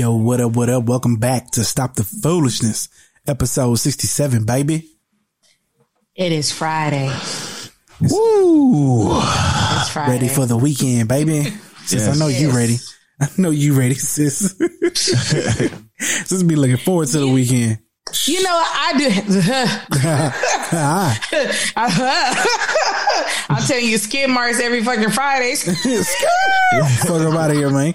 Yo, 0.00 0.14
what 0.14 0.40
up, 0.40 0.56
what 0.56 0.70
up? 0.70 0.84
Welcome 0.84 1.16
back 1.16 1.50
to 1.50 1.62
Stop 1.62 1.94
the 1.94 2.04
Foolishness, 2.04 2.88
episode 3.26 3.74
67, 3.74 4.46
baby. 4.46 4.88
It 6.14 6.32
is 6.32 6.50
Friday. 6.50 7.14
Woo! 8.00 9.18
It's 9.20 9.90
Friday. 9.90 10.12
Ready 10.12 10.28
for 10.28 10.46
the 10.46 10.56
weekend, 10.56 11.06
baby. 11.06 11.42
Sis, 11.84 12.06
yes. 12.06 12.16
I 12.16 12.18
know 12.18 12.28
yes. 12.28 12.40
you 12.40 12.50
ready. 12.50 12.76
I 13.20 13.28
know 13.36 13.50
you 13.50 13.78
ready, 13.78 13.94
sis. 13.94 14.56
sis 15.98 16.42
be 16.44 16.56
looking 16.56 16.78
forward 16.78 17.08
to 17.08 17.18
the 17.18 17.28
weekend. 17.28 17.80
You 18.24 18.42
know, 18.42 18.50
I 18.50 18.92
do. 18.98 19.08
I'm 23.48 23.62
telling 23.62 23.86
you, 23.86 23.98
skid 23.98 24.30
marks 24.30 24.58
every 24.60 24.82
fucking 24.82 25.10
Fridays. 25.10 25.62
Fuck 27.04 27.20
up 27.20 27.34
out 27.34 27.50
of 27.50 27.56
here, 27.56 27.70
man. 27.70 27.94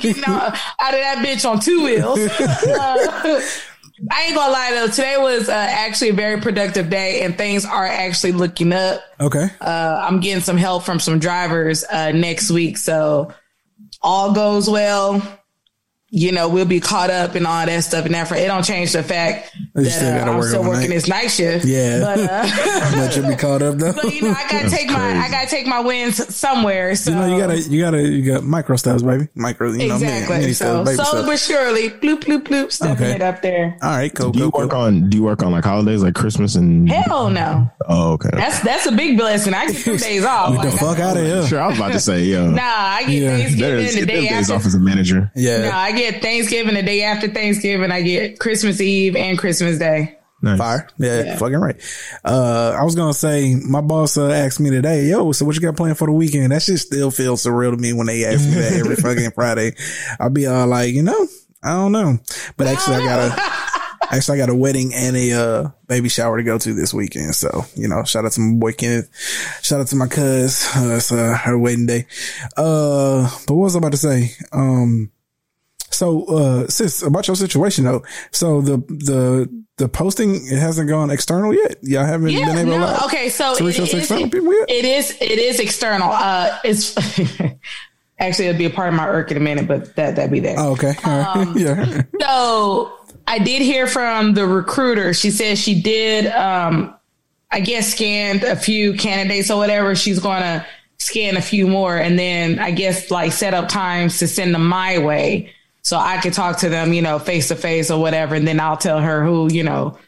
you 0.00 0.14
know, 0.26 0.34
out 0.34 0.94
of 0.94 1.00
that 1.00 1.22
bitch 1.24 1.48
on 1.48 1.60
two 1.60 1.84
wheels. 1.84 2.18
Uh, 2.18 3.40
I 4.10 4.24
ain't 4.24 4.34
gonna 4.34 4.52
lie 4.52 4.72
though. 4.74 4.88
Today 4.88 5.16
was 5.18 5.48
uh, 5.48 5.52
actually 5.52 6.10
a 6.10 6.14
very 6.14 6.40
productive 6.40 6.90
day, 6.90 7.22
and 7.22 7.38
things 7.38 7.64
are 7.64 7.86
actually 7.86 8.32
looking 8.32 8.72
up. 8.72 9.02
Okay. 9.20 9.46
Uh, 9.60 10.04
I'm 10.08 10.18
getting 10.20 10.42
some 10.42 10.56
help 10.56 10.82
from 10.82 10.98
some 10.98 11.20
drivers 11.20 11.84
uh, 11.84 12.10
next 12.10 12.50
week, 12.50 12.76
so 12.76 13.32
all 14.02 14.32
goes 14.32 14.68
well 14.68 15.22
you 16.16 16.30
know, 16.30 16.48
we'll 16.48 16.64
be 16.64 16.78
caught 16.78 17.10
up 17.10 17.34
in 17.34 17.44
all 17.44 17.66
that 17.66 17.82
stuff 17.82 18.06
and 18.06 18.14
that. 18.14 18.28
For, 18.28 18.36
it 18.36 18.46
don't 18.46 18.64
change 18.64 18.92
the 18.92 19.02
fact 19.02 19.52
that 19.74 20.28
uh, 20.28 20.30
I'm 20.30 20.42
still 20.44 20.62
working 20.62 20.90
this 20.90 21.08
night 21.08 21.26
shift. 21.26 21.64
Yeah, 21.64 21.98
but, 21.98 22.20
uh, 22.20 22.94
but 22.94 23.16
you'll 23.16 23.28
be 23.28 23.34
caught 23.34 23.62
up 23.62 23.74
though. 23.78 23.92
But 24.04 24.14
you 24.14 24.22
know, 24.22 24.30
I 24.30 24.48
gotta 24.48 24.70
take 24.70 24.88
my 24.90 25.18
I 25.18 25.28
gotta 25.28 25.48
take 25.48 25.66
my 25.66 25.80
wins 25.80 26.34
somewhere. 26.34 26.94
So 26.94 27.10
you 27.10 27.16
know, 27.16 27.26
you 27.26 27.40
gotta 27.40 27.60
you 27.60 27.80
gotta 27.82 28.02
you 28.02 28.32
got 28.32 28.44
micro 28.44 28.76
steps, 28.76 29.02
baby. 29.02 29.26
Micro, 29.34 29.72
you 29.72 29.88
know, 29.88 29.94
exactly. 29.94 30.38
Mini, 30.38 30.52
so 30.52 30.84
slowly 30.84 31.26
but 31.26 31.38
surely, 31.38 31.90
bloop 31.90 32.22
bloop 32.22 32.42
bloop, 32.44 32.70
stepping 32.70 33.06
okay. 33.06 33.14
it 33.16 33.22
up 33.22 33.42
there. 33.42 33.76
All 33.82 33.90
right, 33.90 34.14
cool. 34.14 34.30
Do 34.30 34.38
you 34.38 34.50
cool, 34.52 34.62
work 34.62 34.70
cool. 34.70 34.80
on 34.80 35.10
Do 35.10 35.16
you 35.16 35.24
work 35.24 35.42
on 35.42 35.50
like 35.50 35.64
holidays, 35.64 36.02
like 36.02 36.14
Christmas 36.14 36.54
and? 36.54 36.88
Hell 36.88 37.30
no. 37.30 37.68
Oh, 37.88 38.12
okay. 38.12 38.30
That's 38.32 38.60
that's 38.60 38.86
a 38.86 38.92
big 38.92 39.18
blessing. 39.18 39.52
I 39.52 39.66
get 39.66 39.76
two 39.82 39.98
days 39.98 40.24
off. 40.24 40.50
Get 40.52 40.58
like, 40.58 40.70
the 40.70 40.76
fuck 40.76 40.98
out 41.00 41.16
of 41.16 41.24
here. 41.24 41.46
Sure, 41.46 41.60
I 41.60 41.66
was 41.66 41.76
about 41.76 41.92
to 41.92 42.00
say, 42.00 42.24
yo. 42.24 42.50
Nah, 42.50 42.62
I 42.62 43.02
get 43.04 43.10
yeah. 43.10 43.36
Thanksgiving 43.36 44.00
the 44.00 44.06
day 44.06 44.28
after. 44.28 44.54
off 44.54 44.66
as 44.66 44.74
a 44.76 44.78
manager. 44.78 45.32
Yeah. 45.34 45.70
No, 45.70 45.72
I 45.72 45.90
get 45.90 46.03
Thanksgiving 46.12 46.74
the 46.74 46.82
day 46.82 47.02
after 47.02 47.28
Thanksgiving, 47.28 47.90
I 47.90 48.02
get 48.02 48.38
Christmas 48.38 48.80
Eve 48.80 49.16
and 49.16 49.38
Christmas 49.38 49.78
Day. 49.78 50.18
Nice. 50.44 50.58
Fire. 50.58 50.88
Yeah, 50.98 51.22
yeah, 51.22 51.36
fucking 51.38 51.56
right. 51.56 51.76
Uh, 52.22 52.76
I 52.78 52.84
was 52.84 52.94
gonna 52.94 53.14
say, 53.14 53.54
my 53.54 53.80
boss 53.80 54.18
uh, 54.18 54.28
asked 54.28 54.60
me 54.60 54.68
today, 54.68 55.06
yo, 55.06 55.32
so 55.32 55.46
what 55.46 55.54
you 55.54 55.62
got 55.62 55.74
planned 55.74 55.96
for 55.96 56.06
the 56.06 56.12
weekend? 56.12 56.52
That 56.52 56.60
shit 56.60 56.78
still 56.80 57.10
feels 57.10 57.42
surreal 57.44 57.70
to 57.70 57.78
me 57.78 57.94
when 57.94 58.06
they 58.06 58.26
ask 58.26 58.46
me 58.46 58.56
that 58.56 58.72
every 58.78 58.96
fucking 58.96 59.30
Friday. 59.30 59.72
I'll 60.20 60.28
be 60.28 60.46
all 60.46 60.66
like, 60.66 60.92
you 60.92 61.02
know, 61.02 61.26
I 61.62 61.70
don't 61.70 61.92
know. 61.92 62.18
But 62.58 62.66
actually, 62.66 62.96
I 62.96 63.06
got 63.06 63.20
a, 63.20 64.12
actually, 64.14 64.38
I 64.38 64.46
got 64.46 64.52
a 64.52 64.54
wedding 64.54 64.92
and 64.94 65.16
a, 65.16 65.32
uh, 65.32 65.70
baby 65.86 66.10
shower 66.10 66.36
to 66.36 66.42
go 66.42 66.58
to 66.58 66.74
this 66.74 66.92
weekend. 66.92 67.34
So, 67.34 67.64
you 67.74 67.88
know, 67.88 68.04
shout 68.04 68.26
out 68.26 68.32
to 68.32 68.40
my 68.40 68.58
boy 68.58 68.72
Kenneth. 68.72 69.08
Shout 69.62 69.80
out 69.80 69.86
to 69.86 69.96
my 69.96 70.08
cuz. 70.08 70.68
Uh, 70.76 70.96
it's, 70.96 71.10
uh, 71.10 71.38
her 71.42 71.58
wedding 71.58 71.86
day. 71.86 72.06
Uh, 72.54 73.30
but 73.46 73.54
what 73.54 73.64
was 73.64 73.76
I 73.76 73.78
about 73.78 73.92
to 73.92 73.98
say? 73.98 74.32
Um, 74.52 75.10
so, 75.94 76.24
uh, 76.24 76.68
sis, 76.68 77.02
about 77.02 77.26
your 77.26 77.36
situation 77.36 77.84
though. 77.84 78.02
So 78.32 78.60
the, 78.60 78.78
the, 78.78 79.64
the 79.76 79.88
posting 79.88 80.36
it 80.36 80.58
hasn't 80.58 80.88
gone 80.88 81.10
external 81.10 81.52
yet. 81.52 81.76
Y'all 81.82 82.04
haven't 82.04 82.30
yeah, 82.30 82.46
been 82.46 82.68
able 82.68 82.78
no. 82.78 82.86
to. 82.86 83.04
Okay, 83.06 83.28
so 83.28 83.54
to 83.56 83.66
it, 83.66 83.78
it, 83.78 83.94
external 83.94 84.30
people 84.30 84.52
yet? 84.52 84.70
it 84.70 84.84
is 84.84 85.16
it 85.20 85.38
is 85.38 85.58
external. 85.58 86.10
Uh, 86.12 86.56
it's 86.64 86.96
actually 88.18 88.46
it'll 88.46 88.58
be 88.58 88.66
a 88.66 88.70
part 88.70 88.88
of 88.88 88.94
my 88.94 89.08
irk 89.08 89.30
in 89.30 89.36
a 89.36 89.40
minute, 89.40 89.66
but 89.66 89.94
that 89.96 90.16
that 90.16 90.30
be 90.30 90.40
there. 90.40 90.56
Oh, 90.58 90.72
okay, 90.72 90.94
um, 91.04 91.54
yeah. 91.56 92.02
So 92.20 92.92
I 93.26 93.38
did 93.38 93.62
hear 93.62 93.86
from 93.86 94.34
the 94.34 94.46
recruiter. 94.46 95.12
She 95.12 95.30
said 95.30 95.58
she 95.58 95.80
did, 95.80 96.26
um, 96.26 96.94
I 97.50 97.60
guess, 97.60 97.92
scanned 97.92 98.44
a 98.44 98.56
few 98.56 98.94
candidates 98.94 99.50
or 99.50 99.58
whatever. 99.58 99.96
She's 99.96 100.20
going 100.20 100.42
to 100.42 100.64
scan 100.98 101.36
a 101.36 101.42
few 101.42 101.66
more, 101.66 101.96
and 101.96 102.16
then 102.16 102.60
I 102.60 102.70
guess 102.70 103.10
like 103.10 103.32
set 103.32 103.54
up 103.54 103.68
times 103.68 104.18
to 104.18 104.28
send 104.28 104.54
them 104.54 104.68
my 104.68 104.98
way 104.98 105.52
so 105.84 105.98
I 105.98 106.18
could 106.18 106.32
talk 106.32 106.58
to 106.58 106.70
them, 106.70 106.94
you 106.94 107.02
know, 107.02 107.18
face 107.18 107.48
to 107.48 107.56
face 107.56 107.90
or 107.90 108.00
whatever, 108.00 108.34
and 108.34 108.48
then 108.48 108.58
I'll 108.58 108.78
tell 108.78 109.00
her 109.00 109.22
who, 109.22 109.52
you 109.52 109.62
know, 109.62 109.98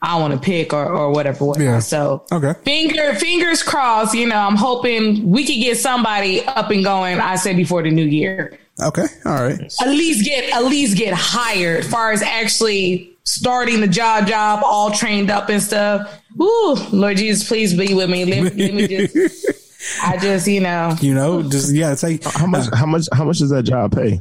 I 0.00 0.18
want 0.18 0.34
to 0.34 0.40
pick 0.40 0.72
or, 0.72 0.86
or 0.86 1.10
whatever. 1.10 1.44
whatever. 1.44 1.64
Yeah. 1.64 1.78
So 1.80 2.24
okay. 2.32 2.54
Finger 2.64 3.14
fingers 3.14 3.62
crossed. 3.62 4.14
You 4.14 4.26
know, 4.26 4.36
I'm 4.36 4.56
hoping 4.56 5.30
we 5.30 5.44
could 5.44 5.60
get 5.60 5.78
somebody 5.78 6.44
up 6.44 6.70
and 6.70 6.82
going. 6.82 7.20
I 7.20 7.36
said 7.36 7.56
before 7.56 7.82
the 7.82 7.90
new 7.90 8.04
year. 8.04 8.58
Okay. 8.82 9.06
All 9.24 9.42
right. 9.42 9.60
At 9.80 9.88
least 9.88 10.24
get 10.24 10.52
at 10.54 10.64
least 10.64 10.96
get 10.96 11.14
hired. 11.14 11.80
As 11.80 11.90
far 11.90 12.12
as 12.12 12.22
actually 12.22 13.16
starting 13.24 13.80
the 13.80 13.88
job, 13.88 14.26
job 14.26 14.62
all 14.64 14.90
trained 14.90 15.30
up 15.30 15.48
and 15.48 15.62
stuff. 15.62 16.22
Ooh, 16.40 16.76
Lord 16.92 17.16
Jesus, 17.16 17.46
please 17.46 17.74
be 17.74 17.94
with 17.94 18.10
me. 18.10 18.24
Let, 18.24 18.56
let 18.56 18.74
me 18.74 18.86
just. 18.86 19.46
I 20.02 20.16
just, 20.16 20.48
you 20.48 20.60
know, 20.60 20.96
you 21.00 21.14
know, 21.14 21.42
just 21.42 21.72
yeah. 21.72 21.94
Say 21.94 22.18
how 22.24 22.46
much, 22.46 22.66
how 22.74 22.86
much, 22.86 23.06
how 23.12 23.24
much 23.24 23.38
does 23.38 23.50
that 23.50 23.62
job 23.62 23.94
pay? 23.94 24.20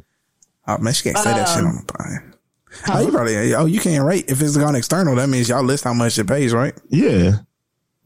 Oh 0.67 0.77
man, 0.79 0.93
she 0.93 1.03
can't 1.03 1.17
say 1.17 1.31
um, 1.31 1.37
that 1.37 1.45
shit 1.47 1.63
on 1.63 1.75
the 1.75 1.93
pod. 1.93 2.35
Oh, 2.89 3.01
you 3.01 3.11
probably, 3.11 3.55
oh, 3.55 3.65
you 3.65 3.79
can't 3.79 4.03
rate 4.05 4.25
if 4.29 4.41
it's 4.41 4.57
gone 4.57 4.75
external. 4.75 5.15
That 5.15 5.29
means 5.29 5.47
y'all 5.47 5.63
list 5.63 5.83
how 5.83 5.93
much 5.93 6.17
it 6.19 6.27
pays, 6.27 6.53
right? 6.53 6.73
Yeah. 6.89 7.37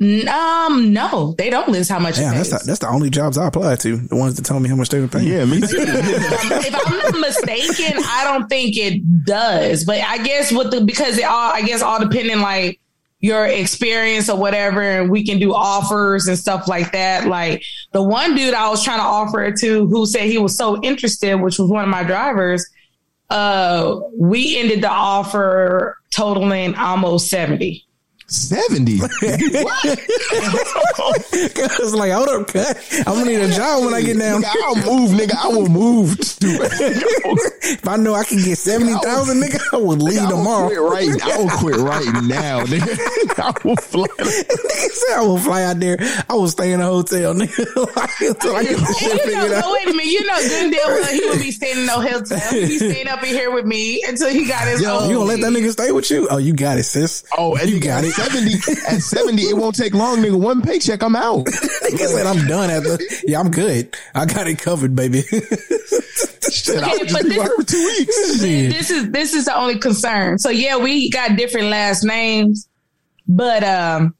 Um, 0.01 0.93
no, 0.93 1.35
they 1.37 1.49
don't 1.49 1.67
list 1.67 1.89
how 1.89 1.99
much. 1.99 2.17
Yeah, 2.17 2.33
that's 2.33 2.49
the, 2.49 2.61
that's 2.65 2.79
the 2.79 2.87
only 2.87 3.09
jobs 3.09 3.37
I 3.37 3.47
apply 3.47 3.75
to. 3.77 3.97
The 3.97 4.15
ones 4.15 4.35
that 4.35 4.45
tell 4.45 4.59
me 4.59 4.69
how 4.69 4.77
much 4.77 4.89
they 4.89 5.01
would 5.01 5.11
pay. 5.11 5.23
Yeah, 5.23 5.43
me 5.43 5.59
too. 5.59 5.67
if 5.71 6.87
I'm 6.87 6.97
not 6.99 7.19
mistaken, 7.19 8.01
I 8.05 8.23
don't 8.23 8.47
think 8.47 8.77
it 8.77 9.25
does. 9.25 9.83
But 9.83 9.99
I 9.99 10.23
guess 10.23 10.53
with 10.53 10.71
the 10.71 10.85
because 10.85 11.17
it 11.17 11.25
all, 11.25 11.51
I 11.51 11.63
guess 11.63 11.81
all 11.81 11.99
depending 11.99 12.39
like 12.39 12.79
your 13.22 13.46
experience 13.46 14.30
or 14.30 14.38
whatever, 14.38 14.81
and 14.81 15.09
we 15.09 15.25
can 15.25 15.40
do 15.40 15.53
offers 15.53 16.28
and 16.28 16.38
stuff 16.38 16.68
like 16.68 16.91
that. 16.94 17.28
Like 17.28 17.63
the 17.91 18.02
one 18.02 18.35
dude 18.35 18.53
I 18.53 18.69
was 18.69 18.84
trying 18.84 19.00
to 19.00 19.06
offer 19.06 19.44
it 19.44 19.59
to 19.59 19.88
who 19.88 20.06
said 20.06 20.24
he 20.24 20.38
was 20.38 20.56
so 20.56 20.81
interested, 20.81 21.35
which 21.35 21.59
was 21.59 21.69
one 21.69 21.84
of 21.84 21.90
my 21.90 22.03
drivers, 22.03 22.66
uh, 23.30 24.00
we 24.18 24.57
ended 24.57 24.81
the 24.81 24.89
offer 24.89 25.98
totaling 26.12 26.75
almost 26.75 27.30
70. 27.30 27.86
70. 28.29 28.99
Cause 31.79 31.93
like, 31.93 32.11
hold 32.11 32.29
up, 32.29 32.47
cut. 32.47 32.77
I'm 33.07 33.15
gonna 33.15 33.25
need 33.25 33.41
a 33.41 33.49
job 33.49 33.83
when 33.85 33.93
I 33.93 34.01
get 34.01 34.17
down. 34.19 34.43
Nigga, 34.43 34.55
I'll 34.63 34.75
move, 34.75 35.11
nigga. 35.11 35.35
I 35.35 35.47
will 35.47 35.67
move. 35.67 36.17
if 36.19 37.87
I 37.87 37.97
know 37.97 38.13
I 38.13 38.23
can 38.23 38.37
get 38.37 38.57
70,000, 38.57 39.41
nigga, 39.41 39.59
I 39.73 39.77
will 39.77 39.97
leave 39.97 40.19
nigga, 40.19 40.29
tomorrow. 40.29 40.67
Quit 40.67 40.79
right, 40.79 41.21
I 41.23 41.37
will 41.37 41.49
quit 41.49 41.77
right 41.77 42.23
now, 42.23 42.61
nigga. 42.65 43.39
I 43.39 43.53
will 43.63 43.75
fly. 43.77 44.07
nigga 44.19 44.89
said 44.91 45.17
I 45.17 45.21
will 45.21 45.39
fly 45.39 45.63
out 45.63 45.79
there. 45.79 45.97
I 46.29 46.33
will 46.33 46.49
stay 46.49 46.71
in 46.73 46.81
a 46.81 46.85
hotel, 46.85 47.33
nigga. 47.33 47.65
until 48.29 48.55
I 48.55 48.63
get 48.63 48.77
the 48.77 48.95
shit 48.99 49.25
you 49.25 49.31
know, 49.33 49.55
out. 49.55 49.71
Wait 49.73 49.87
a 49.87 49.91
minute. 49.91 50.05
You 50.05 50.25
know 50.25 50.39
good 50.39 50.71
deal 50.71 50.81
uh, 50.85 51.05
he 51.07 51.25
would 51.29 51.39
be 51.39 51.51
staying 51.51 51.79
in 51.79 51.85
no 51.85 52.01
hotel. 52.01 52.39
He'd 52.51 52.77
staying 52.77 53.07
up 53.07 53.23
in 53.23 53.29
here 53.29 53.51
with 53.51 53.65
me 53.65 54.03
until 54.07 54.29
he 54.29 54.45
got 54.47 54.67
his 54.67 54.81
Yo, 54.81 54.99
own. 54.99 55.09
You 55.09 55.17
gonna 55.17 55.29
let 55.29 55.41
that 55.41 55.51
nigga 55.51 55.71
stay 55.71 55.91
with 55.91 56.09
you? 56.11 56.27
Oh, 56.29 56.37
you 56.37 56.53
got 56.53 56.77
it, 56.77 56.83
sis. 56.83 57.23
Oh, 57.37 57.55
and 57.55 57.69
you 57.69 57.79
got 57.79 58.03
it. 58.03 58.19
70, 58.19 58.54
at 58.88 59.01
70, 59.01 59.42
it 59.44 59.57
won't 59.57 59.75
take 59.75 59.94
long, 59.94 60.18
nigga. 60.18 60.39
One 60.39 60.62
paycheck, 60.62 61.01
I'm 61.04 61.16
out. 61.16 61.45
nigga 61.45 62.07
said 62.07 62.25
I'm 62.25 62.48
done 62.48 62.69
at 62.69 62.83
the, 62.83 63.24
yeah, 63.27 63.39
I'm 63.39 63.51
good. 63.51 63.95
I 64.16 64.25
got 64.25 64.48
it 64.48 64.60
covered, 64.60 64.95
baby. 64.95 65.21
Shit, 66.51 66.77
okay, 66.81 67.12
but 67.12 67.24
this, 67.24 67.54
for 67.54 67.63
two 67.63 67.86
weeks. 67.86 68.42
This 68.42 68.89
is, 68.89 69.12
this 69.12 69.33
is 69.33 69.45
the 69.45 69.56
only 69.56 69.77
concern. 69.77 70.39
So 70.39 70.50
yeah, 70.50 70.77
we 70.77 71.10
got 71.10 71.36
different 71.38 71.68
last 71.68 72.04
names, 72.04 72.68
but, 73.27 73.63
um, 73.63 74.16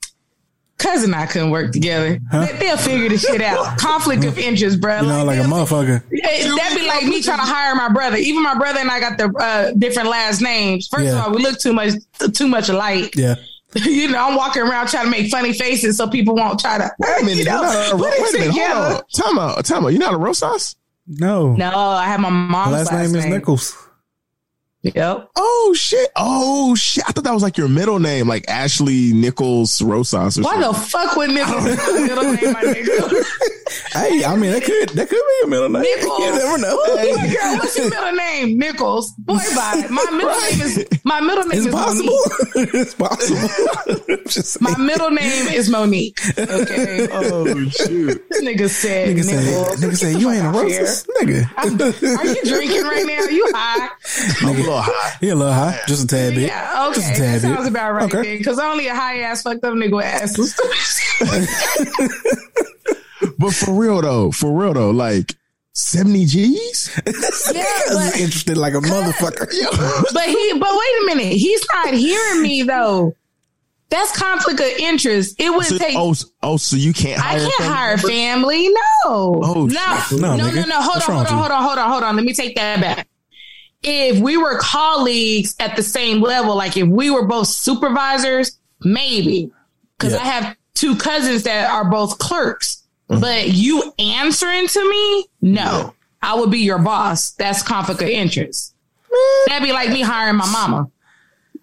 cousin 0.78 1.14
and 1.14 1.22
I 1.22 1.26
couldn't 1.26 1.50
work 1.50 1.74
together. 1.74 2.20
They, 2.32 2.56
they'll 2.58 2.78
figure 2.78 3.10
the 3.10 3.18
shit 3.18 3.42
out. 3.42 3.78
Conflict 3.78 4.24
of 4.24 4.38
interest, 4.40 4.80
bro. 4.80 5.02
You 5.02 5.08
know, 5.08 5.26
like 5.26 5.40
a 5.40 5.44
motherfucker. 5.44 6.02
it- 6.10 6.58
that'd 6.58 6.78
be 6.78 6.88
like 6.88 7.04
me 7.06 7.22
trying 7.22 7.40
to 7.40 7.46
hire 7.46 7.76
my 7.76 7.90
brother. 7.90 8.16
Even 8.16 8.44
my 8.44 8.58
brother 8.58 8.80
and 8.80 8.90
I 8.90 9.00
got 9.02 9.18
the 9.18 9.26
uh, 9.40 9.72
different 9.78 10.08
last 10.08 10.40
names. 10.42 10.88
First 10.88 11.04
Yeah. 11.06 11.20
of 11.20 11.26
all, 11.28 11.32
we 11.36 11.42
look 11.44 11.60
too 11.60 11.74
much 11.74 11.96
too 12.34 12.48
much 12.48 12.70
alike. 12.70 13.14
Yeah. 13.18 13.36
you 13.86 14.10
know, 14.10 14.30
I'm 14.30 14.36
walking 14.36 14.64
around 14.64 14.88
trying 14.88 15.06
to 15.06 15.12
make 15.12 15.30
funny 15.30 15.54
faces 15.54 15.98
so 15.98 16.08
people 16.08 16.36
won't 16.36 16.60
try 16.60 16.78
to. 16.78 16.90
Wait 17.00 17.22
a 17.22 17.26
minute. 17.26 17.38
you 17.40 17.46
know, 17.46 17.62
not 17.62 17.88
a, 17.88 17.92
put 17.92 18.02
wait 18.02 18.14
it 18.14 18.36
a 18.36 18.38
minute. 18.40 18.52
together. 18.54 18.74
Hold 18.76 18.96
on. 18.96 19.04
Time 19.14 19.40
out. 19.40 19.66
Time 19.66 19.86
out. 19.86 19.88
You're 19.90 20.00
not 20.00 20.14
a 20.14 20.18
Rosas? 20.18 20.76
No. 21.08 21.54
No, 21.56 21.70
I 21.76 22.06
have 22.06 22.20
my 22.20 22.30
mom's 22.30 22.72
last, 22.74 22.92
name 22.92 23.16
is 23.16 23.26
Nichols. 23.26 23.76
Yep. 24.82 25.30
Oh 25.36 25.74
shit! 25.78 26.10
Oh 26.16 26.74
shit! 26.74 27.04
I 27.06 27.12
thought 27.12 27.26
that 27.26 27.34
was 27.34 27.44
like 27.44 27.58
your 27.58 27.68
middle 27.68 28.00
name, 28.00 28.30
like 28.30 28.48
Ashley 28.48 29.12
Nichols 29.12 29.82
Rosas. 29.82 30.38
Or 30.40 30.42
Why 30.44 30.54
something. 30.54 30.72
the 30.72 30.74
fuck 30.88 31.16
would 31.18 31.32
Nichols 31.32 31.66
middle 31.66 32.24
name 32.24 32.54
my 32.54 32.64
nigga? 32.64 33.26
Hey, 33.94 34.24
I 34.24 34.36
mean, 34.36 34.52
that 34.52 34.64
could 34.64 34.90
that 34.90 35.10
could 35.10 35.20
be 35.20 35.44
a 35.44 35.48
middle 35.48 35.70
name. 35.70 35.82
Nichols. 35.84 36.20
You 36.20 36.32
never 36.32 36.58
know. 36.58 36.78
My 36.96 37.34
God, 37.34 37.60
what's 37.60 37.78
your 37.78 37.90
middle 37.90 38.12
name? 38.14 38.58
Nichols. 38.58 39.12
Boy, 39.14 39.38
bye. 39.56 39.86
My 39.90 40.06
middle 40.12 40.40
name 40.42 40.62
is 40.62 40.86
my 41.04 41.22
middle 41.22 41.44
name 41.46 41.58
It's 41.58 41.66
is 41.68 41.74
possible. 41.74 42.20
Monique. 42.56 42.74
it's 42.74 42.94
possible. 42.96 43.50
My 44.62 44.78
middle 44.78 45.10
name 45.10 45.48
is 45.48 45.70
Monique. 45.70 46.20
Okay. 46.38 47.08
Oh 47.12 47.46
shoot! 47.70 48.30
Nigga 48.32 48.70
said 48.70 49.10
Nigga 49.16 49.24
said, 49.24 49.44
Nichols. 49.46 49.82
nigga 49.82 49.98
said, 49.98 50.22
you 50.22 50.30
ain't 50.32 50.44
a 50.44 50.46
out 50.48 50.68
here. 50.68 50.82
Rosas, 50.82 51.08
nigga. 51.20 52.18
Are 52.18 52.26
you 52.26 52.44
drinking 52.44 52.84
right 52.84 53.06
now? 53.08 53.24
You 53.26 53.52
high? 53.56 53.90
I'm 54.42 54.50
a 54.56 54.60
little 54.60 54.82
high. 54.82 55.18
He 55.22 55.30
a 55.30 55.36
little 55.36 55.54
high, 55.54 55.80
just 55.88 56.04
a 56.04 56.08
tad 56.08 56.36
bit. 56.36 56.48
Yeah, 56.48 56.92
Just 56.94 57.12
a 57.12 57.16
tad 57.16 57.42
That 57.42 57.48
bit. 57.48 57.56
sounds 57.56 57.68
about 57.68 57.94
right 57.94 58.14
Okay. 58.14 58.38
Because 58.38 58.60
only 58.60 58.88
a 58.88 58.96
high 58.96 59.20
ass 59.22 59.42
fucked 59.42 59.64
up 59.64 59.74
nigga 59.74 59.92
would 59.94 60.06
ask. 60.06 60.38
But 63.40 63.54
for 63.54 63.74
real 63.74 64.02
though, 64.02 64.32
for 64.32 64.52
real 64.52 64.74
though, 64.74 64.92
like 64.92 65.34
seventy 65.74 66.26
G's. 66.26 66.92
yeah, 67.08 67.12
He's 67.14 67.52
but, 67.54 68.20
interested 68.20 68.58
like 68.58 68.74
a 68.74 68.80
motherfucker. 68.82 69.48
but 70.14 70.24
he. 70.26 70.54
But 70.60 70.70
wait 70.72 71.02
a 71.02 71.06
minute. 71.16 71.34
He's 71.34 71.66
not 71.74 71.94
hearing 71.94 72.42
me 72.44 72.64
though. 72.64 73.16
That's 73.90 74.16
conflict 74.16 74.60
of 74.60 74.68
interest. 74.80 75.36
It 75.40 75.50
would 75.52 75.66
So, 75.66 75.78
take. 75.80 75.96
oh, 75.98 76.14
oh, 76.44 76.58
so 76.58 76.76
you 76.76 76.94
can't 76.94 77.20
I 77.20 77.24
hire? 77.24 77.40
can't 77.40 77.54
family 77.56 77.68
hire 77.74 77.90
members? 77.98 78.12
family. 78.12 78.68
No. 78.68 79.42
Oh, 79.44 79.66
no. 79.66 80.00
No, 80.12 80.36
No, 80.36 80.50
no, 80.52 80.64
no, 80.66 80.82
Hold 80.82 80.96
What's 80.98 81.10
on, 81.10 81.16
hold 81.16 81.28
on, 81.28 81.34
hold 81.34 81.52
on, 81.52 81.64
hold 81.64 81.78
on, 81.80 81.90
hold 81.90 82.04
on. 82.04 82.16
Let 82.16 82.24
me 82.26 82.34
take 82.34 82.56
that 82.56 82.80
back. 82.82 83.08
If 83.82 84.20
we 84.20 84.38
were 84.38 84.60
colleagues 84.60 85.56
at 85.60 85.76
the 85.76 85.82
same 85.82 86.22
level, 86.22 86.56
like 86.56 86.78
if 86.78 86.88
we 86.88 87.10
were 87.10 87.26
both 87.26 87.48
supervisors, 87.48 88.60
maybe. 88.82 89.50
Because 89.98 90.14
Yeah. 90.14 90.20
I 90.20 90.26
have 90.26 90.58
two 90.76 90.96
cousins 90.96 91.42
that 91.44 91.72
are 91.72 91.90
both 91.90 92.20
clerks. 92.20 92.84
Mm. 93.10 93.22
But 93.22 93.50
you 93.50 93.94
answering 93.98 94.68
to 94.68 94.90
me, 94.90 95.26
no. 95.42 95.94
I 96.22 96.36
would 96.36 96.52
be 96.52 96.60
your 96.60 96.80
boss. 96.80 97.32
That's 97.32 97.64
conflict 97.64 98.02
of 98.02 98.08
interest. 98.10 98.76
That'd 99.48 99.66
be 99.66 99.72
like 99.72 99.90
me 99.90 100.02
hiring 100.02 100.36
my 100.36 100.50
mama. 100.52 100.90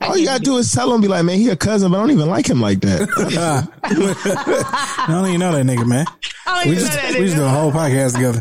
I 0.01 0.09
All 0.09 0.17
you 0.17 0.27
gotta 0.27 0.43
do 0.43 0.59
is 0.59 0.71
tell 0.73 0.93
him, 0.93 1.01
be 1.01 1.09
like, 1.09 1.25
man, 1.25 1.39
he 1.39 1.49
a 1.49 1.57
cousin, 1.57 1.91
but 1.91 1.97
I 1.99 2.01
don't 2.01 2.11
even 2.11 2.29
like 2.29 2.49
him 2.49 2.61
like 2.61 2.81
that. 2.81 3.09
I 3.85 5.07
don't 5.11 5.27
even 5.27 5.41
know 5.41 5.53
that 5.53 5.65
nigga, 5.65 5.87
man. 5.87 6.05
I 6.47 6.65
don't 6.65 6.67
We 6.67 6.77
even 6.77 6.87
just 6.87 6.97
know 6.97 7.03
that 7.03 7.19
we 7.19 7.25
just 7.27 7.37
do 7.37 7.45
a 7.45 7.49
whole 7.49 7.73
podcast 7.73 8.15
together. 8.15 8.41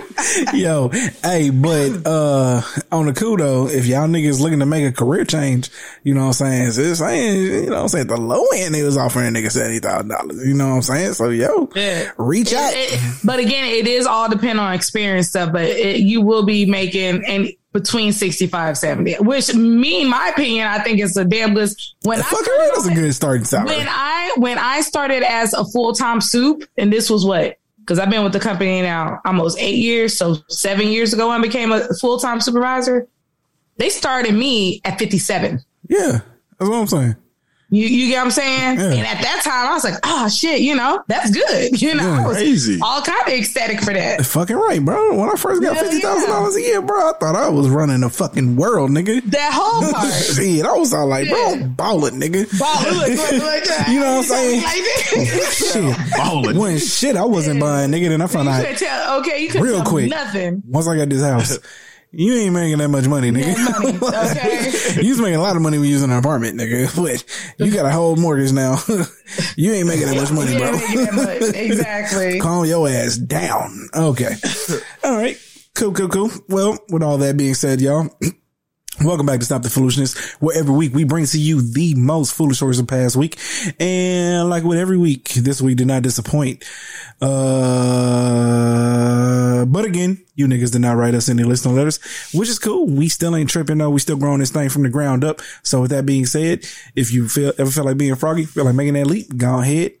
Yo, 0.53 0.89
hey, 1.23 1.49
but 1.49 2.05
uh 2.05 2.61
on 2.91 3.05
the 3.07 3.13
cool 3.13 3.37
though, 3.37 3.67
if 3.67 3.85
y'all 3.85 4.07
niggas 4.07 4.39
looking 4.39 4.59
to 4.59 4.65
make 4.65 4.85
a 4.85 4.91
career 4.91 5.25
change, 5.25 5.69
you 6.03 6.13
know 6.13 6.21
what 6.21 6.27
I'm 6.27 6.33
saying? 6.33 6.71
So 6.71 6.81
it's 6.81 6.99
saying, 6.99 7.43
you 7.43 7.65
know 7.69 7.75
what 7.77 7.81
I'm 7.83 7.87
saying? 7.89 8.07
The 8.07 8.17
low 8.17 8.43
end 8.55 8.75
they 8.75 8.83
was 8.83 8.97
offering 8.97 9.27
a 9.27 9.39
nigga 9.39 9.51
seventy 9.51 9.79
thousand 9.79 10.09
dollars. 10.09 10.45
You 10.45 10.53
know 10.53 10.69
what 10.69 10.75
I'm 10.75 10.81
saying? 10.83 11.13
So 11.13 11.29
yo, 11.29 11.69
Yeah. 11.75 12.11
reach 12.17 12.53
out. 12.53 12.73
It- 12.73 12.93
it- 12.93 12.99
but 13.23 13.39
again, 13.39 13.65
it 13.65 13.87
is 13.87 14.05
all 14.05 14.29
depend 14.29 14.59
on 14.59 14.73
experience 14.73 15.29
stuff. 15.29 15.51
But 15.51 15.65
it, 15.65 15.97
you 16.01 16.21
will 16.21 16.43
be 16.43 16.65
making 16.65 17.23
and 17.27 17.49
between 17.73 18.11
65 18.11 18.77
70 18.77 19.13
which 19.21 19.53
me 19.55 20.01
in 20.01 20.09
my 20.09 20.27
opinion 20.27 20.67
i 20.67 20.79
think 20.83 20.99
is 20.99 21.15
a 21.15 21.23
damn 21.23 21.53
good 21.53 21.69
when 22.03 22.19
I 22.19 22.23
Fucking 22.23 22.43
started 22.43 22.91
a 22.91 22.95
good 22.95 23.15
starting 23.15 23.45
salary. 23.45 23.77
when 23.77 23.87
i 23.89 24.33
when 24.35 24.57
i 24.57 24.81
started 24.81 25.23
as 25.23 25.53
a 25.53 25.63
full-time 25.63 26.19
soup 26.19 26.65
and 26.77 26.91
this 26.91 27.09
was 27.09 27.23
what 27.23 27.55
because 27.81 27.99
i've 27.99 28.09
been 28.09 28.23
with 28.23 28.33
the 28.33 28.39
company 28.39 28.81
now 28.81 29.19
almost 29.25 29.57
eight 29.59 29.77
years 29.77 30.17
so 30.17 30.37
seven 30.47 30.87
years 30.87 31.13
ago 31.13 31.29
i 31.29 31.39
became 31.39 31.71
a 31.71 31.87
full-time 31.99 32.39
supervisor 32.39 33.07
they 33.77 33.89
started 33.89 34.33
me 34.33 34.79
at 34.85 34.97
57 34.97 35.59
yeah, 35.91 36.21
that's 36.57 36.69
what 36.69 36.77
I'm 36.77 36.87
saying. 36.87 37.15
You, 37.71 37.85
you 37.87 38.07
get 38.09 38.17
what 38.17 38.25
I'm 38.25 38.31
saying? 38.31 38.79
Yeah. 38.79 38.85
And 38.91 39.07
at 39.07 39.21
that 39.23 39.41
time, 39.43 39.67
I 39.67 39.73
was 39.73 39.83
like, 39.83 39.95
oh 40.03 40.27
shit, 40.29 40.59
you 40.61 40.75
know, 40.75 41.01
that's 41.07 41.31
good. 41.31 41.81
You 41.81 41.95
know, 41.95 42.03
Yeah. 42.03 42.23
I 42.23 42.27
was 42.27 42.37
Crazy. 42.37 42.79
all 42.81 43.01
kind 43.01 43.27
of 43.27 43.33
ecstatic 43.33 43.79
for 43.81 43.93
that. 43.93 44.25
Fucking 44.25 44.55
right, 44.55 44.83
bro. 44.83 45.17
When 45.17 45.29
I 45.29 45.35
first 45.35 45.61
got 45.63 45.75
Yeah, 45.75 45.81
fifty 45.83 45.99
thousand 46.01 46.29
dollars 46.29 46.55
a 46.57 46.61
year, 46.61 46.81
bro, 46.81 47.09
I 47.09 47.13
thought 47.19 47.35
I 47.35 47.49
was 47.49 47.69
running 47.69 48.01
the 48.01 48.09
fucking 48.09 48.55
world, 48.57 48.91
nigga. 48.91 49.23
That 49.31 49.51
whole 49.53 49.89
part. 49.91 50.13
Shit, 50.35 50.65
I 50.65 50.73
was 50.73 50.93
all 50.93 51.07
like, 51.07 51.27
bro, 51.29 51.37
Yeah. 51.39 51.53
I'm 51.63 51.73
balling, 51.73 52.19
nigga. 52.19 52.47
Ball- 52.59 52.93
look, 52.93 53.07
look, 53.09 53.31
look, 53.31 53.41
look. 53.41 53.87
You 53.87 53.99
know 53.99 54.17
what 54.17 54.17
I'm 54.17 54.23
saying? 54.23 54.61
Like 54.63 54.75
that. 54.75 55.53
Shit, 55.53 56.17
Balling. 56.17 56.57
when 56.57 56.77
shit 56.77 57.15
I 57.15 57.25
wasn't 57.25 57.59
buying, 57.59 57.89
nigga. 57.91 58.09
Then 58.09 58.21
I 58.21 58.27
found 58.27 58.45
you 58.47 58.51
out 58.53 58.61
couldn't 58.61 58.77
tell. 58.79 59.19
Okay, 59.21 59.41
you 59.41 59.47
couldn't 59.47 59.63
Real 59.65 59.75
tell 59.77 59.83
me 59.85 59.89
quick. 59.89 60.09
nothing. 60.09 60.61
once 60.67 60.87
I 60.87 60.97
got 60.97 61.09
this 61.09 61.21
house, 61.21 61.57
you 62.11 62.33
ain't 62.35 62.53
making 62.53 62.77
that 62.79 62.89
much 62.89 63.07
money, 63.07 63.31
nigga. 63.31 63.55
Money, 63.81 63.97
okay. 63.97 65.01
you 65.01 65.09
was 65.09 65.19
making 65.21 65.35
a 65.35 65.41
lot 65.41 65.55
of 65.55 65.61
money 65.61 65.77
when 65.77 65.87
you 65.87 65.95
was 65.95 66.03
in 66.03 66.11
an 66.11 66.17
apartment, 66.17 66.59
nigga. 66.59 66.91
But 67.57 67.67
you 67.67 67.73
got 67.73 67.85
a 67.85 67.91
whole 67.91 68.15
mortgage 68.15 68.51
now. 68.51 68.77
you 69.55 69.71
ain't 69.71 69.87
making 69.87 70.07
that 70.07 70.15
much 70.15 70.31
money, 70.31 70.57
bro. 70.57 70.71
much. 70.71 71.55
Exactly. 71.55 72.39
Calm 72.39 72.65
your 72.65 72.89
ass 72.89 73.17
down. 73.17 73.89
Okay. 73.95 74.33
All 75.03 75.15
right. 75.15 75.37
Cool, 75.73 75.93
cool, 75.93 76.09
cool. 76.09 76.31
Well, 76.49 76.77
with 76.89 77.01
all 77.01 77.17
that 77.19 77.37
being 77.37 77.53
said, 77.53 77.81
y'all. 77.81 78.09
Welcome 78.99 79.25
back 79.25 79.39
to 79.39 79.45
Stop 79.45 79.61
the 79.63 79.69
Foolishness, 79.69 80.15
where 80.41 80.55
every 80.55 80.75
week 80.75 80.93
we 80.93 81.05
bring 81.05 81.25
to 81.25 81.39
you 81.39 81.59
the 81.61 81.95
most 81.95 82.35
foolish 82.35 82.57
stories 82.57 82.77
of 82.77 82.87
past 82.87 83.15
week. 83.15 83.39
And 83.79 84.47
like 84.49 84.63
with 84.63 84.77
every 84.77 84.97
week, 84.97 85.29
this 85.29 85.59
week 85.61 85.77
did 85.77 85.87
not 85.87 86.03
disappoint. 86.03 86.63
Uh, 87.19 87.25
but 89.65 89.85
again, 89.85 90.23
you 90.35 90.45
niggas 90.45 90.71
did 90.73 90.81
not 90.81 90.97
write 90.97 91.15
us 91.15 91.29
any 91.29 91.43
listener 91.43 91.73
letters, 91.73 91.99
which 92.33 92.49
is 92.49 92.59
cool. 92.59 92.85
We 92.85 93.09
still 93.09 93.35
ain't 93.35 93.49
tripping 93.49 93.79
though. 93.79 93.89
We 93.89 93.99
still 94.01 94.17
growing 94.17 94.39
this 94.39 94.51
thing 94.51 94.69
from 94.69 94.83
the 94.83 94.89
ground 94.89 95.23
up. 95.23 95.41
So 95.63 95.81
with 95.81 95.89
that 95.91 96.05
being 96.05 96.25
said, 96.27 96.65
if 96.93 97.11
you 97.13 97.27
feel, 97.29 97.53
ever 97.57 97.71
feel 97.71 97.85
like 97.85 97.97
being 97.97 98.13
froggy, 98.15 98.45
feel 98.45 98.65
like 98.65 98.75
making 98.75 98.93
that 98.95 99.07
leap, 99.07 99.35
go 99.35 99.61
ahead, 99.61 99.93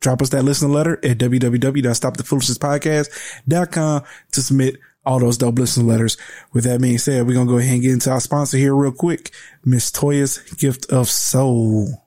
drop 0.00 0.22
us 0.22 0.28
that 0.30 0.44
listener 0.44 0.68
letter 0.68 0.94
at 1.04 1.18
www.stopthefoolishness.podcast.com 1.18 4.02
to 4.32 4.42
submit 4.42 4.76
all 5.08 5.18
those 5.18 5.38
dope 5.38 5.58
listener 5.58 5.84
letters. 5.84 6.18
With 6.52 6.64
that 6.64 6.82
being 6.82 6.98
said, 6.98 7.26
we're 7.26 7.32
going 7.32 7.46
to 7.46 7.52
go 7.52 7.58
ahead 7.58 7.72
and 7.72 7.82
get 7.82 7.92
into 7.92 8.10
our 8.10 8.20
sponsor 8.20 8.58
here 8.58 8.74
real 8.74 8.92
quick. 8.92 9.32
Miss 9.64 9.90
Toya's 9.90 10.38
Gift 10.58 10.84
of 10.92 11.08
Soul. 11.08 12.04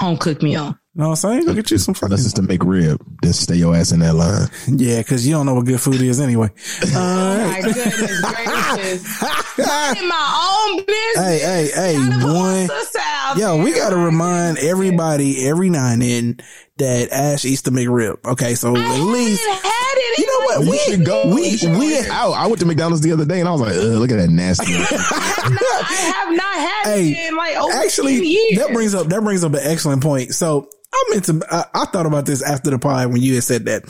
home 0.00 0.16
cooked 0.16 0.42
meal. 0.42 0.74
You 0.94 1.02
know 1.02 1.10
what 1.10 1.24
I'm 1.24 1.30
saying? 1.30 1.46
Go 1.46 1.54
get 1.54 1.70
you 1.70 1.78
some 1.78 1.94
fucking. 1.94 2.06
Unless 2.12 2.24
it's 2.24 2.34
to 2.34 2.42
McRib, 2.42 2.98
then 3.22 3.32
stay 3.32 3.54
your 3.56 3.76
ass 3.76 3.92
in 3.92 4.00
that 4.00 4.14
line. 4.14 4.48
Yeah, 4.66 4.98
because 4.98 5.24
you 5.24 5.34
don't 5.34 5.46
know 5.46 5.54
what 5.54 5.66
good 5.66 5.80
food 5.80 6.00
is 6.00 6.20
anyway. 6.20 6.48
Oh 6.92 7.00
uh, 7.00 7.46
my 7.46 7.60
goodness 7.60 8.20
gracious. 8.24 9.49
In 9.60 10.08
my 10.08 10.66
own 10.70 10.76
business. 10.84 11.16
Hey, 11.16 11.38
hey, 11.38 11.70
hey, 11.74 11.96
Gotta 11.96 12.26
boy. 12.26 12.32
my 12.32 12.66
sister 12.66 12.98
Yo, 13.36 13.62
we 13.62 13.72
gotta 13.72 13.96
remind 13.96 14.58
everybody 14.58 15.46
every 15.46 15.70
now 15.70 15.86
and 15.92 16.02
then 16.02 16.40
that 16.78 17.10
Ash 17.12 17.44
eats 17.44 17.60
the 17.62 17.70
McRib. 17.70 18.24
Okay, 18.24 18.54
so 18.54 18.74
I 18.74 18.80
at 18.80 18.98
least 19.00 19.46
had 19.46 19.94
it. 19.96 20.18
you 20.18 20.26
know 20.26 20.44
what 20.46 20.64
You 20.64 20.70
we 20.70 20.78
should 20.78 21.04
go. 21.06 21.34
we 21.34 21.56
should 21.56 21.78
we 21.78 21.98
out. 22.08 22.32
I 22.32 22.46
went 22.48 22.58
to 22.60 22.66
McDonald's 22.66 23.02
the 23.02 23.12
other 23.12 23.24
day 23.24 23.38
and 23.40 23.48
I 23.48 23.52
was 23.52 23.60
like, 23.60 23.72
Ugh, 23.76 23.82
look 23.98 24.10
at 24.10 24.16
that 24.16 24.30
nasty. 24.30 24.72
I 24.74 26.12
have 26.14 26.36
not 26.36 26.54
had 26.54 26.84
Hey, 26.96 27.10
it 27.12 27.28
in 27.28 27.36
like 27.36 27.56
over 27.56 27.72
actually 27.72 28.14
years. 28.26 28.58
that 28.58 28.72
brings 28.72 28.94
up 28.94 29.06
that 29.08 29.22
brings 29.22 29.44
up 29.44 29.52
an 29.54 29.60
excellent 29.62 30.02
point. 30.02 30.34
So 30.34 30.68
I 30.92 31.04
meant 31.10 31.24
to. 31.26 31.40
I, 31.48 31.64
I 31.72 31.84
thought 31.84 32.06
about 32.06 32.26
this 32.26 32.42
after 32.42 32.70
the 32.70 32.78
pod 32.78 33.12
when 33.12 33.22
you 33.22 33.34
had 33.34 33.44
said 33.44 33.66
that. 33.66 33.84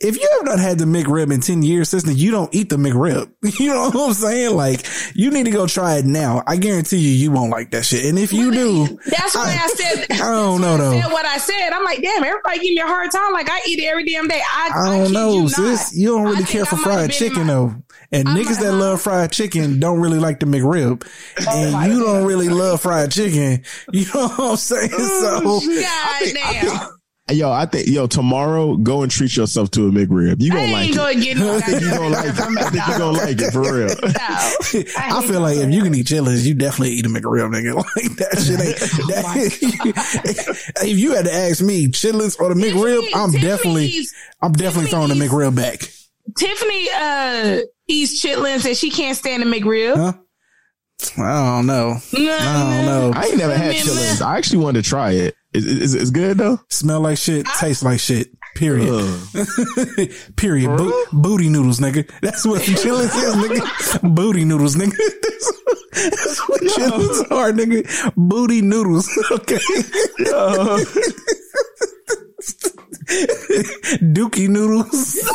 If 0.00 0.20
you 0.20 0.28
have 0.32 0.44
not 0.46 0.58
had 0.58 0.78
the 0.80 0.84
McRib 0.84 1.32
in 1.32 1.40
ten 1.40 1.62
years, 1.62 1.90
sister, 1.90 2.10
you 2.10 2.32
don't 2.32 2.52
eat 2.52 2.70
the 2.70 2.76
McRib. 2.76 3.30
You 3.60 3.68
know 3.68 3.90
what 3.90 4.08
I'm 4.08 4.14
saying? 4.14 4.56
Like 4.56 4.84
you 5.14 5.30
need 5.30 5.44
to 5.44 5.50
go 5.50 5.66
try 5.66 5.96
it 5.96 6.04
now. 6.04 6.42
I 6.46 6.56
guarantee 6.56 6.98
you, 6.98 7.10
you 7.10 7.30
won't 7.30 7.50
like 7.50 7.70
that 7.72 7.84
shit. 7.84 8.04
And 8.06 8.18
if 8.18 8.32
you 8.32 8.52
do, 8.52 8.98
That's 9.06 9.34
why 9.34 9.58
I, 9.60 9.68
said. 9.68 10.06
I 10.12 10.16
don't 10.30 10.60
know 10.60 10.74
I 10.74 10.78
though. 10.78 11.00
said 11.00 11.12
what 11.12 11.24
I 11.26 11.38
said. 11.38 11.70
I'm 11.70 11.84
like, 11.84 12.02
damn, 12.02 12.22
everybody 12.24 12.58
give 12.60 12.74
me 12.74 12.80
a 12.80 12.86
hard 12.86 13.10
time. 13.10 13.32
Like 13.32 13.48
I 13.50 13.60
eat 13.66 13.78
it 13.78 13.84
every 13.86 14.04
damn 14.04 14.28
day. 14.28 14.40
I, 14.42 14.70
I 14.74 14.86
don't 14.96 15.06
kid 15.06 15.12
know, 15.14 15.32
you 15.42 15.48
sis. 15.48 15.96
You 15.96 16.08
don't 16.08 16.24
really 16.24 16.36
think 16.38 16.48
care 16.48 16.64
for 16.66 16.76
fried 16.76 17.10
chicken 17.12 17.46
my- 17.46 17.52
though. 17.52 17.74
And 18.12 18.28
I 18.28 18.36
niggas 18.36 18.58
that 18.60 18.72
love 18.72 19.00
fried 19.00 19.30
chicken 19.30 19.78
don't 19.78 20.00
really 20.00 20.18
like 20.18 20.40
the 20.40 20.46
McRib. 20.46 21.06
Oh, 21.46 21.62
and 21.62 21.72
my 21.72 21.86
you 21.86 22.00
don't 22.00 22.24
really 22.26 22.48
love 22.48 22.80
fried 22.82 23.12
chicken. 23.12 23.62
You 23.92 24.04
know 24.12 24.28
what 24.28 24.40
I'm 24.40 24.56
saying? 24.56 24.90
Oh, 24.92 25.60
So 25.60 25.80
God 25.80 26.34
damn. 26.34 26.99
Yo, 27.30 27.50
I 27.50 27.66
think 27.66 27.86
yo 27.88 28.06
tomorrow 28.06 28.76
go 28.76 29.02
and 29.02 29.10
treat 29.10 29.36
yourself 29.36 29.70
to 29.72 29.88
a 29.88 29.90
McRib. 29.90 30.36
You 30.40 30.50
gonna 30.50 30.62
ain't 30.62 30.72
like 30.72 30.88
it. 30.90 30.96
gonna 30.96 31.14
get 31.24 31.36
no 31.36 31.56
I 31.56 31.60
think 31.60 31.80
you 31.82 31.90
gonna 31.90 32.08
like 32.08 32.24
it. 32.26 32.40
I 32.40 32.70
think 32.70 32.86
you 32.86 32.98
gonna 32.98 33.18
like 33.18 33.40
it 33.40 33.52
for 33.52 33.60
real. 33.60 33.90
I 34.98 35.26
feel 35.26 35.40
like 35.40 35.56
if 35.56 35.72
you 35.72 35.82
can 35.82 35.94
eat 35.94 36.06
chitlins, 36.06 36.44
you 36.46 36.54
definitely 36.54 36.92
eat 36.94 37.06
a 37.06 37.08
McRib, 37.08 37.50
nigga. 37.50 37.74
Like 37.96 38.16
that 38.16 38.38
shit 38.38 38.60
ain't. 38.60 38.78
That, 39.10 40.86
if 40.86 40.98
you 40.98 41.14
had 41.14 41.24
to 41.24 41.32
ask 41.32 41.62
me, 41.62 41.88
chitlins 41.88 42.38
or 42.40 42.52
the 42.54 42.60
McRib, 42.60 43.06
I'm 43.14 43.32
definitely, 43.32 44.04
I'm 44.40 44.52
definitely 44.52 44.90
throwing 44.90 45.08
the 45.08 45.14
Tiffany's- 45.14 45.32
McRib 45.32 45.56
back. 45.56 45.80
Tiffany 46.38 46.88
uh 46.94 47.60
eats 47.88 48.24
chitlins 48.24 48.64
and 48.64 48.76
she 48.76 48.90
can't 48.90 49.16
stand 49.16 49.42
the 49.42 49.46
McRib. 49.46 49.96
Huh? 49.96 50.12
I 51.18 51.56
don't 51.56 51.66
know. 51.66 51.96
No, 52.12 52.36
I 52.38 52.74
don't 52.76 52.86
know. 52.86 53.12
I 53.14 53.24
ain't 53.26 53.38
never 53.38 53.56
had 53.56 53.74
chillins. 53.74 54.20
I 54.20 54.36
actually 54.36 54.58
wanted 54.58 54.84
to 54.84 54.88
try 54.88 55.12
it. 55.12 55.34
Is 55.52 55.66
is 55.66 55.94
is 55.94 56.10
good 56.10 56.38
though? 56.38 56.60
Smell 56.68 57.00
like 57.00 57.18
shit, 57.18 57.46
taste 57.58 57.82
like 57.82 57.98
shit. 58.00 58.28
Period. 58.54 58.90
Period. 60.36 60.76
Bo- 60.76 61.04
booty 61.12 61.48
noodles, 61.48 61.78
nigga. 61.80 62.08
That's 62.20 62.44
what 62.44 62.62
chillin' 62.62 63.04
is, 63.04 63.12
nigga. 63.36 64.14
Booty 64.14 64.44
noodles, 64.44 64.76
nigga. 64.76 64.92
That's, 64.96 65.52
that's 65.92 66.48
what 66.48 66.60
chitlins 66.62 67.30
are, 67.30 67.52
nigga. 67.52 68.12
Booty 68.16 68.60
noodles. 68.60 69.08
Okay. 69.30 69.58
Dookie 74.14 74.48
noodles. 74.48 75.18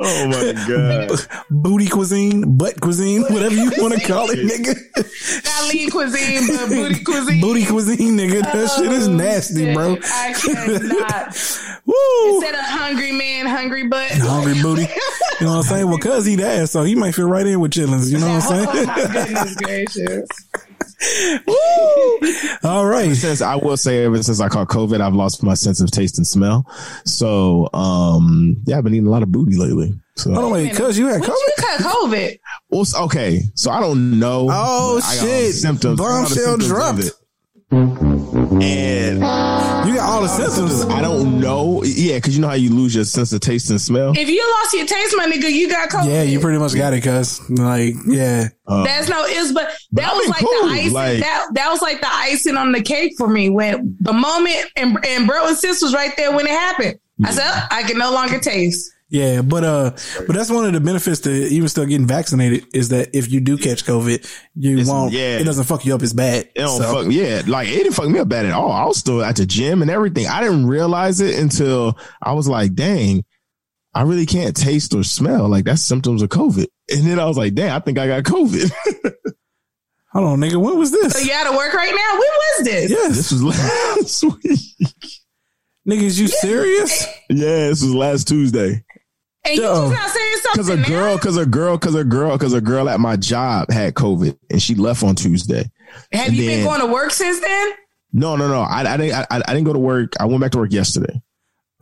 Oh 0.00 0.26
my 0.26 0.52
god. 0.68 1.10
Booty 1.50 1.88
cuisine, 1.88 2.56
butt 2.58 2.80
cuisine, 2.80 3.22
whatever 3.22 3.54
you 3.54 3.70
want 3.78 3.94
to 3.94 4.00
call 4.06 4.28
it, 4.30 4.38
nigga. 4.38 4.74
not 5.44 5.72
lean 5.72 5.90
cuisine, 5.90 6.46
but 6.48 6.68
booty 6.68 7.02
cuisine. 7.04 7.40
Booty 7.40 7.64
cuisine, 7.64 8.18
nigga. 8.18 8.42
That 8.42 8.54
oh, 8.54 8.82
shit 8.82 8.92
is 8.92 9.08
nasty, 9.08 9.72
bro. 9.72 9.96
I 10.02 10.32
cannot. 10.34 11.34
Woo. 11.86 12.34
Instead 12.34 12.54
of 12.54 12.64
hungry 12.66 13.12
man, 13.12 13.46
hungry 13.46 13.88
butt. 13.88 14.10
Hungry 14.12 14.60
booty. 14.60 14.82
You 14.82 15.46
know 15.46 15.52
what 15.52 15.56
I'm 15.56 15.62
saying? 15.62 15.88
Well, 15.88 15.98
cuz 15.98 16.26
he 16.26 16.42
ass, 16.42 16.72
so 16.72 16.82
he 16.82 16.94
might 16.94 17.14
fit 17.14 17.24
right 17.24 17.46
in 17.46 17.60
with 17.60 17.72
chitlins. 17.72 18.10
You 18.10 18.18
know 18.18 18.28
what 18.28 18.44
I'm 18.44 18.52
Oh, 18.52 18.66
oh 18.68 18.74
saying? 18.74 18.86
my 18.86 19.06
goodness 19.12 19.54
gracious. 19.56 20.28
All 22.64 22.86
right. 22.86 23.14
Since 23.14 23.42
I 23.42 23.56
will 23.56 23.76
say, 23.76 24.04
ever 24.04 24.22
since 24.22 24.40
I 24.40 24.48
caught 24.48 24.68
COVID, 24.68 25.00
I've 25.00 25.14
lost 25.14 25.42
my 25.42 25.54
sense 25.54 25.80
of 25.80 25.90
taste 25.90 26.18
and 26.18 26.26
smell. 26.26 26.66
So, 27.04 27.68
um, 27.74 28.56
yeah, 28.66 28.78
I've 28.78 28.84
been 28.84 28.94
eating 28.94 29.06
a 29.06 29.10
lot 29.10 29.22
of 29.22 29.30
booty 29.32 29.56
lately. 29.56 29.94
So, 30.16 30.32
Hold 30.32 30.44
on, 30.46 30.52
wait, 30.52 30.74
cuz 30.76 30.96
you 30.96 31.06
had 31.08 31.20
COVID? 31.22 31.28
you 31.28 31.52
cut 31.58 31.80
COVID? 31.80 32.38
Well, 32.70 32.84
okay, 33.04 33.42
so 33.54 33.70
I 33.70 33.80
don't 33.80 34.18
know. 34.20 34.48
Oh, 34.50 35.00
but 35.00 35.04
I 35.04 35.16
got 35.16 35.24
shit. 35.24 35.54
Symptoms. 35.54 36.00
I 36.00 36.04
got 36.04 36.10
all 36.10 36.22
the 36.22 36.28
Bombshell 36.28 36.44
symptoms 36.44 36.70
of 36.70 36.76
dropped. 36.76 37.23
It. 37.74 38.62
And 38.62 39.16
You 39.88 39.94
got 39.96 40.08
all 40.08 40.22
the 40.22 40.28
symptoms. 40.28 40.84
I 40.86 41.00
don't 41.00 41.40
know. 41.40 41.82
Yeah, 41.84 42.16
because 42.16 42.34
you 42.36 42.40
know 42.42 42.48
how 42.48 42.54
you 42.54 42.70
lose 42.70 42.94
your 42.94 43.04
sense 43.04 43.32
of 43.32 43.40
taste 43.40 43.70
and 43.70 43.80
smell. 43.80 44.12
If 44.16 44.28
you 44.28 44.42
lost 44.60 44.74
your 44.74 44.86
taste, 44.86 45.14
my 45.16 45.26
nigga, 45.26 45.50
you 45.52 45.68
got 45.68 45.88
COVID. 45.90 46.06
Yeah, 46.06 46.22
you 46.22 46.40
pretty 46.40 46.58
much 46.58 46.74
got 46.74 46.92
it, 46.92 47.02
cuz. 47.02 47.48
Like, 47.50 47.94
yeah. 48.06 48.48
Uh, 48.66 48.84
That's 48.84 49.08
no 49.08 49.24
is, 49.24 49.52
but 49.52 49.72
that 49.92 50.10
I've 50.12 50.16
was 50.16 50.28
like 50.28 50.40
cool, 50.40 50.68
the 50.68 50.74
icing. 50.74 50.92
like- 50.92 51.20
that 51.20 51.46
that 51.52 51.70
was 51.70 51.82
like 51.82 52.00
the 52.00 52.08
icing 52.12 52.56
on 52.56 52.72
the 52.72 52.82
cake 52.82 53.12
for 53.18 53.28
me. 53.28 53.50
When 53.50 53.96
the 54.00 54.12
moment 54.12 54.66
and 54.76 54.98
and 55.06 55.26
bro 55.26 55.46
and 55.48 55.56
sis 55.56 55.82
was 55.82 55.92
right 55.94 56.12
there 56.16 56.34
when 56.34 56.46
it 56.46 56.50
happened. 56.52 56.98
I 57.24 57.30
said, 57.30 57.44
"Oh, 57.46 57.66
I 57.70 57.82
can 57.84 57.96
no 57.98 58.10
longer 58.12 58.40
taste. 58.40 58.90
Yeah, 59.14 59.42
but 59.42 59.62
uh, 59.62 59.90
but 60.26 60.34
that's 60.34 60.50
one 60.50 60.66
of 60.66 60.72
the 60.72 60.80
benefits 60.80 61.20
to 61.20 61.30
even 61.30 61.68
still 61.68 61.86
getting 61.86 62.06
vaccinated 62.08 62.66
is 62.74 62.88
that 62.88 63.10
if 63.14 63.30
you 63.30 63.38
do 63.38 63.56
catch 63.56 63.84
COVID, 63.84 64.26
you 64.56 64.72
It's- 64.72 64.88
won't. 64.88 65.12
yeah. 65.12 65.38
it 65.38 65.44
doesn't 65.44 65.64
fuck 65.66 65.84
you 65.86 65.94
up 65.94 66.02
as 66.02 66.12
bad. 66.12 66.46
It 66.46 66.58
don't 66.58 66.82
So, 66.82 66.92
fuck 67.04 67.12
yeah, 67.12 67.42
like 67.46 67.68
it 67.68 67.76
didn't 67.84 67.92
fuck 67.92 68.08
me 68.08 68.18
up 68.18 68.28
bad 68.28 68.44
at 68.46 68.52
all. 68.52 68.72
I 68.72 68.84
was 68.86 68.96
still 68.98 69.22
at 69.22 69.36
the 69.36 69.46
gym 69.46 69.82
and 69.82 69.90
everything. 69.90 70.26
I 70.26 70.42
didn't 70.42 70.66
realize 70.66 71.20
it 71.20 71.38
until 71.38 71.96
I 72.20 72.32
was 72.32 72.48
like, 72.48 72.74
dang, 72.74 73.22
I 73.94 74.02
really 74.02 74.26
can't 74.26 74.56
taste 74.56 74.92
or 74.94 75.04
smell. 75.04 75.48
Like 75.48 75.64
that's 75.64 75.82
symptoms 75.82 76.20
of 76.20 76.28
COVID. 76.30 76.66
And 76.90 77.06
then 77.06 77.20
I 77.20 77.26
was 77.26 77.36
like, 77.38 77.54
dang, 77.54 77.70
I 77.70 77.78
think 77.78 77.98
I 77.98 78.08
got 78.08 78.24
COVID. 78.24 78.68
hold 80.12 80.26
on, 80.26 80.40
nigga. 80.40 80.56
When 80.56 80.76
was 80.76 80.90
So 80.90 80.96
this? 81.00 81.24
you 81.24 81.32
out 81.32 81.46
of 81.46 81.54
work 81.54 81.72
right 81.72 81.94
now? 81.94 82.12
When 82.12 82.20
was 82.20 82.64
this? 82.64 82.90
Yes, 82.90 83.16
this 83.16 83.30
was 83.30 83.44
last 83.44 84.24
week. 84.44 84.60
niggas, 85.88 86.18
you 86.18 86.26
serious? 86.26 87.06
Yeah, 87.30 87.68
this 87.68 87.82
was 87.82 87.94
last 87.94 88.26
Tuesday. 88.28 88.83
And 89.46 89.56
you 89.56 89.62
just 89.62 89.92
not 89.92 90.10
saying 90.10 90.34
Cause 90.56 90.68
a 90.68 90.76
girl, 90.76 91.14
now? 91.16 91.18
cause 91.20 91.36
a 91.36 91.44
girl, 91.46 91.76
cause 91.78 91.94
a 91.94 92.04
girl, 92.04 92.38
cause 92.38 92.52
a 92.52 92.60
girl 92.60 92.88
at 92.88 93.00
my 93.00 93.16
job 93.16 93.70
had 93.70 93.94
COVID 93.94 94.38
and 94.50 94.62
she 94.62 94.74
left 94.74 95.02
on 95.02 95.14
Tuesday. 95.16 95.70
Have 96.12 96.28
and 96.28 96.34
you 96.36 96.46
been 96.48 96.64
going 96.64 96.80
to 96.80 96.86
work 96.86 97.10
since 97.10 97.40
then? 97.40 97.72
No, 98.12 98.36
no, 98.36 98.48
no. 98.48 98.60
I, 98.60 98.80
I 98.94 98.96
didn't. 98.96 99.14
I, 99.14 99.26
I 99.46 99.52
didn't 99.54 99.64
go 99.64 99.72
to 99.72 99.78
work. 99.78 100.12
I 100.20 100.26
went 100.26 100.40
back 100.40 100.52
to 100.52 100.58
work 100.58 100.72
yesterday. 100.72 101.20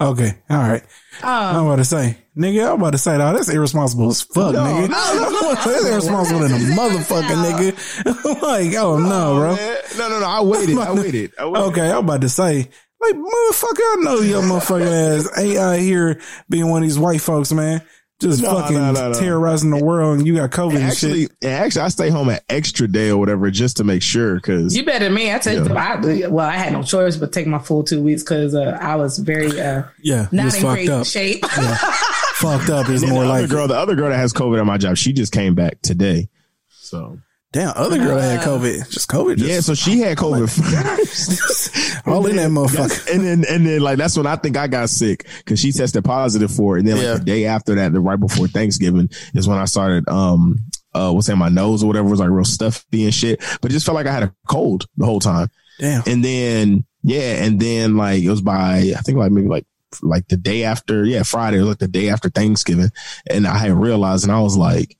Okay, 0.01 0.33
all 0.51 0.57
right. 0.57 0.83
I'm 1.23 1.57
Oh, 1.57 1.67
about 1.67 1.77
to 1.77 1.85
say, 1.85 2.17
nigga. 2.37 2.73
I'm 2.73 2.81
about 2.81 2.91
to 2.93 2.99
say, 2.99 3.17
no, 3.19 3.33
that's 3.33 3.49
irresponsible 3.49 4.09
as 4.09 4.23
fuck, 4.23 4.55
nigga. 4.55 4.89
No, 4.89 5.55
that's 5.55 5.87
irresponsible 5.87 6.41
than 6.41 6.53
a 6.53 6.57
motherfucker, 6.57 7.23
nigga. 7.45 8.43
like, 8.43 8.75
oh 8.75 8.99
no, 8.99 9.35
bro. 9.37 9.55
Man, 9.55 9.79
No, 9.99 10.09
no, 10.09 10.19
no. 10.21 10.27
I 10.27 10.41
waited. 10.41 10.79
I 10.79 10.93
waited. 10.95 11.33
I 11.39 11.47
waited. 11.47 11.67
Okay, 11.69 11.91
I'm 11.93 11.99
about 11.99 12.23
to 12.23 12.29
say, 12.29 12.71
like, 13.03 13.15
motherfucker, 13.15 13.81
I 13.81 13.97
know 14.01 14.21
your 14.21 14.43
motherfucking 14.43 15.19
ass 15.19 15.39
ain't 15.39 15.59
out 15.59 15.79
here 15.79 16.21
being 16.49 16.69
one 16.69 16.83
of 16.83 16.89
these 16.89 16.99
white 16.99 17.21
folks, 17.21 17.53
man. 17.53 17.83
Just 18.21 18.41
No, 18.41 18.55
fucking 18.55 18.77
no, 18.77 18.93
no, 18.93 19.11
no. 19.11 19.19
terrorizing 19.19 19.71
the 19.71 19.85
world 19.85 20.19
and 20.19 20.27
you 20.29 20.37
got 20.37 20.51
COVID 20.53 20.77
and 20.77 20.85
Actually, 20.85 21.23
shit. 21.23 21.45
actually, 21.45 21.83
I 21.83 21.89
stay 21.89 22.09
home 22.09 22.29
an 22.29 22.39
extra 22.49 22.87
day 22.87 23.09
or 23.11 23.17
whatever 23.19 23.51
just 23.51 23.79
to 23.79 23.85
make 23.85 24.01
sure. 24.01 24.39
Cause 24.39 24.77
you 24.77 24.85
better 24.85 25.07
than 25.07 25.15
me. 25.15 25.35
I 25.35 25.39
took. 25.41 25.69
Yeah. 25.69 25.75
I, 25.75 26.29
well, 26.29 26.47
I 26.49 26.53
had 26.57 26.73
no 26.73 26.85
choice 26.85 27.17
but 27.17 27.33
take 27.33 27.49
my 27.49 27.59
full 27.59 27.83
two 27.83 28.01
weeks 28.01 28.23
because 28.23 28.55
uh, 28.55 28.79
I 28.81 28.95
was 28.95 29.19
very 29.19 29.61
uh, 29.61 29.83
Yeah, 30.01 30.29
not 30.31 30.55
in 30.55 30.61
great 30.63 30.89
up. 30.89 31.05
shape. 31.05 31.45
Fucked 31.45 32.71
up 32.71 32.89
is 32.89 33.01
then 33.01 33.11
more 33.11 33.25
the 33.25 33.31
other 33.31 33.41
like 33.43 33.51
girl, 33.51 33.67
the 33.67 33.77
other 33.77 33.97
girl 33.97 34.09
that 34.11 34.17
has 34.19 34.33
COVID 34.33 34.61
at 34.61 34.67
my 34.67 34.79
job, 34.79 34.97
she 34.97 35.13
just 35.13 35.33
came 35.33 35.57
back 35.57 35.81
today. 35.83 36.29
So 36.69 37.19
Damn, 37.53 37.75
other 37.77 37.99
girl 37.99 38.17
that 38.17 38.41
had 38.41 38.49
COVID. 38.49 38.89
Just 38.91 39.11
COVID. 39.11 39.37
Just 39.37 39.51
yeah, 39.51 39.61
so 39.61 39.75
she 39.75 40.01
had 40.01 40.17
COVID 40.17 40.49
first. 40.49 42.03
all 42.07 42.27
in 42.27 42.37
that 42.37 42.51
motherfucker. 42.51 43.15
and 43.15 43.25
then 43.25 43.45
and 43.49 43.67
then 43.67 43.81
like 43.81 43.99
that's 43.99 44.17
when 44.17 44.27
I 44.27 44.37
think 44.37 44.57
I 44.57 44.67
got 44.67 44.89
sick 44.89 45.27
because 45.39 45.61
she 45.61 45.71
tested 45.71 46.03
positive 46.05 46.51
for 46.51 46.77
it. 46.77 46.81
And 46.81 46.89
then 46.89 46.97
like 46.97 47.05
Yeah. 47.05 47.15
the 47.19 47.25
day 47.25 47.45
after 47.45 47.75
that, 47.75 47.93
the 47.93 48.01
right 48.01 48.19
before 48.19 48.49
Thanksgiving, 48.49 49.11
is 49.35 49.47
when 49.47 49.59
I 49.59 49.67
started 49.67 50.09
um 50.09 50.61
uh 50.95 51.13
what's 51.13 51.29
in 51.29 51.39
my 51.39 51.49
nose 51.51 51.83
or 51.83 51.87
whatever 51.89 52.09
was 52.09 52.21
like 52.21 52.31
real 52.31 52.45
stuffy 52.45 53.05
and 53.05 53.15
shit. 53.15 53.41
But 53.61 53.71
it 53.71 53.75
just 53.75 53.85
felt 53.85 53.97
like 53.97 54.07
I 54.07 54.13
had 54.13 54.23
a 54.25 54.35
cold 54.49 54.87
the 54.97 55.05
whole 55.05 55.21
time. 55.21 55.49
Damn. 55.79 56.03
And 56.07 56.25
then 56.25 56.87
yeah, 57.03 57.45
and 57.45 57.61
then 57.61 57.97
like 57.99 58.23
it 58.23 58.31
was 58.31 58.41
by 58.41 58.93
I 58.97 59.01
think 59.03 59.19
like 59.19 59.31
maybe 59.31 59.49
like 59.49 59.67
like 60.01 60.27
the 60.29 60.39
day 60.39 60.65
after, 60.65 61.05
yeah, 61.05 61.23
Friday, 61.23 61.59
it 61.59 61.61
was 61.61 61.69
like 61.69 61.79
the 61.79 61.89
day 61.89 62.09
after 62.09 62.31
Thanksgiving. 62.31 62.89
And 63.29 63.47
I 63.47 63.59
had 63.59 63.73
realized 63.73 64.25
and 64.25 64.33
I 64.33 64.41
was 64.41 64.57
like, 64.57 64.97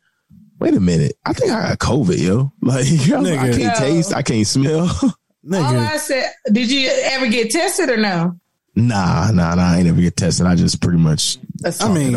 wait 0.63 0.75
a 0.75 0.81
minute, 0.81 1.17
I 1.27 1.33
think 1.33 1.51
I 1.51 1.71
got 1.71 1.79
COVID, 1.79 2.19
yo. 2.19 2.53
Like 2.63 2.87
I, 3.13 3.37
I 3.37 3.51
can't 3.51 3.59
Yo. 3.59 3.75
taste, 3.75 4.15
I 4.15 4.23
can't 4.23 4.47
smell. 4.47 4.83
All 5.03 5.13
Nigga. 5.45 5.89
I 5.91 5.97
said, 5.97 6.31
did 6.53 6.71
you 6.71 6.89
ever 6.89 7.27
get 7.27 7.51
tested 7.51 7.91
or 7.91 7.97
no? 7.97 8.39
Nah, 8.75 9.31
nah, 9.33 9.55
nah. 9.57 9.73
I 9.73 9.77
ain't 9.79 9.87
never 9.87 10.01
get 10.01 10.17
tested. 10.17 10.47
I 10.47 10.55
just 10.55 10.81
pretty 10.81 10.99
much. 10.99 11.37
I 11.81 11.93
mean, 11.93 12.13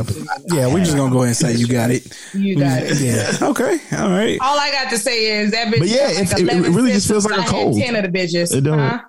yeah, 0.54 0.72
we're 0.72 0.86
just 0.86 0.96
gonna 0.96 1.12
go 1.12 1.24
ahead 1.24 1.30
and 1.30 1.36
say 1.36 1.54
you 1.56 1.68
got 1.68 1.90
it. 1.92 2.08
You 2.34 2.58
got 2.58 2.82
it. 2.84 3.02
Yeah. 3.02 3.50
Okay. 3.50 3.80
All 3.98 4.10
right. 4.10 4.38
All 4.40 4.58
I 4.58 4.72
got 4.72 4.90
to 4.92 4.98
say 4.98 5.40
is 5.42 5.52
that 5.52 5.68
bitch. 5.74 5.80
But 5.80 5.88
yeah, 5.90 6.24
got 6.24 6.40
it- 6.40 6.48
it- 6.48 6.66
it 6.68 6.70
really 6.70 6.92
just 6.94 7.08
feels 7.10 7.25
like 7.30 7.46
a 7.46 7.50
cold. 7.50 7.78
Ten 7.78 7.96
of 7.96 8.04
the 8.10 8.18
bitches. 8.18 8.56
It 8.56 8.62
don't. 8.62 8.80
Huh? 8.80 9.02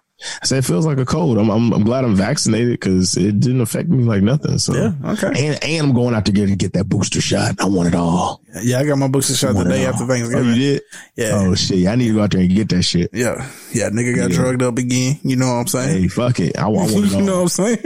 I 0.42 0.46
say 0.46 0.58
it 0.58 0.64
feels 0.64 0.86
like 0.86 0.96
a 0.98 1.04
cold. 1.04 1.36
I'm, 1.36 1.50
I'm, 1.50 1.72
I'm 1.74 1.84
glad 1.84 2.04
I'm 2.04 2.16
vaccinated 2.16 2.80
because 2.80 3.16
it 3.18 3.38
didn't 3.38 3.60
affect 3.60 3.90
me 3.90 4.02
like 4.04 4.22
nothing. 4.22 4.58
So 4.58 4.74
Yeah, 4.74 4.92
okay. 5.12 5.26
And 5.28 5.62
and 5.62 5.86
I'm 5.88 5.92
going 5.94 6.14
out 6.14 6.24
to 6.26 6.32
get 6.32 6.56
get 6.58 6.72
that 6.72 6.88
booster 6.88 7.20
shot. 7.20 7.56
I 7.60 7.66
want 7.66 7.88
it 7.88 7.94
all. 7.94 8.40
Yeah, 8.62 8.78
I 8.80 8.84
got 8.86 8.98
my 8.98 9.08
booster 9.08 9.34
shot 9.34 9.54
the 9.54 9.64
day 9.64 9.84
all. 9.86 9.92
after 9.92 10.04
Oh, 10.04 10.06
Thanksgiving. 10.08 10.48
you 10.48 10.54
did? 10.54 10.82
Yeah. 11.16 11.30
Oh 11.34 11.54
shit! 11.54 11.86
I 11.86 11.94
need 11.94 12.08
to 12.08 12.14
go 12.14 12.22
out 12.22 12.30
there 12.30 12.40
and 12.40 12.50
get 12.54 12.68
that 12.70 12.82
shit. 12.82 13.10
Yeah. 13.12 13.48
Yeah. 13.72 13.90
Nigga 13.90 14.14
got 14.16 14.30
Yeah. 14.30 14.36
drugged 14.36 14.62
up 14.62 14.78
again. 14.78 15.18
You 15.22 15.36
know 15.36 15.46
what 15.46 15.52
I'm 15.60 15.66
saying? 15.66 16.02
Hey, 16.02 16.08
fuck 16.08 16.40
it. 16.40 16.56
I, 16.58 16.66
want- 16.68 16.90
I 16.90 16.94
want 16.94 17.06
it 17.06 17.12
you 17.12 17.22
know 17.22 17.36
what 17.36 17.42
I'm 17.42 17.48
saying? 17.48 17.76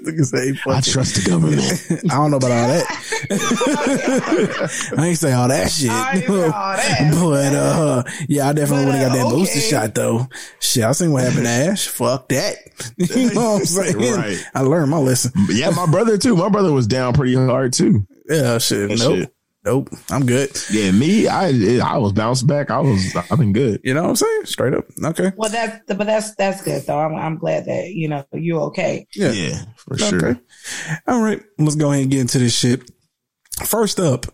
Nigga 0.00 0.24
say, 0.24 0.52
fuck 0.54 0.74
I 0.74 0.78
it. 0.78 0.84
trust 0.84 1.14
the 1.16 1.30
government. 1.30 2.04
I 2.12 2.14
don't 2.16 2.30
know 2.30 2.36
about 2.38 2.50
all 2.50 2.68
that. 2.68 2.86
I 4.98 5.06
ain't 5.08 5.18
say 5.18 5.32
all 5.32 5.48
that 5.48 5.70
shit. 5.70 5.90
I 5.90 6.18
ain't 6.18 6.30
all 6.30 6.42
that. 6.76 7.10
but 7.14 7.54
uh 7.54 8.02
yeah, 8.28 8.48
I 8.48 8.52
definitely 8.52 8.86
would 8.86 8.94
have 8.94 9.08
got 9.10 9.16
that 9.16 9.26
uh, 9.26 9.30
booster 9.30 9.60
shot 9.60 9.94
though. 9.94 10.26
Shit, 10.60 10.84
I 10.84 10.92
seen 10.92 11.12
what 11.12 11.24
happened 11.24 11.44
to 11.44 11.50
Ash. 11.50 11.86
Fuck 11.88 12.28
that. 12.28 12.54
you 12.96 13.34
know 13.34 13.52
what 13.52 13.60
I'm 13.60 13.66
saying? 13.66 13.96
Right. 14.14 14.38
I 14.54 14.60
learned 14.62 14.90
my 14.90 14.98
lesson. 14.98 15.32
Yeah, 15.50 15.70
my 15.70 15.86
brother 15.86 16.16
too. 16.18 16.36
My 16.36 16.48
brother 16.48 16.72
was 16.72 16.86
down 16.86 17.12
pretty 17.14 17.34
hard 17.34 17.72
too. 17.72 18.06
Yeah, 18.28 18.58
shit. 18.58 18.88
That 18.88 18.98
Nope. 18.98 19.18
shit. 19.18 19.34
Nope. 19.64 19.90
I'm 20.10 20.24
good. 20.24 20.56
Yeah, 20.70 20.90
me, 20.90 21.28
I 21.28 21.78
I 21.84 21.98
was 21.98 22.12
bounced 22.12 22.46
back. 22.46 22.70
I 22.70 22.78
was 22.78 23.14
I've 23.14 23.38
been 23.38 23.52
good. 23.52 23.80
You 23.84 23.92
know 23.92 24.02
what 24.02 24.10
I'm 24.10 24.16
saying? 24.16 24.46
Straight 24.46 24.72
up. 24.72 24.86
Okay. 25.04 25.32
Well, 25.36 25.50
that's 25.50 25.84
but 25.86 26.06
that's 26.06 26.34
that's 26.36 26.62
good 26.62 26.82
though. 26.86 26.98
I'm 26.98 27.14
I'm 27.14 27.36
glad 27.36 27.66
that 27.66 27.88
you 27.88 28.08
know 28.08 28.24
you're 28.32 28.62
okay. 28.62 29.06
Yeah. 29.14 29.32
Yeah, 29.32 29.62
for 29.76 29.98
sure. 29.98 30.40
All 31.06 31.20
right. 31.20 31.42
Let's 31.58 31.76
go 31.76 31.90
ahead 31.90 32.02
and 32.02 32.10
get 32.10 32.20
into 32.20 32.38
this 32.38 32.56
shit. 32.56 32.90
First 33.66 34.00
up, 34.00 34.26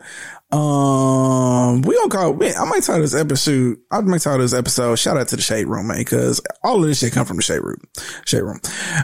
um, 0.53 1.83
we 1.83 1.97
gonna 1.97 2.09
call. 2.09 2.35
Man, 2.35 2.55
I 2.57 2.65
might 2.65 2.85
title 2.85 3.03
this 3.03 3.15
episode. 3.15 3.79
I 3.91 4.01
might 4.03 4.21
title 4.21 4.41
this 4.41 4.55
episode. 4.55 4.95
Shout 4.97 5.17
out 5.17 5.27
to 5.29 5.37
the 5.37 5.43
shade 5.43 5.67
room, 5.67 5.89
man, 5.89 5.99
because 5.99 6.41
all 6.63 6.81
of 6.81 6.89
this 6.89 7.01
shit 7.01 7.13
come 7.13 7.27
from 7.27 7.37
the 7.37 7.43
shade 7.43 7.63
room. 7.63 7.81
Shade 8.25 8.43
room. 8.43 8.61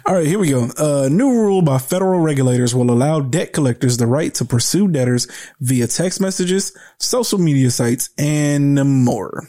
All 0.07 0.15
right, 0.15 0.27
here 0.27 0.39
we 0.39 0.51
go. 0.51 0.69
A 0.79 1.11
new 1.11 1.31
rule 1.33 1.61
by 1.61 1.79
federal 1.79 2.21
regulators 2.21 2.75
will 2.77 2.93
allow 2.93 3.21
debt 3.21 3.53
collectors 3.53 3.97
the 3.97 4.07
right 4.07 4.33
to 4.35 4.45
pursue 4.45 4.87
debtors 4.87 5.27
via 5.61 5.89
text 5.89 6.21
messages, 6.21 6.77
social 6.99 7.39
media 7.39 7.71
sites, 7.71 8.11
and 8.19 9.05
more. 9.05 9.49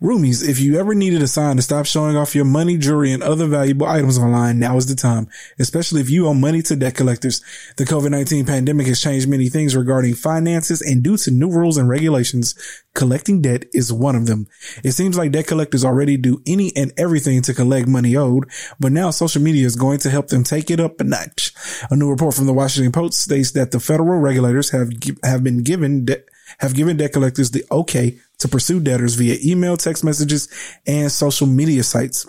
Roomies, 0.00 0.48
if 0.48 0.60
you 0.60 0.78
ever 0.78 0.94
needed 0.94 1.22
a 1.22 1.26
sign 1.26 1.56
to 1.56 1.62
stop 1.62 1.86
showing 1.86 2.16
off 2.16 2.34
your 2.34 2.44
money, 2.44 2.76
jewelry, 2.76 3.12
and 3.12 3.22
other 3.22 3.46
valuable 3.46 3.86
items 3.86 4.18
online, 4.18 4.58
now 4.58 4.76
is 4.76 4.86
the 4.86 4.94
time, 4.94 5.28
especially 5.58 6.00
if 6.00 6.10
you 6.10 6.26
owe 6.26 6.34
money 6.34 6.62
to 6.62 6.76
debt 6.76 6.94
collectors. 6.94 7.42
The 7.76 7.84
COVID-19 7.84 8.46
pandemic 8.46 8.86
has 8.86 9.00
changed 9.00 9.28
many 9.28 9.48
things 9.48 9.74
regarding 9.74 10.14
finances 10.14 10.82
and 10.82 11.02
due 11.02 11.16
to 11.18 11.30
new 11.30 11.50
rules 11.50 11.76
and 11.76 11.88
regulations, 11.88 12.54
collecting 12.94 13.42
debt 13.42 13.64
is 13.72 13.92
one 13.92 14.16
of 14.16 14.26
them. 14.26 14.46
It 14.84 14.92
seems 14.92 15.16
like 15.16 15.32
debt 15.32 15.46
collectors 15.46 15.84
already 15.84 16.16
do 16.16 16.42
any 16.46 16.72
and 16.76 16.92
everything 16.96 17.42
to 17.42 17.54
collect 17.54 17.88
money 17.88 18.16
owed, 18.16 18.48
but 18.78 18.92
now 18.92 19.10
social 19.10 19.42
media 19.42 19.66
is 19.66 19.76
going 19.76 19.98
to 20.00 20.10
help 20.10 20.28
them 20.28 20.44
take 20.44 20.70
it 20.70 20.80
up 20.80 21.00
a 21.00 21.04
notch. 21.04 21.52
A 21.90 21.96
new 21.96 22.10
report 22.10 22.34
from 22.34 22.46
the 22.46 22.52
Washington 22.52 22.92
Post 22.92 23.20
states 23.20 23.52
that 23.52 23.70
the 23.70 23.80
federal 23.80 24.18
regulators 24.18 24.70
have 24.70 24.90
have 25.24 25.42
been 25.42 25.62
given 25.62 26.04
de- 26.04 26.22
have 26.58 26.74
given 26.74 26.96
debt 26.96 27.12
collectors 27.12 27.50
the 27.50 27.64
okay 27.70 28.18
to 28.38 28.48
pursue 28.48 28.80
debtors 28.80 29.14
via 29.14 29.36
email, 29.44 29.76
text 29.76 30.04
messages, 30.04 30.48
and 30.86 31.10
social 31.10 31.46
media 31.46 31.82
sites. 31.82 32.26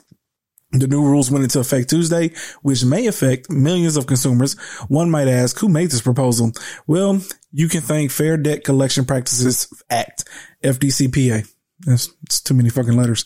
The 0.71 0.87
new 0.87 1.01
rules 1.03 1.31
went 1.31 1.43
into 1.43 1.59
effect 1.59 1.89
Tuesday, 1.89 2.31
which 2.61 2.85
may 2.85 3.07
affect 3.07 3.49
millions 3.49 3.97
of 3.97 4.05
consumers. 4.05 4.53
One 4.87 5.09
might 5.09 5.27
ask, 5.27 5.57
who 5.57 5.67
made 5.67 5.89
this 5.89 6.01
proposal? 6.01 6.51
Well, 6.85 7.21
you 7.51 7.67
can 7.67 7.81
thank 7.81 8.11
Fair 8.11 8.37
Debt 8.37 8.63
Collection 8.63 9.05
Practices 9.05 9.67
Act, 9.89 10.25
FDCPA. 10.63 11.51
That's 11.79 12.13
it's 12.23 12.41
too 12.41 12.53
many 12.53 12.69
fucking 12.69 12.95
letters. 12.95 13.25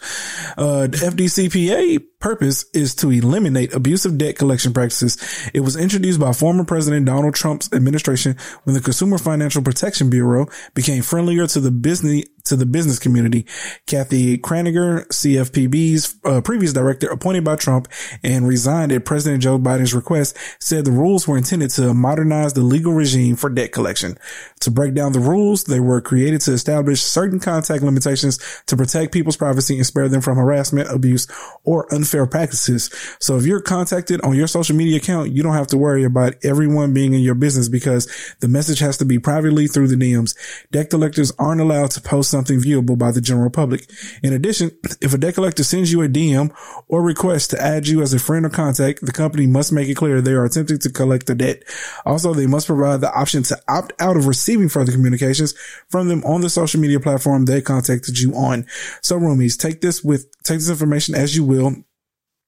Uh, 0.58 0.88
FDCPA 0.90 2.06
purpose 2.24 2.64
is 2.74 2.96
to 2.96 3.12
eliminate 3.12 3.74
abusive 3.74 4.18
debt 4.18 4.38
collection 4.38 4.72
practices. 4.74 5.18
It 5.54 5.60
was 5.60 5.76
introduced 5.76 6.22
by 6.22 6.32
former 6.32 6.64
President 6.64 7.06
Donald 7.06 7.36
Trump's 7.36 7.72
administration 7.74 8.38
when 8.64 8.74
the 8.74 8.82
Consumer 8.82 9.18
Financial 9.18 9.62
Protection 9.62 10.10
Bureau 10.10 10.48
became 10.74 11.04
friendlier 11.04 11.48
to 11.48 11.60
the 11.60 11.70
business 11.70 12.24
to 12.46 12.56
the 12.58 12.66
business 12.66 13.00
community. 13.00 13.46
Kathy 13.88 14.38
Kraninger, 14.38 15.08
CFPB's 15.08 16.18
uh, 16.26 16.42
previous 16.42 16.74
director 16.74 17.08
appointed 17.08 17.44
by 17.44 17.56
Trump 17.56 17.88
and 18.22 18.48
resigned 18.48 18.92
at 18.92 19.06
President 19.06 19.42
Joe 19.42 19.58
Biden's 19.58 19.94
request, 19.94 20.38
said 20.60 20.84
the 20.84 20.92
rules 20.92 21.28
were 21.28 21.38
intended 21.38 21.70
to 21.72 21.94
modernize 21.94 22.54
the 22.54 22.62
legal 22.62 22.94
regime 22.94 23.38
for 23.38 23.50
debt 23.50 23.72
collection. 23.72 24.18
To 24.60 24.72
break 24.72 24.94
down 24.94 25.14
the 25.14 25.20
rules, 25.20 25.64
they 25.64 25.80
were 25.80 26.02
created 26.02 26.42
to 26.42 26.54
establish 26.54 27.02
certain 27.02 27.40
contact 27.40 27.82
limitations 27.82 28.40
to 28.68 28.76
protect 28.76 29.14
people's 29.14 29.38
privacy 29.38 29.78
and 29.78 29.86
spare 29.86 30.10
them 30.10 30.22
from 30.22 30.38
harassment, 30.38 30.90
abuse, 30.90 31.28
or 31.64 31.94
unfair 31.94 32.13
practices. 32.26 32.90
So 33.20 33.38
if 33.38 33.46
you're 33.46 33.62
contacted 33.62 34.22
on 34.22 34.36
your 34.36 34.48
social 34.48 34.76
media 34.76 34.98
account, 34.98 35.32
you 35.32 35.44
don't 35.44 35.54
have 35.54 35.68
to 35.68 35.78
worry 35.78 36.04
about 36.04 36.36
everyone 36.44 36.94
being 36.94 37.14
in 37.14 37.22
your 37.22 37.36
business 37.36 37.70
because 37.70 38.08
the 38.40 38.48
message 38.48 38.80
has 38.80 38.98
to 38.98 39.06
be 39.06 39.20
privately 39.20 39.68
through 39.68 39.88
the 39.88 39.96
DMs. 39.96 40.36
Debt 40.72 40.90
collectors 40.90 41.32
aren't 41.40 41.62
allowed 41.62 41.92
to 41.92 42.02
post 42.02 42.30
something 42.30 42.60
viewable 42.60 42.98
by 42.98 43.12
the 43.12 43.22
general 43.22 43.50
public. 43.50 43.90
In 44.22 44.34
addition, 44.34 44.72
if 45.02 45.14
a 45.14 45.18
debt 45.18 45.36
collector 45.36 45.64
sends 45.64 45.92
you 45.92 46.02
a 46.02 46.08
DM 46.08 46.54
or 46.88 47.02
request 47.02 47.52
to 47.52 47.62
add 47.62 47.88
you 47.88 48.02
as 48.02 48.14
a 48.14 48.20
friend 48.20 48.46
or 48.46 48.50
contact, 48.50 49.06
the 49.06 49.12
company 49.12 49.48
must 49.48 49.72
make 49.72 49.88
it 49.88 49.96
clear 49.96 50.22
they 50.22 50.32
are 50.34 50.46
attempting 50.46 50.80
to 50.80 50.90
collect 50.90 51.28
the 51.28 51.36
debt. 51.36 51.64
Also, 52.06 52.34
they 52.34 52.48
must 52.48 52.68
provide 52.68 53.02
the 53.02 53.14
option 53.14 53.44
to 53.44 53.58
opt 53.68 53.94
out 54.00 54.18
of 54.18 54.28
receiving 54.28 54.70
further 54.70 54.92
communications 54.92 55.54
from 55.90 56.08
them 56.08 56.24
on 56.24 56.42
the 56.42 56.50
social 56.50 56.80
media 56.80 57.00
platform 57.00 57.46
they 57.46 57.62
contacted 57.62 58.20
you 58.20 58.34
on. 58.36 58.66
So 59.02 59.20
roomies, 59.20 59.58
take 59.58 59.82
this 59.82 60.04
with, 60.04 60.30
take 60.44 60.60
this 60.60 60.70
information 60.70 61.16
as 61.16 61.36
you 61.36 61.44
will. 61.44 61.76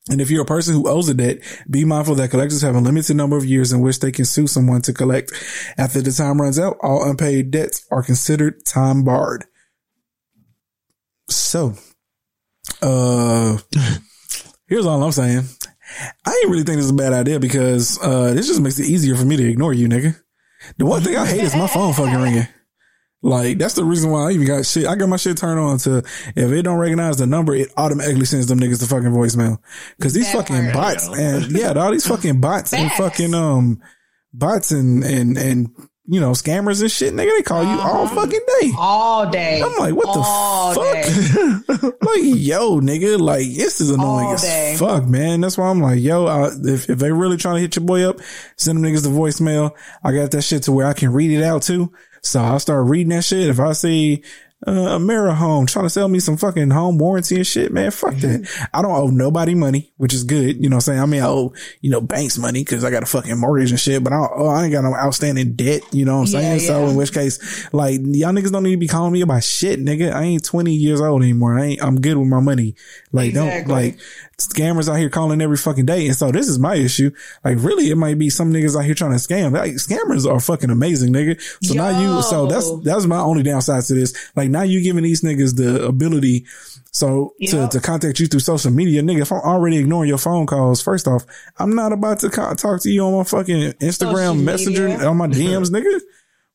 And 0.10 0.22
if 0.22 0.30
you're 0.30 0.44
a 0.44 0.46
person 0.46 0.76
who 0.76 0.88
owes 0.88 1.10
a 1.10 1.16
debt, 1.16 1.40
be 1.70 1.84
mindful 1.84 2.16
that 2.16 2.30
collectors 2.30 2.62
have 2.62 2.76
a 2.76 2.80
limited 2.80 3.16
number 3.16 3.38
of 3.38 3.46
years 3.46 3.74
in 3.74 3.82
which 3.82 4.00
they 4.00 4.12
can 4.12 4.26
sue 4.26 4.46
someone 4.46 4.82
to 4.84 4.94
collect. 4.94 5.32
After 5.78 6.00
the 6.00 6.12
time 6.12 6.40
runs 6.40 6.60
out, 6.60 6.78
all 6.82 7.10
unpaid 7.10 7.50
debts 7.50 7.86
are 7.92 8.04
considered 8.04 8.66
time 8.66 9.04
barred. 9.04 9.46
So, 11.28 11.74
uh, 12.84 13.58
here's 14.68 14.86
all 14.86 15.02
I'm 15.02 15.12
saying. 15.12 15.46
I 16.24 16.32
ain't 16.32 16.52
really 16.52 16.64
think 16.64 16.78
this 16.78 16.86
is 16.86 16.92
a 16.92 16.96
bad 16.96 17.14
idea 17.14 17.40
because, 17.40 18.00
uh, 18.02 18.34
this 18.34 18.48
just 18.48 18.62
makes 18.62 18.80
it 18.80 18.86
easier 18.86 19.16
for 19.16 19.26
me 19.26 19.38
to 19.38 19.50
ignore 19.50 19.74
you, 19.74 19.88
nigga. 19.88 20.20
The 20.78 20.86
one 20.86 21.02
thing 21.02 21.16
I 21.16 21.26
hate 21.26 21.42
is 21.42 21.56
my 21.56 21.68
phone 21.68 21.94
fucking 21.94 22.22
ringing. 22.22 22.48
Like, 23.26 23.58
that's 23.58 23.74
the 23.74 23.84
reason 23.84 24.12
why 24.12 24.28
I 24.30 24.32
even 24.34 24.46
got 24.46 24.66
shit. 24.68 24.86
I 24.86 24.96
got 24.96 25.10
my 25.10 25.18
shit 25.18 25.36
turned 25.38 25.60
on 25.60 25.80
to 25.80 25.98
if 26.36 26.52
it 26.52 26.62
don't 26.62 26.78
recognize 26.78 27.18
the 27.18 27.26
number, 27.26 27.56
it 27.56 27.74
automatically 27.76 28.26
sends 28.26 28.46
them 28.46 28.60
niggas 28.60 28.80
the 28.82 28.86
fucking 28.86 29.10
voicemail. 29.10 29.58
Cause 30.00 30.14
these 30.14 30.32
That 30.32 30.48
fucking 30.48 30.72
part. 30.72 30.98
bots 30.98 31.08
and 31.18 31.52
yeah, 31.52 31.72
all 31.74 31.92
these 31.92 32.06
fucking 32.06 32.40
bots 32.40 32.72
and 32.74 32.92
fucking, 32.92 33.34
um, 33.34 33.82
bots 34.32 34.70
and, 34.72 35.04
and, 35.04 35.38
and, 35.40 35.70
you 36.08 36.20
know, 36.20 36.34
scammers 36.34 36.82
and 36.82 36.92
shit, 36.92 37.16
nigga, 37.16 37.36
they 37.36 37.42
call 37.42 37.64
you 37.64 37.80
all 37.80 38.04
Uh-huh. 38.04 38.14
fucking 38.14 38.42
day. 38.62 38.72
All 38.78 39.28
day. 39.28 39.60
I'm 39.60 39.76
like, 39.80 39.96
what 39.96 40.06
All 40.08 40.74
the 40.76 41.64
fuck? 41.68 41.94
like, 42.04 42.22
yo, 42.22 42.80
nigga, 42.80 43.20
like 43.20 43.48
this 43.56 43.82
is 43.82 43.90
annoying 43.90 44.28
All 44.28 44.34
as 44.36 44.44
day. 44.44 44.76
fuck, 44.78 45.04
man. 45.08 45.42
That's 45.42 45.58
why 45.58 45.68
I'm 45.68 45.82
like, 45.82 46.00
yo, 46.00 46.28
uh, 46.28 46.52
if 46.64 46.92
if 46.92 47.00
they 47.00 47.12
really 47.12 47.38
trying 47.38 47.56
to 47.56 47.62
hit 47.62 47.76
your 47.76 47.86
boy 47.86 48.08
up, 48.08 48.20
send 48.56 48.78
them 48.78 48.92
niggas 48.94 49.02
the 49.02 49.10
voicemail. 49.10 49.72
I 50.04 50.12
got 50.14 50.30
that 50.30 50.44
shit 50.44 50.62
to 50.64 50.72
where 50.72 50.86
I 50.86 50.94
can 50.94 51.12
read 51.12 51.32
it 51.32 51.42
out 51.44 51.64
too. 51.64 51.92
So 52.26 52.42
I'll 52.42 52.60
start 52.60 52.88
reading 52.88 53.10
that 53.10 53.24
shit. 53.24 53.50
If 53.50 53.60
I 53.60 53.74
see 53.74 54.24
uh, 54.68 54.98
Amera 54.98 55.36
Home 55.36 55.66
trying 55.68 55.86
to 55.86 55.90
sell 55.90 56.08
me 56.08 56.20
some 56.20 56.38
fucking 56.38 56.72
home 56.72 56.98
warranty 56.98 57.36
and 57.36 57.46
shit, 57.48 57.72
man, 57.72 57.92
fuck 57.92 58.16
that. 58.16 58.68
I 58.74 58.82
don't 58.82 58.92
owe 58.92 59.08
nobody 59.08 59.54
money, 59.56 59.94
which 59.98 60.14
is 60.14 60.24
good. 60.24 60.62
You 60.64 60.70
know 60.70 60.78
what 60.78 60.88
I'm 60.88 60.94
saying? 60.94 61.00
I 61.02 61.06
mean, 61.06 61.22
I 61.22 61.28
owe, 61.28 61.54
you 61.82 61.92
know, 61.92 62.02
banks 62.02 62.38
money 62.38 62.62
because 62.64 62.84
I 62.84 62.90
got 62.92 63.04
a 63.04 63.06
fucking 63.06 63.38
mortgage 63.40 63.72
and 63.72 63.80
shit, 63.80 64.04
but 64.04 64.12
I, 64.14 64.18
don't, 64.18 64.32
oh, 64.36 64.48
I 64.48 64.64
ain't 64.64 64.74
got 64.74 64.84
no 64.84 64.96
outstanding 64.96 65.54
debt. 65.54 65.82
You 65.94 66.06
know 66.06 66.22
what 66.22 66.30
I'm 66.30 66.34
Yeah, 66.34 66.58
saying? 66.58 66.60
So 66.62 66.88
in 66.88 66.96
which 66.96 67.14
case, 67.14 67.72
like, 67.74 68.00
y'all 68.04 68.32
niggas 68.34 68.52
don't 68.52 68.64
need 68.64 68.72
to 68.72 68.78
be 68.78 68.88
calling 68.88 69.12
me 69.14 69.22
about 69.22 69.44
shit, 69.44 69.80
nigga. 69.80 70.12
I 70.14 70.24
ain't 70.24 70.44
20 70.44 70.74
years 70.74 71.00
old 71.02 71.22
anymore. 71.22 71.60
I 71.60 71.66
ain't, 71.66 71.84
I'm 71.84 72.02
good 72.02 72.18
with 72.18 72.28
my 72.28 72.40
money. 72.40 72.76
Like, 73.12 73.34
don't, 73.34 73.68
like, 73.68 74.00
scammers 74.38 74.90
out 74.92 74.96
here 74.98 75.10
calling 75.10 75.42
every 75.42 75.58
fucking 75.58 75.86
day. 75.86 76.08
And 76.08 76.16
so 76.16 76.32
this 76.32 76.48
is 76.50 76.60
my 76.60 76.76
issue. 76.76 77.12
Like, 77.44 77.58
really, 77.60 77.90
it 77.90 77.96
might 77.96 78.18
be 78.18 78.30
some 78.30 78.52
niggas 78.52 78.76
out 78.76 78.84
here 78.86 78.94
trying 78.94 79.12
to 79.12 79.18
scam. 79.18 79.52
Like, 79.54 79.74
scammers 79.74 80.30
are 80.30 80.40
fucking 80.40 80.70
amazing, 80.70 81.14
nigga. 81.14 81.40
So 81.64 81.74
now 81.74 82.02
you, 82.02 82.22
so 82.24 82.48
that's, 82.48 82.70
that's 82.84 83.06
my 83.06 83.20
only 83.20 83.44
downside 83.44 83.84
to 83.84 83.94
this. 83.94 84.14
Like, 84.36 84.50
now 84.56 84.64
you 84.64 84.82
giving 84.82 85.04
these 85.04 85.22
niggas 85.22 85.56
the 85.62 85.86
ability, 85.86 86.46
so 86.92 87.34
to, 87.50 87.58
Yep. 87.58 87.70
to 87.72 87.80
contact 87.82 88.20
you 88.20 88.28
through 88.28 88.40
social 88.54 88.72
media, 88.72 89.02
nigga, 89.02 89.22
if 89.22 89.32
I'm 89.32 89.40
already 89.54 89.78
ignoring 89.78 90.08
your 90.10 90.18
phone 90.28 90.46
calls, 90.46 90.82
first 90.82 91.08
off, 91.08 91.26
I'm 91.60 91.74
not 91.76 91.92
about 91.92 92.20
to 92.20 92.30
co- 92.30 92.54
talk 92.56 92.82
to 92.84 92.90
you 92.90 93.02
on 93.06 93.14
my 93.18 93.24
fucking 93.24 93.74
Social 93.82 94.14
Instagram 94.14 94.44
messenger 94.44 94.88
media. 94.90 95.08
on 95.08 95.18
my 95.18 95.28
DMs, 95.40 95.70
nigga. 95.72 96.00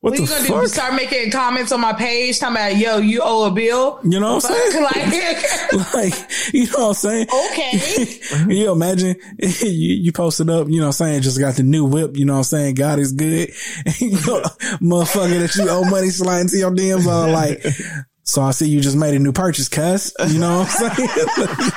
What 0.03 0.13
What 0.13 0.21
you 0.21 0.27
gonna 0.27 0.45
fuck? 0.45 0.63
do? 0.63 0.67
Start 0.69 0.95
making 0.95 1.31
comments 1.31 1.73
on 1.73 1.81
my 1.83 1.93
page 1.93 2.39
talking 2.39 2.57
about, 2.57 2.77
yo, 2.77 2.97
you 2.99 3.21
owe 3.23 3.45
a 3.47 3.51
bill. 3.51 4.01
You 4.03 4.19
know 4.19 4.37
what 4.37 4.47
I'm 4.47 4.71
saying? 4.71 4.83
like, 4.83 5.93
like, 5.95 6.31
you 6.55 6.67
know 6.69 6.79
what 6.79 6.89
I'm 6.89 6.95
saying? 6.95 7.27
okay. 7.51 8.21
you 8.55 8.73
imagine 8.73 9.17
you, 9.39 9.69
you 9.69 10.11
posted 10.13 10.49
up, 10.49 10.69
you 10.69 10.77
know 10.79 10.85
what 10.87 11.01
I'm 11.01 11.07
saying, 11.07 11.21
just 11.23 11.39
got 11.39 11.57
the 11.57 11.65
new 11.65 11.85
whip, 11.85 12.17
you 12.17 12.25
know 12.25 12.33
what 12.33 12.39
I'm 12.39 12.45
saying, 12.45 12.75
God 12.77 12.99
is 12.99 13.13
good. 13.13 13.51
you 13.99 14.13
know, 14.13 14.43
motherfucker 14.81 15.39
that 15.41 15.55
you 15.57 15.69
owe 15.69 15.85
money 15.85 16.09
sliding 16.09 16.49
to 16.49 16.57
your 16.57 16.71
DMs 16.71 17.07
are 17.07 17.29
like, 17.31 17.63
so 18.31 18.43
I 18.43 18.53
see 18.53 18.69
you 18.69 18.81
just 18.81 18.97
made 18.97 19.12
a 19.14 19.19
new 19.19 19.33
purchase, 19.33 19.69
cuss. 19.69 20.12
You 20.29 20.38
know 20.38 20.61
what 20.61 20.81
I'm 20.81 20.95
saying? 20.95 21.71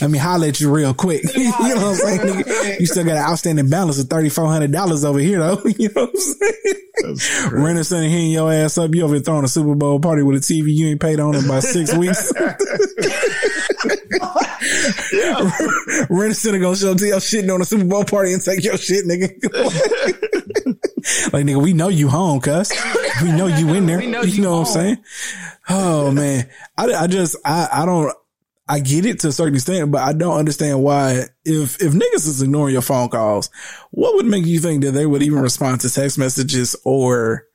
Let 0.00 0.10
me 0.10 0.18
holler 0.18 0.48
at 0.48 0.60
you 0.60 0.68
real 0.74 0.92
quick. 0.94 1.22
you 1.36 1.44
know 1.44 1.52
what 1.60 1.78
I'm 1.78 1.94
saying? 1.94 2.20
Nigga? 2.20 2.62
You 2.80 2.86
still 2.86 3.04
got 3.04 3.12
an 3.12 3.18
outstanding 3.18 3.68
balance 3.68 4.00
of 4.00 4.06
$3,400 4.06 5.04
over 5.04 5.20
here 5.20 5.38
though. 5.38 5.62
you 5.64 5.90
know 5.94 6.06
what 6.06 7.04
I'm 7.04 7.16
saying? 7.16 7.62
Renner 7.62 7.84
sitting 7.84 8.10
hitting 8.10 8.32
your 8.32 8.52
ass 8.52 8.78
up. 8.78 8.92
You 8.92 9.04
over 9.04 9.14
here 9.14 9.22
throwing 9.22 9.44
a 9.44 9.48
Super 9.48 9.76
Bowl 9.76 10.00
party 10.00 10.24
with 10.24 10.38
a 10.38 10.40
TV 10.40 10.74
you 10.74 10.88
ain't 10.88 11.00
paid 11.00 11.20
on 11.20 11.36
in 11.36 11.44
about 11.44 11.62
six 11.62 11.94
weeks. 11.94 12.32
Center 16.34 16.58
gonna 16.58 16.76
show 16.76 16.92
up 16.92 16.98
to 16.98 17.06
your 17.06 17.20
shit 17.20 17.48
on 17.50 17.60
a 17.60 17.64
Super 17.64 17.84
Bowl 17.84 18.04
party 18.04 18.32
and 18.32 18.42
take 18.42 18.64
your 18.64 18.76
shit, 18.76 19.04
nigga. 19.06 19.28
like 21.32 21.46
nigga, 21.46 21.62
we 21.62 21.72
know 21.72 21.88
you 21.88 22.08
home, 22.08 22.40
cuz. 22.40 22.72
We 23.22 23.32
know 23.32 23.46
you 23.46 23.74
in 23.74 23.86
there. 23.86 24.00
Know 24.12 24.22
you, 24.22 24.32
you 24.32 24.42
know 24.42 24.60
what 24.60 24.68
I'm 24.68 24.74
saying? 24.74 24.98
Oh 25.68 26.10
man. 26.10 26.48
I, 26.76 26.86
I 26.92 27.06
just, 27.06 27.36
I, 27.44 27.68
I 27.72 27.86
don't, 27.86 28.12
I 28.68 28.80
get 28.80 29.06
it 29.06 29.20
to 29.20 29.28
a 29.28 29.32
certain 29.32 29.54
extent, 29.54 29.90
but 29.90 30.02
I 30.02 30.12
don't 30.12 30.38
understand 30.38 30.82
why 30.82 31.24
if, 31.44 31.80
if 31.80 31.92
niggas 31.92 32.26
is 32.26 32.42
ignoring 32.42 32.72
your 32.72 32.82
phone 32.82 33.08
calls, 33.08 33.48
what 33.90 34.14
would 34.16 34.26
make 34.26 34.44
you 34.44 34.60
think 34.60 34.82
that 34.84 34.92
they 34.92 35.06
would 35.06 35.22
even 35.22 35.40
respond 35.40 35.80
to 35.80 35.90
text 35.90 36.18
messages 36.18 36.76
or 36.84 37.46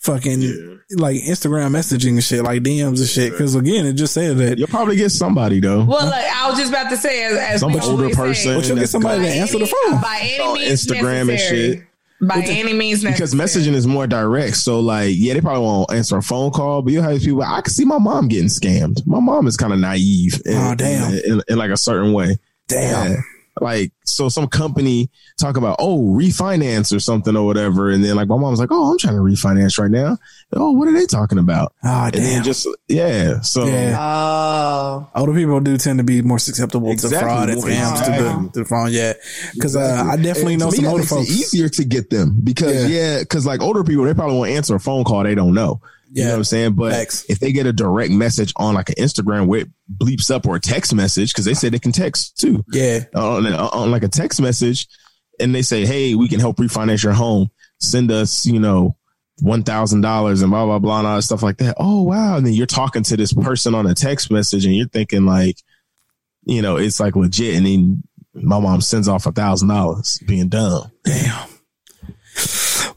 fucking 0.00 0.80
like 0.96 1.16
Instagram 1.16 1.70
messaging 1.70 2.10
and 2.10 2.24
shit, 2.24 2.42
like 2.42 2.62
DMs 2.62 2.98
and 2.98 3.08
shit? 3.08 3.36
Cause 3.36 3.54
again, 3.54 3.86
it 3.86 3.94
just 3.94 4.14
said 4.14 4.36
that 4.38 4.58
You'll 4.58 4.68
probably 4.68 4.96
get 4.96 5.10
somebody 5.10 5.60
though. 5.60 5.84
Well, 5.84 6.06
like, 6.06 6.24
I 6.26 6.48
was 6.48 6.58
just 6.58 6.70
about 6.72 6.88
to 6.90 6.96
say, 6.96 7.24
as, 7.24 7.36
as 7.36 7.60
Some 7.60 7.72
older 7.74 7.86
always 8.04 8.16
say, 8.16 8.22
person 8.22 8.54
But 8.56 8.68
you'll 8.68 8.76
get 8.78 8.88
somebody 8.88 9.22
to 9.24 9.28
answer 9.28 9.58
the 9.58 9.66
phone. 9.66 10.00
by 10.00 10.18
any 10.22 10.54
means 10.60 10.86
Instagram 10.86 11.30
and 11.30 11.40
shit. 11.40 11.84
By 12.20 12.42
any 12.48 12.72
means 12.72 13.04
because 13.04 13.32
necessary. 13.32 13.66
messaging 13.72 13.76
is 13.76 13.86
more 13.86 14.06
direct. 14.08 14.56
So 14.56 14.80
like, 14.80 15.14
yeah, 15.16 15.34
they 15.34 15.40
probably 15.40 15.62
won't 15.62 15.92
answer 15.92 16.16
a 16.16 16.22
phone 16.22 16.50
call, 16.50 16.82
but 16.82 16.92
you'll 16.92 17.04
have 17.04 17.20
people. 17.20 17.42
I 17.42 17.60
can 17.60 17.72
see 17.72 17.84
my 17.84 17.98
mom 17.98 18.26
getting 18.26 18.48
scammed. 18.48 19.06
My 19.06 19.20
mom 19.20 19.46
is 19.46 19.56
kind 19.56 19.72
of 19.72 19.78
naive. 19.78 20.40
In, 20.44 20.54
Oh, 20.56 20.74
damn. 20.74 21.12
In, 21.12 21.20
in, 21.24 21.42
in 21.48 21.58
like 21.58 21.70
a 21.70 21.76
certain 21.76 22.12
way. 22.12 22.36
damn. 22.66 23.12
Yeah. 23.12 23.16
Like, 23.62 23.92
so 24.04 24.28
some 24.28 24.46
company 24.48 25.10
talk 25.38 25.56
about, 25.56 25.76
oh, 25.78 26.00
refinance 26.00 26.94
or 26.94 27.00
something 27.00 27.36
or 27.36 27.44
whatever. 27.46 27.90
And 27.90 28.02
then 28.04 28.16
like 28.16 28.28
my 28.28 28.36
mom's 28.36 28.58
like, 28.58 28.70
oh, 28.72 28.90
I'm 28.92 28.98
trying 28.98 29.14
to 29.16 29.20
refinance 29.20 29.78
right 29.78 29.90
now. 29.90 30.16
Oh, 30.54 30.72
what 30.72 30.88
are 30.88 30.92
they 30.92 31.04
talking 31.06 31.38
about? 31.38 31.74
Oh 31.84 32.04
And 32.06 32.14
then 32.14 32.34
damn. 32.36 32.42
just, 32.44 32.66
yeah. 32.88 33.40
So 33.40 33.66
Yeah. 33.66 33.96
Oh, 34.00 35.10
Older 35.14 35.34
people 35.34 35.60
do 35.60 35.76
tend 35.76 35.98
to 35.98 36.04
be 36.04 36.22
more 36.22 36.38
susceptible 36.38 36.90
Exactly, 36.90 37.18
to 37.18 37.24
fraud 37.24 37.48
and 37.50 37.58
more- 37.60 37.68
scams 37.68 38.04
to, 38.04 38.10
the, 38.10 38.50
to 38.54 38.58
the 38.60 38.64
phone. 38.64 38.88
Yeah. 38.92 39.12
Cause, 39.60 39.76
uh, 39.76 40.06
I 40.10 40.16
definitely 40.16 40.54
And 40.54 40.62
know 40.62 40.70
some 40.70 40.86
older 40.86 40.98
makes 41.00 41.10
folks. 41.10 41.28
easier 41.30 41.68
to 41.68 41.84
get 41.84 42.10
them 42.10 42.40
because 42.42 42.88
Yeah. 42.90 42.96
yeah, 43.16 43.18
because 43.20 43.44
like 43.46 43.60
older 43.60 43.84
people, 43.84 44.04
they 44.04 44.14
probably 44.14 44.36
won't 44.36 44.50
answer 44.50 44.74
a 44.74 44.80
phone 44.80 45.04
call 45.04 45.22
they 45.24 45.34
don't 45.34 45.54
know. 45.54 45.80
You 46.10 46.24
know 46.24 46.30
what 46.30 46.36
I'm 46.38 46.44
saying? 46.44 46.72
But 46.74 46.92
if 47.28 47.38
they 47.38 47.52
get 47.52 47.66
a 47.66 47.72
direct 47.72 48.12
message 48.12 48.52
on 48.56 48.74
like 48.74 48.88
an 48.88 48.94
Instagram 48.96 49.46
where 49.46 49.60
it 49.60 49.68
bleeps 49.96 50.30
up 50.30 50.46
or 50.46 50.56
a 50.56 50.60
text 50.60 50.94
message, 50.94 51.32
because 51.32 51.44
they 51.44 51.54
said 51.54 51.72
they 51.72 51.78
can 51.78 51.92
text 51.92 52.38
too 52.38 52.64
Yeah. 52.72 53.00
Uh, 53.14 53.36
on, 53.36 53.46
uh, 53.46 53.68
on 53.72 53.90
like 53.90 54.02
a 54.02 54.08
text 54.08 54.40
message, 54.40 54.86
and 55.38 55.54
they 55.54 55.62
say, 55.62 55.84
"Hey, 55.84 56.14
we 56.14 56.28
can 56.28 56.40
help 56.40 56.56
refinance 56.56 57.02
your 57.02 57.12
home. 57.12 57.50
Send 57.78 58.10
us, 58.10 58.46
you 58.46 58.58
know, 58.58 58.96
one 59.40 59.62
thousand 59.62 60.00
dollars 60.00 60.42
and 60.42 60.50
blah 60.50 60.64
blah 60.64 60.78
blah 60.78 60.98
and 60.98 61.06
all 61.06 61.16
that 61.16 61.22
stuff 61.22 61.42
like 61.42 61.58
that." 61.58 61.76
Oh 61.78 62.02
wow! 62.02 62.36
And 62.38 62.46
then 62.46 62.54
you're 62.54 62.66
talking 62.66 63.02
to 63.04 63.16
this 63.16 63.32
person 63.32 63.74
on 63.74 63.86
a 63.86 63.94
text 63.94 64.30
message, 64.30 64.64
and 64.64 64.74
you're 64.74 64.88
thinking 64.88 65.26
like, 65.26 65.58
you 66.44 66.62
know, 66.62 66.76
it's 66.76 67.00
like 67.00 67.16
legit, 67.16 67.54
and 67.56 67.66
then 67.66 68.02
my 68.34 68.58
mom 68.58 68.80
sends 68.80 69.08
off 69.08 69.26
a 69.26 69.32
thousand 69.32 69.68
dollars, 69.68 70.20
being 70.26 70.48
dumb. 70.48 70.90
Damn. 71.04 71.48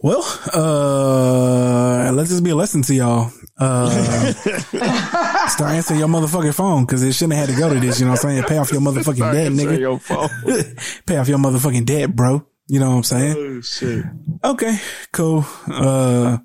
Well, 0.04 0.24
uh, 0.54 2.12
let 2.12 2.28
this 2.28 2.42
be 2.42 2.50
a 2.50 2.56
lesson 2.56 2.82
to 2.84 2.94
y'all. 2.94 3.32
Uh, 3.58 3.90
start 5.48 5.74
answering 5.74 6.00
your 6.00 6.10
motherfucking 6.10 6.56
phone 6.56 6.86
because 6.86 7.04
it 7.04 7.14
shouldn't 7.14 7.34
have 7.34 7.48
had 7.48 7.56
to 7.56 7.62
go 7.62 7.72
to 7.72 7.80
this. 7.80 8.00
You 8.00 8.06
know 8.06 8.14
what 8.14 8.26
I'm 8.26 8.32
saying? 8.32 8.44
Pay 8.46 8.58
off 8.58 8.72
your 8.72 8.82
motherfucking 8.82 9.32
debt, 9.32 9.52
nigga. 9.52 9.80
Your 9.80 10.00
phone. 10.00 10.30
Pay 11.06 11.18
off 11.18 11.28
your 11.28 11.38
motherfucking 11.38 11.86
debt, 11.86 12.16
bro. 12.16 12.44
You 12.68 12.80
know 12.80 12.90
what 12.90 12.96
I'm 12.98 13.04
saying? 13.04 13.36
oh 13.38 13.62
shit! 13.62 14.06
Okay, 14.44 14.80
cool. 15.12 15.46
Uh, 15.68 16.40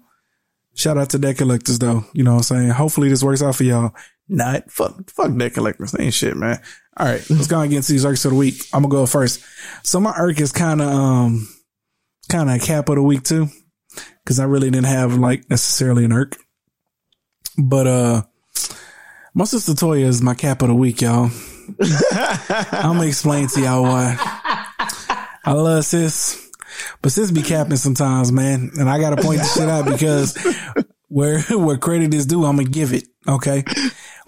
shout 0.75 0.99
out 0.99 1.09
to 1.11 1.19
debt 1.19 1.39
collectors 1.39 1.79
though. 1.79 2.05
You 2.13 2.25
know 2.25 2.33
what 2.33 2.51
I'm 2.51 2.59
saying? 2.59 2.69
Hopefully 2.71 3.09
this 3.09 3.23
works 3.23 3.43
out 3.43 3.55
for 3.55 3.65
y'all. 3.65 3.95
Not 4.29 4.71
fuck, 4.71 5.09
fuck 5.09 5.37
debt 5.39 5.55
collectors. 5.55 5.93
They 5.93 6.05
ain't 6.05 6.15
shit, 6.15 6.37
man. 6.37 6.61
All 6.97 7.07
right, 7.07 7.25
let's 7.31 7.47
go 7.47 7.61
and 7.61 7.71
get 7.71 7.77
into 7.79 7.93
these 7.93 8.05
irks 8.05 8.25
of 8.25 8.33
the 8.33 8.37
week. 8.37 8.67
I'm 8.73 8.83
gonna 8.83 8.93
go 8.93 9.07
first. 9.07 9.41
So 9.83 10.01
my 10.01 10.15
irk 10.19 10.41
is 10.41 10.51
kind 10.51 10.83
of, 10.83 10.89
um, 10.89 11.49
kind 12.29 12.51
of 12.51 12.57
a 12.57 12.59
cap 12.59 12.89
of 12.89 12.97
the 12.97 13.03
week 13.03 13.23
too. 13.23 13.49
Cause 14.25 14.41
I 14.41 14.45
really 14.45 14.71
didn't 14.71 14.87
have 14.87 15.15
like 15.17 15.49
necessarily 15.49 16.05
an 16.05 16.13
irk, 16.13 16.37
but, 17.57 17.87
uh, 17.87 18.23
my 19.35 19.45
sister 19.45 19.73
Toya 19.73 20.07
is 20.07 20.23
my 20.23 20.35
cap 20.35 20.63
of 20.63 20.69
the 20.69 20.75
week, 20.75 21.03
y'all. 21.03 21.31
I'm 22.73 22.97
gonna 22.97 23.07
explain 23.07 23.49
to 23.49 23.61
y'all 23.61 23.83
why. 23.83 24.17
I 25.45 25.53
love 25.53 25.85
sis, 25.85 26.51
but 27.03 27.13
sis 27.13 27.31
be 27.31 27.43
capping 27.43 27.77
sometimes, 27.77 28.33
man. 28.33 28.71
And 28.79 28.89
I 28.89 28.99
gotta 28.99 29.21
point 29.21 29.41
this 29.41 29.55
shit 29.55 29.69
out 29.69 29.85
because 29.85 30.37
where 31.09 31.41
where 31.51 31.77
credit 31.77 32.15
is 32.15 32.27
due, 32.27 32.45
I'm 32.45 32.57
gonna 32.57 32.69
give 32.69 32.93
it. 32.93 33.05
Okay. 33.29 33.63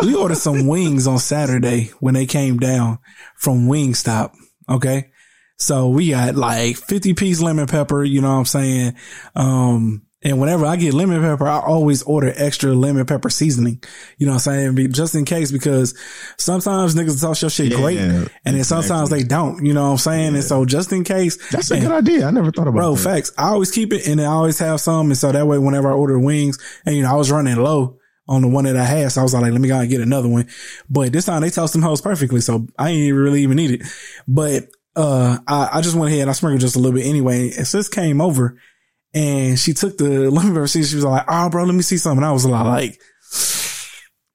We 0.00 0.14
ordered 0.14 0.36
some 0.38 0.66
wings 0.66 1.06
on 1.06 1.18
Saturday 1.18 1.90
when 2.00 2.14
they 2.14 2.26
came 2.26 2.58
down 2.58 2.98
from 3.36 3.66
Wingstop. 3.66 4.32
Okay. 4.68 5.10
So 5.58 5.88
we 5.88 6.10
got 6.10 6.36
like 6.36 6.76
50 6.76 7.14
piece 7.14 7.40
lemon 7.40 7.66
pepper, 7.66 8.04
you 8.04 8.20
know 8.20 8.28
what 8.32 8.38
I'm 8.38 8.44
saying? 8.44 8.94
Um, 9.34 10.02
and 10.22 10.40
whenever 10.40 10.66
I 10.66 10.76
get 10.76 10.94
lemon 10.94 11.20
pepper, 11.20 11.46
I 11.48 11.58
always 11.60 12.02
order 12.02 12.32
extra 12.36 12.72
lemon 12.74 13.06
pepper 13.06 13.30
seasoning. 13.30 13.82
You 14.18 14.26
know 14.26 14.32
what 14.32 14.46
I'm 14.48 14.52
saying? 14.54 14.74
Be- 14.76 14.88
Just 14.88 15.14
in 15.14 15.24
case, 15.24 15.50
because 15.52 15.96
sometimes 16.38 16.94
niggas 16.94 17.20
toss 17.20 17.40
your 17.42 17.50
shit 17.50 17.70
Yeah, 17.72 17.76
great 17.80 17.98
and 17.98 18.30
then 18.56 18.64
sometimes 18.64 19.10
they 19.10 19.22
don't, 19.22 19.64
you 19.64 19.74
know 19.74 19.84
what 19.86 19.90
I'm 19.92 19.98
saying? 19.98 20.34
And 20.34 20.44
so 20.44 20.64
just 20.64 20.92
in 20.92 21.02
case, 21.04 21.36
That's 21.50 21.70
a 21.72 21.80
good 21.80 21.90
idea. 21.92 22.26
I 22.26 22.30
never 22.30 22.50
thought 22.50 22.66
about 22.68 22.78
Bro, 22.78 22.94
that. 22.96 23.02
facts. 23.02 23.32
I 23.38 23.48
always 23.48 23.70
keep 23.70 23.92
it 23.92 24.06
and 24.08 24.20
I 24.20 24.26
always 24.26 24.58
have 24.60 24.80
some. 24.80 25.06
And 25.06 25.16
so 25.18 25.30
that 25.32 25.46
way, 25.46 25.58
whenever 25.58 25.88
I 25.90 25.94
order 25.94 26.18
wings 26.18 26.58
and, 26.86 26.96
you 26.96 27.02
know, 27.02 27.10
I 27.10 27.14
was 27.16 27.30
running 27.32 27.56
low 27.56 27.98
on 28.28 28.42
the 28.42 28.48
one 28.48 28.64
that 28.64 28.76
I 28.76 28.84
had. 28.84 29.10
So 29.12 29.20
I 29.20 29.24
was 29.24 29.34
like, 29.34 29.50
let 29.50 29.60
me 29.60 29.68
go 29.68 29.78
and 29.78 29.88
get 29.90 30.00
another 30.00 30.28
one. 30.28 30.48
But 30.90 31.12
this 31.12 31.24
time 31.26 31.42
they 31.42 31.50
toast 31.50 31.72
them 31.72 31.82
hoes 31.82 32.00
perfectly. 32.00 32.40
So 32.40 32.66
I 32.78 32.90
ain't 32.90 32.98
even 32.98 33.20
really 33.20 33.42
even 33.42 33.56
need 33.56 33.70
it. 33.70 33.82
But, 34.26 34.68
uh, 34.98 35.38
I, 35.46 35.68
I 35.74 35.80
just 35.80 35.94
went 35.94 36.08
ahead 36.08 36.22
and 36.22 36.30
I 36.30 36.32
sprinkled 36.32 36.60
just 36.60 36.74
a 36.74 36.80
little 36.80 36.98
bit 36.98 37.06
anyway. 37.06 37.52
And 37.56 37.66
sis 37.66 37.88
came 37.88 38.20
over 38.20 38.58
and 39.14 39.56
she 39.56 39.72
took 39.72 39.96
the 39.96 40.28
lemon 40.28 40.54
pepper 40.54 40.66
seasoning. 40.66 40.90
She 40.90 40.96
was 40.96 41.04
like, 41.04 41.24
oh, 41.28 41.48
bro, 41.50 41.64
let 41.64 41.74
me 41.74 41.82
see 41.82 41.98
something. 41.98 42.24
I 42.24 42.32
was 42.32 42.44
a 42.44 42.48
lot 42.48 42.66
like, 42.66 43.00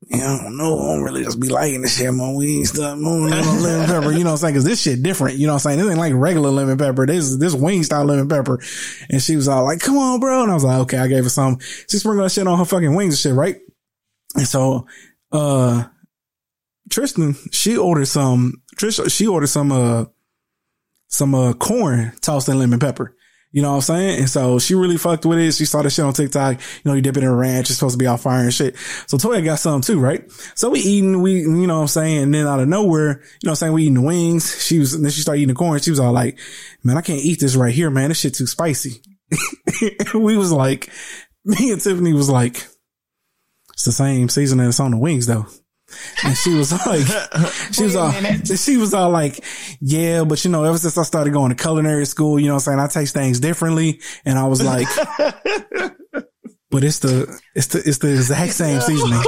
yeah, 0.08 0.34
I 0.34 0.43
don't 0.43 0.56
know. 0.56 0.80
I 0.80 0.93
don't 0.93 1.04
really 1.04 1.23
just 1.23 1.41
be 1.41 1.49
liking 1.49 1.82
this 1.82 1.97
shit. 1.97 2.13
My 2.13 2.32
weed 2.32 2.63
stuff, 2.63 2.97
lemon 2.97 3.32
pepper. 3.88 4.12
You 4.12 4.19
know 4.19 4.26
what 4.26 4.32
I'm 4.32 4.38
saying? 4.38 4.54
Cause 4.56 4.63
this 4.63 4.82
shit 4.82 5.04
different. 5.04 5.38
You 5.38 5.47
know 5.47 5.54
what 5.54 5.65
I'm 5.65 5.71
saying? 5.71 5.80
This 5.80 5.89
ain't 5.89 5.99
like 5.99 6.13
regular 6.15 6.49
lemon 6.49 6.78
pepper. 6.78 7.06
This 7.06 7.36
this 7.38 7.54
wing 7.54 7.84
style 7.84 8.06
lemon 8.06 8.30
pepper. 8.30 8.62
And 9.10 9.21
she 9.21 9.36
was 9.36 9.49
all 9.49 9.65
like, 9.65 9.82
come 9.82 9.97
on, 9.97 10.21
bro. 10.21 10.43
And 10.43 10.52
I 10.52 10.54
was 10.54 10.63
like, 10.63 10.80
okay, 10.82 10.97
I 10.97 11.08
gave 11.08 11.26
her 11.26 11.30
some. 11.30 11.60
She 11.89 11.97
sprinkled 11.97 12.26
that 12.26 12.32
shit 12.32 12.47
on 12.47 12.58
her 12.58 12.65
fucking 12.65 12.95
wings 12.95 13.15
and 13.15 13.19
shit, 13.19 13.34
right? 13.34 13.58
And 14.36 14.47
so, 14.47 14.88
uh, 15.32 15.86
Tristan, 16.89 17.36
she 17.52 17.78
ordered 17.78 18.08
some, 18.08 18.62
Trish, 18.78 19.12
she 19.12 19.28
ordered 19.28 19.47
some, 19.47 19.71
uh, 19.71 20.06
some, 21.13 21.36
uh, 21.36 21.54
corn 21.54 22.12
tossed 22.21 22.49
in 22.49 22.58
lemon 22.58 22.80
pepper. 22.80 23.15
You 23.52 23.62
know 23.62 23.69
what 23.69 23.76
I'm 23.76 23.82
saying? 23.82 24.19
And 24.21 24.30
so 24.30 24.58
she 24.58 24.73
really 24.73 24.97
fucked 24.97 25.28
with 25.28 25.38
it. 25.38 25.54
She 25.54 25.65
saw 25.65 25.84
this 25.84 25.93
shit 25.93 26.04
on 26.04 26.13
TikTok. 26.13 26.60
You 26.60 26.89
know, 26.89 26.93
you 26.95 27.04
dip 27.04 27.17
it 27.17 27.23
in 27.23 27.30
a 27.30 27.36
ranch. 27.36 27.69
It's 27.69 27.78
supposed 27.78 27.93
to 27.93 27.99
be 27.99 28.08
all 28.08 28.17
fire 28.17 28.41
and 28.41 28.54
shit. 28.54 28.76
So 29.06 29.17
Toya 29.17 29.45
got 29.45 29.60
some 29.60 29.82
too, 29.82 29.99
right? 29.99 30.23
So 30.56 30.71
we 30.71 30.80
eating, 30.80 31.21
we, 31.21 31.41
you 31.41 31.67
know 31.67 31.76
what 31.76 31.82
I'm 31.82 31.88
saying? 31.88 32.23
And 32.23 32.34
then 32.34 32.47
out 32.47 32.62
of 32.62 32.67
nowhere, 32.67 33.10
you 33.10 33.13
know 33.13 33.19
what 33.19 33.49
I'm 33.49 33.56
saying? 33.58 33.73
We 33.73 33.84
eating 33.84 33.93
the 33.93 34.02
wings. 34.02 34.65
She 34.65 34.80
was, 34.80 34.99
then 34.99 35.12
she 35.12 35.21
started 35.21 35.41
eating 35.41 35.54
the 35.54 35.58
corn. 35.58 35.80
She 35.82 35.91
was 35.91 35.99
all 35.99 36.12
like, 36.12 36.39
man, 36.84 36.97
I 36.97 37.02
can't 37.02 37.23
eat 37.23 37.39
this 37.39 37.56
right 37.56 37.73
here, 37.73 37.91
man. 37.91 38.10
This 38.10 38.21
shit 38.21 38.34
too 38.34 38.47
spicy. 38.47 39.04
we 40.15 40.36
was 40.36 40.52
like, 40.52 40.89
me 41.45 41.71
and 41.71 41.80
Tiffany 41.80 42.13
was 42.13 42.32
like, 42.32 42.56
it's 43.73 43.86
the 43.86 43.91
same 43.91 44.30
seasoning 44.30 44.65
that's 44.65 44.80
on 44.80 44.91
the 44.91 44.97
wings 44.97 45.28
though. 45.28 45.45
And 46.23 46.38
she 46.38 46.53
was 46.53 46.71
like, 46.86 47.06
she 47.73 47.84
was 47.84 47.95
all, 47.95 48.12
she 48.56 48.77
was 48.77 48.93
all 48.93 49.10
like, 49.10 49.43
yeah, 49.79 50.23
but 50.23 50.43
you 50.45 50.51
know, 50.51 50.63
ever 50.63 50.77
since 50.77 50.97
I 50.97 51.03
started 51.03 51.34
going 51.34 51.49
to 51.49 51.62
culinary 51.62 52.06
school, 52.06 52.39
you 52.39 52.47
know 52.47 52.53
what 52.53 52.67
I'm 52.67 52.77
saying? 52.77 52.79
I 52.79 52.88
taste 52.88 53.13
things 53.13 53.39
differently. 53.39 54.01
And 54.25 54.38
I 54.38 54.47
was 54.47 54.63
like, 54.63 54.88
but 56.71 56.84
it's 56.84 56.99
the 56.99 57.39
it's 57.56 57.67
the 57.67 57.84
it's 57.86 57.99
the 57.99 58.13
exact 58.13 58.53
same 58.53 58.82
seasoning. 58.82 59.21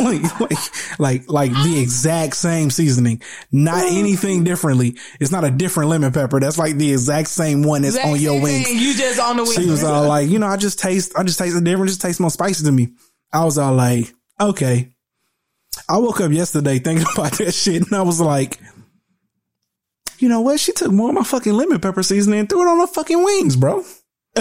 like, 0.00 0.40
like 0.40 0.98
like 0.98 1.30
like 1.30 1.52
the 1.52 1.78
exact 1.80 2.34
same 2.34 2.70
seasoning. 2.70 3.22
Not 3.52 3.84
anything 3.86 4.44
differently. 4.44 4.96
It's 5.20 5.30
not 5.30 5.44
a 5.44 5.50
different 5.50 5.90
lemon 5.90 6.12
pepper. 6.12 6.40
That's 6.40 6.58
like 6.58 6.76
the 6.76 6.92
exact 6.92 7.28
same 7.28 7.62
one 7.62 7.82
that's 7.82 7.96
on 7.96 8.20
your 8.20 8.42
wings. 8.42 8.66
thing, 8.66 8.78
You 8.78 8.94
just 8.94 9.20
on 9.20 9.36
the 9.36 9.44
wings. 9.44 9.54
She 9.54 9.66
was 9.66 9.84
all 9.84 10.06
like, 10.08 10.28
you 10.28 10.38
know, 10.38 10.46
I 10.46 10.56
just 10.56 10.78
taste, 10.78 11.12
I 11.16 11.22
just 11.22 11.38
taste 11.38 11.54
the 11.54 11.60
difference. 11.60 11.92
Just 11.92 12.02
tastes 12.02 12.20
more 12.20 12.30
spicy 12.30 12.64
to 12.64 12.72
me. 12.72 12.88
I 13.32 13.44
was 13.44 13.56
all 13.56 13.74
like, 13.74 14.12
okay. 14.40 14.90
I 15.88 15.98
woke 15.98 16.20
up 16.20 16.32
yesterday 16.32 16.78
thinking 16.78 17.06
about 17.14 17.32
that 17.34 17.52
shit 17.52 17.82
and 17.82 17.94
I 17.94 18.02
was 18.02 18.20
like, 18.20 18.58
you 20.18 20.28
know 20.28 20.40
what? 20.40 20.60
She 20.60 20.72
took 20.72 20.92
more 20.92 21.10
of 21.10 21.14
my 21.14 21.22
fucking 21.22 21.52
lemon 21.52 21.80
pepper 21.80 22.02
seasoning 22.02 22.40
and 22.40 22.48
threw 22.48 22.62
it 22.62 22.68
on 22.70 22.80
her 22.80 22.86
fucking 22.86 23.22
wings, 23.22 23.56
bro. 23.56 23.84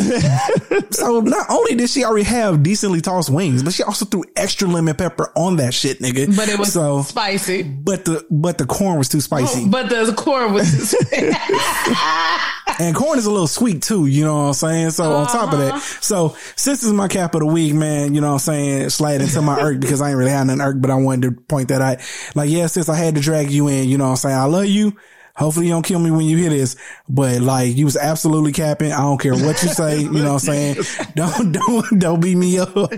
so 0.91 1.19
not 1.21 1.49
only 1.49 1.75
did 1.75 1.89
she 1.89 2.03
already 2.03 2.25
have 2.25 2.63
decently 2.63 3.01
tossed 3.01 3.29
wings, 3.29 3.63
but 3.63 3.73
she 3.73 3.83
also 3.83 4.05
threw 4.05 4.23
extra 4.35 4.67
lemon 4.67 4.95
pepper 4.95 5.31
on 5.35 5.57
that 5.57 5.73
shit, 5.73 5.99
nigga. 5.99 6.35
but 6.35 6.49
it 6.49 6.59
was 6.59 6.73
so, 6.73 7.01
spicy. 7.01 7.63
but 7.63 8.05
the, 8.05 8.25
but 8.29 8.57
the 8.57 8.65
corn 8.65 8.97
was 8.97 9.09
too 9.09 9.21
spicy. 9.21 9.67
But 9.67 9.89
the 9.89 10.13
corn 10.15 10.53
was. 10.53 10.67
Spicy. 10.67 11.27
And 12.79 12.95
corn 12.95 13.17
is 13.17 13.25
a 13.25 13.31
little 13.31 13.47
sweet 13.47 13.81
too, 13.81 14.05
you 14.05 14.23
know 14.23 14.35
what 14.35 14.47
I'm 14.47 14.53
saying? 14.53 14.91
So 14.91 15.11
on 15.11 15.27
top 15.27 15.51
of 15.53 15.59
that, 15.59 15.73
uh-huh. 15.73 16.01
so 16.01 16.35
since 16.55 16.83
is 16.83 16.93
my 16.93 17.07
cap 17.07 17.33
of 17.33 17.41
the 17.41 17.47
week, 17.47 17.73
man, 17.73 18.13
you 18.13 18.21
know 18.21 18.27
what 18.27 18.33
I'm 18.33 18.39
saying? 18.39 18.89
Slide 18.89 19.21
into 19.21 19.41
my 19.41 19.59
irk 19.59 19.79
because 19.79 20.01
I 20.01 20.09
ain't 20.09 20.17
really 20.17 20.31
had 20.31 20.47
an 20.47 20.61
irk, 20.61 20.77
but 20.79 20.91
I 20.91 20.95
wanted 20.95 21.35
to 21.35 21.41
point 21.41 21.69
that 21.69 21.81
out. 21.81 21.97
Like, 22.35 22.49
yeah, 22.49 22.67
since 22.67 22.87
I 22.87 22.95
had 22.95 23.15
to 23.15 23.21
drag 23.21 23.49
you 23.49 23.67
in, 23.67 23.89
you 23.89 23.97
know 23.97 24.05
what 24.05 24.11
I'm 24.11 24.17
saying? 24.17 24.35
I 24.35 24.45
love 24.45 24.67
you. 24.67 24.95
Hopefully 25.37 25.67
you 25.67 25.71
don't 25.71 25.85
kill 25.85 25.99
me 25.99 26.09
when 26.11 26.25
you 26.25 26.35
hear 26.37 26.49
this, 26.49 26.75
but 27.07 27.41
like 27.41 27.75
you 27.77 27.85
was 27.85 27.95
absolutely 27.95 28.51
capping. 28.51 28.91
I 28.91 29.01
don't 29.01 29.19
care 29.19 29.33
what 29.33 29.61
you 29.61 29.69
say, 29.69 29.99
you 30.01 30.09
know 30.11 30.33
what 30.33 30.47
I'm 30.49 30.75
saying? 30.75 30.75
Don't, 31.15 31.51
don't, 31.51 31.99
don't 31.99 32.19
beat 32.19 32.35
me 32.35 32.57
up. 32.59 32.73
but 32.73 32.93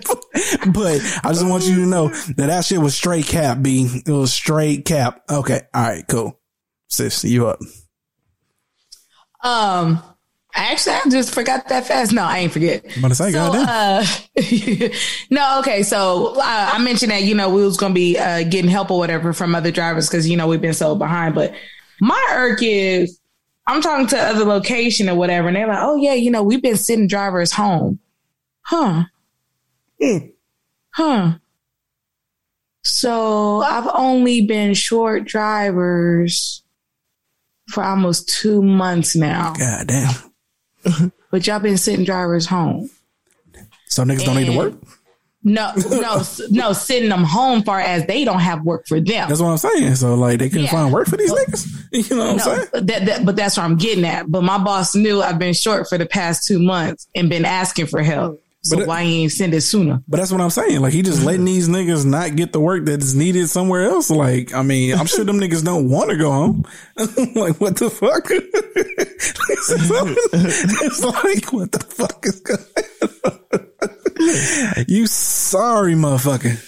I 1.24 1.30
just 1.34 1.46
want 1.46 1.66
you 1.66 1.76
to 1.76 1.86
know 1.86 2.08
that 2.10 2.36
that 2.48 2.66
shit 2.66 2.80
was 2.80 2.96
straight 2.96 3.26
cap, 3.28 3.62
B. 3.62 3.88
It 4.06 4.12
was 4.12 4.32
straight 4.34 4.86
cap. 4.86 5.22
Okay. 5.30 5.62
All 5.74 5.82
right. 5.84 6.06
Cool. 6.08 6.38
Sis, 6.88 7.24
you 7.26 7.48
up. 7.48 7.60
um. 9.44 10.02
Actually, 10.56 10.96
I 10.96 11.02
just 11.12 11.32
forgot 11.34 11.68
that 11.70 11.86
fast. 11.86 12.12
No, 12.12 12.24
I 12.24 12.40
ain't 12.40 12.52
forget. 12.52 12.84
I'm 12.94 13.00
about 13.00 13.10
to 13.10 13.16
say, 13.16 13.32
So, 13.32 13.54
goddamn. 13.54 13.68
uh, 13.70 14.90
no, 15.30 15.60
okay. 15.60 15.84
So 15.84 16.34
uh, 16.38 16.70
I 16.74 16.80
mentioned 16.80 17.12
that 17.12 17.22
you 17.22 17.36
know 17.36 17.50
we 17.50 17.64
was 17.64 17.78
gonna 17.78 17.94
be 17.94 18.18
uh, 18.18 18.44
getting 18.44 18.70
help 18.70 18.90
or 18.90 18.98
whatever 18.98 19.32
from 19.32 19.54
other 19.54 19.70
drivers 19.72 20.10
because 20.10 20.28
you 20.28 20.36
know 20.36 20.48
we've 20.48 20.60
been 20.60 20.74
so 20.74 20.96
behind. 20.96 21.36
But 21.36 21.54
my 22.02 22.28
irk 22.34 22.60
is 22.62 23.20
I'm 23.68 23.82
talking 23.82 24.08
to 24.08 24.18
other 24.18 24.46
location 24.46 25.10
or 25.10 25.16
whatever, 25.16 25.48
and 25.48 25.56
they're 25.56 25.68
like, 25.68 25.78
"Oh 25.80 25.96
yeah, 25.96 26.14
you 26.16 26.32
know 26.32 26.42
we've 26.42 26.62
been 26.62 26.78
sitting 26.78 27.08
drivers 27.08 27.52
home, 27.52 28.00
huh? 28.62 29.04
Huh? 30.92 31.34
So 32.84 33.62
I've 33.62 33.88
only 33.94 34.42
been 34.46 34.74
short 34.74 35.26
drivers 35.26 36.64
for 37.68 37.84
almost 37.84 38.30
two 38.30 38.64
months 38.64 39.16
now, 39.16 39.54
God 39.54 39.88
damn. 39.88 41.12
but 41.32 41.46
y'all 41.46 41.60
been 41.60 41.78
sitting 41.78 42.06
drivers 42.06 42.48
home." 42.48 42.90
So 43.86 44.04
niggas 44.04 44.26
don't 44.26 44.36
need 44.36 44.46
to 44.46 44.58
work. 44.58 44.74
No, 45.42 45.72
no, 45.90 46.22
no, 46.50 46.74
sending 46.74 47.10
them 47.10 47.24
home 47.24 47.64
far 47.64 47.80
as 47.80 48.06
they 48.08 48.26
don't 48.26 48.42
have 48.42 48.62
work 48.64 48.86
for 48.88 49.00
them. 49.00 49.30
That's 49.30 49.40
what 49.40 49.48
I'm 49.50 49.58
saying. 49.58 49.96
So 49.96 50.16
like 50.16 50.40
they 50.40 50.50
couldn't 50.50 50.66
Yeah. 50.66 50.72
find 50.72 50.92
work 50.94 51.08
for 51.08 51.16
these 51.18 51.32
niggas. 51.32 51.76
You 52.10 52.16
know 52.18 52.34
what 52.34 52.34
I'm 52.34 52.40
saying? 52.40 52.68
but 52.74 52.88
that, 52.88 53.06
that, 53.06 53.26
but 53.26 53.36
that's 53.36 53.58
what 53.58 53.64
I'm 53.64 53.76
getting 53.78 54.06
at. 54.06 54.30
But 54.30 54.44
my 54.44 54.58
boss 54.58 54.94
knew 54.96 55.22
I've 55.24 55.40
been 55.40 55.54
short 55.54 55.88
for 55.88 55.98
the 55.98 56.06
past 56.06 56.46
two 56.46 56.60
months 56.60 57.08
and 57.16 57.30
been 57.30 57.46
asking 57.46 57.88
for 57.88 58.04
help. 58.04 58.44
So 58.62 58.78
But 58.78 58.88
why 58.88 59.02
you 59.04 59.22
ain't 59.22 59.32
send 59.32 59.54
it 59.54 59.62
sooner? 59.62 60.04
But 60.08 60.18
that's 60.18 60.32
what 60.34 60.42
I'm 60.42 60.50
saying. 60.50 60.82
Like 60.82 60.92
he 60.92 61.02
just 61.02 61.24
letting 61.24 61.46
these 61.46 61.70
niggas 61.70 62.06
not 62.06 62.36
get 62.36 62.52
the 62.52 62.60
work 62.60 62.84
that 62.86 63.02
is 63.02 63.16
needed 63.16 63.48
somewhere 63.50 63.86
else. 63.86 64.10
Like, 64.12 64.54
I 64.54 64.62
mean, 64.64 64.94
I'm 64.96 65.06
sure 65.06 65.24
them 65.24 65.40
niggas 65.40 65.64
don't 65.64 65.90
want 65.90 66.10
to 66.10 66.18
go 66.18 66.30
home. 66.30 66.66
like, 66.98 67.62
what 67.62 67.78
the 67.78 67.90
fuck? 67.90 68.28
it's 70.34 71.04
like, 71.04 71.54
what 71.54 71.72
the 71.72 71.80
fuck 71.80 72.26
is 72.26 72.42
going 72.42 72.60
You 74.88 75.08
sorry, 75.08 75.94
motherfucker. 75.94 76.64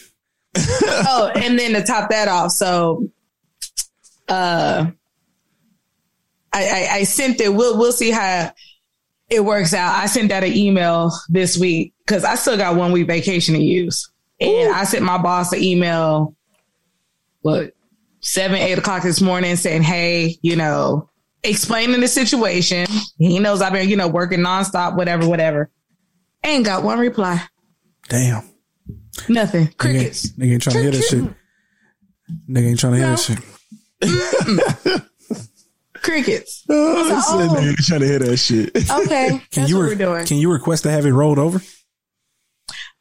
oh, 0.58 1.32
and 1.36 1.58
then 1.58 1.74
to 1.74 1.84
top 1.84 2.10
that 2.10 2.28
off, 2.28 2.52
so 2.52 3.10
uh 4.28 4.88
I, 6.54 6.64
I, 6.64 6.88
I 6.96 7.04
sent 7.04 7.40
it. 7.42 7.54
We'll 7.54 7.78
we'll 7.78 7.92
see 7.92 8.12
how 8.12 8.52
it 9.30 9.44
works 9.44 9.74
out. 9.74 9.96
I 9.96 10.08
sent 10.08 10.32
out 10.32 10.44
an 10.44 10.54
email 10.54 11.12
this 11.30 11.58
week 11.58 11.94
because 12.06 12.24
I 12.26 12.36
still 12.36 12.58
got 12.58 12.76
one 12.76 12.92
week 12.92 13.08
vacation 13.08 13.56
to 13.56 13.62
use. 13.62 14.10
And 14.40 14.74
I 14.74 14.84
sent 14.84 15.06
my 15.06 15.18
boss 15.18 15.54
an 15.54 15.62
email 15.62 16.36
what 17.42 17.74
seven, 18.22 18.58
eight 18.58 18.78
o'clock 18.78 19.04
this 19.04 19.22
morning 19.22 19.56
saying, 19.56 19.84
Hey, 19.84 20.38
you 20.42 20.56
know, 20.56 21.10
explaining 21.44 22.02
the 22.02 22.08
situation. 22.08 22.88
He 23.18 23.40
knows 23.40 23.62
I've 23.62 23.74
been, 23.74 23.90
you 23.90 23.96
know, 23.96 24.08
working 24.08 24.40
nonstop, 24.40 24.96
whatever, 24.96 25.28
whatever. 25.28 25.70
Ain't 26.44 26.66
got 26.66 26.84
one 26.84 27.00
reply. 27.00 27.42
Damn. 28.10 28.44
Nothing. 29.30 29.68
Crickets. 29.78 30.32
nigga 30.32 30.54
ain't 30.54 30.62
trying 30.64 30.76
to 30.76 30.82
hear 30.82 30.92
that 30.92 31.02
shit. 31.04 31.24
Nigga 32.50 32.70
ain't 32.70 32.80
trying 32.80 32.94
to 32.94 32.98
hear 33.00 33.08
No. 33.08 33.16
that 33.16 34.94
shit. 34.94 35.04
Crickets. 36.02 36.64
Oh, 36.70 37.24
Oh. 37.28 37.56
nigga 37.60 37.76
trying 37.86 38.00
to 38.02 38.08
hear 38.08 38.20
that 38.20 38.38
shit. 38.38 38.70
Okay. 38.90 39.42
Can 39.52 39.68
you 39.68 39.76
what 39.78 39.84
re- 39.84 39.90
we're 39.90 39.96
doing. 39.96 40.26
can 40.26 40.38
you 40.38 40.52
request 40.52 40.84
to 40.84 40.92
have 40.92 41.06
it 41.06 41.12
rolled 41.14 41.38
over? 41.38 41.62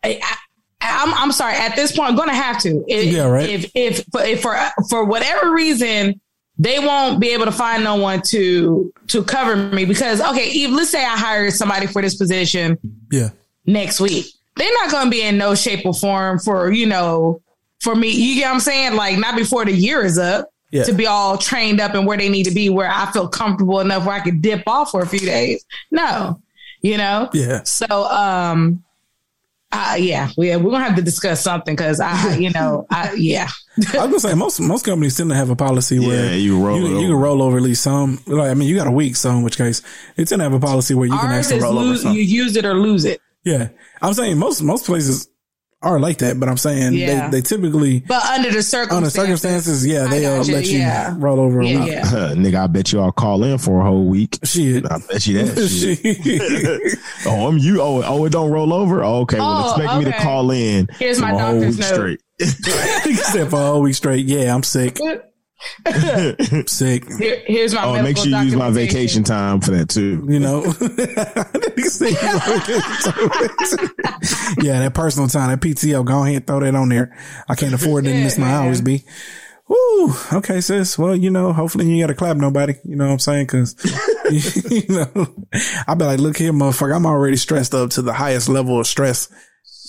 I, 0.02 0.18
I, 0.22 0.36
I'm, 0.82 1.14
I'm 1.14 1.32
sorry. 1.32 1.54
At 1.54 1.76
this 1.76 1.92
point, 1.96 2.10
I'm 2.10 2.16
going 2.16 2.28
to 2.28 2.34
have 2.34 2.60
to. 2.62 2.84
If, 2.88 3.06
Yeah, 3.14 3.26
right. 3.28 3.48
If, 3.48 3.70
if, 3.74 4.04
if 4.14 4.42
for, 4.42 4.56
for 4.88 5.04
whatever 5.04 5.52
reason, 5.52 6.20
they 6.62 6.78
won't 6.78 7.18
be 7.20 7.30
able 7.30 7.46
to 7.46 7.52
find 7.52 7.82
no 7.82 7.96
one 7.96 8.20
to, 8.20 8.92
to 9.08 9.24
cover 9.24 9.56
me 9.56 9.86
because, 9.86 10.20
okay, 10.20 10.44
if, 10.46 10.70
let's 10.70 10.90
say 10.90 11.02
I 11.02 11.16
hired 11.16 11.54
somebody 11.54 11.86
for 11.86 12.02
this 12.02 12.16
position 12.16 12.76
Yeah. 13.10 13.30
next 13.64 13.98
week. 13.98 14.26
They're 14.56 14.72
not 14.74 14.90
going 14.90 15.06
to 15.06 15.10
be 15.10 15.22
in 15.22 15.38
no 15.38 15.54
shape 15.54 15.86
or 15.86 15.94
form 15.94 16.38
for, 16.38 16.70
you 16.70 16.84
know, 16.84 17.40
for 17.80 17.94
me. 17.94 18.10
You 18.10 18.34
get 18.34 18.48
what 18.48 18.54
I'm 18.56 18.60
saying? 18.60 18.94
Like 18.94 19.16
not 19.18 19.36
before 19.36 19.64
the 19.64 19.72
year 19.72 20.04
is 20.04 20.18
up 20.18 20.50
Yeah. 20.70 20.82
to 20.84 20.92
be 20.92 21.06
all 21.06 21.38
trained 21.38 21.80
up 21.80 21.94
and 21.94 22.06
where 22.06 22.18
they 22.18 22.28
need 22.28 22.44
to 22.44 22.50
be, 22.50 22.68
where 22.68 22.90
I 22.92 23.10
feel 23.10 23.26
comfortable 23.26 23.80
enough 23.80 24.04
where 24.04 24.14
I 24.16 24.20
could 24.20 24.42
dip 24.42 24.62
off 24.66 24.90
for 24.90 25.00
a 25.00 25.06
few 25.06 25.20
days. 25.20 25.64
No, 25.90 26.42
you 26.82 26.98
know? 26.98 27.30
Yeah. 27.32 27.62
So, 27.62 27.86
um, 28.04 28.84
uh, 29.72 29.96
yeah, 29.98 30.30
we, 30.36 30.54
we're 30.56 30.70
gonna 30.70 30.84
have 30.84 30.96
to 30.96 31.02
discuss 31.02 31.40
something 31.42 31.76
because 31.76 32.00
I, 32.00 32.36
you 32.36 32.50
know, 32.50 32.86
I, 32.90 33.12
yeah, 33.14 33.48
I 33.94 34.06
was 34.06 34.08
gonna 34.08 34.20
say 34.20 34.34
most 34.34 34.60
most 34.60 34.84
companies 34.84 35.16
tend 35.16 35.30
to 35.30 35.36
have 35.36 35.50
a 35.50 35.56
policy 35.56 35.98
where 35.98 36.26
Yeah, 36.26 36.32
you 36.34 36.62
roll 36.64 36.78
you, 36.78 37.00
you 37.00 37.06
can 37.08 37.16
roll 37.16 37.40
over 37.42 37.56
at 37.56 37.62
least 37.62 37.82
some. 37.82 38.18
Like 38.26 38.50
I 38.50 38.54
mean, 38.54 38.68
you 38.68 38.76
got 38.76 38.86
a 38.88 38.92
week, 38.92 39.16
so 39.16 39.30
in 39.30 39.42
which 39.42 39.56
case 39.56 39.80
they 40.16 40.24
tend 40.24 40.40
to 40.40 40.44
have 40.44 40.52
a 40.54 40.60
policy 40.60 40.94
where 40.94 41.06
you 41.06 41.16
can 41.18 41.30
actually 41.30 41.58
is 41.58 41.62
roll 41.62 41.78
over 41.78 41.96
some. 41.96 42.14
you 42.16 42.22
use 42.22 42.56
it 42.56 42.64
or 42.64 42.74
lose 42.74 43.04
it. 43.04 43.20
yeah, 43.44 43.68
I'm 44.02 44.12
saying 44.14 44.36
most 44.38 44.60
most 44.62 44.84
places 44.86 45.28
are 45.82 45.98
like 45.98 46.18
that, 46.18 46.38
but 46.38 46.48
I'm 46.48 46.56
saying 46.58 46.92
Yeah. 46.92 47.30
they 47.30 47.38
they 47.38 47.40
typically 47.42 48.00
But 48.00 48.22
under 48.26 48.50
the 48.50 48.62
circumstances, 48.62 49.18
under 49.18 49.36
circumstances, 49.36 49.86
yeah, 49.86 50.06
they 50.08 50.26
I 50.26 50.32
uh, 50.32 50.36
gotcha, 50.38 50.52
let 50.52 50.66
you 50.66 50.78
yeah. 50.78 51.14
roll 51.18 51.40
over. 51.40 51.62
yeah, 51.62 51.76
a 51.78 51.80
week. 51.84 51.90
yeah. 51.92 52.02
nigga, 52.34 52.54
I 52.56 52.66
bet 52.66 52.92
you 52.92 53.00
I'll 53.00 53.12
call 53.12 53.42
in 53.44 53.56
for 53.58 53.80
a 53.80 53.84
whole 53.84 54.04
week. 54.04 54.38
Shit. 54.44 54.84
I 54.90 54.98
bet 54.98 55.26
you 55.26 55.42
that 55.42 55.68
shit. 55.68 55.98
Shit. 55.98 56.98
oh, 57.26 57.48
I'm 57.48 57.56
you. 57.58 57.80
Oh, 57.80 58.02
oh, 58.04 58.24
it 58.26 58.30
don't 58.32 58.50
roll 58.50 58.72
over. 58.74 59.02
Oh, 59.02 59.20
okay, 59.20 59.38
well, 59.38 59.64
Oh, 59.68 59.74
expect 59.80 59.98
me 59.98 60.04
to 60.12 60.18
call 60.18 60.50
in 60.50 60.88
Here's 60.98 61.18
for 61.18 61.22
my 61.26 61.32
a 61.32 61.38
whole 61.38 61.52
doctor's 61.60 61.76
week 61.78 61.86
note. 61.86 61.94
straight. 61.94 62.20
Except 63.06 63.50
for 63.50 63.56
a 63.56 63.66
whole 63.66 63.80
week 63.82 63.94
straight. 63.94 64.26
Yeah, 64.26 64.54
I'm 64.54 64.62
sick. 64.62 64.98
sick. 66.66 67.04
Here, 67.18 67.42
here's 67.46 67.74
my 67.74 67.84
Oh, 67.84 68.02
make 68.02 68.16
sure 68.16 68.26
you 68.26 68.36
use 68.38 68.56
my 68.56 68.70
vacation 68.70 69.22
time 69.24 69.60
for 69.60 69.72
that 69.72 69.88
too. 69.90 70.24
You 70.28 70.40
know, 70.40 70.64
yeah, 74.62 74.80
that 74.80 74.92
personal 74.94 75.28
time, 75.28 75.50
that 75.50 75.60
PTO, 75.60 76.04
go 76.04 76.22
ahead 76.22 76.36
and 76.36 76.46
throw 76.46 76.60
that 76.60 76.74
on 76.74 76.88
there. 76.88 77.16
I 77.48 77.54
can't 77.54 77.74
afford 77.74 78.04
to 78.04 78.10
Yeah, 78.10 78.24
miss 78.24 78.38
my 78.38 78.46
man. 78.46 78.66
hours, 78.66 78.80
B. 78.80 79.04
Woo. 79.68 80.12
Okay, 80.32 80.60
sis. 80.60 80.98
Well, 80.98 81.14
you 81.14 81.30
know, 81.30 81.52
hopefully 81.52 81.86
you 81.86 81.92
ain't 81.94 82.02
got 82.02 82.06
to 82.08 82.14
clap 82.14 82.36
nobody. 82.36 82.74
You 82.84 82.96
know 82.96 83.06
what 83.06 83.12
I'm 83.12 83.18
saying? 83.20 83.46
Cause, 83.46 83.76
you 84.70 84.82
know, 84.88 85.34
I'll 85.86 85.94
be 85.96 86.04
like, 86.04 86.18
look 86.18 86.36
here, 86.36 86.52
motherfucker. 86.52 86.94
I'm 86.96 87.06
already 87.06 87.36
stressed 87.36 87.74
up 87.74 87.90
to 87.90 88.02
the 88.02 88.12
highest 88.12 88.48
level 88.48 88.80
of 88.80 88.86
stress. 88.86 89.32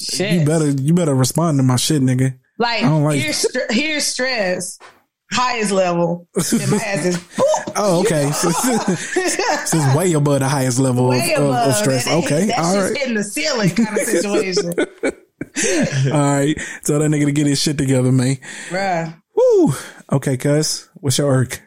Shit. 0.03 0.33
You 0.33 0.45
better, 0.45 0.69
you 0.69 0.93
better 0.93 1.15
respond 1.15 1.57
to 1.57 1.63
my 1.63 1.77
shit, 1.77 2.01
nigga. 2.01 2.37
like, 2.59 2.83
I 2.83 2.89
don't 2.89 3.03
like- 3.03 3.19
here's 3.19 3.37
str- 3.37 3.59
here's 3.71 4.05
stress, 4.05 4.77
highest 5.31 5.71
level. 5.71 6.27
And 6.35 6.71
my 6.71 6.77
ass 6.77 7.05
is 7.05 7.25
Oh, 7.75 8.01
okay. 8.01 8.25
This 9.15 9.73
is 9.73 9.95
way 9.95 10.11
above 10.13 10.39
the 10.41 10.47
highest 10.49 10.79
level 10.79 11.05
of, 11.11 11.17
way 11.19 11.33
of, 11.35 11.43
above. 11.43 11.69
of 11.69 11.75
stress. 11.75 12.05
That- 12.05 12.23
Okay. 12.23 12.45
that's 12.47 12.59
All 12.59 12.73
just 12.73 12.89
right. 12.91 12.97
hitting 12.97 13.13
the 13.15 13.23
ceiling 13.23 13.69
kind 13.69 13.97
of 13.97 14.03
situation, 14.07 14.73
All 16.13 16.19
right. 16.19 16.55
Tell 16.83 16.99
that 16.99 17.09
nigga 17.09 17.25
to 17.25 17.31
get 17.31 17.47
his 17.47 17.61
shit 17.61 17.77
together, 17.77 18.11
man. 18.11 18.37
Right. 18.71 19.13
Woo. 19.35 19.73
Okay, 20.11 20.37
cuz. 20.37 20.89
What's 20.95 21.17
your 21.17 21.33
irk? 21.33 21.61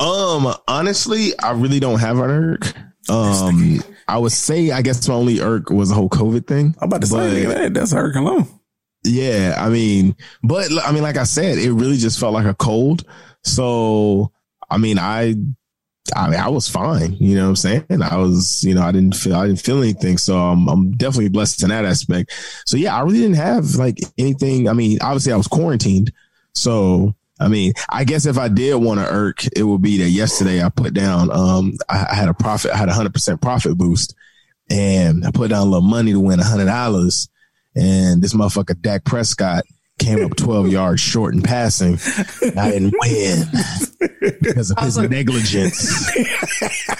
Um, 0.00 0.52
honestly, 0.66 1.38
I 1.38 1.52
really 1.52 1.80
don't 1.80 2.00
have 2.00 2.18
an 2.18 2.30
irk. 2.30 2.72
Um, 3.08 3.82
I 4.08 4.18
would 4.18 4.32
say 4.32 4.70
I 4.70 4.80
guess 4.82 5.06
my 5.06 5.14
only 5.14 5.40
irk 5.40 5.68
was 5.70 5.90
the 5.90 5.94
whole 5.94 6.08
COVID 6.08 6.46
thing. 6.46 6.74
I'm 6.80 6.88
about 6.88 7.02
to 7.02 7.06
say 7.06 7.16
But- 7.16 7.30
nigga, 7.30 7.48
that, 7.54 7.74
that's 7.74 7.92
irk 7.92 8.16
alone. 8.16 8.48
Yeah, 9.04 9.54
I 9.58 9.68
mean, 9.68 10.16
but 10.42 10.70
I 10.82 10.90
mean, 10.92 11.02
like 11.02 11.18
I 11.18 11.24
said, 11.24 11.58
it 11.58 11.72
really 11.72 11.98
just 11.98 12.18
felt 12.18 12.32
like 12.32 12.46
a 12.46 12.54
cold. 12.54 13.04
So, 13.42 14.32
I 14.70 14.78
mean, 14.78 14.98
I, 14.98 15.34
I 16.16 16.30
mean, 16.30 16.40
I 16.40 16.48
was 16.48 16.68
fine. 16.68 17.12
You 17.14 17.36
know 17.36 17.44
what 17.44 17.48
I'm 17.50 17.56
saying? 17.56 18.02
I 18.02 18.16
was, 18.16 18.64
you 18.64 18.74
know, 18.74 18.82
I 18.82 18.92
didn't 18.92 19.14
feel, 19.14 19.36
I 19.36 19.46
didn't 19.46 19.60
feel 19.60 19.82
anything. 19.82 20.16
So 20.16 20.38
I'm, 20.38 20.68
I'm 20.68 20.92
definitely 20.92 21.28
blessed 21.28 21.62
in 21.62 21.68
that 21.68 21.84
aspect. 21.84 22.32
So 22.66 22.76
yeah, 22.78 22.96
I 22.96 23.02
really 23.02 23.20
didn't 23.20 23.36
have 23.36 23.74
like 23.74 23.98
anything. 24.16 24.68
I 24.68 24.72
mean, 24.72 24.98
obviously 25.02 25.32
I 25.32 25.36
was 25.36 25.48
quarantined. 25.48 26.10
So, 26.54 27.14
I 27.40 27.48
mean, 27.48 27.74
I 27.90 28.04
guess 28.04 28.26
if 28.26 28.38
I 28.38 28.48
did 28.48 28.74
want 28.76 29.00
to 29.00 29.06
irk, 29.06 29.44
it 29.56 29.64
would 29.64 29.82
be 29.82 29.98
that 29.98 30.10
yesterday 30.10 30.62
I 30.62 30.70
put 30.70 30.94
down, 30.94 31.30
um, 31.30 31.74
I, 31.90 32.06
I 32.10 32.14
had 32.14 32.28
a 32.28 32.34
profit, 32.34 32.70
I 32.70 32.76
had 32.76 32.88
a 32.88 32.94
hundred 32.94 33.12
percent 33.12 33.42
profit 33.42 33.76
boost 33.76 34.14
and 34.70 35.26
I 35.26 35.30
put 35.30 35.50
down 35.50 35.66
a 35.66 35.70
little 35.70 35.88
money 35.88 36.12
to 36.12 36.20
win 36.20 36.40
a 36.40 36.44
hundred 36.44 36.66
dollars. 36.66 37.28
And 37.76 38.22
this 38.22 38.34
motherfucker 38.34 38.80
Dak 38.80 39.04
Prescott 39.04 39.64
came 39.98 40.24
up 40.24 40.36
12 40.36 40.68
yards 40.68 41.00
short 41.00 41.34
in 41.34 41.42
passing. 41.42 41.98
And 42.42 42.58
I 42.58 42.70
didn't 42.72 42.94
win 43.00 43.44
because 44.40 44.70
of 44.70 44.78
his 44.78 44.96
negligence. 44.98 46.10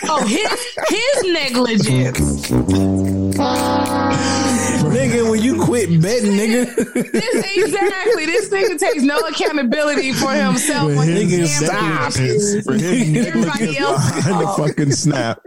Oh, 0.07 0.23
his 0.27 0.51
his 0.91 1.33
negligence. 1.33 2.51
nigga, 4.95 5.31
when 5.31 5.43
you 5.43 5.63
quit 5.63 5.89
betting, 6.01 6.33
nigga, 6.33 6.75
This, 7.13 7.57
exactly. 7.57 8.27
This 8.27 8.49
nigga 8.51 8.79
takes 8.79 9.03
no 9.03 9.19
accountability 9.19 10.13
for 10.13 10.31
himself. 10.33 10.95
when 10.95 11.09
his 11.09 11.31
he's 11.31 11.61
nigga, 11.61 11.69
gambling. 11.71 12.25
negligence- 12.25 12.65
for 12.65 12.73
his 12.75 13.27
Everybody 13.27 13.79
else- 13.79 14.13
behind 14.15 14.41
the 14.41 14.49
fucking 14.57 14.93
snap. 14.93 15.41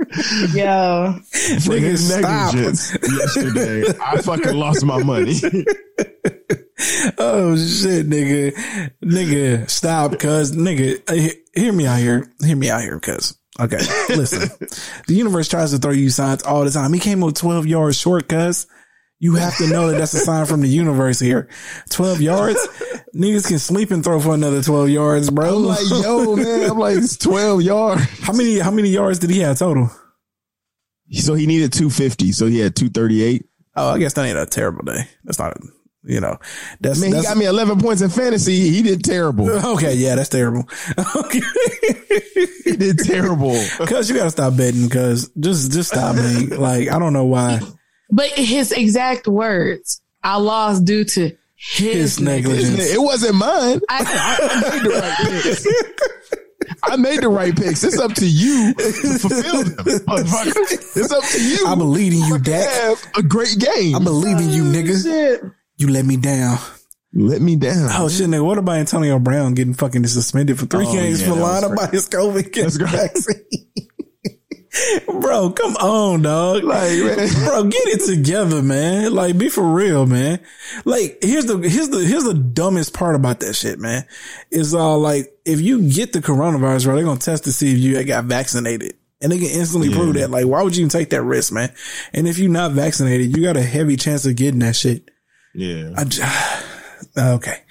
Yo. 0.54 1.16
For 1.32 1.72
Nigga, 1.74 1.80
his 1.80 2.08
stop. 2.08 2.54
negligence 2.54 2.98
yesterday. 3.18 3.84
I 4.02 4.22
fucking 4.22 4.56
lost 4.56 4.84
my 4.86 5.02
money. 5.04 5.40
oh 7.18 7.56
shit, 7.58 8.08
nigga, 8.08 8.54
nigga, 9.04 9.70
stop, 9.70 10.18
cuz 10.20 10.52
nigga, 10.56 11.02
uh, 11.10 11.34
hear 11.54 11.74
me 11.74 11.86
out 11.88 12.00
here, 12.00 12.32
hear 12.44 12.56
me 12.56 12.70
out 12.70 12.82
here, 12.82 13.00
cuz. 13.00 13.38
Okay, 13.60 13.78
listen, 14.10 14.48
the 15.08 15.16
universe 15.16 15.48
tries 15.48 15.72
to 15.72 15.80
throw 15.80 15.92
you 15.92 16.12
signs 16.12 16.44
all 16.44 16.64
the 16.64 16.70
time. 16.70 16.94
He 16.94 17.00
came 17.00 17.24
up 17.24 17.34
12 17.34 17.66
yards 17.66 17.98
short, 17.98 18.28
cuz. 18.30 18.68
You 19.20 19.36
have 19.36 19.58
to 19.58 19.68
know 19.68 19.90
that 19.90 19.98
that's 19.98 20.14
a 20.14 20.20
sign 20.20 20.46
from 20.46 20.62
the 20.62 20.68
universe 20.68 21.20
here. 21.20 21.50
12 21.90 22.22
yards? 22.22 22.60
Niggas 23.16 23.48
can 23.48 23.58
sleep 23.58 23.90
and 23.90 24.04
throw 24.04 24.20
for 24.20 24.36
another 24.36 24.62
12 24.62 24.90
yards, 24.90 25.32
bro. 25.32 25.56
I'm 25.58 25.64
like, 25.64 25.90
yo, 25.90 26.36
man, 26.36 26.70
I'm 26.70 26.78
like, 26.78 26.98
it's 26.98 27.18
12 27.18 27.64
yards. 27.64 28.04
how 28.22 28.34
many, 28.34 28.60
how 28.60 28.70
many 28.70 28.90
yards 28.90 29.18
did 29.18 29.32
he 29.32 29.40
have 29.40 29.58
total? 29.58 29.90
So 31.12 31.34
he 31.34 31.48
needed 31.48 31.74
250. 31.74 32.32
So 32.32 32.46
he 32.46 32.60
had 32.60 32.76
238. 32.76 33.46
Oh, 33.76 33.90
I 33.90 33.98
guess 33.98 34.14
that 34.14 34.26
ain't 34.26 34.38
a 34.38 34.46
terrible 34.46 34.84
day. 34.84 35.08
That's 35.24 35.40
not, 35.40 35.58
you 36.04 36.20
know, 36.20 36.38
that's, 36.80 37.00
Man, 37.02 37.16
he 37.16 37.22
got 37.24 37.38
me 37.38 37.46
11 37.46 37.80
points 37.80 38.04
in 38.04 38.10
fantasy. 38.10 38.70
He 38.70 38.84
did 38.84 39.04
terrible. 39.04 39.50
okay. 39.74 39.96
Yeah, 39.96 40.16
that's 40.16 40.30
terrible. 40.30 40.68
Okay. 41.16 41.42
He 42.66 42.76
did 42.76 43.00
terrible. 43.00 43.56
Cause 43.88 44.10
you 44.10 44.16
gotta 44.16 44.30
stop 44.30 44.56
betting. 44.58 44.90
Cause 44.90 45.32
just, 45.40 45.72
just 45.72 45.90
stop 45.90 46.16
me. 46.16 46.48
Like, 46.48 46.92
I 46.92 47.00
don't 47.00 47.14
know 47.14 47.26
why. 47.26 47.62
But 48.10 48.30
his 48.30 48.72
exact 48.72 49.28
words, 49.28 50.02
I 50.24 50.38
lost 50.38 50.86
due 50.86 51.04
to 51.04 51.32
his, 51.56 51.94
His 51.96 52.20
negligence. 52.20 52.70
negligence. 52.70 52.94
It 52.94 53.02
wasn't 53.02 53.36
mine. 53.36 53.82
I, 53.90 54.38
I 54.40 54.70
made 54.70 54.84
the 54.84 54.90
right 55.00 55.18
picks. 55.44 55.68
I 56.84 56.96
made 56.98 57.22
the 57.22 57.30
right 57.30 57.56
picks. 57.56 57.84
It's 57.84 58.00
up 58.00 58.14
to 58.16 58.28
you 58.28 58.74
to 58.76 58.92
fulfill 59.20 59.64
them. 59.64 59.76
motherfucker. 60.06 60.98
It's 60.98 61.12
up 61.12 61.24
to 61.24 61.42
you. 61.44 61.66
I 61.68 61.76
believe 61.76 62.14
in 62.14 62.20
you, 62.20 62.38
to 62.38 62.44
Dak. 62.44 62.70
have 62.70 63.04
a 63.18 63.24
great 63.24 63.58
game. 63.58 63.96
I 63.96 64.00
believe 64.00 64.38
in 64.38 64.50
you, 64.50 64.64
nigga. 64.64 65.02
shit. 65.04 65.42
You 65.78 65.90
let 65.90 66.06
me 66.06 66.18
down. 66.18 66.58
Let 67.14 67.42
me 67.42 67.56
down. 67.56 67.90
Oh 67.94 68.10
shit, 68.10 68.28
nigga. 68.28 68.46
What 68.46 68.58
about 68.58 68.78
Antonio 68.78 69.18
Brown 69.18 69.54
getting 69.54 69.74
fucking 69.74 70.06
suspended 70.08 70.60
for 70.60 70.66
three 70.66 70.86
Oh, 70.88 70.94
games 70.94 71.22
yeah, 71.22 71.30
for 71.30 71.36
lying 71.40 71.64
about 71.64 71.92
his 71.92 72.08
COVID 72.10 72.54
vaccine? 72.90 73.46
Bro, 75.06 75.52
come 75.52 75.76
on, 75.78 76.22
dog. 76.22 76.64
Like, 76.64 76.92
man. 77.00 77.30
bro, 77.46 77.64
get 77.66 77.88
it 77.88 78.06
together, 78.06 78.62
man. 78.62 79.14
Like, 79.14 79.38
be 79.38 79.50
for 79.50 79.64
real, 79.64 80.06
man. 80.06 80.40
Like, 80.86 81.20
here's 81.22 81.46
the 81.46 81.58
here's 81.58 81.90
the 81.90 82.00
here's 82.00 82.24
the 82.24 82.34
dumbest 82.34 82.94
part 82.94 83.16
about 83.16 83.40
that 83.42 83.54
shit, 83.54 83.80
man. 83.80 84.06
Is 84.52 84.74
all 84.74 85.00
like 85.00 85.34
if 85.46 85.62
you 85.62 85.90
get 85.90 86.14
the 86.14 86.20
coronavirus, 86.20 86.86
bro, 86.86 86.96
they're 86.96 87.06
gonna 87.06 87.20
test 87.20 87.46
to 87.46 87.52
see 87.52 87.72
if 87.72 87.78
you 87.78 88.04
got 88.04 88.26
vaccinated. 88.26 88.96
And 89.20 89.32
they 89.32 89.40
can 89.40 89.48
instantly 89.48 89.92
prove 89.92 90.14
that. 90.14 90.30
Like, 90.30 90.46
why 90.46 90.62
would 90.62 90.76
you 90.76 90.82
even 90.82 90.90
take 90.90 91.10
that 91.10 91.24
risk, 91.24 91.52
man? 91.52 91.74
And 92.14 92.28
if 92.28 92.38
you're 92.38 92.52
not 92.52 92.74
vaccinated, 92.74 93.36
you 93.36 93.44
got 93.44 93.58
a 93.58 93.64
heavy 93.64 93.98
chance 93.98 94.28
of 94.28 94.36
getting 94.36 94.60
that 94.60 94.76
shit. 94.76 95.10
Yeah. 95.54 95.94
Okay. 97.18 97.62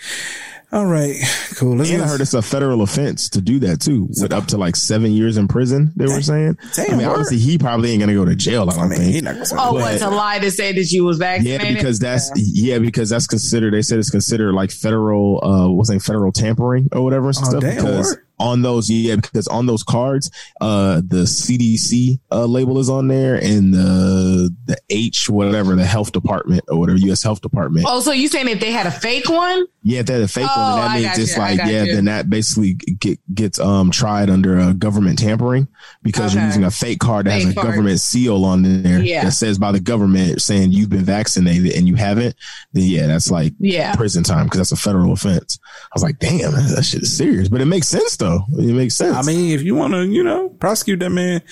All 0.77 0.85
right. 0.85 1.17
Cool. 1.55 1.77
Let's 1.77 1.91
And 1.91 2.03
I 2.03 2.07
heard 2.07 2.21
it's 2.21 2.35
a 2.35 2.43
federal 2.43 2.83
offense 2.83 3.31
to 3.31 3.41
do 3.41 3.59
that 3.61 3.81
too, 3.81 4.09
with 4.21 4.31
up 4.31 4.45
to 4.49 4.59
like 4.59 4.77
seven 4.77 5.11
years 5.13 5.39
in 5.39 5.49
prison. 5.49 5.91
They 5.97 6.05
were 6.05 6.21
saying. 6.21 6.59
Damn, 6.75 6.87
I 6.93 6.97
mean, 6.97 7.07
word. 7.07 7.13
obviously 7.13 7.39
he 7.39 7.57
probably 7.57 7.93
ain't 7.93 8.01
gonna 8.01 8.13
go 8.13 8.27
to 8.27 8.37
jail. 8.37 8.69
I 8.69 8.75
don't 8.75 8.85
I 8.85 8.89
mean, 8.89 8.99
think. 8.99 9.15
he 9.15 9.21
gonna 9.23 9.43
Oh, 9.53 9.79
that. 9.79 9.81
what 9.81 9.99
to 10.01 10.11
lie 10.11 10.39
to 10.39 10.51
say 10.51 10.73
that 10.73 10.91
you 10.91 11.05
was 11.05 11.17
vaccinated? 11.17 11.67
Yeah, 11.69 11.73
because 11.75 11.99
that's 11.99 12.31
yeah, 12.37 12.79
because 12.79 13.09
that's 13.09 13.27
considered. 13.27 13.73
They 13.73 13.81
said 13.81 13.99
it's 13.99 14.11
considered 14.11 14.53
like 14.53 14.71
federal, 14.71 15.43
uh, 15.43 15.71
what's 15.71 15.89
it, 15.89 16.03
federal 16.03 16.31
tampering 16.31 16.89
or 16.93 17.03
whatever 17.03 17.29
and 17.29 17.37
Oh, 17.41 17.49
stuff. 17.49 17.63
damn, 17.63 17.77
because 17.77 18.09
word. 18.09 18.27
on 18.39 18.61
those, 18.61 18.91
yeah, 18.91 19.17
because 19.17 19.49
on 19.49 19.65
those 19.65 19.83
cards, 19.83 20.31
uh, 20.61 20.97
the 21.07 21.25
CDC 21.25 22.19
uh, 22.31 22.45
label 22.45 22.79
is 22.79 22.91
on 22.91 23.09
there, 23.09 23.37
and 23.37 23.73
the 23.73 24.55
the 24.67 24.77
H 24.91 25.31
whatever 25.31 25.75
the 25.75 25.87
health 25.87 26.13
department 26.13 26.65
or 26.69 26.79
whatever 26.79 26.99
U.S. 26.99 27.23
Health 27.23 27.41
Department. 27.41 27.87
Oh, 27.89 28.01
so 28.01 28.13
you 28.13 28.29
saying 28.29 28.49
if 28.49 28.61
they 28.61 28.73
had 28.73 28.87
a 28.87 28.91
fake 28.91 29.31
one? 29.31 29.65
Yeah, 29.89 30.01
if 30.01 30.07
they 30.07 30.15
had 30.15 30.23
a 30.23 30.27
fake 30.29 30.49
Oh, 30.51 30.61
one, 30.61 30.81
then 30.81 30.91
I 30.91 31.01
that 31.03 31.17
means 31.17 31.19
it's 31.29 31.37
you, 31.37 31.43
like 31.43 31.59
yeah, 31.61 31.85
you. 31.85 31.95
then 31.95 32.07
that 32.07 32.29
basically 32.29 32.75
get, 32.75 33.21
gets 33.33 33.61
um 33.61 33.93
tried 33.93 34.29
under 34.31 34.59
uh, 34.59 34.73
government 34.73 35.17
tampering 35.21 35.69
because 36.03 36.35
you're 36.35 36.43
using 36.43 36.65
a 36.65 36.73
fake 36.73 36.99
card 36.99 37.27
that 37.27 37.35
has 37.41 37.51
a 37.53 37.55
card. 37.55 37.69
government 37.69 38.01
seal 38.01 38.45
on 38.45 38.83
there 38.83 39.01
Yeah. 39.01 39.23
that 39.23 39.31
says 39.31 39.59
by 39.59 39.71
the 39.71 39.79
government 39.79 40.43
saying 40.43 40.73
you've 40.73 40.91
been 40.91 41.05
vaccinated 41.05 41.71
and 41.75 41.87
you 41.87 41.95
haven't. 41.95 42.35
Then 42.73 42.83
yeah, 42.83 43.07
that's 43.07 43.31
like 43.31 43.53
Yeah. 43.61 43.95
prison 43.95 44.25
time 44.25 44.47
because 44.47 44.59
that's 44.59 44.73
a 44.73 44.77
federal 44.77 45.13
offense. 45.13 45.61
I 45.85 45.89
was 45.95 46.03
like, 46.03 46.19
damn, 46.19 46.51
that, 46.51 46.73
that 46.75 46.85
shit 46.85 47.03
is 47.03 47.17
serious, 47.17 47.49
but 47.49 47.61
it 47.61 47.67
makes 47.67 47.87
sense 47.87 48.17
though. 48.17 48.41
It 48.59 48.75
makes 48.75 48.97
sense. 48.97 49.17
I 49.17 49.23
mean, 49.23 49.53
if 49.55 49.63
you 49.63 49.77
want 49.77 49.93
to, 49.95 50.05
you 50.05 50.25
know, 50.25 50.49
prosecute 50.49 50.99
that 50.99 51.11
man, 51.11 51.43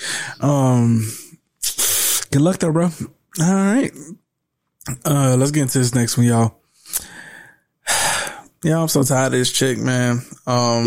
um, 0.41 1.09
good 2.33 2.43
luck 2.43 2.59
though, 2.59 2.73
bro. 2.73 2.87
All 3.41 3.55
right. 3.55 3.93
Uh, 5.05 5.37
let's 5.39 5.53
get 5.53 5.63
into 5.63 5.79
this 5.79 5.95
next 5.95 6.17
one, 6.17 6.27
y'all. 6.27 6.59
Yeah, 8.65 8.81
I'm 8.81 8.89
so 8.89 9.03
tired 9.03 9.27
of 9.27 9.33
this 9.33 9.53
chick, 9.53 9.77
man. 9.77 10.23
Um, 10.47 10.87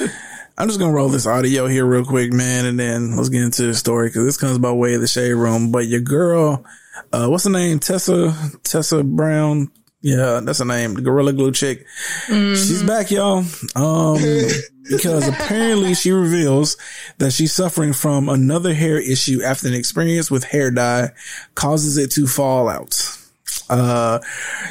I'm 0.56 0.68
just 0.68 0.78
gonna 0.78 0.92
roll 0.92 1.08
this 1.08 1.26
audio 1.26 1.66
here 1.66 1.84
real 1.84 2.04
quick, 2.04 2.32
man, 2.32 2.64
and 2.64 2.78
then 2.78 3.16
let's 3.16 3.28
get 3.28 3.42
into 3.42 3.66
the 3.66 3.74
story 3.74 4.08
because 4.08 4.24
this 4.24 4.36
comes 4.36 4.58
by 4.58 4.70
way 4.70 4.94
of 4.94 5.00
the 5.00 5.08
shade 5.08 5.32
room. 5.32 5.72
But 5.72 5.88
your 5.88 6.00
girl, 6.00 6.64
uh, 7.12 7.26
what's 7.26 7.42
her 7.42 7.50
name? 7.50 7.80
Tessa, 7.80 8.32
Tessa 8.62 9.02
Brown. 9.02 9.68
Yeah, 10.00 10.38
that's 10.44 10.60
her 10.60 10.64
name. 10.64 10.94
The 10.94 11.02
Gorilla 11.02 11.32
Glue 11.32 11.50
chick. 11.50 11.86
She's 12.28 12.84
back, 12.84 13.10
y'all. 13.10 13.44
Um, 13.74 14.18
because 14.88 15.26
apparently 15.26 15.94
she 15.94 16.12
reveals 16.12 16.76
that 17.18 17.32
she's 17.32 17.52
suffering 17.52 17.92
from 17.92 18.28
another 18.28 18.74
hair 18.74 18.98
issue 18.98 19.42
after 19.42 19.66
an 19.66 19.74
experience 19.74 20.30
with 20.30 20.44
hair 20.44 20.70
dye 20.70 21.10
causes 21.56 21.98
it 21.98 22.12
to 22.12 22.28
fall 22.28 22.68
out. 22.68 23.18
Uh, 23.70 24.18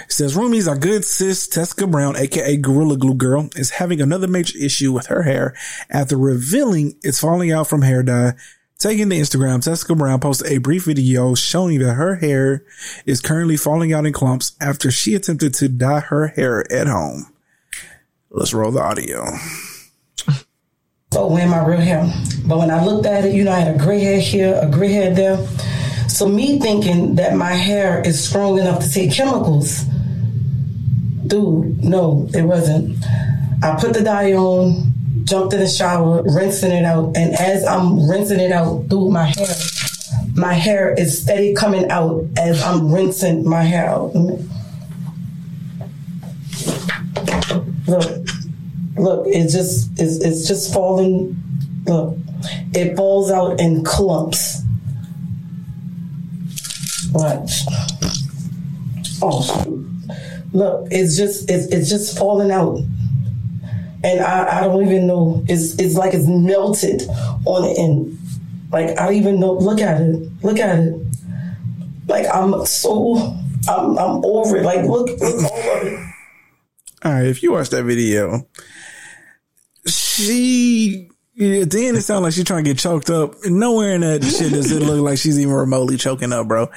says 0.07 0.35
roomies 0.35 0.67
our 0.67 0.77
good 0.77 1.05
sis 1.05 1.47
Tessica 1.47 1.87
Brown, 1.87 2.15
aka 2.15 2.57
Gorilla 2.57 2.97
Glue 2.97 3.13
Girl, 3.13 3.49
is 3.55 3.71
having 3.71 4.01
another 4.01 4.27
major 4.27 4.57
issue 4.57 4.91
with 4.91 5.07
her 5.07 5.23
hair 5.23 5.55
after 5.89 6.17
revealing 6.17 6.95
it's 7.03 7.19
falling 7.19 7.51
out 7.51 7.67
from 7.67 7.81
hair 7.81 8.03
dye. 8.03 8.33
Taking 8.79 9.09
to 9.09 9.15
Instagram, 9.15 9.63
Tessica 9.63 9.95
Brown 9.95 10.19
posted 10.19 10.51
a 10.51 10.59
brief 10.59 10.85
video 10.85 11.33
showing 11.33 11.79
that 11.79 11.95
her 11.95 12.15
hair 12.15 12.63
is 13.07 13.21
currently 13.21 13.57
falling 13.57 13.91
out 13.91 14.05
in 14.05 14.13
clumps 14.13 14.55
after 14.61 14.91
she 14.91 15.15
attempted 15.15 15.55
to 15.55 15.67
dye 15.67 15.99
her 15.99 16.27
hair 16.27 16.71
at 16.71 16.85
home. 16.85 17.33
Let's 18.29 18.53
roll 18.53 18.71
the 18.71 18.81
audio. 18.81 19.25
So 21.11 21.25
wearing 21.25 21.49
my 21.49 21.65
real 21.65 21.79
hair. 21.79 22.05
But 22.45 22.59
when 22.59 22.69
I 22.69 22.83
looked 22.83 23.05
at 23.07 23.25
it, 23.25 23.33
you 23.33 23.43
know, 23.45 23.51
I 23.51 23.61
had 23.61 23.75
a 23.75 23.79
gray 23.79 23.99
hair 23.99 24.19
here, 24.19 24.59
a 24.61 24.69
gray 24.69 24.91
hair 24.91 25.13
there. 25.13 25.37
So 26.07 26.27
me 26.27 26.59
thinking 26.59 27.15
that 27.15 27.35
my 27.35 27.53
hair 27.53 28.01
is 28.01 28.27
strong 28.27 28.57
enough 28.59 28.83
to 28.83 28.91
take 28.91 29.11
chemicals, 29.11 29.83
dude, 31.27 31.83
no, 31.83 32.29
it 32.33 32.43
wasn't. 32.43 32.97
I 33.63 33.77
put 33.79 33.93
the 33.93 34.03
dye 34.03 34.33
on, 34.33 34.93
jumped 35.25 35.53
in 35.53 35.59
the 35.59 35.67
shower, 35.67 36.23
rinsing 36.23 36.71
it 36.71 36.85
out, 36.85 37.15
and 37.17 37.33
as 37.35 37.65
I'm 37.65 38.09
rinsing 38.09 38.39
it 38.39 38.51
out 38.51 38.87
through 38.89 39.11
my 39.11 39.25
hair, 39.25 39.55
my 40.35 40.53
hair 40.53 40.93
is 40.93 41.21
steady 41.21 41.53
coming 41.53 41.89
out 41.91 42.25
as 42.37 42.63
I'm 42.63 42.91
rinsing 42.91 43.47
my 43.47 43.63
hair 43.63 43.89
out. 43.89 44.13
Look, 47.87 48.27
look, 48.95 49.27
it 49.27 49.49
just 49.49 49.91
it's, 49.99 50.17
it's 50.23 50.47
just 50.47 50.73
falling. 50.73 51.35
Look, 51.85 52.17
it 52.73 52.95
falls 52.95 53.31
out 53.31 53.59
in 53.59 53.83
clumps. 53.83 54.61
Oh, 59.21 59.65
look, 60.53 60.87
it's 60.91 61.17
just 61.17 61.49
it's, 61.49 61.67
it's 61.67 61.89
just 61.89 62.17
falling 62.17 62.51
out, 62.51 62.77
and 64.03 64.19
I, 64.19 64.59
I 64.59 64.61
don't 64.61 64.85
even 64.85 65.07
know. 65.07 65.43
It's 65.47 65.79
it's 65.79 65.95
like 65.95 66.13
it's 66.13 66.27
melted 66.27 67.03
on 67.45 67.63
the 67.63 67.75
end. 67.79 68.17
Like 68.71 68.99
I 68.99 69.05
don't 69.05 69.15
even 69.15 69.39
know. 69.39 69.53
Look 69.53 69.81
at 69.81 70.01
it. 70.01 70.29
Look 70.43 70.59
at 70.59 70.79
it. 70.79 70.95
Like 72.07 72.25
I'm 72.33 72.65
so 72.65 73.17
I'm 73.67 73.97
I'm 73.97 74.23
over 74.25 74.57
it. 74.57 74.63
Like 74.63 74.85
look, 74.85 75.09
all 75.09 75.77
of 75.77 75.87
it. 75.87 75.99
All 77.03 77.13
right, 77.13 77.25
if 77.25 77.43
you 77.43 77.51
watch 77.51 77.69
that 77.69 77.83
video, 77.83 78.47
she 79.85 81.09
yeah, 81.37 81.61
at 81.61 81.69
the 81.71 81.85
end 81.87 81.95
it 81.97 82.01
sounds 82.01 82.23
like 82.23 82.33
she's 82.33 82.43
trying 82.43 82.63
to 82.63 82.69
get 82.71 82.79
choked 82.79 83.09
up. 83.09 83.35
Nowhere 83.45 83.93
in 83.95 84.01
that 84.01 84.23
shit 84.23 84.51
does 84.51 84.71
it 84.71 84.81
look 84.81 84.99
like 84.99 85.17
she's 85.19 85.39
even 85.39 85.53
remotely 85.53 85.95
choking 85.95 86.33
up, 86.33 86.47
bro. 86.47 86.69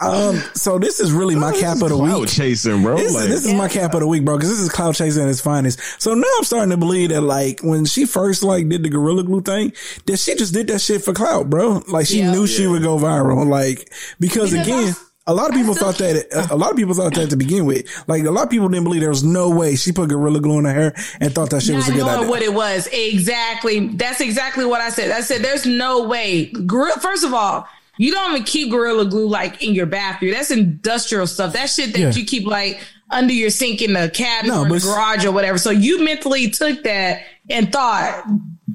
Um, 0.00 0.36
so 0.54 0.78
this 0.78 0.98
is 1.00 1.12
really 1.12 1.36
my 1.36 1.52
cap 1.52 1.74
of 1.80 1.88
the 1.88 1.96
Cloud 1.96 2.20
week. 2.22 2.28
chasing, 2.30 2.82
bro. 2.82 2.96
This, 2.96 3.14
Like, 3.14 3.28
this 3.28 3.46
is 3.46 3.54
my 3.54 3.68
cap 3.68 3.94
of 3.94 4.00
the 4.00 4.06
week, 4.08 4.24
bro, 4.24 4.36
because 4.36 4.50
this 4.50 4.58
is 4.60 4.68
clout 4.68 4.96
chasing 4.96 5.22
at 5.22 5.28
its 5.28 5.40
finest. 5.40 5.78
So 6.02 6.14
now 6.14 6.26
I'm 6.36 6.44
starting 6.44 6.70
to 6.70 6.76
believe 6.76 7.10
that, 7.10 7.20
like, 7.20 7.60
when 7.62 7.84
she 7.84 8.04
first 8.04 8.42
like 8.42 8.68
did 8.68 8.82
the 8.82 8.88
gorilla 8.90 9.22
glue 9.22 9.40
thing, 9.42 9.72
that 10.06 10.18
she 10.18 10.34
just 10.34 10.52
did 10.52 10.66
that 10.66 10.80
shit 10.80 11.02
for 11.04 11.12
clout, 11.12 11.48
bro. 11.48 11.82
Like 11.88 12.06
she 12.06 12.18
Yeah. 12.18 12.32
knew 12.32 12.46
she 12.48 12.66
would 12.66 12.82
go 12.82 12.98
viral, 12.98 13.46
like 13.46 13.92
because, 14.18 14.50
Because 14.50 14.66
again. 14.66 14.88
I- 14.88 14.94
A 15.26 15.32
lot 15.34 15.50
of 15.50 15.54
people 15.54 15.74
thought 15.74 15.98
that. 15.98 16.48
A 16.50 16.56
lot 16.56 16.70
of 16.72 16.76
people 16.76 16.94
thought 16.94 17.14
that 17.14 17.30
to 17.30 17.36
begin 17.36 17.64
with. 17.64 17.86
Like 18.08 18.24
a 18.24 18.30
lot 18.30 18.44
of 18.44 18.50
people 18.50 18.68
didn't 18.68 18.84
believe 18.84 19.00
there 19.02 19.08
was 19.10 19.22
no 19.22 19.50
way 19.50 19.76
she 19.76 19.92
put 19.92 20.08
gorilla 20.08 20.40
glue 20.40 20.58
in 20.58 20.64
her 20.64 20.72
hair 20.72 20.94
and 21.20 21.32
thought 21.32 21.50
that 21.50 21.62
shit 21.62 21.76
was 21.76 21.86
a 21.88 21.92
not 21.92 21.96
good 21.96 22.08
idea. 22.18 22.28
what 22.30 22.42
it 22.42 22.52
was. 22.52 22.88
Exactly. 22.92 23.86
That's 23.88 24.20
exactly 24.20 24.64
what 24.64 24.80
I 24.80 24.88
said. 24.90 25.10
I 25.12 25.20
said, 25.20 25.42
there's 25.42 25.64
no 25.64 26.08
way. 26.08 26.46
Gorilla, 26.46 26.98
first 26.98 27.24
of 27.24 27.32
all, 27.32 27.68
you 27.98 28.10
don't 28.10 28.32
even 28.32 28.42
keep 28.44 28.70
Gorilla 28.70 29.04
Glue 29.04 29.28
like 29.28 29.62
in 29.62 29.74
your 29.74 29.86
bathroom. 29.86 30.32
That's 30.32 30.50
industrial 30.50 31.26
stuff. 31.28 31.52
That 31.52 31.66
shit 31.70 31.92
that 31.92 32.00
Yeah. 32.00 32.10
you 32.12 32.24
keep 32.24 32.46
like 32.46 32.80
under 33.10 33.32
your 33.32 33.50
sink 33.50 33.80
in 33.82 33.92
the 33.92 34.10
cabinet 34.12 34.52
No, 34.52 34.62
or 34.64 34.68
the 34.68 34.80
garage 34.80 35.24
or 35.24 35.30
whatever. 35.30 35.58
So 35.58 35.70
you 35.70 36.02
mentally 36.02 36.50
took 36.50 36.82
that 36.82 37.22
and 37.50 37.70
thought, 37.70 38.24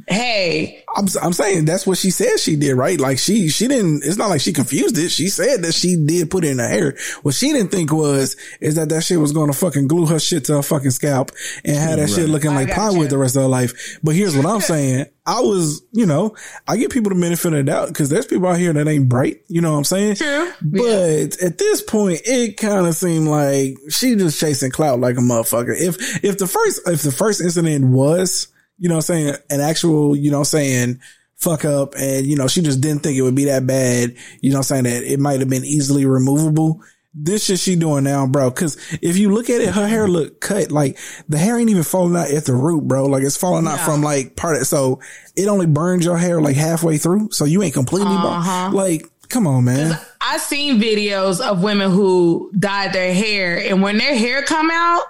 hey, 0.07 0.83
I'm, 0.95 1.05
I'm 1.21 1.33
saying 1.33 1.65
that's 1.65 1.85
what 1.85 1.97
she 1.97 2.09
said 2.09 2.39
she 2.39 2.55
did, 2.55 2.73
right? 2.73 2.99
Like 2.99 3.19
she, 3.19 3.49
she 3.49 3.67
didn't, 3.67 4.03
it's 4.03 4.17
not 4.17 4.29
like 4.29 4.41
she 4.41 4.53
confused 4.53 4.97
it. 4.97 5.09
She 5.09 5.29
said 5.29 5.63
that 5.63 5.73
she 5.73 5.95
did 5.95 6.31
put 6.31 6.43
it 6.43 6.51
in 6.51 6.59
her 6.59 6.67
hair. 6.67 6.97
What 7.21 7.35
she 7.35 7.51
didn't 7.51 7.71
think 7.71 7.91
was, 7.91 8.35
is 8.61 8.75
that 8.75 8.89
that 8.89 9.03
shit 9.03 9.19
was 9.19 9.31
going 9.31 9.51
to 9.51 9.57
fucking 9.57 9.87
glue 9.87 10.05
her 10.07 10.19
shit 10.19 10.45
to 10.45 10.55
her 10.57 10.63
fucking 10.63 10.91
scalp 10.91 11.31
and 11.63 11.75
have 11.77 11.97
that 11.97 12.09
shit 12.09 12.29
looking 12.29 12.51
I 12.51 12.55
like 12.55 12.67
gotcha. 12.67 12.79
plywood 12.79 13.09
the 13.09 13.17
rest 13.17 13.35
of 13.35 13.43
her 13.43 13.47
life. 13.47 13.99
But 14.03 14.15
here's 14.15 14.35
what 14.35 14.45
I'm 14.45 14.61
saying. 14.61 15.05
I 15.25 15.41
was, 15.41 15.81
you 15.91 16.05
know, 16.05 16.35
I 16.67 16.77
give 16.77 16.91
people 16.91 17.13
the 17.13 17.19
benefit 17.19 17.47
of 17.47 17.51
the 17.53 17.63
doubt 17.63 17.89
because 17.89 18.09
there's 18.09 18.25
people 18.25 18.47
out 18.47 18.57
here 18.57 18.71
that 18.71 18.87
ain't 18.87 19.09
bright. 19.09 19.41
You 19.49 19.59
know 19.59 19.71
what 19.71 19.79
I'm 19.79 19.83
saying? 19.83 20.15
True. 20.15 20.51
But 20.61 21.41
at 21.43 21.57
this 21.57 21.81
point, 21.81 22.21
it 22.23 22.55
kind 22.55 22.87
of 22.87 22.95
seemed 22.95 23.27
like 23.27 23.75
she 23.89 24.15
just 24.15 24.39
chasing 24.39 24.71
clout 24.71 25.01
like 25.01 25.17
a 25.17 25.21
motherfucker. 25.21 25.75
If, 25.77 26.23
if 26.23 26.37
the 26.37 26.47
first, 26.47 26.87
if 26.87 27.01
the 27.01 27.11
first 27.11 27.41
incident 27.41 27.87
was, 27.87 28.47
you 28.77 28.89
know 28.89 28.95
what 28.95 29.09
I'm 29.09 29.15
saying, 29.15 29.35
an 29.49 29.61
actual, 29.61 30.15
you 30.15 30.31
know 30.31 30.37
what 30.39 30.53
I'm 30.53 30.59
saying, 30.59 30.99
fuck 31.35 31.65
up 31.65 31.93
and, 31.95 32.25
you 32.25 32.35
know, 32.35 32.47
she 32.47 32.61
just 32.61 32.81
didn't 32.81 33.03
think 33.03 33.17
it 33.17 33.21
would 33.21 33.35
be 33.35 33.45
that 33.45 33.65
bad, 33.67 34.15
you 34.41 34.49
know 34.51 34.57
what 34.57 34.71
I'm 34.71 34.83
saying, 34.83 34.83
that 34.85 35.03
it 35.03 35.19
might 35.19 35.39
have 35.39 35.49
been 35.49 35.65
easily 35.65 36.05
removable. 36.05 36.81
This 37.19 37.45
shit 37.45 37.57
she 37.59 37.75
doing 37.75 38.03
now, 38.03 38.27
bro. 38.27 38.51
Cause 38.51 38.77
if 39.01 39.17
you 39.17 39.33
look 39.33 39.49
at 39.49 39.59
it, 39.61 39.69
her 39.69 39.87
hair 39.87 40.07
look 40.07 40.39
cut. 40.39 40.71
Like 40.71 40.99
the 41.27 41.39
hair 41.39 41.57
ain't 41.57 41.69
even 41.71 41.81
falling 41.81 42.15
out 42.15 42.29
at 42.29 42.45
the 42.45 42.53
root, 42.53 42.83
bro. 42.87 43.05
Like 43.07 43.23
it's 43.23 43.37
falling 43.37 43.65
out 43.65 43.77
Yeah. 43.77 43.85
from 43.85 44.03
like 44.03 44.35
part 44.35 44.57
of, 44.57 44.67
so 44.67 44.99
it 45.35 45.47
only 45.47 45.65
burns 45.65 46.05
your 46.05 46.17
hair 46.17 46.39
like 46.39 46.55
halfway 46.55 46.97
through. 46.99 47.31
So 47.31 47.45
you 47.45 47.63
ain't 47.63 47.73
completely, 47.73 48.13
bald. 48.13 48.25
Uh-huh. 48.25 48.69
like, 48.71 49.07
come 49.29 49.47
on, 49.47 49.63
man. 49.63 49.99
I 50.21 50.37
seen 50.37 50.79
videos 50.79 51.39
of 51.41 51.63
women 51.63 51.89
who 51.89 52.51
dyed 52.57 52.93
their 52.93 53.13
hair, 53.13 53.57
and 53.67 53.81
when 53.81 53.97
their 53.97 54.15
hair 54.15 54.43
come 54.43 54.69
out, 54.71 55.01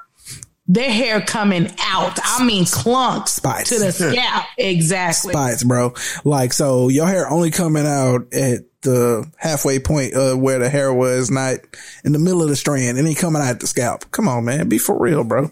their 0.67 0.91
hair 0.91 1.21
coming 1.21 1.71
out. 1.79 2.19
I 2.23 2.43
mean, 2.43 2.65
clumps 2.65 3.33
Spots. 3.33 3.69
to 3.69 3.79
the 3.79 3.91
scalp. 3.91 4.45
Exactly. 4.57 5.31
spots, 5.31 5.63
bro. 5.63 5.93
Like, 6.25 6.53
so 6.53 6.89
your 6.89 7.07
hair 7.07 7.29
only 7.29 7.51
coming 7.51 7.85
out 7.85 8.33
at 8.33 8.61
the 8.81 9.29
halfway 9.37 9.79
point 9.79 10.13
of 10.13 10.39
where 10.39 10.59
the 10.59 10.69
hair 10.69 10.93
was, 10.93 11.31
not 11.31 11.55
in 12.03 12.11
the 12.11 12.19
middle 12.19 12.41
of 12.43 12.49
the 12.49 12.55
strand. 12.55 12.97
It 12.97 13.05
ain't 13.05 13.17
coming 13.17 13.41
out 13.41 13.59
the 13.59 13.67
scalp. 13.67 14.09
Come 14.11 14.27
on, 14.27 14.45
man. 14.45 14.69
Be 14.69 14.77
for 14.77 14.97
real, 14.97 15.23
bro. 15.23 15.49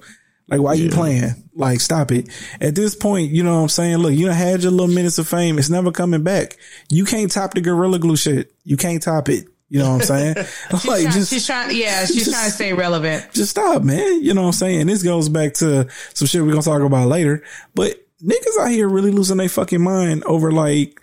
Like, 0.48 0.62
why 0.62 0.74
you 0.74 0.92
playing? 0.92 1.32
Like, 1.56 1.80
stop 1.80 2.12
it. 2.12 2.30
At 2.62 2.76
this 2.76 2.96
point, 2.96 3.32
you 3.32 3.42
know 3.42 3.56
what 3.56 3.62
I'm 3.64 3.70
saying? 3.70 3.98
Look, 3.98 4.14
you 4.14 4.28
done 4.28 4.36
had 4.36 4.62
your 4.62 4.72
little 4.72 4.94
minutes 4.94 5.18
of 5.18 5.28
fame. 5.28 5.58
It's 5.58 5.72
never 5.72 5.92
coming 5.92 6.22
back. 6.22 6.58
You 6.92 7.04
can't 7.04 7.32
top 7.32 7.56
the 7.56 7.62
Gorilla 7.62 7.98
Glue 7.98 8.16
shit. 8.16 8.54
You 8.64 8.78
can't 8.78 9.02
top 9.02 9.28
it. 9.30 9.46
You 9.70 9.80
know 9.80 9.94
what 9.94 10.02
I'm 10.10 10.36
saying? 10.36 10.36
She's, 10.72 10.86
like, 10.86 11.02
trying, 11.02 11.14
just, 11.14 11.30
she's 11.34 11.46
trying. 11.46 11.76
Yeah, 11.76 12.06
she's 12.06 12.18
just- 12.18 12.32
trying 12.32 12.46
to 12.46 12.52
stay 12.52 12.74
relevant. 12.74 13.26
just 13.34 13.50
stop, 13.52 13.82
man. 13.84 14.24
You 14.24 14.34
know 14.34 14.42
what 14.42 14.48
I'm 14.48 14.54
saying? 14.54 14.88
This 14.88 15.02
goes 15.04 15.28
back 15.28 15.54
to 15.56 15.88
some 16.14 16.28
shit 16.28 16.44
we're 16.44 16.52
gonna 16.52 16.62
talk 16.62 16.82
about 16.82 17.08
later. 17.08 17.44
But 17.74 17.98
niggas 18.24 18.60
out 18.62 18.70
here 18.70 18.88
really 18.88 19.12
losing 19.12 19.38
their 19.38 19.50
fucking 19.50 19.82
mind 19.82 20.24
over 20.26 20.52
like 20.52 21.02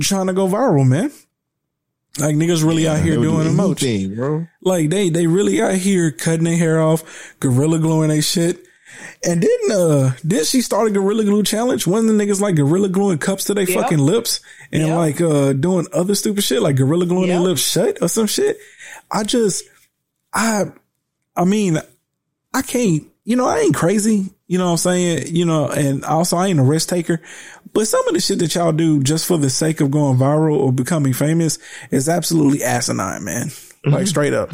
trying 0.00 0.26
to 0.26 0.32
go 0.34 0.46
viral, 0.46 0.86
man. 0.86 1.10
Like 2.18 2.36
niggas 2.36 2.64
really 2.64 2.86
out 2.88 3.00
here 3.00 3.14
doing 3.14 3.46
do 3.46 3.54
emoji. 3.56 4.14
bro. 4.14 4.46
Like 4.62 4.90
they 4.90 5.08
they 5.08 5.26
really 5.26 5.62
out 5.62 5.74
here 5.74 6.10
cutting 6.10 6.44
their 6.44 6.56
hair 6.56 6.80
off, 6.82 7.34
gorilla 7.40 7.78
gluing 7.78 8.08
their 8.10 8.20
shit. 8.22 8.58
And 9.26 9.42
then 9.42 9.76
uh 9.78 10.12
did 10.26 10.46
she 10.46 10.60
start 10.62 10.88
a 10.88 10.90
gorilla 10.90 11.24
glue 11.24 11.42
challenge? 11.42 11.86
Wasn't 11.86 12.08
the 12.16 12.24
niggas 12.24 12.40
like 12.40 12.56
gorilla 12.56 12.88
gluing 12.88 13.18
cups 13.18 13.44
to 13.44 13.54
their 13.54 13.68
Yep. 13.68 13.78
fucking 13.82 13.98
lips 13.98 14.40
and 14.72 14.86
Yep. 14.88 14.96
like 14.96 15.20
uh 15.20 15.52
doing 15.52 15.86
other 15.92 16.14
stupid 16.14 16.42
shit 16.42 16.62
like 16.62 16.76
gorilla 16.76 17.06
gluing 17.06 17.28
their 17.28 17.40
lips 17.40 17.60
shut 17.60 17.98
or 18.00 18.08
some 18.08 18.26
shit? 18.26 18.58
I 19.10 19.24
just 19.24 19.64
I 20.32 20.64
I 21.36 21.44
mean 21.44 21.78
I 22.54 22.62
can't 22.62 23.04
you 23.24 23.36
know, 23.36 23.46
I 23.46 23.58
ain't 23.60 23.74
crazy. 23.76 24.30
You 24.48 24.58
know 24.58 24.64
what 24.64 24.70
I'm 24.72 24.76
saying? 24.78 25.26
You 25.36 25.44
know, 25.44 25.68
and 25.68 26.04
also 26.04 26.36
I 26.36 26.48
ain't 26.48 26.58
a 26.58 26.62
risk 26.64 26.88
taker. 26.88 27.20
But 27.72 27.86
some 27.86 28.08
of 28.08 28.14
the 28.14 28.20
shit 28.20 28.40
that 28.40 28.52
y'all 28.56 28.72
do 28.72 29.00
just 29.02 29.26
for 29.26 29.36
the 29.38 29.50
sake 29.50 29.80
of 29.80 29.92
going 29.92 30.18
viral 30.18 30.56
or 30.58 30.72
becoming 30.72 31.12
famous 31.12 31.58
is 31.92 32.08
absolutely 32.08 32.64
asinine, 32.64 33.22
man. 33.22 33.50
Like 33.84 34.08
straight 34.08 34.32
up. 34.32 34.50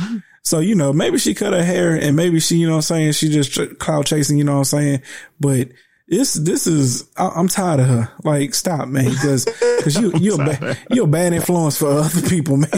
So, 0.47 0.61
you 0.61 0.77
know, 0.77 0.93
maybe 0.93 1.19
she 1.19 1.35
cut 1.35 1.55
her 1.55 1.65
hair 1.65 1.97
and 1.97 2.15
maybe 2.15 2.39
she, 2.39 2.59
you 2.59 2.69
know 2.69 2.75
what 2.75 2.89
I'm 2.89 3.11
saying, 3.11 3.13
she 3.15 3.31
just 3.31 3.81
clout 3.81 4.07
chasing, 4.07 4.39
you 4.39 4.45
know 4.45 4.53
what 4.53 4.59
I'm 4.59 4.65
saying? 4.65 5.03
But 5.41 5.71
this, 6.07 6.35
this 6.35 6.69
is, 6.69 7.11
I, 7.17 7.31
I'm 7.31 7.49
tired 7.49 7.81
of 7.81 7.89
her. 7.89 8.13
Like, 8.23 8.55
stop, 8.55 8.87
man, 8.87 9.11
because, 9.11 9.45
cause 9.83 10.01
you, 10.01 10.13
you're, 10.21 10.41
a 10.41 10.45
ba- 10.61 10.77
you're 10.89 11.07
a 11.07 11.09
bad 11.09 11.33
influence 11.33 11.77
for 11.77 11.89
other 11.89 12.29
people, 12.29 12.57
man. 12.59 12.69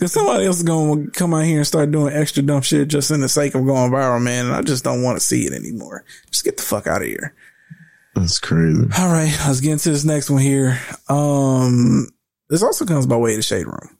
Cause 0.00 0.12
somebody 0.12 0.44
else 0.44 0.58
is 0.58 0.64
going 0.64 1.06
to 1.06 1.10
come 1.12 1.32
out 1.32 1.44
here 1.44 1.56
and 1.56 1.66
start 1.66 1.90
doing 1.90 2.12
extra 2.12 2.42
dumb 2.42 2.60
shit 2.60 2.88
just 2.88 3.10
in 3.10 3.22
the 3.22 3.28
sake 3.30 3.54
of 3.54 3.64
going 3.64 3.90
viral, 3.90 4.22
man. 4.22 4.44
And 4.44 4.54
I 4.54 4.60
just 4.60 4.84
don't 4.84 5.02
want 5.02 5.18
to 5.18 5.24
see 5.24 5.46
it 5.46 5.54
anymore. 5.54 6.04
Just 6.30 6.44
get 6.44 6.58
the 6.58 6.62
fuck 6.62 6.86
out 6.86 7.00
of 7.00 7.08
here. 7.08 7.34
That's 8.14 8.38
crazy. 8.38 8.82
All 8.98 9.10
right, 9.10 9.34
let's 9.46 9.60
get 9.60 9.72
into 9.72 9.92
this 9.92 10.04
next 10.04 10.28
one 10.28 10.42
here. 10.42 10.78
Um, 11.08 12.08
this 12.50 12.62
also 12.62 12.84
comes 12.84 13.06
by 13.06 13.16
way 13.16 13.30
of 13.30 13.38
the 13.38 13.42
shade 13.42 13.64
room. 13.64 13.96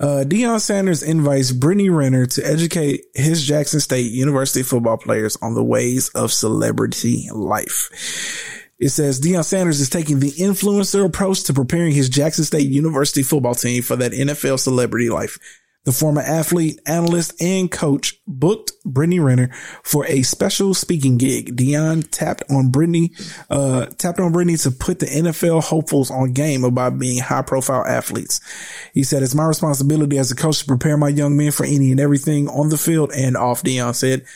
Uh, 0.00 0.24
Deion 0.26 0.60
Sanders 0.60 1.02
invites 1.02 1.52
Brittany 1.52 1.90
Renner 1.90 2.24
to 2.24 2.42
educate 2.42 3.04
his 3.14 3.44
Jackson 3.44 3.80
State 3.80 4.10
University 4.10 4.62
football 4.62 4.96
players 4.96 5.36
on 5.42 5.52
the 5.52 5.62
ways 5.62 6.08
of 6.14 6.32
celebrity 6.32 7.28
life. 7.34 7.90
It 8.78 8.88
says 8.88 9.20
Deion 9.20 9.44
Sanders 9.44 9.78
is 9.78 9.90
taking 9.90 10.20
the 10.20 10.30
influencer 10.32 11.04
approach 11.04 11.44
to 11.44 11.52
preparing 11.52 11.92
his 11.92 12.08
Jackson 12.08 12.44
State 12.44 12.70
University 12.70 13.22
football 13.22 13.54
team 13.54 13.82
for 13.82 13.94
that 13.96 14.12
NFL 14.12 14.58
celebrity 14.58 15.10
life. 15.10 15.38
The 15.84 15.92
former 15.92 16.20
athlete, 16.20 16.78
analyst, 16.84 17.40
and 17.40 17.70
coach 17.70 18.20
booked 18.26 18.72
Brittany 18.84 19.18
Renner 19.18 19.50
for 19.82 20.04
a 20.06 20.20
special 20.22 20.74
speaking 20.74 21.16
gig. 21.16 21.56
Deion 21.56 22.06
tapped 22.10 22.42
on 22.50 22.70
Brittany, 22.70 23.12
uh, 23.48 23.86
tapped 23.96 24.20
on 24.20 24.30
Brittany 24.30 24.58
to 24.58 24.72
put 24.72 24.98
the 24.98 25.06
NFL 25.06 25.62
hopefuls 25.64 26.10
on 26.10 26.34
game 26.34 26.64
about 26.64 26.98
being 26.98 27.18
high 27.20 27.40
profile 27.40 27.86
athletes. 27.86 28.42
He 28.92 29.02
said, 29.02 29.22
it's 29.22 29.34
my 29.34 29.46
responsibility 29.46 30.18
as 30.18 30.30
a 30.30 30.36
coach 30.36 30.58
to 30.58 30.66
prepare 30.66 30.98
my 30.98 31.08
young 31.08 31.34
men 31.38 31.50
for 31.50 31.64
any 31.64 31.90
and 31.90 32.00
everything 32.00 32.48
on 32.48 32.68
the 32.68 32.76
field 32.76 33.10
and 33.16 33.34
off. 33.34 33.62
Deion 33.62 33.94
said, 33.94 34.26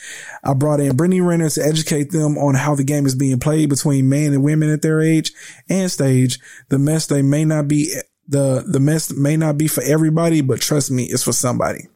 I 0.43 0.55
brought 0.55 0.79
in 0.79 0.95
Brittany 0.95 1.21
Renner 1.21 1.49
to 1.51 1.63
educate 1.63 2.09
them 2.09 2.39
on 2.39 2.55
how 2.55 2.73
the 2.73 2.83
game 2.83 3.05
is 3.05 3.13
being 3.13 3.39
played 3.39 3.69
between 3.69 4.09
men 4.09 4.33
and 4.33 4.43
women 4.43 4.71
at 4.71 4.81
their 4.81 4.99
age 4.99 5.31
and 5.69 5.91
stage. 5.91 6.39
The 6.69 6.79
mess 6.79 7.05
they 7.05 7.21
may 7.21 7.45
not 7.45 7.67
be 7.67 7.93
the 8.27 8.63
the 8.67 8.79
mess 8.79 9.11
may 9.13 9.37
not 9.37 9.57
be 9.57 9.67
for 9.67 9.83
everybody, 9.83 10.41
but 10.41 10.61
trust 10.61 10.91
me, 10.91 11.03
it's 11.05 11.23
for 11.23 11.33
somebody. 11.33 11.87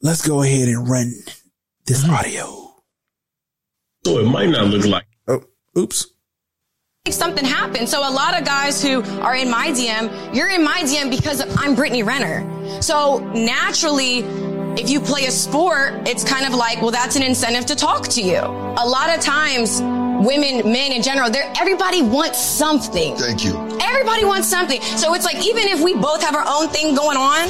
Let's 0.00 0.26
go 0.26 0.42
ahead 0.42 0.68
and 0.68 0.88
run 0.88 1.12
this 1.86 2.04
mm. 2.04 2.10
audio. 2.10 2.72
So 4.04 4.18
it 4.18 4.26
might 4.26 4.50
not 4.50 4.66
look 4.66 4.84
like 4.84 5.04
Oh, 5.28 5.44
oops. 5.78 6.06
make 7.06 7.14
something 7.14 7.44
happen. 7.44 7.86
So 7.86 8.00
a 8.00 8.10
lot 8.10 8.36
of 8.38 8.44
guys 8.44 8.82
who 8.82 9.02
are 9.20 9.36
in 9.36 9.48
my 9.48 9.68
DM, 9.68 10.34
you're 10.34 10.48
in 10.48 10.64
my 10.64 10.82
DM 10.82 11.08
because 11.08 11.40
I'm 11.56 11.76
Brittany 11.76 12.02
Renner. 12.02 12.42
So 12.82 13.18
naturally, 13.32 14.18
if 14.80 14.90
you 14.90 15.00
play 15.00 15.26
a 15.26 15.30
sport, 15.30 16.08
it's 16.08 16.24
kind 16.24 16.46
of 16.46 16.54
like, 16.54 16.80
well, 16.82 16.90
that's 16.90 17.14
an 17.14 17.22
incentive 17.22 17.66
to 17.66 17.76
talk 17.76 18.08
to 18.08 18.22
you. 18.22 18.38
A 18.38 18.86
lot 18.86 19.16
of 19.16 19.20
times, 19.22 19.80
women, 20.26 20.72
men 20.72 20.92
in 20.92 21.02
general, 21.02 21.30
they're, 21.30 21.52
everybody 21.60 22.02
wants 22.02 22.40
something. 22.44 23.14
Thank 23.16 23.44
you. 23.44 23.61
Everybody 23.82 24.24
wants 24.24 24.48
something. 24.48 24.80
So 24.80 25.14
it's 25.14 25.24
like, 25.24 25.44
even 25.44 25.68
if 25.68 25.80
we 25.80 25.94
both 25.94 26.22
have 26.22 26.34
our 26.34 26.44
own 26.46 26.68
thing 26.68 26.94
going 26.94 27.16
on, 27.16 27.48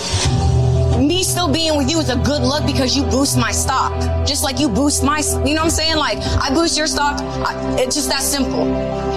me 1.07 1.23
still 1.23 1.53
being 1.53 1.77
with 1.77 1.91
you 1.91 1.99
is 1.99 2.11
a 2.11 2.17
good 2.17 2.43
look 2.43 2.65
because 2.67 2.97
you 2.97 3.03
boost 3.05 3.37
my 3.39 3.51
stock. 3.51 3.93
Just 4.27 4.43
like 4.43 4.59
you 4.59 4.69
boost 4.69 5.03
my, 5.03 5.19
you 5.19 5.55
know 5.55 5.63
what 5.63 5.65
I'm 5.65 5.71
saying? 5.71 5.97
Like, 5.97 6.19
I 6.19 6.53
boost 6.55 6.77
your 6.77 6.87
stock. 6.87 7.21
I, 7.21 7.77
it's 7.79 7.95
just 7.95 8.09
that 8.09 8.23
simple. 8.23 8.65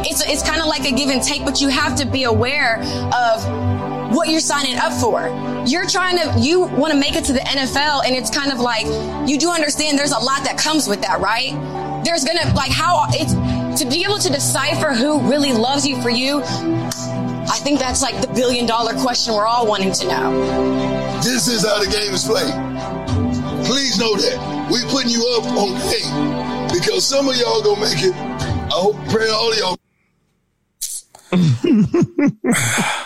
It's, 0.06 0.22
it's 0.26 0.44
kind 0.44 0.62
of 0.62 0.68
like 0.68 0.86
a 0.90 0.92
give 0.92 1.10
and 1.10 1.22
take, 1.22 1.46
but 1.46 1.62
you 1.62 1.68
have 1.70 1.96
to 1.98 2.06
be 2.06 2.24
aware 2.24 2.80
of 3.14 4.14
what 4.16 4.30
you're 4.30 4.40
signing 4.40 4.78
up 4.78 4.94
for. 4.94 5.28
You're 5.68 5.88
trying 5.88 6.18
to, 6.18 6.40
you 6.40 6.62
want 6.62 6.94
to 6.94 7.00
make 7.00 7.16
it 7.16 7.26
to 7.26 7.34
the 7.34 7.40
NFL 7.40 8.06
and 8.06 8.16
it's 8.16 8.30
kind 8.30 8.52
of 8.52 8.60
like, 8.60 8.86
you 9.28 9.38
do 9.38 9.50
understand 9.52 9.98
there's 9.98 10.12
a 10.12 10.20
lot 10.20 10.44
that 10.44 10.58
comes 10.58 10.88
with 10.88 11.02
that, 11.02 11.20
right? 11.20 11.54
There's 12.06 12.24
gonna, 12.24 12.54
like 12.54 12.72
how 12.72 13.06
it's, 13.10 13.34
to 13.78 13.86
be 13.86 14.04
able 14.04 14.20
to 14.20 14.30
decipher 14.30 14.94
who 14.94 15.20
really 15.30 15.52
loves 15.52 15.86
you 15.86 16.02
for 16.02 16.10
you, 16.10 16.42
I 16.42 17.60
think 17.62 17.80
that's 17.80 18.02
like 18.02 18.22
the 18.22 18.28
billion 18.28 18.66
dollar 18.66 18.94
question 18.94 19.34
we're 19.34 19.46
all 19.46 19.68
wanting 19.68 19.92
to 19.94 20.08
know. 20.08 21.22
This 21.22 21.48
is 21.48 21.66
how 21.66 21.80
the 21.80 21.90
game 21.90 22.14
is 22.14 22.26
played. 22.26 22.54
Please 23.66 24.00
know 24.00 24.16
that. 24.16 24.68
we're 24.72 24.88
putting 24.90 25.10
you 25.10 25.26
up 25.38 25.46
on 25.58 25.74
game 25.92 26.68
because 26.74 27.06
some 27.06 27.28
of 27.28 27.36
y'all 27.36 27.62
gonna 27.62 27.82
make 27.82 28.04
it. 28.04 28.14
I 28.14 28.70
hope, 28.72 28.96
pray 29.10 29.30
all 29.30 29.52
of 29.52 29.58
y'all 29.58 29.78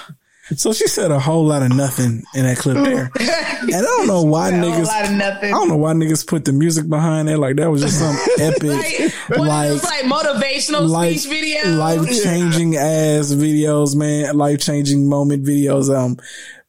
So 0.55 0.73
she 0.73 0.87
said 0.87 1.11
a 1.11 1.19
whole 1.19 1.45
lot 1.45 1.61
of 1.61 1.75
nothing 1.75 2.23
in 2.33 2.45
that 2.45 2.57
clip 2.57 2.83
there. 2.83 3.11
And 3.61 3.75
I 3.75 3.81
don't 3.81 4.07
know 4.07 4.23
why 4.23 4.51
niggas 4.51 4.85
lot 4.85 5.05
of 5.05 5.11
nothing. 5.11 5.53
I 5.53 5.57
don't 5.57 5.67
know 5.67 5.77
why 5.77 5.93
niggas 5.93 6.25
put 6.25 6.45
the 6.45 6.53
music 6.53 6.87
behind 6.89 7.29
it. 7.29 7.37
Like 7.37 7.57
that 7.57 7.69
was 7.69 7.81
just 7.81 7.99
some 7.99 8.15
epic 8.39 9.13
Like, 9.37 9.69
those, 9.69 9.83
like 9.83 10.05
motivational 10.05 10.87
life, 10.87 11.19
speech 11.19 11.31
videos. 11.31 11.77
life 11.77 12.23
changing 12.23 12.77
ass 12.77 13.31
videos, 13.33 13.95
man. 13.95 14.35
Life 14.37 14.61
changing 14.61 15.07
moment 15.07 15.45
videos. 15.45 15.93
Um, 15.93 16.17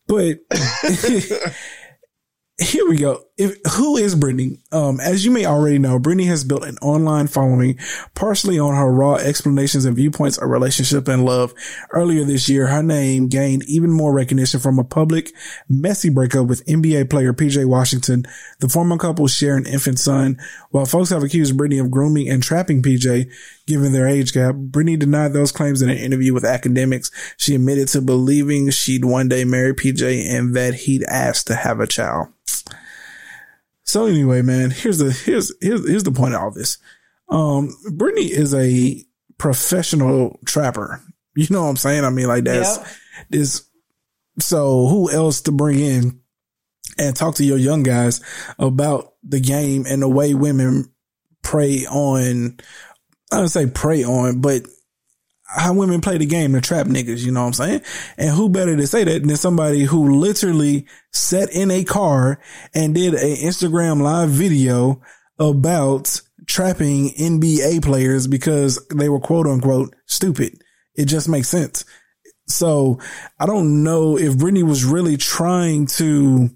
but 0.08 0.40
here 2.60 2.88
we 2.88 2.96
go. 2.98 3.24
If, 3.40 3.56
who 3.72 3.96
is 3.96 4.14
Brittany? 4.14 4.58
Um, 4.70 5.00
as 5.00 5.24
you 5.24 5.30
may 5.30 5.46
already 5.46 5.78
know, 5.78 5.98
Brittany 5.98 6.26
has 6.26 6.44
built 6.44 6.62
an 6.62 6.76
online 6.82 7.26
following 7.26 7.78
partially 8.14 8.58
on 8.58 8.74
her 8.74 8.92
raw 8.92 9.14
explanations 9.14 9.86
and 9.86 9.96
viewpoints 9.96 10.36
of 10.36 10.50
relationship 10.50 11.08
and 11.08 11.24
love. 11.24 11.54
Earlier 11.90 12.24
this 12.24 12.50
year, 12.50 12.66
her 12.66 12.82
name 12.82 13.28
gained 13.28 13.64
even 13.64 13.92
more 13.92 14.12
recognition 14.12 14.60
from 14.60 14.78
a 14.78 14.84
public, 14.84 15.32
messy 15.70 16.10
breakup 16.10 16.48
with 16.48 16.66
NBA 16.66 17.08
player 17.08 17.32
PJ 17.32 17.64
Washington. 17.64 18.26
The 18.58 18.68
former 18.68 18.98
couple 18.98 19.26
share 19.26 19.56
an 19.56 19.64
infant 19.64 19.98
son. 19.98 20.36
While 20.68 20.84
folks 20.84 21.08
have 21.08 21.22
accused 21.22 21.56
Brittany 21.56 21.78
of 21.78 21.90
grooming 21.90 22.28
and 22.28 22.42
trapping 22.42 22.82
PJ, 22.82 23.32
given 23.66 23.94
their 23.94 24.06
age 24.06 24.34
gap, 24.34 24.54
Brittany 24.54 24.98
denied 24.98 25.32
those 25.32 25.50
claims 25.50 25.80
in 25.80 25.88
an 25.88 25.96
interview 25.96 26.34
with 26.34 26.44
academics. 26.44 27.10
She 27.38 27.54
admitted 27.54 27.88
to 27.88 28.02
believing 28.02 28.68
she'd 28.68 29.06
one 29.06 29.30
day 29.30 29.46
marry 29.46 29.72
PJ 29.72 30.28
and 30.28 30.54
that 30.54 30.74
he'd 30.74 31.04
asked 31.04 31.46
to 31.46 31.54
have 31.54 31.80
a 31.80 31.86
child. 31.86 32.28
So 33.90 34.06
anyway, 34.06 34.40
man, 34.42 34.70
here's 34.70 34.98
the 34.98 35.10
here's 35.10 35.52
here's 35.60 35.88
here's 35.88 36.04
the 36.04 36.12
point 36.12 36.34
of 36.34 36.40
all 36.40 36.52
this. 36.52 36.78
Um, 37.28 37.74
Brittany 37.92 38.26
is 38.26 38.54
a 38.54 39.04
professional 39.36 40.38
trapper. 40.46 41.02
You 41.34 41.48
know 41.50 41.64
what 41.64 41.70
I'm 41.70 41.76
saying? 41.76 42.04
I 42.04 42.10
mean, 42.10 42.28
like 42.28 42.44
that's 42.44 42.76
Yep. 42.76 42.86
this. 43.30 43.68
So 44.38 44.86
who 44.86 45.10
else 45.10 45.40
to 45.42 45.50
bring 45.52 45.80
in 45.80 46.20
and 46.98 47.16
talk 47.16 47.34
to 47.36 47.44
your 47.44 47.58
young 47.58 47.82
guys 47.82 48.20
about 48.60 49.14
the 49.24 49.40
game 49.40 49.86
and 49.88 50.02
the 50.02 50.08
way 50.08 50.34
women 50.34 50.92
prey 51.42 51.84
on? 51.86 52.58
I 53.32 53.38
don't 53.38 53.48
say 53.48 53.66
prey 53.66 54.04
on, 54.04 54.40
but 54.40 54.68
how 55.56 55.72
women 55.74 56.00
play 56.00 56.16
the 56.16 56.26
game 56.26 56.52
to 56.52 56.60
trap 56.60 56.86
niggas, 56.86 57.24
you 57.24 57.32
know 57.32 57.40
what 57.40 57.48
I'm 57.48 57.52
saying? 57.54 57.82
And 58.16 58.30
who 58.30 58.48
better 58.48 58.76
to 58.76 58.86
say 58.86 59.04
that 59.04 59.26
than 59.26 59.36
somebody 59.36 59.82
who 59.82 60.18
literally 60.18 60.86
sat 61.12 61.50
in 61.50 61.70
a 61.70 61.84
car 61.84 62.40
and 62.74 62.94
did 62.94 63.14
a 63.14 63.36
Instagram 63.36 64.00
live 64.00 64.30
video 64.30 65.00
about 65.38 66.20
trapping 66.46 67.10
NBA 67.10 67.82
players 67.82 68.26
because 68.26 68.84
they 68.94 69.08
were 69.08 69.20
quote 69.20 69.46
unquote 69.46 69.94
stupid. 70.06 70.62
It 70.94 71.06
just 71.06 71.28
makes 71.28 71.48
sense. 71.48 71.84
So 72.46 72.98
I 73.38 73.46
don't 73.46 73.82
know 73.82 74.18
if 74.18 74.38
Brittany 74.38 74.62
was 74.62 74.84
really 74.84 75.16
trying 75.16 75.86
to, 75.86 76.50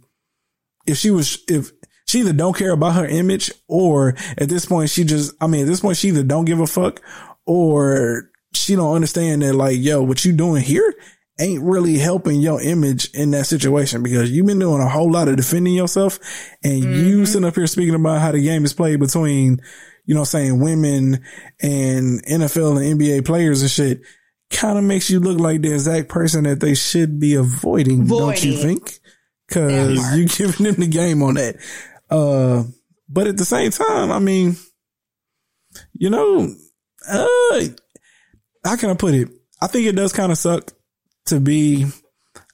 if 0.86 0.98
she 0.98 1.10
was, 1.10 1.38
if 1.48 1.72
she 2.06 2.20
either 2.20 2.32
don't 2.32 2.56
care 2.56 2.72
about 2.72 2.94
her 2.94 3.06
image 3.06 3.50
or 3.68 4.14
at 4.36 4.48
this 4.48 4.66
point 4.66 4.90
she 4.90 5.04
just, 5.04 5.34
I 5.40 5.46
mean, 5.46 5.62
at 5.62 5.68
this 5.68 5.80
point 5.80 5.96
she 5.96 6.08
either 6.08 6.22
don't 6.22 6.44
give 6.44 6.60
a 6.60 6.66
fuck 6.66 7.00
or 7.46 8.30
she 8.56 8.76
don't 8.76 8.94
understand 8.94 9.42
that 9.42 9.54
like, 9.54 9.78
yo, 9.78 10.02
what 10.02 10.24
you 10.24 10.32
doing 10.32 10.62
here 10.62 10.94
ain't 11.40 11.62
really 11.62 11.98
helping 11.98 12.40
your 12.40 12.60
image 12.60 13.10
in 13.10 13.32
that 13.32 13.44
situation 13.46 14.02
because 14.02 14.30
you've 14.30 14.46
been 14.46 14.58
doing 14.58 14.80
a 14.80 14.88
whole 14.88 15.10
lot 15.10 15.28
of 15.28 15.36
defending 15.36 15.74
yourself 15.74 16.18
and 16.62 16.84
you 16.84 17.26
sitting 17.26 17.46
up 17.46 17.56
here 17.56 17.66
speaking 17.66 17.94
about 17.94 18.20
how 18.20 18.30
the 18.30 18.40
game 18.40 18.64
is 18.64 18.72
played 18.72 19.00
between, 19.00 19.60
you 20.04 20.14
know, 20.14 20.22
saying 20.24 20.60
women 20.60 21.24
and 21.60 22.24
NFL 22.24 22.80
and 22.80 23.00
NBA 23.00 23.24
players 23.24 23.62
and 23.62 23.70
shit 23.70 24.02
kind 24.50 24.78
of 24.78 24.84
makes 24.84 25.10
you 25.10 25.18
look 25.18 25.40
like 25.40 25.62
the 25.62 25.72
exact 25.72 26.08
person 26.08 26.44
that 26.44 26.60
they 26.60 26.74
should 26.74 27.18
be 27.18 27.34
avoiding, 27.34 28.06
don't 28.06 28.44
you 28.44 28.56
think? 28.56 29.00
Cause 29.50 30.16
you 30.16 30.26
giving 30.28 30.64
them 30.64 30.76
the 30.76 30.86
game 30.86 31.22
on 31.22 31.34
that. 31.34 31.56
Uh, 32.08 32.64
but 33.08 33.26
at 33.26 33.36
the 33.36 33.44
same 33.44 33.72
time, 33.72 34.12
I 34.12 34.20
mean, 34.20 34.56
you 35.92 36.10
know, 36.10 36.54
uh, 37.08 37.60
how 38.64 38.76
can 38.76 38.90
I 38.90 38.94
put 38.94 39.14
it? 39.14 39.28
I 39.60 39.66
think 39.66 39.86
it 39.86 39.96
does 39.96 40.12
kind 40.12 40.32
of 40.32 40.38
suck 40.38 40.70
to 41.26 41.40
be 41.40 41.86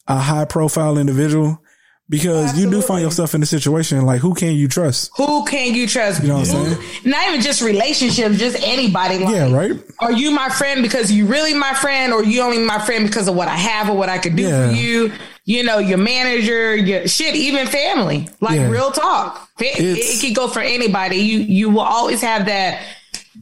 a 0.07 0.17
high 0.19 0.45
profile 0.45 0.99
individual 0.99 1.61
because 2.09 2.59
you 2.59 2.69
do 2.69 2.83
find 2.83 3.03
yourself 3.03 3.35
in 3.37 3.43
a 3.43 3.47
situation 3.47 4.05
like 4.05 4.21
who 4.21 4.35
can 4.35 4.55
you 4.55 4.67
trust? 4.67 5.11
Who 5.17 5.45
can 5.45 5.75
you 5.75 5.87
trust? 5.87 6.23
You 6.23 6.29
know 6.29 6.39
what 6.39 6.51
I'm 6.53 6.67
saying? 6.75 6.79
Not 7.05 7.29
even 7.29 7.41
just 7.41 7.63
relationships, 7.63 8.37
just 8.37 8.61
anybody. 8.63 9.19
Like, 9.19 9.33
Yeah, 9.35 9.53
right. 9.55 9.73
Are 10.01 10.11
you 10.13 10.33
my 10.33 10.49
friend 10.49 10.83
because 10.83 11.13
you 11.13 11.27
really 11.27 11.55
my 11.55 11.75
friend, 11.75 12.13
or 12.13 12.25
you 12.25 12.43
only 12.43 12.59
my 12.59 12.81
friend 12.85 13.07
because 13.07 13.29
of 13.29 13.37
what 13.37 13.47
I 13.49 13.57
have 13.57 13.89
or 13.89 13.97
what 13.97 14.09
I 14.09 14.19
could 14.19 14.35
do 14.35 14.43
Yeah. 14.43 14.69
for 14.71 14.75
you? 14.75 15.13
You 15.45 15.63
know, 15.65 15.79
your 15.79 15.99
manager, 15.99 16.77
your 16.77 17.07
shit, 17.09 17.35
even 17.37 17.67
family. 17.69 18.29
Like 18.41 18.57
Yeah. 18.57 18.69
real 18.71 18.91
talk. 18.91 19.49
It, 19.61 19.79
it, 19.81 19.99
it 19.99 20.21
could 20.21 20.35
go 20.35 20.49
for 20.49 20.61
anybody. 20.61 21.17
You 21.19 21.39
you 21.41 21.71
will 21.71 21.81
always 21.81 22.21
have 22.23 22.47
that. 22.47 22.83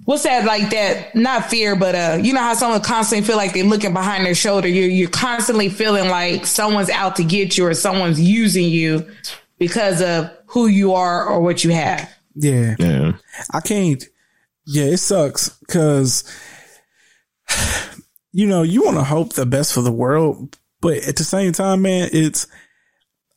What's 0.05 0.25
that 0.25 0.45
like? 0.45 0.71
That 0.71 1.15
not 1.15 1.49
fear, 1.49 1.75
but 1.75 1.95
uh, 1.95 2.19
you 2.23 2.33
know 2.33 2.41
how 2.41 2.55
someone 2.55 2.81
constantly 2.83 3.27
feel 3.27 3.37
like 3.37 3.55
they're 3.55 3.65
looking 3.65 3.95
behind 3.95 4.27
their 4.27 4.35
shoulder. 4.35 4.69
You're 4.69 4.89
you're 4.89 5.09
constantly 5.09 5.69
feeling 5.69 6.11
like 6.11 6.45
someone's 6.47 6.91
out 6.91 7.17
to 7.17 7.25
get 7.25 7.57
you 7.57 7.67
or 7.67 7.75
someone's 7.75 8.21
using 8.21 8.69
you 8.69 9.07
because 9.59 10.03
of 10.03 10.31
who 10.47 10.67
you 10.67 10.93
are 10.93 11.27
or 11.27 11.41
what 11.41 11.65
you 11.65 11.71
have. 11.71 12.11
Yeah. 12.35 12.77
Yeah. 12.79 13.13
I 13.53 13.61
can't. 13.61 14.05
Yeah, 14.67 14.85
it 14.85 14.99
sucks 14.99 15.49
because, 15.61 16.25
you 18.33 18.47
know, 18.47 18.63
you 18.63 18.85
want 18.85 18.97
to 18.99 19.05
hope 19.05 19.33
the 19.33 19.47
best 19.47 19.73
for 19.73 19.81
the 19.81 19.93
world, 19.93 20.59
but 20.81 20.99
at 20.99 21.17
the 21.17 21.25
same 21.25 21.53
time, 21.53 21.83
man, 21.83 22.11
it's, 22.13 22.47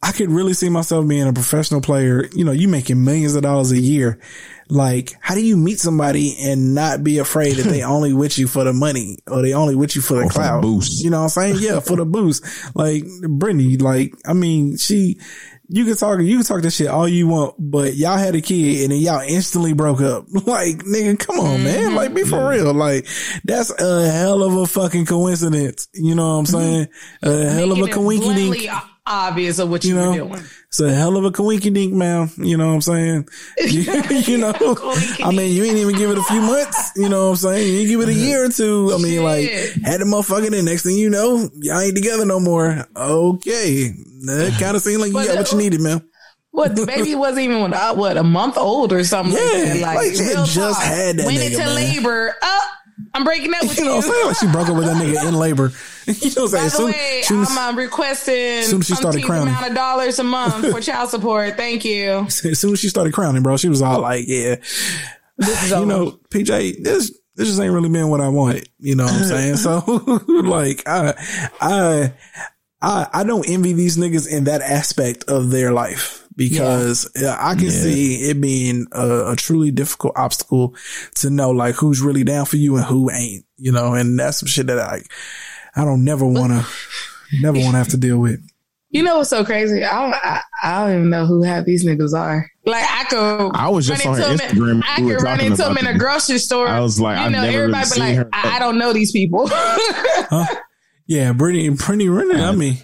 I 0.04 0.12
could 0.12 0.32
really 0.32 0.54
see 0.54 0.70
myself 0.70 1.08
being 1.08 1.28
a 1.28 1.34
professional 1.34 1.82
player. 1.82 2.28
You 2.34 2.43
know, 2.43 2.52
you 2.52 2.68
making 2.68 3.04
millions 3.04 3.36
of 3.36 3.43
dollars 3.43 3.72
a 3.72 3.80
year. 3.80 4.20
Like, 4.68 5.14
how 5.20 5.36
do 5.36 5.45
you 5.45 5.58
meet 5.58 5.80
somebody 5.80 6.36
and 6.41 6.74
not 6.74 7.04
be 7.04 7.18
afraid 7.20 7.58
that 7.58 7.64
they 7.70 7.84
only 7.84 8.14
with 8.14 8.39
you 8.39 8.47
for 8.47 8.64
the 8.64 8.74
money 8.74 9.18
or 9.28 9.41
they 9.41 9.54
only 9.54 9.76
with 9.76 9.95
you 9.95 10.02
for 10.02 10.16
the 10.16 10.22
Or 10.22 10.30
for 10.30 10.39
the 10.39 10.39
clout? 10.39 10.62
boost. 10.62 11.04
You 11.04 11.10
know 11.10 11.18
what 11.18 11.24
I'm 11.38 11.54
saying? 11.54 11.58
Yeah, 11.60 11.82
for 11.82 11.97
the 11.97 12.06
boost. 12.06 12.45
Like 12.74 13.04
Brittany, 13.28 13.78
like, 13.78 14.16
I 14.26 14.34
mean, 14.34 14.78
she, 14.78 15.20
you 15.68 15.84
can 15.84 15.95
talk, 15.97 16.20
you 16.22 16.38
can 16.38 16.45
talk 16.45 16.62
this 16.62 16.78
shit 16.78 16.88
all 16.88 17.08
you 17.08 17.28
want, 17.28 17.56
but 17.60 17.95
y'all 17.95 18.18
had 18.18 18.34
a 18.34 18.41
kid 18.41 18.84
and 18.84 18.91
then 18.91 18.99
y'all 18.99 19.22
instantly 19.22 19.74
broke 19.74 20.02
up. 20.02 20.26
Like, 20.45 20.78
nigga, 20.78 21.20
come 21.20 21.39
on, 21.39 21.64
man. 21.64 21.88
Mm-hmm. 21.88 21.95
Like, 21.95 22.14
be 22.14 22.24
for 22.24 22.49
real. 22.49 22.74
Like, 22.74 23.08
that's 23.43 23.70
a 23.80 24.10
hell 24.10 24.41
of 24.41 24.56
a 24.56 24.66
fucking 24.66 25.06
coincidence. 25.06 25.89
You 25.93 26.16
know 26.16 26.38
what 26.38 26.39
I'm 26.39 26.45
mm-hmm. 26.45 26.58
saying? 26.58 26.88
A 27.24 27.49
hell 27.52 27.72
of 27.72 27.78
a 27.78 27.82
Making 27.82 28.70
it 29.06 29.10
coinky 29.10 29.24
dink. 29.26 29.26
blatantly 29.26 29.26
o- 29.26 29.28
obvious 29.28 29.60
of 29.60 29.70
what 29.70 29.84
you, 29.84 29.89
You 29.91 29.95
know, 29.95 30.12
were 30.12 30.36
doing. 30.36 30.43
it's 30.68 30.80
a 30.80 30.93
hell 30.93 31.18
of 31.18 31.26
a 31.26 31.32
coinky 31.32 31.74
dink, 31.74 31.93
man. 31.93 32.30
You 32.38 32.58
know 32.58 32.68
what 32.68 32.74
I'm 32.76 32.82
saying? 32.82 33.28
You, 33.62 33.82
you 34.28 34.38
know, 34.38 34.54
I 35.24 35.32
mean, 35.32 35.52
you 35.56 35.64
ain't 35.64 35.78
even 35.78 35.95
give 35.95 36.10
it 36.12 36.18
a 36.18 36.24
few 36.24 36.41
months. 36.41 36.91
You 36.95 37.10
know 37.10 37.26
what 37.26 37.30
I'm 37.32 37.36
saying? 37.38 37.80
You 37.82 37.88
give 37.88 38.02
it 38.02 38.10
a 38.10 38.14
year 38.14 38.45
or 38.45 38.49
two. 38.49 38.91
I 38.93 38.97
mean, 39.02 39.24
like, 39.24 39.49
had 39.84 40.02
the 40.02 40.06
motherfucker, 40.06 40.54
and 40.56 40.66
next 40.66 40.84
thing 40.84 40.97
you 40.97 41.10
know, 41.10 41.49
y'all 41.62 41.80
ain't 41.80 41.95
together 41.95 42.26
no 42.26 42.39
more. 42.39 42.86
Okay. 42.95 43.89
That 44.26 44.58
kind 44.60 44.76
of 44.76 44.82
seemed 44.82 45.02
like 45.02 45.10
you 45.10 45.14
But, 45.14 45.28
got 45.28 45.38
what 45.38 45.52
you 45.52 45.58
uh, 45.58 45.62
needed, 45.62 45.82
man. 45.82 46.02
What 46.54 46.76
the 46.76 46.86
baby 46.86 47.16
wasn't 47.16 47.39
even 47.45 47.74
uh, 47.74 47.93
what 47.95 48.18
a 48.18 48.24
month 48.24 48.58
old 48.58 48.91
or 48.91 49.04
something 49.06 49.34
like 49.34 49.41
Yeah, 49.54 49.74
that. 49.74 49.82
Like, 49.82 49.95
like, 49.95 50.14
just 50.49 50.56
talk. 50.56 50.84
had 50.84 51.16
that 51.18 51.26
went 51.26 51.38
nigga, 51.38 51.45
into 51.45 51.58
man. 51.60 51.76
labor. 51.76 52.36
Up, 52.41 52.64
I'm 53.14 53.24
breaking 53.24 53.53
up 53.53 53.62
with 53.64 53.78
You 53.78 53.84
you. 53.84 53.89
know 53.89 53.95
what 53.97 54.05
I'm 54.05 54.12
saying? 54.12 54.28
Like, 54.28 54.38
she 54.38 54.47
broke 54.47 54.70
up 54.70 54.76
with 54.76 54.86
that 54.86 54.95
nigga 54.97 55.28
in 55.28 55.34
labor. 55.36 55.72
You 56.07 56.32
know 56.36 56.43
what 56.45 56.55
I'm 56.55 56.64
the 56.66 56.70
saying? 56.70 56.86
way, 56.88 57.22
Soon- 57.24 57.45
soon- 57.45 57.57
I'm 57.59 57.76
uh, 57.76 57.78
requesting 57.78 58.64
soon 58.64 58.80
as 58.80 58.88
she 58.88 58.95
started 58.95 59.24
crowning. 59.24 59.49
amount 59.49 59.68
of 59.68 59.76
dollars 59.76 60.18
a 60.20 60.24
month 60.24 60.68
for 60.72 60.82
child 60.82 61.09
support. 61.12 61.55
Thank 61.57 61.86
you. 61.86 62.26
as 62.28 62.59
soon 62.59 62.74
as 62.74 62.80
she 62.80 62.89
started 62.89 63.14
crowning, 63.14 63.43
bro, 63.43 63.55
she 63.57 63.70
was 63.70 63.82
all 63.84 64.01
like, 64.01 64.26
yeah. 64.28 64.55
This 65.38 65.64
is 65.64 65.70
You 65.70 65.76
over. 65.78 65.86
know, 65.86 66.20
PJ, 66.30 66.84
this, 66.84 67.12
this 67.36 67.47
just 67.47 67.59
ain't 67.62 67.72
really 67.72 67.89
been 67.89 68.09
what 68.09 68.20
I 68.20 68.30
wanted. 68.30 68.68
You 68.80 68.95
know 68.95 69.05
what 69.05 69.14
I'm 69.14 69.24
saying? 69.26 69.55
so 69.57 69.80
like 70.28 70.84
I 70.88 71.14
I 71.62 72.14
I 72.82 73.07
I 73.14 73.24
don't 73.24 73.47
envy 73.47 73.74
these 73.74 73.95
niggas 73.97 74.28
in 74.28 74.45
that 74.45 74.62
aspect 74.62 75.26
of 75.26 75.51
their 75.51 75.72
life 75.72 76.21
because 76.36 77.10
yeah. 77.20 77.38
I 77.40 77.56
can 77.56 77.66
Yeah. 77.66 77.70
see 77.72 78.16
it 78.30 78.40
being 78.42 78.88
a, 78.92 79.32
a 79.32 79.36
truly 79.36 79.72
difficult 79.72 80.14
obstacle 80.16 80.76
to 81.16 81.30
know 81.30 81.52
like 81.52 81.76
who's 81.76 82.02
really 82.02 82.24
down 82.24 82.46
for 82.46 82.58
you 82.58 82.76
and 82.78 82.86
who 82.86 83.10
ain't. 83.12 83.46
You 83.58 83.72
know, 83.72 83.94
and 83.94 84.18
that's 84.20 84.40
some 84.40 84.48
shit 84.48 84.68
that 84.68 84.80
I 84.80 85.02
I 85.76 85.86
don't 85.86 86.04
never 86.04 86.26
wanna 86.26 86.66
never 87.42 87.60
wanna 87.60 87.78
have 87.78 87.90
to 87.90 87.98
deal 87.98 88.18
with. 88.18 88.42
You 88.90 89.04
know 89.04 89.20
what's 89.20 89.30
so 89.30 89.46
crazy? 89.46 89.86
I 89.86 90.02
don't, 90.02 90.14
I, 90.16 90.42
I 90.64 90.82
don't 90.86 90.96
even 90.98 91.10
know 91.10 91.26
who 91.26 91.44
half 91.44 91.64
these 91.64 91.86
niggas 91.86 92.14
are. 92.14 92.46
Like 92.66 92.84
I 92.90 93.06
could. 93.06 93.52
I 93.56 93.70
was 93.70 93.88
just 93.88 94.06
on 94.06 94.18
her 94.18 94.32
into 94.32 94.44
'em 94.44 94.50
in- 94.52 94.58
Instagram. 94.58 94.84
I 94.86 95.00
We 95.02 95.06
were 95.08 95.16
could 95.16 95.24
run 95.24 95.38
talking 95.38 95.52
into 95.52 95.64
them 95.64 95.78
in 95.78 95.88
a 95.88 95.98
grocery 95.98 96.40
store. 96.40 96.68
I 96.68 96.82
was 96.82 97.00
like, 97.00 97.18
you 97.18 97.24
I've 97.24 97.32
know, 97.32 97.42
never 97.42 97.58
everybody 97.60 97.86
really 97.90 98.12
be 98.12 98.18
like, 98.18 98.18
her. 98.18 98.30
I, 98.34 98.56
I 98.58 98.60
don't 98.60 98.78
know 98.78 98.92
these 98.92 99.14
people. 99.14 99.48
huh? 99.52 100.46
Yeah, 101.08 101.32
Brittany 101.34 101.70
Brittany 101.70 102.10
Renner, 102.10 102.44
I 102.44 102.52
mean 102.52 102.78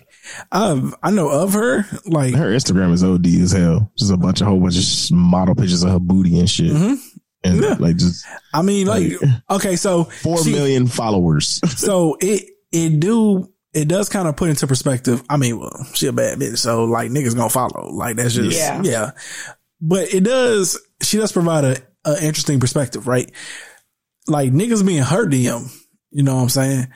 I 0.52 0.92
I 1.04 1.12
know 1.12 1.30
of 1.30 1.54
her. 1.54 1.86
Like 2.06 2.34
her 2.36 2.52
Instagram 2.52 2.94
is 2.94 3.04
OD 3.04 3.26
as 3.42 3.52
hell. 3.52 3.92
Just 3.98 4.12
a 4.12 4.18
bunch 4.18 4.42
of 4.42 4.48
whole 4.48 4.60
bunch 4.60 4.78
of 4.78 5.16
model 5.16 5.56
pictures 5.56 5.84
of 5.84 5.92
her 5.92 6.00
booty 6.00 6.40
and 6.40 6.50
shit. 6.50 6.72
Mhm. 6.72 6.98
And 7.44 7.62
Yeah. 7.62 7.76
like 7.80 7.98
just 7.98 8.26
I 8.54 8.62
mean, 8.62 8.88
like, 8.88 9.14
okay, 9.50 9.76
so 9.76 10.06
four 10.06 10.44
million 10.46 10.88
she- 10.88 10.94
followers. 10.94 11.60
so 11.80 12.18
it 12.20 12.46
it 12.72 13.00
do 13.00 13.52
it 13.74 13.88
does 13.88 14.10
kind 14.10 14.28
of 14.28 14.36
put 14.36 14.50
into 14.50 14.66
perspective. 14.68 15.22
I 15.30 15.38
mean, 15.38 15.60
well, 15.60 15.86
she 15.94 16.08
a 16.08 16.14
bad 16.14 16.40
bitch, 16.40 16.58
so 16.58 16.86
like 16.86 17.12
niggas 17.12 17.36
gonna 17.36 17.50
follow. 17.50 17.92
Like 17.94 18.16
that's 18.16 18.34
just 18.34 18.58
Yeah. 18.58 18.82
yeah. 18.84 19.12
But 19.80 20.14
it 20.14 20.24
does. 20.24 20.80
She 21.04 21.18
does 21.18 21.32
provide 21.32 21.64
a, 21.64 21.78
a 22.06 22.14
interesting 22.26 22.60
perspective, 22.60 23.08
right? 23.08 23.32
Like 24.28 24.52
niggas 24.52 24.86
being 24.86 25.04
her 25.04 25.26
DM. 25.28 25.70
You 26.12 26.24
know 26.24 26.36
what 26.38 26.42
I'm 26.44 26.50
saying? 26.50 26.88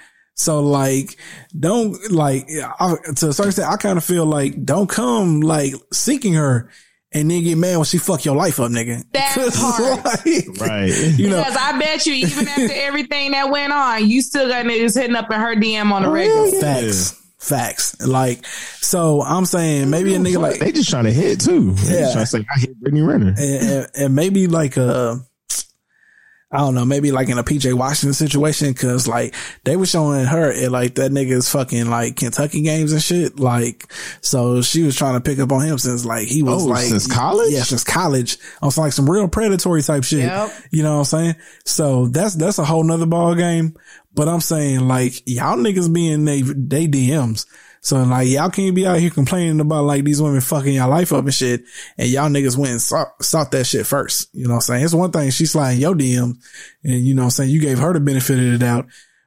So 0.42 0.60
like, 0.62 1.18
don't 1.58 2.12
like 2.12 2.48
I, 2.80 2.96
to 3.16 3.30
a 3.30 3.34
certain 3.34 3.48
extent. 3.50 3.70
I 3.72 3.78
kind 3.78 3.98
of 3.98 4.04
feel 4.04 4.26
like 4.26 4.64
don't 4.66 4.90
come 4.90 5.42
like 5.42 5.74
seeking 5.94 6.34
her. 6.34 6.70
And 7.14 7.30
then 7.30 7.44
get 7.44 7.58
mad 7.58 7.76
when 7.76 7.84
she 7.84 7.98
fuck 7.98 8.24
your 8.24 8.38
life 8.38 8.58
up, 8.62 8.72
nigga. 8.72 9.04
That 9.12 9.34
'Cause, 9.36 9.60
part. 9.60 10.06
like, 10.06 10.62
right. 10.62 10.88
You 11.18 11.30
know, 11.30 11.40
because 11.44 11.58
I 11.58 11.78
bet 11.78 12.06
you, 12.06 12.14
even 12.14 12.48
after 12.48 12.70
everything 12.72 13.32
that 13.32 13.50
went 13.52 13.74
on, 13.74 14.10
you 14.10 14.22
still 14.22 14.48
got 14.48 14.64
niggas 14.66 14.96
hitting 14.98 15.18
up 15.18 15.30
in 15.30 15.38
her 15.38 15.54
DM 15.54 15.92
on 15.92 16.04
the 16.04 16.10
regular. 16.10 16.50
Facts. 16.62 17.22
Facts. 17.38 18.02
Like, 18.08 18.46
so 18.46 19.22
I'm 19.24 19.44
saying 19.46 19.90
maybe 19.90 20.16
a 20.16 20.20
nigga 20.20 20.40
like, 20.40 20.60
they 20.62 20.72
just 20.72 20.90
trying 20.90 21.04
to 21.04 21.12
hit 21.12 21.42
too. 21.42 21.72
They 21.74 21.96
Yeah. 21.96 22.00
just 22.02 22.14
trying 22.14 22.24
to 22.24 22.32
say 22.32 22.46
I 22.56 22.60
hit 22.62 22.80
Brittany 22.80 23.02
Renner. 23.02 23.36
and, 23.38 23.40
and, 23.70 23.88
and 23.98 24.16
maybe 24.16 24.48
like 24.48 24.78
uh 24.78 25.16
I 26.54 26.58
don't 26.58 26.76
know, 26.76 26.84
maybe 26.84 27.12
like 27.12 27.30
in 27.30 27.38
a 27.38 27.44
PJ 27.44 27.74
Washington 27.74 28.14
situation, 28.14 28.74
cause 28.74 29.08
like 29.08 29.34
they 29.64 29.78
were 29.78 29.86
showing 29.86 30.26
her 30.26 30.52
at 30.52 30.72
like 30.72 30.96
that 30.96 31.12
nigga's 31.12 31.50
fucking 31.50 31.90
like 31.90 32.18
Kentucky 32.18 32.62
games 32.62 32.92
and 32.92 33.02
shit. 33.02 33.40
Like, 33.40 33.92
so 34.20 34.62
she 34.62 34.84
was 34.84 34.98
trying 34.98 35.14
to 35.14 35.22
pick 35.22 35.40
up 35.40 35.52
on 35.52 35.62
him 35.62 35.78
since 35.78 36.04
like 36.06 36.28
he 36.28 36.44
was 36.44 36.64
Oh, 36.64 36.68
like 36.68 36.84
since 36.84 37.08
college? 37.08 37.52
Yeah, 37.54 37.64
since 37.64 37.86
college. 37.86 38.38
On 38.62 38.70
some 38.70 38.84
like 38.84 38.94
some 38.94 39.10
real 39.10 39.30
predatory 39.30 39.82
type 39.82 40.04
shit. 40.04 40.20
Yep. 40.20 40.52
You 40.72 40.84
know 40.84 40.94
what 40.94 41.00
I'm 41.00 41.06
saying? 41.06 41.36
So 41.64 42.08
that's 42.08 42.36
that's 42.36 42.60
a 42.60 42.66
whole 42.66 42.84
nother 42.84 43.06
ball 43.06 43.34
game. 43.36 43.78
But 44.14 44.28
I'm 44.28 44.42
saying 44.42 44.88
like 44.88 45.24
y'all 45.26 45.56
niggas 45.58 45.94
being 45.94 46.26
they 46.26 46.42
they 46.42 46.88
DMs. 46.88 47.46
So 47.82 48.02
like 48.04 48.28
y'all 48.28 48.52
can't 48.52 48.76
be 48.76 48.86
out 48.86 49.00
here 49.00 49.10
complaining 49.10 49.60
about 49.60 49.86
like 49.86 50.04
these 50.04 50.22
women 50.22 50.40
fucking 50.42 50.76
y'all 50.76 50.90
life 50.90 51.12
up 51.12 51.26
and 51.26 51.34
shit, 51.34 51.64
and 51.98 52.08
y'all 52.08 52.30
niggas 52.30 52.56
went 52.56 52.72
and 52.72 52.82
sought, 52.82 53.22
sought 53.24 53.52
that 53.52 53.66
shit 53.66 53.88
first. 53.88 54.30
You 54.34 54.44
know 54.44 54.52
what 54.52 54.56
I'm 54.58 54.62
saying? 54.62 54.86
It's 54.86 54.94
one 54.94 55.12
thing 55.12 55.32
she 55.32 55.48
sliding 55.48 55.82
your 55.82 55.96
DM, 55.96 56.38
and 56.84 57.06
you 57.06 57.16
know 57.16 57.24
what 57.24 57.26
I'm 57.26 57.32
saying 57.32 57.50
you 57.50 57.60
gave 57.60 57.80
her 57.80 57.94
the 57.94 58.00
benefit 58.00 58.38
of 58.38 58.52
the 58.52 58.58
doubt. 58.60 58.86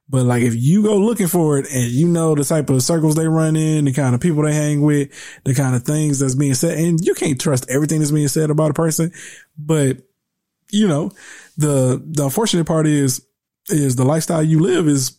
But 0.08 0.24
like 0.24 0.42
if 0.42 0.54
you 0.54 0.84
go 0.84 0.98
looking 0.98 1.26
for 1.26 1.58
it 1.58 1.66
and 1.72 1.90
you 1.90 2.06
know 2.06 2.36
the 2.36 2.44
type 2.44 2.70
of 2.70 2.82
circles 2.82 3.16
they 3.16 3.26
run 3.26 3.56
in, 3.56 3.86
the 3.86 3.92
kind 3.92 4.14
of 4.14 4.20
people 4.20 4.42
they 4.44 4.54
hang 4.54 4.82
with, 4.82 5.10
the 5.44 5.54
kind 5.54 5.74
of 5.74 5.82
things 5.82 6.20
that's 6.20 6.36
being 6.36 6.54
said, 6.54 6.78
and 6.78 7.04
you 7.04 7.14
can't 7.14 7.40
trust 7.40 7.68
everything 7.68 7.98
that's 7.98 8.12
being 8.12 8.28
said 8.28 8.50
about 8.50 8.70
a 8.70 8.74
person, 8.74 9.10
but 9.58 9.98
you 10.70 10.86
know, 10.86 11.10
the 11.56 12.00
the 12.04 12.24
unfortunate 12.24 12.66
part 12.66 12.86
is 12.86 13.26
is 13.68 13.96
the 13.96 14.04
lifestyle 14.04 14.42
you 14.42 14.60
live 14.60 14.86
is 14.86 15.18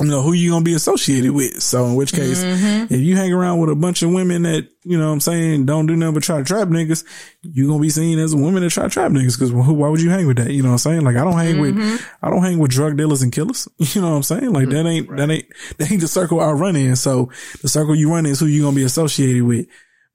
you 0.00 0.08
know 0.08 0.22
who 0.22 0.32
you 0.32 0.50
gonna 0.50 0.64
be 0.64 0.74
associated 0.74 1.32
with. 1.32 1.62
So 1.62 1.84
in 1.84 1.94
which 1.94 2.12
case, 2.12 2.42
mm-hmm. 2.42 2.92
if 2.92 3.00
you 3.00 3.16
hang 3.16 3.32
around 3.32 3.60
with 3.60 3.70
a 3.70 3.74
bunch 3.74 4.02
of 4.02 4.10
women 4.10 4.42
that 4.42 4.68
you 4.84 4.98
know 4.98 5.06
what 5.06 5.12
I'm 5.12 5.20
saying 5.20 5.66
don't 5.66 5.86
do 5.86 5.94
nothing 5.94 6.14
but 6.14 6.22
try 6.22 6.38
to 6.38 6.44
trap 6.44 6.68
niggas, 6.68 7.04
you 7.42 7.68
gonna 7.68 7.80
be 7.80 7.90
seen 7.90 8.18
as 8.18 8.32
a 8.32 8.36
woman 8.36 8.62
that 8.62 8.70
try 8.70 8.84
to 8.84 8.90
trap 8.90 9.12
niggas. 9.12 9.38
Because 9.38 9.50
who? 9.50 9.74
Why 9.74 9.88
would 9.88 10.00
you 10.00 10.10
hang 10.10 10.26
with 10.26 10.38
that? 10.38 10.50
You 10.50 10.62
know 10.62 10.70
what 10.70 10.74
I'm 10.74 10.78
saying? 10.78 11.00
Like 11.02 11.16
I 11.16 11.24
don't 11.24 11.34
hang 11.34 11.60
with 11.60 11.76
mm-hmm. 11.76 12.24
I 12.24 12.30
don't 12.30 12.42
hang 12.42 12.58
with 12.58 12.70
drug 12.70 12.96
dealers 12.96 13.22
and 13.22 13.32
killers. 13.32 13.68
You 13.92 14.00
know 14.00 14.10
what 14.10 14.16
I'm 14.16 14.22
saying? 14.22 14.52
Like 14.52 14.70
that 14.70 14.86
ain't 14.86 15.14
that 15.16 15.30
ain't 15.30 15.46
that 15.78 15.92
ain't 15.92 16.00
the 16.00 16.08
circle 16.08 16.40
I 16.40 16.50
run 16.52 16.76
in. 16.76 16.96
So 16.96 17.30
the 17.60 17.68
circle 17.68 17.94
you 17.94 18.10
run 18.10 18.24
in 18.24 18.32
is 18.32 18.40
who 18.40 18.46
you 18.46 18.62
gonna 18.62 18.74
be 18.76 18.84
associated 18.84 19.42
with. 19.42 19.66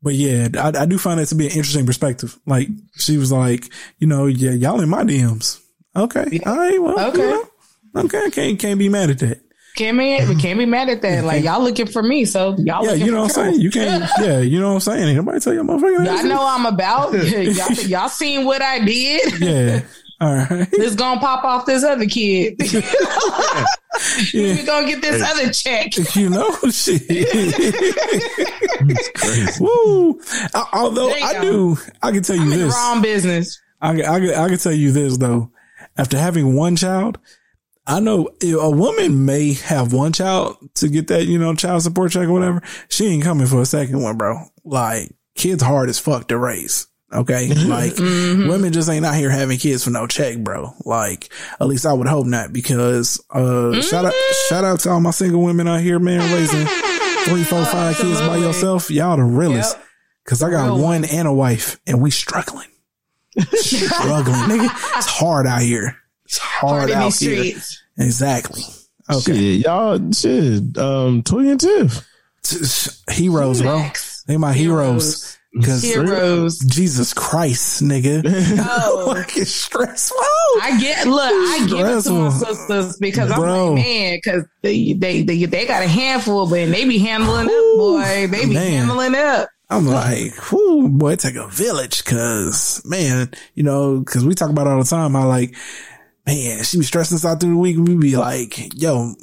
But 0.02 0.16
yeah, 0.16 0.48
I, 0.58 0.82
I 0.82 0.86
do 0.86 0.98
find 0.98 1.20
that 1.20 1.28
to 1.28 1.36
be 1.36 1.46
an 1.46 1.52
interesting 1.52 1.86
perspective. 1.86 2.38
Like 2.48 2.70
she 2.98 3.18
was 3.18 3.32
like, 3.32 3.72
you 4.00 4.08
know, 4.08 4.26
yeah, 4.26 4.52
y'all 4.52 4.82
in 4.82 4.90
my 4.90 5.04
DMs. 5.04 5.62
Okay, 5.96 6.40
all 6.46 6.58
right, 6.58 6.82
well, 6.82 7.10
Okay. 7.10 7.20
you 7.20 7.30
know, 7.30 8.02
okay, 8.04 8.26
I 8.26 8.30
can't 8.30 8.60
can't 8.60 8.80
be 8.80 8.90
mad 8.90 9.12
at 9.12 9.20
that. 9.20 9.47
Can't 9.78 9.96
be, 9.98 10.26
we 10.26 10.36
can't 10.42 10.58
be 10.58 10.66
mad 10.66 10.90
at 10.90 11.04
that. 11.04 11.24
Like 11.24 11.44
y'all 11.44 11.62
looking 11.64 11.86
for 11.86 12.02
me, 12.02 12.26
so 12.26 12.56
y'all. 12.58 12.84
Yeah, 12.84 12.94
you 12.94 13.12
know 13.12 13.22
what 13.22 13.38
I'm 13.38 13.52
saying. 13.54 13.62
You 13.62 13.70
can't. 13.70 14.04
Yeah, 14.20 14.40
you 14.40 14.60
know 14.60 14.70
what 14.70 14.74
I'm 14.74 14.80
saying. 14.80 15.08
Ain't 15.10 15.18
nobody 15.18 15.40
tell 15.40 15.54
your 15.54 15.64
motherfucking. 15.64 16.08
ass 16.08 16.22
Y'all 16.24 16.30
know 16.30 16.46
I'm 16.48 16.66
about. 16.66 17.14
y'all, 17.30 17.72
y'all 17.88 18.10
seen 18.10 18.44
what 18.46 18.62
I 18.64 18.80
did. 18.84 19.40
Yeah. 19.40 19.82
All 20.20 20.34
right. 20.34 20.68
It's 20.72 20.96
gonna 20.96 21.20
pop 21.20 21.44
off 21.44 21.68
this 21.68 21.84
other 21.84 22.08
kid. 22.08 22.56
Yeah. 24.34 24.56
we 24.56 24.64
gonna 24.66 24.88
get 24.88 25.02
this 25.04 25.22
other 25.24 25.52
check. 25.52 25.96
You 26.16 26.30
know, 26.30 26.52
shit. 26.72 27.04
It's 28.90 29.10
crazy. 29.20 29.64
Woo. 29.64 30.20
I- 30.56 30.70
Although 30.74 31.12
I 31.12 31.34
go. 31.34 31.42
do, 31.42 31.78
I 32.02 32.12
can 32.12 32.24
tell 32.24 32.36
you 32.36 32.42
I'm 32.44 32.52
in 32.54 32.60
this. 32.60 32.74
wrong 32.74 33.02
business. 33.02 33.62
I, 33.82 34.02
I, 34.02 34.16
I 34.46 34.50
can 34.50 34.58
tell 34.58 34.72
you 34.74 34.92
this 34.92 35.18
though. 35.18 35.52
After 35.98 36.18
having 36.18 36.56
one 36.56 36.76
child, 36.76 37.18
I 37.90 38.00
know 38.02 38.30
a 38.44 38.70
woman 38.70 39.24
may 39.26 39.54
have 39.54 39.94
one 39.94 40.12
child 40.12 40.58
to 40.76 40.90
get 40.90 41.08
that, 41.08 41.26
you 41.26 41.40
know, 41.40 41.56
child 41.56 41.84
support 41.84 42.12
check 42.12 42.28
or 42.28 42.34
whatever. 42.34 42.62
She 42.90 43.08
ain't 43.08 43.24
coming 43.24 43.48
for 43.48 43.62
a 43.62 43.66
second 43.66 44.02
one, 44.04 44.18
bro. 44.18 44.44
Like 44.66 45.12
kids 45.36 45.64
hard 45.64 45.88
as 45.90 45.98
fuck 45.98 46.28
to 46.28 46.38
raise. 46.38 46.88
Okay. 47.14 47.48
Like 47.68 47.94
Mm-hmm. 47.94 48.50
women 48.50 48.74
just 48.74 48.90
ain't 48.90 49.06
out 49.06 49.16
here 49.16 49.30
having 49.30 49.58
kids 49.58 49.86
for 49.86 49.92
no 49.92 50.06
check, 50.08 50.38
bro. 50.40 50.74
Like 50.84 51.30
at 51.62 51.68
least 51.68 51.86
I 51.86 51.94
would 51.94 52.08
hope 52.08 52.26
not 52.28 52.52
because, 52.52 53.24
uh, 53.30 53.82
shout 53.82 54.04
out, 54.06 54.14
Mm-hmm. 54.14 54.50
shout 54.54 54.66
out 54.66 54.80
to 54.82 54.90
all 54.90 55.00
my 55.00 55.12
single 55.12 55.42
women 55.42 55.68
out 55.70 55.80
here, 55.80 56.00
man, 56.00 56.20
raising 56.34 56.68
three, 57.26 57.46
four, 57.46 57.64
five 57.66 57.96
kids 57.96 58.20
by 58.20 58.36
yourself. 58.36 58.92
Y'all 58.92 59.16
the 59.16 59.24
realest. 59.24 59.78
Yep. 59.78 59.86
Cause 60.26 60.44
I 60.44 60.50
got 60.52 60.66
Real 60.66 60.82
one 60.84 61.06
and 61.06 61.26
a 61.26 61.32
wife 61.34 61.80
and 61.88 62.02
we 62.02 62.12
struggling 62.12 62.68
struggling, 63.38 64.36
nigga. 64.50 64.98
It's 64.98 65.08
hard 65.08 65.48
out 65.48 65.62
here. 65.62 65.96
It's 66.28 66.38
hard, 66.40 66.72
Hard 66.72 66.90
in 66.90 66.98
out 66.98 67.06
these 67.06 67.20
here. 67.22 67.38
streets. 67.38 67.84
Exactly. 67.98 68.64
Okay. 69.10 69.34
Shit, 69.34 69.66
y'all, 69.66 70.12
shit. 70.12 70.78
Um, 70.78 71.24
Toy 71.24 71.50
and 71.52 71.60
Tiff. 71.60 72.06
Heroes, 73.10 73.62
bro. 73.62 73.88
They 74.28 74.36
my 74.36 74.52
heroes. 74.52 75.38
Cause 75.64 75.82
Heroes. 75.82 76.60
Jesus 76.60 77.14
Christ, 77.14 77.82
nigga. 77.82 78.24
Oh. 78.60 79.14
Fucking 79.16 79.46
stressful. 79.46 80.18
I 80.62 80.78
get 80.82 81.08
look, 81.08 81.22
I 81.24 81.66
give 81.70 81.88
it 81.88 82.02
to 82.04 82.12
my 82.12 82.30
sisters 82.30 82.98
because 82.98 83.32
I'm 83.32 83.40
like, 83.42 83.86
man, 83.86 84.18
because 84.18 84.44
they, 84.62 84.92
they 84.94 85.24
they 85.24 85.46
they 85.46 85.66
got 85.66 85.82
a 85.82 85.88
handful, 85.88 86.46
but 86.50 86.70
they 86.70 86.86
be 86.86 87.00
handling 87.00 87.46
up, 87.46 87.78
boy. 87.78 88.28
They 88.28 88.46
be 88.46 88.54
man. 88.54 88.86
handling 88.86 89.16
up. 89.16 89.50
I'm 89.70 89.88
like, 89.88 90.52
whoo, 90.52 90.90
boy, 90.90 91.14
it 91.14 91.20
take 91.22 91.36
a 91.36 91.48
village. 91.48 92.04
Cause 92.04 92.82
man, 92.86 93.32
you 93.56 93.64
know, 93.64 94.04
cause 94.04 94.26
we 94.26 94.36
talk 94.36 94.50
about 94.50 94.68
it 94.68 94.72
all 94.72 94.80
the 94.80 94.86
time. 94.86 95.16
I 95.16 95.24
like, 95.24 95.56
man, 96.28 96.64
she 96.64 96.78
be 96.78 96.84
stressing 96.84 97.16
us 97.16 97.26
out 97.26 97.40
through 97.40 97.52
the 97.52 97.58
week. 97.58 97.78
We 97.78 97.96
be 97.96 98.18
like, 98.18 98.74
yo, 98.80 99.16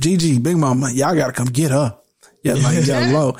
GG, 0.00 0.42
Big 0.42 0.56
Mama, 0.56 0.90
y'all 0.92 1.14
gotta 1.14 1.32
come 1.32 1.48
get 1.48 1.72
her. 1.72 1.98
Yeah, 2.42 2.54
like, 2.54 2.86
yo, 2.86 3.00
low. 3.12 3.32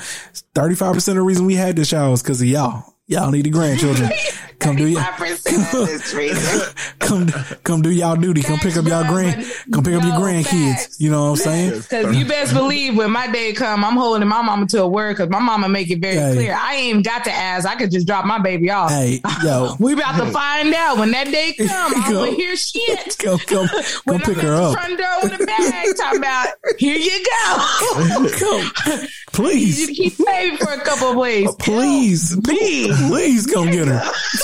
35% 0.53 1.07
of 1.07 1.15
the 1.15 1.21
reason 1.21 1.45
we 1.45 1.55
had 1.55 1.75
this 1.75 1.87
show 1.87 2.11
is 2.13 2.21
cause 2.21 2.41
of 2.41 2.47
y'all. 2.47 2.83
Y'all 3.07 3.31
need 3.31 3.45
the 3.45 3.49
grandchildren. 3.49 4.11
Come 4.61 4.75
do 4.75 4.87
y'all, 4.87 5.01
5% 5.01 5.81
of 5.81 5.87
this 5.87 6.13
reason. 6.13 6.73
come, 6.99 7.27
come 7.63 7.81
do 7.81 7.89
y'all 7.89 8.15
duty. 8.15 8.41
Come 8.43 8.59
pick 8.59 8.77
up 8.77 8.85
y'all 8.85 9.03
grand, 9.07 9.43
come 9.73 9.83
pick 9.83 9.95
up 9.95 10.03
your 10.03 10.13
grandkids. 10.13 10.99
You 10.99 11.09
know 11.11 11.23
what 11.23 11.29
I'm 11.31 11.35
saying? 11.37 11.71
Because 11.91 12.15
you 12.15 12.25
best 12.25 12.53
believe 12.53 12.95
when 12.95 13.11
my 13.11 13.27
day 13.27 13.53
come, 13.53 13.83
I'm 13.83 13.95
holding 13.97 14.27
my 14.27 14.41
mama 14.41 14.67
to 14.67 14.83
a 14.83 14.87
word 14.87 15.13
because 15.17 15.29
my 15.29 15.39
mama 15.39 15.67
make 15.67 15.89
it 15.89 15.99
very 15.99 16.15
Hey. 16.15 16.33
clear. 16.35 16.57
I 16.59 16.75
ain't 16.75 16.87
even 16.89 17.01
got 17.01 17.23
to 17.25 17.31
ask. 17.31 17.67
I 17.67 17.75
could 17.75 17.91
just 17.91 18.05
drop 18.07 18.25
my 18.25 18.39
baby 18.39 18.69
off. 18.69 18.91
Hey, 18.91 19.19
yo, 19.43 19.75
We 19.79 19.93
about 19.93 20.17
to 20.23 20.31
find 20.31 20.73
out 20.73 20.97
when 20.97 21.11
that 21.11 21.25
day 21.25 21.53
come. 21.57 21.93
I 21.95 22.09
Go. 22.11 22.25
don't 22.25 22.35
hear 22.35 22.55
shit. 22.55 23.17
come, 23.17 23.39
come, 23.39 23.67
come 23.67 23.81
When 24.05 24.19
pick 24.19 24.37
her 24.37 24.53
up. 24.55 24.73
front 24.73 24.97
door 24.97 25.07
with 25.23 25.41
a 25.41 25.45
bag, 25.45 25.87
talking 25.97 26.19
about 26.19 26.47
here 26.77 26.97
you 26.97 27.25
go. 27.25 28.29
Come, 28.39 29.01
you 29.01 29.09
please. 29.31 29.87
keep 29.87 30.17
baby 30.25 30.57
for 30.57 30.71
a 30.71 30.81
couple 30.81 31.09
of 31.11 31.17
weeks. 31.17 31.53
Please, 31.59 32.37
please, 32.43 32.97
please 33.07 33.47
come 33.47 33.71
get 33.71 33.87
her. 33.87 34.01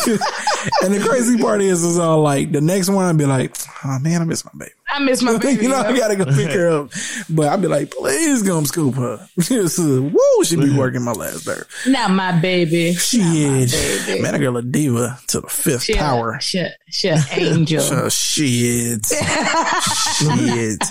and 0.84 0.94
the 0.94 1.06
crazy 1.06 1.38
part 1.38 1.62
is, 1.62 1.84
is 1.84 2.00
all 2.00 2.22
like 2.22 2.52
the 2.52 2.62
next 2.62 2.90
one, 2.90 3.06
I'd 3.06 3.18
be 3.18 3.26
like, 3.26 3.56
oh 3.84 4.00
man, 4.00 4.22
I 4.22 4.26
miss 4.26 4.46
my 4.46 4.52
baby. 4.58 4.72
I 4.90 5.00
miss 5.00 5.22
my 5.22 5.38
baby. 5.40 5.64
you 5.64 5.70
know, 5.70 5.78
I 5.82 5.96
gotta 5.98 6.16
go 6.16 6.26
pick 6.26 6.52
her 6.52 6.70
up. 6.70 6.92
But 7.30 7.50
I'd 7.50 7.62
be 7.62 7.68
like, 7.68 7.92
please 7.92 8.42
come 8.44 8.66
scoop 8.66 8.96
her. 8.96 9.28
Woo, 9.50 10.44
she 10.44 10.56
be 10.56 10.76
working 10.78 11.04
my 11.04 11.12
last 11.12 11.46
nerve. 11.46 11.68
Not 11.88 12.12
my 12.12 12.32
baby. 12.40 12.94
She 12.94 13.22
Shit. 13.68 13.72
baby. 14.08 14.22
Man, 14.22 14.36
I 14.36 14.38
girl 14.38 14.58
a 14.58 14.62
diva 14.62 15.20
to 15.28 15.42
the 15.42 15.48
fifth 15.48 15.84
She 15.84 15.94
power. 15.96 16.40
She, 16.40 16.60
a- 16.60 16.74
she 16.90 17.10
a 17.10 17.18
angel. 17.32 17.82
So 17.88 18.10
shit. 18.10 19.06
shit. 19.06 20.84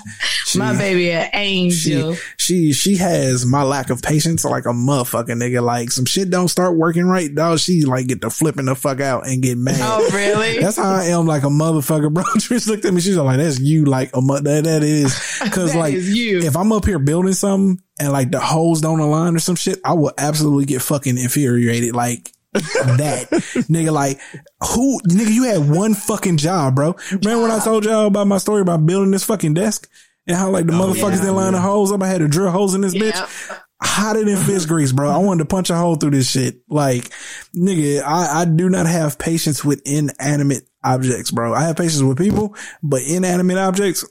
She- 0.45 0.59
my 0.59 0.77
baby 0.77 1.11
an 1.11 1.29
angel. 1.33 2.13
She, 2.37 2.71
she 2.71 2.73
she 2.73 2.95
has 2.97 3.45
my 3.45 3.63
lack 3.63 3.89
of 3.89 4.01
patience 4.01 4.45
like 4.45 4.65
a 4.65 4.69
motherfucking 4.69 5.25
nigga. 5.41 5.61
Like 5.61 5.91
some 5.91 6.05
shit 6.05 6.29
don't 6.29 6.47
start 6.47 6.75
working 6.77 7.05
right, 7.05 7.33
dog. 7.33 7.59
She 7.59 7.81
like 7.85 8.07
get 8.07 8.21
the 8.21 8.29
flipping 8.29 8.65
the 8.65 8.75
fuck 8.75 8.99
out 9.01 9.27
and 9.27 9.41
get 9.41 9.57
mad. 9.57 9.75
Oh, 9.81 10.09
really? 10.13 10.59
That's 10.59 10.77
how 10.77 10.89
I 10.89 11.05
am, 11.05 11.25
like 11.25 11.43
a 11.43 11.47
motherfucker, 11.47 12.11
bro. 12.13 12.23
Trish 12.37 12.67
looked 12.67 12.85
at 12.85 12.93
me. 12.93 13.01
She's 13.01 13.17
like, 13.17 13.37
"That's 13.37 13.59
you, 13.59 13.85
like 13.87 14.15
a 14.15 14.21
mo- 14.21 14.39
that 14.39 14.63
that 14.63 14.83
is." 14.83 15.15
Because 15.47 15.75
like, 15.75 15.93
is 15.93 16.45
if 16.45 16.57
I'm 16.57 16.71
up 16.71 16.85
here 16.85 16.99
building 16.99 17.33
something 17.33 17.81
and 17.99 18.11
like 18.11 18.31
the 18.31 18.39
holes 18.39 18.81
don't 18.81 18.99
align 18.99 19.35
or 19.35 19.39
some 19.39 19.55
shit, 19.55 19.79
I 19.85 19.93
will 19.93 20.11
absolutely 20.17 20.65
get 20.65 20.81
fucking 20.81 21.17
infuriated. 21.17 21.95
Like 21.95 22.31
that 22.53 23.27
nigga, 23.69 23.91
like 23.91 24.19
who 24.61 24.99
nigga? 25.01 25.31
You 25.31 25.43
had 25.43 25.69
one 25.69 25.93
fucking 25.93 26.37
job, 26.37 26.75
bro. 26.75 26.95
Remember 27.11 27.43
when 27.43 27.51
I 27.51 27.59
told 27.59 27.85
y'all 27.85 28.07
about 28.07 28.27
my 28.27 28.39
story 28.39 28.61
about 28.61 28.85
building 28.85 29.11
this 29.11 29.23
fucking 29.23 29.53
desk 29.53 29.89
and 30.27 30.35
how 30.35 30.49
like 30.49 30.65
the 30.65 30.73
oh, 30.73 30.77
motherfuckers 30.77 31.17
yeah. 31.17 31.21
didn't 31.21 31.35
line 31.35 31.53
the 31.53 31.61
holes 31.61 31.91
up? 31.91 32.01
I 32.01 32.07
had 32.07 32.19
to 32.19 32.27
drill 32.27 32.51
holes 32.51 32.75
in 32.75 32.81
this 32.81 32.95
bitch 32.95 33.57
hotter 33.81 34.23
than 34.23 34.37
fish 34.37 34.65
grease, 34.65 34.91
bro. 34.91 35.09
I 35.09 35.17
wanted 35.17 35.43
to 35.43 35.47
punch 35.47 35.69
a 35.69 35.75
hole 35.75 35.95
through 35.95 36.11
this 36.11 36.29
shit. 36.29 36.61
Like, 36.67 37.09
nigga, 37.55 38.01
I, 38.01 38.41
I 38.41 38.45
do 38.45 38.69
not 38.69 38.87
have 38.87 39.19
patience 39.19 39.63
with 39.63 39.81
inanimate 39.85 40.67
objects, 40.93 41.31
bro. 41.31 41.53
I 41.53 41.63
have 41.63 41.77
patience 41.77 42.01
with 42.01 42.17
people, 42.17 42.55
but 42.81 43.03
inanimate 43.03 43.57
objects, 43.57 44.03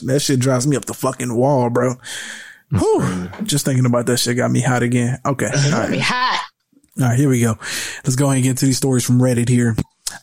that 0.06 0.20
shit 0.20 0.40
drives 0.40 0.66
me 0.66 0.76
up 0.76 0.84
the 0.86 0.94
fucking 0.94 1.34
wall, 1.34 1.70
bro. 1.70 1.94
Whew. 2.70 3.28
Just 3.42 3.64
thinking 3.64 3.86
about 3.86 4.06
that 4.06 4.18
shit 4.18 4.36
got 4.36 4.50
me 4.50 4.60
hot 4.60 4.82
again. 4.82 5.18
Okay. 5.26 5.46
All 5.46 5.86
Be 5.88 5.94
right. 5.94 6.00
hot. 6.00 6.40
All 7.00 7.08
right, 7.08 7.18
here 7.18 7.28
we 7.28 7.40
go. 7.40 7.56
Let's 8.04 8.16
go 8.16 8.26
ahead 8.26 8.36
and 8.36 8.44
get 8.44 8.56
to 8.58 8.66
these 8.66 8.76
stories 8.76 9.04
from 9.04 9.20
Reddit 9.20 9.48
here. 9.48 9.74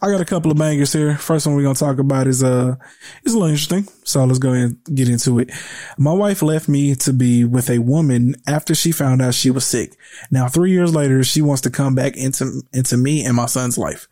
I 0.02 0.12
got 0.12 0.22
a 0.22 0.26
couple 0.26 0.52
of 0.52 0.58
bangers 0.58 0.94
here. 0.94 1.18
First 1.18 1.48
one 1.48 1.56
we're 1.56 1.64
gonna 1.64 1.76
talk 1.76 1.98
about 1.98 2.28
is 2.28 2.44
uh 2.44 2.76
is 3.24 3.34
a 3.34 3.38
little 3.38 3.50
interesting. 3.50 3.88
So 4.04 4.24
let's 4.26 4.38
go 4.38 4.54
ahead 4.54 4.78
and 4.86 4.96
get 4.96 5.10
into 5.10 5.40
it. 5.40 5.50
My 5.98 6.12
wife 6.12 6.42
left 6.42 6.68
me 6.68 6.94
to 6.96 7.14
be 7.14 7.46
with 7.46 7.70
a 7.70 7.80
woman 7.80 8.36
after 8.46 8.76
she 8.76 8.92
found 8.92 9.22
out 9.22 9.34
she 9.34 9.50
was 9.50 9.66
sick. 9.66 9.98
Now 10.30 10.50
three 10.50 10.72
years 10.72 10.94
later, 10.94 11.24
she 11.24 11.42
wants 11.42 11.62
to 11.62 11.70
come 11.70 11.96
back 11.96 12.16
into 12.16 12.62
into 12.74 12.98
me 12.98 13.26
and 13.26 13.36
my 13.36 13.48
son's 13.48 13.78
life. 13.78 14.08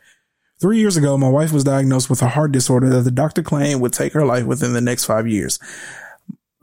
Three 0.61 0.79
years 0.79 0.95
ago, 0.95 1.17
my 1.17 1.29
wife 1.29 1.51
was 1.51 1.65
diagnosed 1.65 2.09
with 2.09 2.21
a 2.21 2.29
heart 2.29 2.51
disorder 2.51 2.89
that 2.89 3.01
the 3.01 3.11
doctor 3.11 3.43
claimed 3.43 3.81
would 3.81 3.93
take 3.93 4.13
her 4.13 4.25
life 4.25 4.45
within 4.45 4.73
the 4.73 4.81
next 4.81 5.05
five 5.05 5.27
years. 5.27 5.59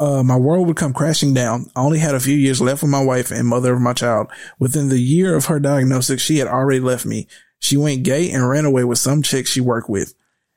Uh, 0.00 0.22
my 0.22 0.36
world 0.36 0.66
would 0.66 0.76
come 0.76 0.94
crashing 0.94 1.34
down. 1.34 1.66
I 1.76 1.80
only 1.80 1.98
had 1.98 2.14
a 2.14 2.20
few 2.20 2.34
years 2.34 2.60
left 2.60 2.82
with 2.82 2.90
my 2.90 3.04
wife 3.04 3.30
and 3.30 3.46
mother 3.46 3.74
of 3.74 3.80
my 3.80 3.92
child. 3.92 4.28
Within 4.58 4.88
the 4.88 4.98
year 4.98 5.36
of 5.36 5.44
her 5.46 5.60
diagnosis, 5.60 6.20
she 6.20 6.38
had 6.38 6.48
already 6.48 6.80
left 6.80 7.04
me. 7.04 7.28
She 7.58 7.76
went 7.76 8.02
gay 8.02 8.30
and 8.30 8.48
ran 8.48 8.64
away 8.64 8.82
with 8.82 8.98
some 8.98 9.22
chick 9.22 9.46
she 9.46 9.60
worked 9.60 9.88
with. 9.88 10.14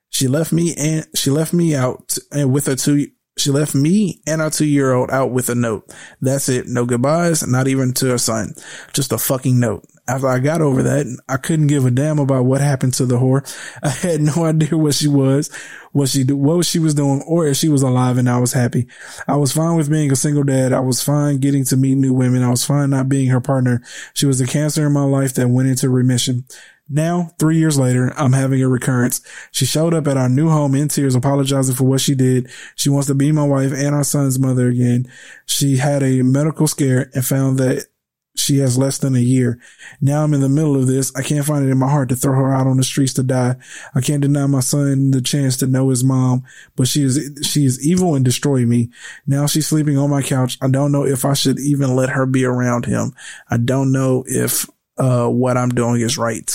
She 0.10 0.28
left 0.28 0.52
me 0.52 0.74
and 0.76 1.06
she 1.14 1.30
left 1.30 1.54
me 1.54 1.76
out 1.76 2.18
and 2.32 2.52
with 2.52 2.68
her 2.68 2.76
two, 2.76 3.08
she 3.38 3.52
left 3.52 3.76
me 3.76 4.22
and 4.26 4.42
our 4.42 4.50
two 4.50 4.66
year 4.66 4.94
old 4.94 5.12
out 5.12 5.32
with 5.32 5.50
a 5.50 5.56
note. 5.56 5.94
That's 6.22 6.48
it. 6.48 6.68
No 6.68 6.86
goodbyes, 6.86 7.46
not 7.46 7.68
even 7.68 7.94
to 7.96 8.12
her 8.12 8.18
son. 8.18 8.56
Just 8.94 9.12
a 9.12 9.18
fucking 9.18 9.60
note. 9.60 9.86
After 10.08 10.28
I 10.28 10.38
got 10.38 10.62
over 10.62 10.84
that, 10.84 11.18
I 11.28 11.38
couldn't 11.38 11.68
give 11.68 11.84
a 11.86 11.92
damn 11.92 12.20
about 12.20 12.46
what 12.46 12.62
happened 12.62 12.94
to 12.96 13.08
the 13.08 13.18
whore. 13.18 13.42
I 13.84 13.90
had 13.90 14.22
no 14.22 14.46
idea 14.46 14.78
what 14.78 14.94
she 14.94 15.08
was, 15.08 15.52
what 15.94 16.10
she 16.10 16.24
do, 16.24 16.38
what 16.38 16.66
she 16.66 16.78
was 16.78 16.94
doing, 16.94 17.24
or 17.26 17.48
if 17.48 17.58
she 17.58 17.70
was 17.70 17.82
alive 17.82 18.20
and 18.20 18.30
I 18.30 18.38
was 18.38 18.54
happy. 18.54 18.88
I 19.28 19.36
was 19.36 19.52
fine 19.52 19.76
with 19.76 19.90
being 19.90 20.12
a 20.12 20.16
single 20.16 20.44
dad. 20.44 20.74
I 20.74 20.80
was 20.80 21.02
fine 21.02 21.40
getting 21.40 21.66
to 21.66 21.78
meet 21.78 21.96
new 21.96 22.14
women. 22.14 22.44
I 22.44 22.52
was 22.52 22.64
fine 22.64 22.92
not 22.92 23.10
being 23.10 23.30
her 23.30 23.42
partner. 23.42 23.82
She 24.14 24.28
was 24.28 24.38
the 24.38 24.46
cancer 24.46 24.86
in 24.86 24.94
my 24.94 25.06
life 25.06 25.34
that 25.36 25.50
went 25.50 25.70
into 25.70 25.90
remission. 25.90 26.46
Now, 26.88 27.32
three 27.40 27.58
years 27.58 27.80
later, 27.80 28.14
I'm 28.16 28.34
having 28.34 28.62
a 28.62 28.70
recurrence. 28.70 29.22
She 29.52 29.66
showed 29.66 29.96
up 29.96 30.06
at 30.08 30.18
our 30.18 30.30
new 30.30 30.50
home 30.50 30.76
in 30.76 30.88
tears, 30.88 31.16
apologizing 31.16 31.76
for 31.76 31.86
what 31.86 32.02
she 32.02 32.14
did. 32.14 32.48
She 32.76 32.90
wants 32.90 33.08
to 33.08 33.16
be 33.16 33.32
my 33.32 33.44
wife 33.44 33.72
and 33.74 33.96
our 33.96 34.04
son's 34.04 34.38
mother 34.38 34.68
again. 34.68 35.12
She 35.48 35.78
had 35.78 36.04
a 36.04 36.22
medical 36.22 36.68
scare 36.68 37.10
and 37.16 37.26
found 37.26 37.58
that 37.58 37.88
she 38.36 38.58
has 38.60 38.78
less 38.78 38.98
than 38.98 39.16
a 39.16 39.20
year. 39.20 39.60
Now 40.02 40.24
I'm 40.24 40.34
in 40.34 40.42
the 40.42 40.50
middle 40.50 40.76
of 40.76 40.88
this. 40.88 41.12
I 41.16 41.24
can't 41.24 41.46
find 41.46 41.66
it 41.66 41.72
in 41.72 41.78
my 41.78 41.90
heart 41.90 42.10
to 42.10 42.16
throw 42.16 42.34
her 42.34 42.54
out 42.54 42.68
on 42.68 42.78
the 42.78 42.84
streets 42.84 43.14
to 43.14 43.24
die. 43.24 43.56
I 43.96 44.02
can't 44.02 44.22
deny 44.22 44.46
my 44.46 44.60
son 44.60 45.12
the 45.12 45.22
chance 45.22 45.58
to 45.58 45.68
know 45.68 45.90
his 45.90 46.04
mom, 46.04 46.44
but 46.76 46.88
she 46.88 47.04
is, 47.04 47.40
she 47.44 47.66
is 47.66 47.86
evil 47.86 48.14
and 48.16 48.24
destroy 48.26 48.66
me. 48.66 48.90
Now 49.26 49.48
she's 49.48 49.68
sleeping 49.68 49.98
on 49.98 50.10
my 50.10 50.22
couch. 50.22 50.58
I 50.62 50.68
don't 50.68 50.92
know 50.92 51.06
if 51.06 51.26
I 51.26 51.34
should 51.34 51.60
even 51.60 51.96
let 51.96 52.10
her 52.10 52.26
be 52.26 52.46
around 52.46 52.86
him. 52.86 53.14
I 53.50 53.58
don't 53.58 53.92
know 53.92 54.24
if, 54.28 54.70
uh, 54.98 55.28
what 55.28 55.58
I'm 55.58 55.70
doing 55.70 56.02
is 56.02 56.18
right. 56.18 56.50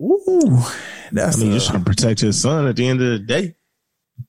Ooh, 0.00 0.58
that's 1.10 1.36
I 1.36 1.40
mean, 1.40 1.48
a- 1.48 1.52
you're 1.52 1.60
trying 1.64 1.78
to 1.78 1.84
protect 1.84 2.20
his 2.20 2.40
son 2.40 2.66
at 2.66 2.76
the 2.76 2.86
end 2.86 3.00
of 3.00 3.08
the 3.08 3.18
day. 3.18 3.54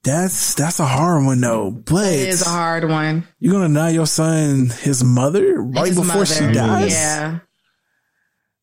That's 0.03 0.55
that's 0.55 0.79
a 0.79 0.85
hard 0.85 1.25
one 1.25 1.41
though. 1.41 1.71
But 1.71 2.13
It 2.13 2.29
is 2.29 2.41
a 2.45 2.49
hard 2.49 2.88
one. 2.88 3.27
you're 3.39 3.53
gonna 3.53 3.67
deny 3.67 3.89
your 3.91 4.05
son 4.07 4.67
his 4.69 5.03
mother 5.03 5.61
right 5.61 5.88
His 5.88 5.99
before 5.99 6.25
she 6.25 6.51
dies. 6.51 6.91
Yeah. 6.93 7.39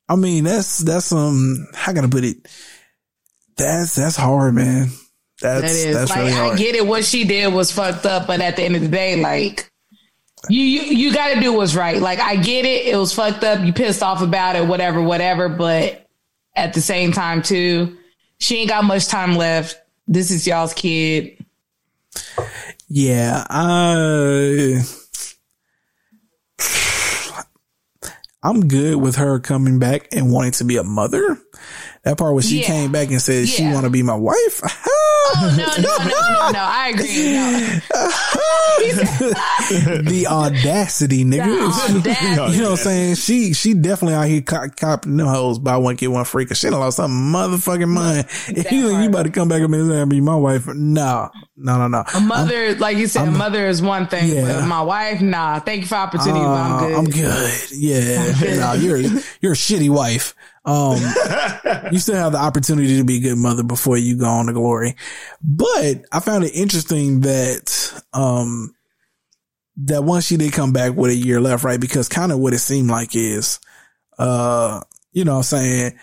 I 0.09 0.16
mean, 0.16 0.45
that's 0.45 0.79
that's 0.79 1.12
um, 1.12 1.66
how 1.75 1.93
can 1.93 2.05
I 2.05 2.09
put 2.09 2.25
it? 2.25 2.47
That's 3.57 3.95
that's 3.95 4.16
hard, 4.16 4.55
man. 4.55 4.89
That's 5.41 5.62
That 5.62 5.70
is 5.89 5.97
that's 5.97 6.11
like 6.11 6.18
really 6.20 6.33
I 6.33 6.57
get 6.57 6.75
it. 6.75 6.87
What 6.87 7.05
she 7.05 7.25
did 7.25 7.53
was 7.53 7.70
fucked 7.72 8.05
up, 8.07 8.27
but 8.27 8.41
at 8.41 8.57
the 8.57 8.62
end 8.64 8.77
of 8.77 8.83
the 8.83 8.89
day, 8.89 9.16
like 9.16 9.70
you 10.49 10.61
you, 10.61 10.83
you 10.83 11.14
got 11.14 11.35
to 11.35 11.41
do 11.41 11.53
what's 11.53 11.75
right. 11.75 12.01
Like 12.01 12.20
I 12.20 12.37
get 12.37 12.66
it. 12.66 12.87
It 12.87 12.97
was 12.97 13.14
fucked 13.14 13.45
up. 13.45 13.64
You 13.64 13.72
pissed 13.72 14.03
off 14.03 14.20
about 14.22 14.57
it, 14.57 14.66
whatever, 14.66 15.01
whatever. 15.03 15.49
But 15.49 16.07
at 16.55 16.75
the 16.75 16.81
same 16.83 17.12
time, 17.12 17.41
too, 17.43 17.97
she 18.39 18.59
ain't 18.59 18.68
got 18.68 18.85
much 18.85 19.09
time 19.09 19.37
left. 19.37 19.81
This 20.07 20.31
is 20.31 20.47
y'all's 20.47 20.75
kid. 20.75 21.45
Yeah, 22.89 23.45
I 23.49 24.83
I'm 28.43 28.69
good 28.69 28.97
with 28.97 29.17
her 29.17 29.41
coming 29.41 29.79
back 29.79 30.09
and 30.13 30.31
wanting 30.31 30.53
to 30.53 30.65
be 30.65 30.77
a 30.77 30.85
mother. 30.85 31.39
That 32.05 32.19
part 32.19 32.35
where 32.35 32.43
she 32.43 32.61
Yeah. 32.61 32.67
came 32.67 32.93
back 32.93 33.09
and 33.11 33.21
said 33.21 33.49
she 33.49 33.65
want 33.65 33.85
to 33.85 33.91
be 33.91 34.03
my 34.03 34.15
wife. 34.17 34.61
Oh 35.27 35.55
no 35.57 35.65
no 35.83 35.97
no 36.05 36.05
no 36.05 36.51
no! 36.51 36.59
I 36.61 36.91
agree. 36.91 37.33
No. 37.33 37.49
the 40.11 40.27
audacity, 40.29 41.25
nigga. 41.25 41.71
audacity. 41.71 42.11
You 42.57 42.63
know 42.63 42.71
what 42.73 42.79
I'm 42.81 42.85
saying? 42.85 43.15
She 43.15 43.55
she 43.55 43.73
definitely 43.73 44.15
out 44.17 44.27
here 44.27 44.43
cop, 44.43 44.77
copping 44.77 45.17
them 45.17 45.27
hoes 45.27 45.59
by 45.59 45.79
one 45.79 45.97
get 45.97 46.11
one 46.11 46.27
free 46.27 46.45
because 46.45 46.59
she 46.59 46.69
done 46.69 46.79
lost 46.79 46.99
some 46.99 47.11
motherfucking 47.33 47.89
mind. 47.89 48.27
If 48.49 48.71
you 48.71 48.95
you 48.99 49.09
about 49.09 49.25
to 49.25 49.31
come 49.31 49.49
back 49.49 49.63
up 49.63 49.71
and 49.73 49.91
say, 49.91 50.05
be 50.05 50.21
my 50.21 50.37
wife, 50.37 50.67
no, 50.67 51.31
no, 51.57 51.79
no, 51.79 51.89
no. 51.89 52.05
A 52.15 52.21
mother, 52.21 52.75
like 52.77 52.99
you 52.99 53.07
said, 53.07 53.23
a 53.23 53.25
I'm- 53.25 53.39
mother 53.39 53.67
is 53.67 53.81
one 53.81 54.07
thing. 54.07 54.29
Yeah. 54.29 54.61
But 54.61 54.67
my 54.67 54.83
wife, 54.83 55.23
nah. 55.23 55.61
Thank 55.61 55.81
you 55.83 55.87
for 55.87 55.95
opportunity, 55.97 56.41
but 56.41 56.47
I'm 56.49 56.73
Uh, 56.73 56.81
good. 56.81 56.95
I'm 56.99 57.05
good. 57.07 57.53
Yeah. 57.73 58.57
no, 58.61 58.73
you're 58.75 58.99
you're 59.41 59.53
a 59.53 59.57
shitty 59.57 59.89
wife. 59.89 60.35
Um, 60.65 60.97
you 61.93 61.99
still 61.99 62.17
have 62.17 62.33
the 62.33 62.39
opportunity 62.39 62.97
to 62.97 63.05
be 63.05 63.19
a 63.19 63.21
good 63.21 63.39
mother 63.39 63.62
before 63.62 63.99
you 63.99 64.17
go 64.17 64.27
on 64.27 64.47
to 64.47 64.53
glory. 64.53 64.97
But 65.43 66.05
I 66.11 66.21
found 66.21 66.45
it 66.45 66.55
interesting 66.55 67.21
that 67.21 68.03
um 68.12 68.75
that 69.77 70.05
once 70.05 70.27
she 70.27 70.37
did 70.37 70.53
come 70.53 70.73
back 70.73 70.95
with 70.95 71.11
a 71.11 71.17
year 71.17 71.41
left, 71.41 71.65
right? 71.65 71.81
Because 71.81 72.09
kind 72.09 72.33
of 72.33 72.39
what 72.39 72.55
it 72.55 72.59
seemed 72.59 72.89
like 72.89 73.15
is 73.15 73.59
uh, 74.19 74.81
you 75.12 75.25
know 75.25 75.33
what 75.33 75.39
I'm 75.39 75.45
saying, 75.45 75.99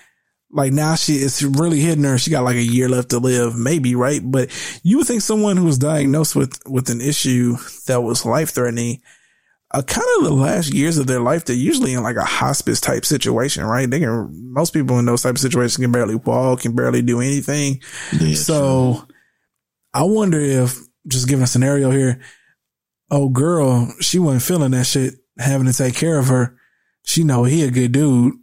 like 0.51 0.74
now 0.74 0.95
she 0.95 1.14
it's 1.14 1.41
really 1.41 1.80
hitting 1.80 2.03
her. 2.03 2.18
She 2.18 2.32
got 2.32 2.43
like 2.43 2.57
a 2.57 2.62
year 2.62 2.89
left 2.89 3.09
to 3.09 3.20
live, 3.20 3.55
maybe, 3.57 3.95
right? 3.95 4.22
But 4.24 4.49
you 4.84 4.97
would 4.97 5.07
think 5.07 5.22
someone 5.22 5.57
who 5.57 5.66
was 5.66 5.78
diagnosed 5.78 6.36
with 6.36 6.59
with 6.68 6.89
an 6.89 7.01
issue 7.01 7.55
that 7.88 8.01
was 8.01 8.26
life 8.26 8.51
threatening 8.51 9.01
uh, 9.74 9.82
kind 9.82 10.07
of 10.17 10.26
the 10.26 10.34
last 10.34 10.74
years 10.74 10.97
of 10.97 11.07
their 11.07 11.22
life, 11.22 11.45
they're 11.45 11.55
usually 11.55 11.93
in 11.93 12.03
like 12.03 12.17
a 12.17 12.26
hospice 12.26 12.82
type 12.82 13.05
situation, 13.05 13.63
right? 13.63 13.89
They 13.89 13.99
can, 13.99 14.30
most 14.53 14.74
people 14.74 14.99
in 14.99 15.05
those 15.05 15.24
type 15.24 15.36
of 15.36 15.39
situations 15.39 15.78
can 15.78 15.91
barely 15.91 16.15
walk, 16.15 16.61
can 16.61 16.76
barely 16.76 17.01
do 17.01 17.22
anything. 17.22 17.82
so 18.36 19.07
I 19.93 20.03
wonder 20.03 20.39
if 20.39 20.78
just 21.07 21.28
giving 21.28 21.43
a 21.43 21.47
scenario 21.47 21.89
here, 21.89 22.22
oh 23.09 23.30
girl, 23.30 23.93
she 24.01 24.19
wasn't 24.19 24.43
feeling 24.43 24.72
that 24.72 24.86
shit, 24.86 25.15
having 25.38 25.67
to 25.67 25.74
take 25.74 25.95
care 25.95 26.17
of 26.17 26.28
her. 26.28 26.57
She 27.03 27.24
know 27.24 27.45
he 27.45 27.63
a 27.63 27.72
good 27.72 27.93
dude. 27.93 28.34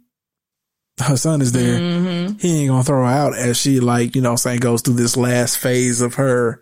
Her 0.99 1.15
son 1.15 1.41
is 1.41 1.51
there. 1.51 1.79
Mm-hmm. 1.79 2.39
He 2.39 2.61
ain't 2.61 2.69
gonna 2.69 2.83
throw 2.83 3.05
her 3.05 3.05
out 3.05 3.37
as 3.37 3.57
she 3.57 3.79
like, 3.79 4.15
you 4.15 4.21
know, 4.21 4.35
saying 4.35 4.59
goes 4.59 4.81
through 4.81 4.95
this 4.95 5.15
last 5.15 5.59
phase 5.59 6.01
of 6.01 6.15
her 6.15 6.61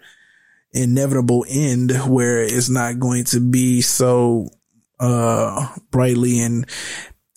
inevitable 0.73 1.45
end 1.49 1.91
where 2.07 2.43
it's 2.43 2.69
not 2.69 2.99
going 2.99 3.23
to 3.23 3.39
be 3.39 3.81
so 3.81 4.47
uh 4.99 5.67
brightly 5.91 6.39
and 6.39 6.65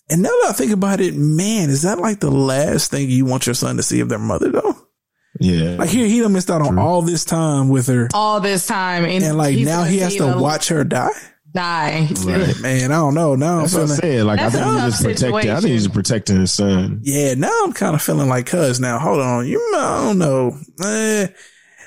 And 0.09 0.21
now 0.21 0.29
that 0.29 0.47
I 0.49 0.53
think 0.53 0.71
about 0.71 0.99
it, 0.99 1.15
man, 1.15 1.69
is 1.69 1.83
that 1.83 1.99
like 1.99 2.19
the 2.19 2.31
last 2.31 2.91
thing 2.91 3.09
you 3.09 3.25
want 3.25 3.45
your 3.45 3.55
son 3.55 3.77
to 3.77 3.83
see 3.83 3.99
of 4.01 4.09
their 4.09 4.19
mother 4.19 4.51
though? 4.51 4.75
Yeah. 5.39 5.77
Like 5.79 5.89
here, 5.89 6.05
he 6.07 6.19
done 6.19 6.33
missed 6.33 6.51
out 6.51 6.61
on 6.61 6.77
all 6.77 7.01
this 7.01 7.23
time 7.23 7.69
with 7.69 7.87
her. 7.87 8.09
All 8.13 8.41
this 8.41 8.67
time, 8.67 9.05
and, 9.05 9.23
And 9.23 9.37
like 9.37 9.57
now 9.57 9.83
he 9.83 9.99
has 9.99 10.15
to 10.17 10.25
the- 10.25 10.37
watch 10.37 10.67
her 10.67 10.83
die. 10.83 11.09
die. 11.53 12.09
Man, 12.61 12.91
I 12.91 12.95
don't 12.95 13.13
know. 13.15 13.35
Now 13.35 13.61
That's 13.61 13.73
I'm 13.75 13.81
what 13.83 13.91
I 13.91 13.95
said. 13.95 14.25
Like 14.25 14.39
I 14.41 14.49
think 14.49 14.65
he's 14.65 14.81
just 14.83 15.03
protecting. 15.03 15.49
I 15.51 15.55
think 15.61 15.71
he's 15.71 15.87
protecting 15.87 16.39
his 16.41 16.51
son. 16.51 16.99
Yeah, 17.03 17.33
now 17.35 17.51
I'm 17.63 17.71
kind 17.73 17.95
of 17.95 18.01
feeling 18.01 18.27
like 18.27 18.45
cuz 18.47 18.79
now. 18.81 18.99
Hold 18.99 19.21
on. 19.21 19.47
You 19.47 19.59
I 19.77 20.03
don't 20.05 20.17
know. 20.17 20.57
Eh, 20.83 21.27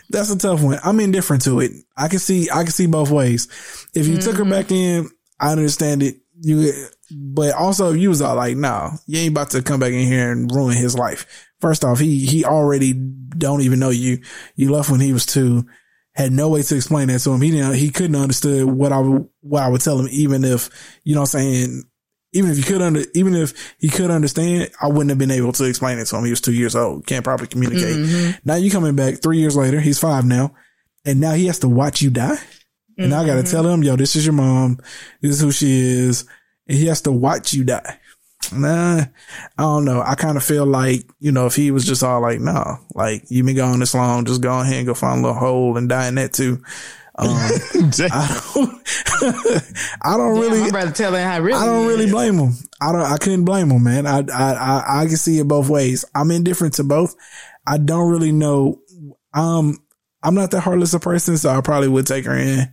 that's 0.09 0.31
a 0.31 0.39
tough 0.39 0.62
one. 0.62 0.79
I'm 0.83 0.99
indifferent 1.01 1.43
to 1.45 1.61
it. 1.61 1.72
I 1.97 2.09
can 2.09 2.18
see 2.18 2.49
I 2.51 2.62
can 2.62 2.72
see 2.72 2.87
both 2.87 3.11
ways. 3.11 3.49
If 3.95 4.07
you 4.07 4.16
took 4.16 4.37
her 4.37 4.45
back 4.47 4.70
in, 4.72 5.11
I 5.41 5.53
understand 5.53 6.03
it. 6.03 6.16
You 6.41 6.72
but 7.11 7.55
also 7.55 7.93
if 7.93 8.01
you 8.01 8.09
was 8.09 8.20
all 8.20 8.37
like, 8.37 8.57
no, 8.57 8.91
you 9.07 9.20
ain't 9.20 9.30
about 9.30 9.51
to 9.51 9.62
come 9.62 9.80
back 9.80 9.93
in 9.93 10.07
here 10.07 10.32
and 10.32 10.51
ruin 10.51 10.76
his 10.76 10.97
life. 10.97 11.26
First 11.61 11.85
off, 11.85 12.01
he 12.01 12.26
he 12.26 12.45
already 12.45 12.93
don't 12.93 13.62
even 13.62 13.78
know 13.78 13.91
you. 13.91 14.20
You 14.57 14.72
left 14.72 14.91
when 14.91 15.01
he 15.01 15.12
was 15.12 15.26
two. 15.26 15.66
Had 16.12 16.32
no 16.32 16.49
way 16.49 16.62
to 16.62 16.76
explain 16.76 17.09
that 17.09 17.20
to 17.20 17.32
him. 17.32 17.41
He 17.41 17.51
didn't 17.51 17.74
he 17.74 17.91
couldn't 17.91 18.16
understood 18.16 18.64
what 18.64 18.93
I 18.93 18.99
would 18.99 19.28
what 19.41 19.62
I 19.62 19.68
would 19.68 19.80
tell 19.80 19.99
him, 19.99 20.09
even 20.11 20.45
if 20.45 20.70
you 21.05 21.14
know 21.14 21.22
what 21.22 21.35
I'm 21.35 21.41
saying 21.41 21.85
even 22.35 22.51
if 22.51 22.57
he 22.57 22.62
could 22.64 22.82
under, 22.82 23.05
even 23.14 23.35
if 23.35 23.74
he 23.78 23.89
could 23.89 24.11
understand, 24.11 24.68
I 24.82 24.89
wouldn't 24.89 25.11
have 25.11 25.18
been 25.18 25.30
able 25.30 25.53
to 25.53 25.64
explain 25.64 25.99
it 25.99 26.07
to 26.07 26.16
him. 26.16 26.24
He 26.24 26.30
was 26.30 26.41
two 26.41 26.53
years 26.53 26.74
old, 26.74 27.07
can't 27.07 27.24
properly 27.24 27.47
communicate. 27.47 27.97
Mhm. 27.97 28.39
Now 28.45 28.57
you 28.57 28.70
coming 28.70 28.97
back 28.97 29.22
three 29.22 29.39
years 29.39 29.57
later, 29.57 29.80
he's 29.80 30.01
five 30.01 30.24
now, 30.24 30.53
and 31.05 31.20
now 31.20 31.32
he 31.32 31.47
has 31.47 31.61
to 31.61 31.68
watch 31.68 32.03
you 32.03 32.11
die. 32.11 32.39
And 32.97 33.11
now 33.11 33.22
I 33.22 33.26
got 33.26 33.45
to 33.45 33.51
tell 33.51 33.66
him, 33.66 33.82
yo, 33.82 33.97
this 33.97 34.16
is 34.16 34.24
your 34.24 34.34
mom, 34.34 34.78
this 35.20 35.32
is 35.32 35.40
who 35.40 35.51
she 35.51 35.80
is, 35.80 36.26
and 36.68 36.78
he 36.78 36.86
has 36.86 37.03
to 37.03 37.12
watch 37.12 37.53
you 37.53 37.64
die. 37.64 37.99
Nah, 38.53 39.01
I 39.59 39.62
don't 39.62 39.84
know. 39.84 40.03
I 40.03 40.14
kind 40.14 40.36
of 40.36 40.45
feel 40.45 40.66
like, 40.66 41.09
you 41.18 41.32
know, 41.32 41.47
if 41.47 41.57
he 41.57 41.70
was 41.70 41.84
just 41.84 42.03
all 42.03 42.20
like, 42.20 42.40
no, 42.40 42.78
like 42.95 43.24
you 43.30 43.42
been 43.42 43.57
gone 43.57 43.80
this 43.80 43.95
long, 43.95 44.26
just 44.26 44.42
go 44.42 44.61
ahead 44.61 44.74
and 44.74 44.86
go 44.86 44.95
find 44.95 45.20
a 45.20 45.22
little 45.22 45.38
hole 45.38 45.76
and 45.76 45.88
die 45.88 46.09
in 46.09 46.16
that 46.16 46.32
too. 46.32 46.62
Um, 47.16 47.28
I 47.30 48.51
don't, 48.55 48.82
I 50.03 50.16
don't 50.16 50.40
really, 50.40 50.61
my 50.61 50.70
brother 50.70 50.90
telling 50.90 51.22
how 51.22 51.40
really. 51.40 51.59
I 51.59 51.64
don't 51.64 51.86
really 51.86 52.11
blame 52.11 52.38
him. 52.38 52.55
I 52.80 52.92
don't. 52.92 53.03
I 53.03 53.16
couldn't 53.18 53.45
blame 53.45 53.70
him, 53.70 53.84
man. 53.84 54.07
I, 54.07 54.24
I 54.32 54.53
I 54.53 55.03
I 55.03 55.07
can 55.07 55.16
see 55.16 55.38
it 55.38 55.47
both 55.47 55.68
ways. 55.68 56.05
I'm 56.14 56.32
indifferent 56.32 56.74
to 56.74 56.84
both. 56.84 57.14
I 57.66 57.78
don't 57.78 58.11
really 58.11 58.32
know. 58.32 58.80
Um, 59.32 59.78
I'm 60.24 60.34
not 60.34 60.51
that 60.51 60.62
heartless 60.62 60.92
a 60.95 61.01
person, 61.01 61.36
so 61.36 61.51
I 61.51 61.61
probably 61.61 61.88
would 61.88 62.07
take 62.07 62.24
her 62.24 62.36
in. 62.36 62.72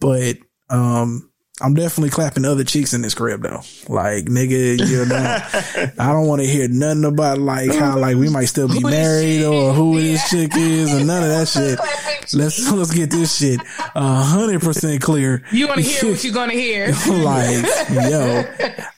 But 0.00 0.38
um, 0.70 1.30
I'm 1.62 1.74
definitely 1.74 2.10
clapping 2.10 2.44
other 2.44 2.64
cheeks 2.64 2.94
in 2.94 3.02
this 3.02 3.14
crib 3.14 3.42
though. 3.42 3.60
Like 3.88 4.24
nigga, 4.24 4.88
you 4.88 5.04
know, 5.04 5.92
I 6.02 6.12
don't 6.12 6.26
want 6.26 6.40
to 6.40 6.48
hear 6.48 6.68
nothing 6.68 7.04
about 7.04 7.38
like 7.38 7.74
how 7.74 7.98
like 7.98 8.16
we 8.16 8.30
might 8.30 8.46
still 8.46 8.68
be 8.68 8.80
married 8.80 9.44
or 9.44 9.72
who 9.72 10.00
this 10.00 10.28
chick 10.30 10.52
is 10.56 10.92
or 10.92 11.04
none 11.04 11.22
of 11.22 11.28
that 11.28 11.48
shit. 11.48 11.78
Let's 12.32 12.70
let's 12.70 12.94
get 12.94 13.10
this 13.10 13.38
shit 13.38 13.60
a 13.96 14.22
hundred 14.22 14.60
percent 14.60 15.02
clear. 15.02 15.42
You 15.50 15.66
want 15.66 15.80
to 15.80 15.86
hear 15.86 16.12
what 16.12 16.22
you're 16.24 16.32
going 16.32 16.50
to 16.50 16.54
hear. 16.54 16.86
like, 17.08 17.64
yo, 17.90 18.44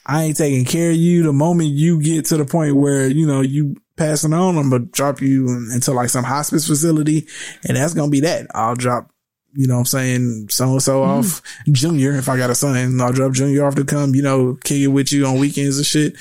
I 0.05 0.23
ain't 0.25 0.37
taking 0.37 0.65
care 0.65 0.91
of 0.91 0.97
you. 0.97 1.23
The 1.23 1.33
moment 1.33 1.69
you 1.69 1.99
get 1.99 2.25
to 2.25 2.37
the 2.37 2.45
point 2.45 2.75
where, 2.75 3.07
you 3.07 3.25
know, 3.25 3.41
you 3.41 3.75
passing 3.95 4.33
on, 4.33 4.57
I'm 4.57 4.69
gonna 4.69 4.85
drop 4.85 5.19
you 5.19 5.47
into 5.73 5.93
like 5.93 6.09
some 6.09 6.23
hospice 6.23 6.67
facility 6.67 7.27
and 7.67 7.75
that's 7.75 7.95
gonna 7.95 8.11
be 8.11 8.19
that. 8.19 8.47
I'll 8.53 8.75
drop, 8.75 9.09
you 9.55 9.67
know 9.67 9.75
what 9.75 9.81
I'm 9.81 9.85
saying, 9.85 10.47
so 10.49 10.71
and 10.71 10.81
so 10.81 11.03
off 11.03 11.41
Junior 11.71 12.13
if 12.13 12.29
I 12.29 12.37
got 12.37 12.49
a 12.49 12.55
son. 12.55 12.99
I'll 12.99 13.11
drop 13.13 13.33
Junior 13.33 13.65
off 13.65 13.75
to 13.75 13.83
come, 13.85 14.15
you 14.15 14.21
know, 14.21 14.57
kick 14.63 14.77
it 14.77 14.87
with 14.87 15.11
you 15.11 15.25
on 15.25 15.39
weekends 15.39 15.77
and 15.77 15.85
shit. 15.85 16.15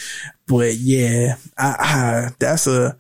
But 0.47 0.75
yeah, 0.75 1.37
I, 1.57 1.77
I 1.79 2.29
that's 2.39 2.67
a, 2.67 2.97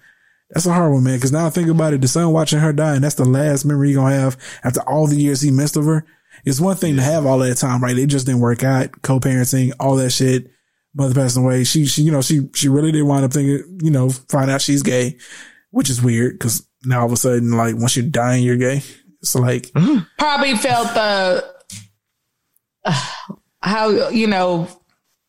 that's 0.50 0.66
a 0.66 0.72
hard 0.72 0.92
one, 0.92 1.04
man. 1.04 1.20
Cause 1.20 1.32
now 1.32 1.46
I 1.46 1.50
think 1.50 1.68
about 1.68 1.92
it, 1.92 2.00
the 2.00 2.08
son 2.08 2.32
watching 2.32 2.60
her 2.60 2.72
die, 2.72 2.94
and 2.94 3.04
that's 3.04 3.16
the 3.16 3.24
last 3.24 3.64
memory 3.64 3.88
he 3.88 3.94
gonna 3.94 4.14
have 4.14 4.36
after 4.64 4.80
all 4.88 5.06
the 5.06 5.16
years 5.16 5.40
he 5.40 5.50
missed 5.50 5.76
of 5.76 5.84
her. 5.84 6.06
It's 6.44 6.60
one 6.60 6.76
thing 6.76 6.96
to 6.96 7.02
have 7.02 7.26
all 7.26 7.38
that 7.38 7.56
time, 7.56 7.82
right? 7.82 7.96
It 7.96 8.06
just 8.06 8.26
didn't 8.26 8.40
work 8.40 8.64
out. 8.64 9.02
Co-parenting, 9.02 9.72
all 9.78 9.96
that 9.96 10.10
shit. 10.10 10.50
Mother 10.94 11.14
passing 11.14 11.44
away. 11.44 11.64
She, 11.64 11.86
she, 11.86 12.02
you 12.02 12.10
know, 12.10 12.20
she, 12.20 12.48
she 12.54 12.68
really 12.68 12.92
did 12.92 13.02
wind 13.02 13.24
up 13.24 13.32
thinking, 13.32 13.78
you 13.82 13.90
know, 13.90 14.10
find 14.10 14.50
out 14.50 14.60
she's 14.60 14.82
gay, 14.82 15.16
which 15.70 15.88
is 15.88 16.02
weird 16.02 16.38
because 16.38 16.66
now 16.84 17.00
all 17.00 17.06
of 17.06 17.12
a 17.12 17.16
sudden, 17.16 17.52
like, 17.52 17.76
once 17.76 17.96
you're 17.96 18.04
dying, 18.04 18.42
you're 18.42 18.56
gay. 18.56 18.82
It's 19.22 19.34
like, 19.34 19.64
mm-hmm. 19.68 20.00
Probably 20.18 20.56
felt 20.56 20.88
the 20.94 21.54
uh, 22.84 23.06
how 23.62 24.08
you 24.08 24.26
know. 24.26 24.68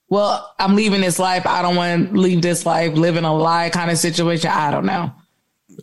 Well, 0.10 0.54
I'm 0.60 0.76
leaving 0.76 1.02
this 1.02 1.18
life. 1.18 1.48
I 1.48 1.64
don't 1.64 1.76
want 1.76 2.10
to 2.12 2.18
leave 2.18 2.44
this 2.44 2.68
life 2.68 2.94
living 2.94 3.24
a 3.24 3.36
lie 3.36 3.72
kind 3.72 3.90
of 3.90 3.98
situation. 3.98 4.52
I 4.52 4.70
don't 4.70 4.86
know. 4.86 5.12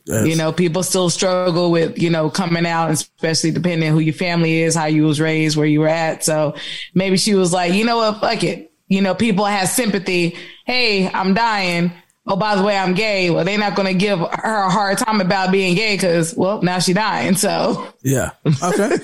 You 0.06 0.36
know, 0.36 0.52
people 0.52 0.84
still 0.84 1.11
struggle 1.11 1.72
with, 1.72 1.98
you 1.98 2.11
know, 2.11 2.30
coming 2.30 2.64
out, 2.64 2.90
especially 2.92 3.50
depending 3.50 3.90
who 3.90 3.98
your 3.98 4.14
family 4.14 4.62
is, 4.62 4.74
how 4.74 4.86
you 4.86 5.04
was 5.04 5.20
raised, 5.20 5.56
where 5.56 5.66
you 5.66 5.80
were 5.80 5.88
at. 5.88 6.24
So 6.24 6.54
maybe 6.94 7.16
she 7.16 7.34
was 7.34 7.52
like, 7.52 7.72
you 7.72 7.84
know 7.84 7.96
what, 7.96 8.20
fuck 8.20 8.44
it. 8.44 8.72
You 8.86 9.02
know, 9.02 9.14
people 9.14 9.44
have 9.44 9.68
sympathy. 9.68 10.36
Hey, 10.64 11.08
I'm 11.08 11.34
dying. 11.34 11.92
Oh, 12.26 12.36
by 12.36 12.54
the 12.54 12.62
way, 12.62 12.76
I'm 12.76 12.94
gay. 12.94 13.30
Well, 13.30 13.44
they're 13.44 13.58
not 13.58 13.74
going 13.74 13.88
to 13.88 13.98
give 13.98 14.18
her 14.18 14.62
a 14.64 14.70
hard 14.70 14.98
time 14.98 15.20
about 15.20 15.50
being 15.50 15.74
gay 15.74 15.94
because, 15.94 16.36
well, 16.36 16.62
now 16.62 16.78
she 16.78 16.92
dying. 16.92 17.34
So 17.34 17.92
yeah. 18.02 18.30
Okay. 18.62 18.96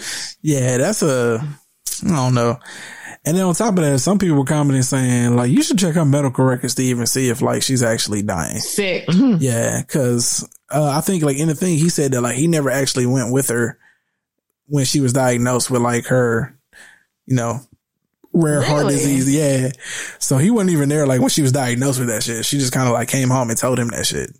yeah, 0.42 0.76
that's 0.78 1.02
a, 1.02 1.40
I 2.04 2.08
don't 2.08 2.34
know. 2.34 2.58
And 3.24 3.36
then 3.36 3.44
on 3.44 3.54
top 3.54 3.76
of 3.76 3.82
that, 3.84 3.98
some 3.98 4.18
people 4.18 4.36
were 4.36 4.44
commenting 4.44 4.82
saying 4.82 5.34
like, 5.34 5.50
you 5.50 5.62
should 5.62 5.78
check 5.78 5.94
her 5.94 6.04
medical 6.04 6.44
records 6.44 6.76
to 6.76 6.82
even 6.82 7.06
see 7.06 7.28
if 7.28 7.42
like 7.42 7.62
she's 7.62 7.82
actually 7.82 8.22
dying. 8.22 8.58
sick. 8.58 9.06
Yeah, 9.08 9.80
because 9.80 10.48
uh, 10.70 10.90
I 10.90 11.00
think 11.00 11.24
like 11.24 11.38
in 11.38 11.48
the 11.48 11.54
thing 11.56 11.76
he 11.76 11.88
said 11.88 12.12
that 12.12 12.20
like 12.20 12.36
he 12.36 12.46
never 12.46 12.70
actually 12.70 13.06
went 13.06 13.32
with 13.32 13.48
her 13.48 13.78
when 14.66 14.84
she 14.84 15.00
was 15.00 15.12
diagnosed 15.12 15.70
with 15.70 15.82
like 15.82 16.06
her, 16.06 16.56
you 17.24 17.34
know, 17.34 17.60
rare 18.36 18.62
heart 18.62 18.88
disease. 18.88 19.32
Yeah, 19.32 19.70
so 20.18 20.38
he 20.38 20.50
wasn't 20.50 20.70
even 20.70 20.88
there 20.88 21.06
like 21.06 21.20
when 21.20 21.30
she 21.30 21.42
was 21.42 21.52
diagnosed 21.52 21.98
with 21.98 22.08
that 22.08 22.22
shit. 22.22 22.44
She 22.44 22.58
just 22.58 22.72
kind 22.72 22.86
of 22.86 22.94
like 22.94 23.08
came 23.08 23.28
home 23.28 23.50
and 23.50 23.58
told 23.58 23.78
him 23.78 23.88
that 23.88 24.06
shit. 24.06 24.30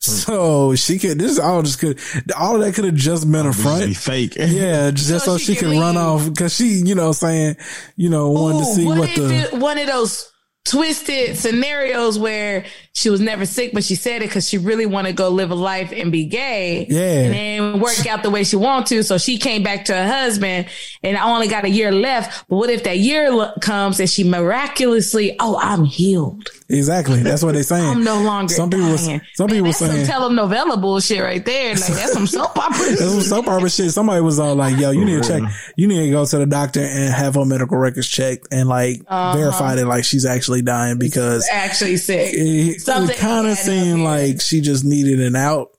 So 0.00 0.76
she 0.76 0.98
could. 0.98 1.18
This 1.18 1.32
is 1.32 1.38
all 1.38 1.62
just 1.62 1.80
could. 1.80 1.98
All 2.36 2.54
of 2.54 2.60
that 2.62 2.74
could 2.74 2.84
have 2.84 2.94
just 2.94 3.30
been 3.30 3.46
a 3.46 3.52
front. 3.52 3.84
Be 3.84 3.94
fake. 3.94 4.36
Yeah, 4.36 4.92
just 4.92 5.24
so, 5.24 5.38
she, 5.38 5.56
could 5.56 5.76
run 5.76 5.96
off 5.96 6.24
because 6.28 6.54
she, 6.54 6.82
you 6.84 6.94
know, 6.94 7.10
saying, 7.12 7.56
you 7.96 8.08
know, 8.08 8.30
wanted 8.30 8.58
to 8.60 8.64
see 8.64 8.86
what, 8.86 8.98
what 8.98 9.14
the. 9.16 9.34
it, 9.34 9.54
one 9.54 9.76
of 9.76 9.88
those 9.88 10.32
twisted 10.64 11.36
scenarios 11.38 12.18
where 12.18 12.64
she 12.92 13.10
was 13.10 13.20
never 13.20 13.46
sick, 13.46 13.70
but 13.72 13.84
she 13.84 13.94
said 13.94 14.16
it 14.22 14.26
because 14.26 14.46
she 14.48 14.58
really 14.58 14.84
wanted 14.84 15.10
to 15.10 15.14
go 15.14 15.28
live 15.30 15.50
a 15.50 15.54
life 15.54 15.92
and 15.92 16.10
be 16.12 16.26
gay. 16.26 16.84
Yeah. 16.90 17.32
And 17.32 17.80
work 17.80 18.06
out 18.06 18.22
the 18.22 18.28
way 18.30 18.42
she 18.44 18.56
wanted 18.56 18.86
to. 18.88 19.02
So 19.04 19.18
she 19.18 19.38
came 19.38 19.62
back 19.62 19.84
to 19.86 19.94
her 19.94 20.06
husband 20.06 20.68
and 21.02 21.16
I 21.16 21.30
only 21.32 21.46
got 21.48 21.64
a 21.64 21.70
year 21.70 21.92
left. 21.92 22.46
But 22.48 22.56
what 22.56 22.70
if 22.70 22.82
that 22.84 22.98
year 22.98 23.30
lo- 23.30 23.52
comes 23.62 24.00
and 24.00 24.10
she 24.10 24.24
miraculously, 24.24 25.36
oh, 25.38 25.58
I'm 25.62 25.84
healed. 25.84 26.48
Exactly. 26.68 27.22
That's 27.22 27.42
what 27.42 27.54
they're 27.54 27.62
saying. 27.62 27.88
I'm 27.88 28.04
no 28.04 28.20
longer 28.20 28.52
Some 28.52 28.68
people, 28.68 28.90
was, 28.90 29.06
dying. 29.06 29.20
some 29.34 29.46
Man, 29.46 29.54
people 29.56 29.64
that's 29.66 29.78
saying. 29.78 30.04
some 30.04 30.20
telenovela 30.22 30.78
bullshit 30.80 31.22
right 31.22 31.42
there. 31.44 31.74
Like 31.74 31.86
that's 31.86 32.12
some 32.12 32.26
soap 32.26 32.58
opera. 32.58 32.78
That's 32.88 33.00
some 33.10 33.20
soap 33.22 33.46
opera 33.48 33.70
shit. 33.70 33.90
Somebody 33.92 34.20
was 34.20 34.38
all 34.38 34.54
like, 34.56 34.76
yo, 34.78 34.90
you 34.90 35.04
need 35.04 35.22
to 35.22 35.28
check, 35.28 35.42
you 35.76 35.86
need 35.86 36.04
to 36.04 36.10
go 36.10 36.26
to 36.26 36.38
the 36.38 36.46
doctor 36.46 36.80
and 36.80 37.14
have 37.14 37.36
her 37.36 37.44
medical 37.44 37.78
records 37.78 38.08
checked 38.08 38.48
and 38.50 38.68
like 38.68 39.00
Uh-huh. 39.06 39.38
verify 39.38 39.76
that 39.76 39.86
like 39.86 40.04
she's 40.04 40.26
actually 40.26 40.47
dying 40.62 40.98
because 40.98 41.48
Actually 41.52 41.96
sick. 41.96 42.30
it, 42.34 42.80
Something 42.80 43.16
it 43.16 43.18
kind 43.20 43.46
of 43.46 43.56
seemed 43.56 44.00
like 44.02 44.40
she 44.40 44.60
just 44.60 44.84
needed 44.84 45.20
an 45.20 45.36
out 45.36 45.70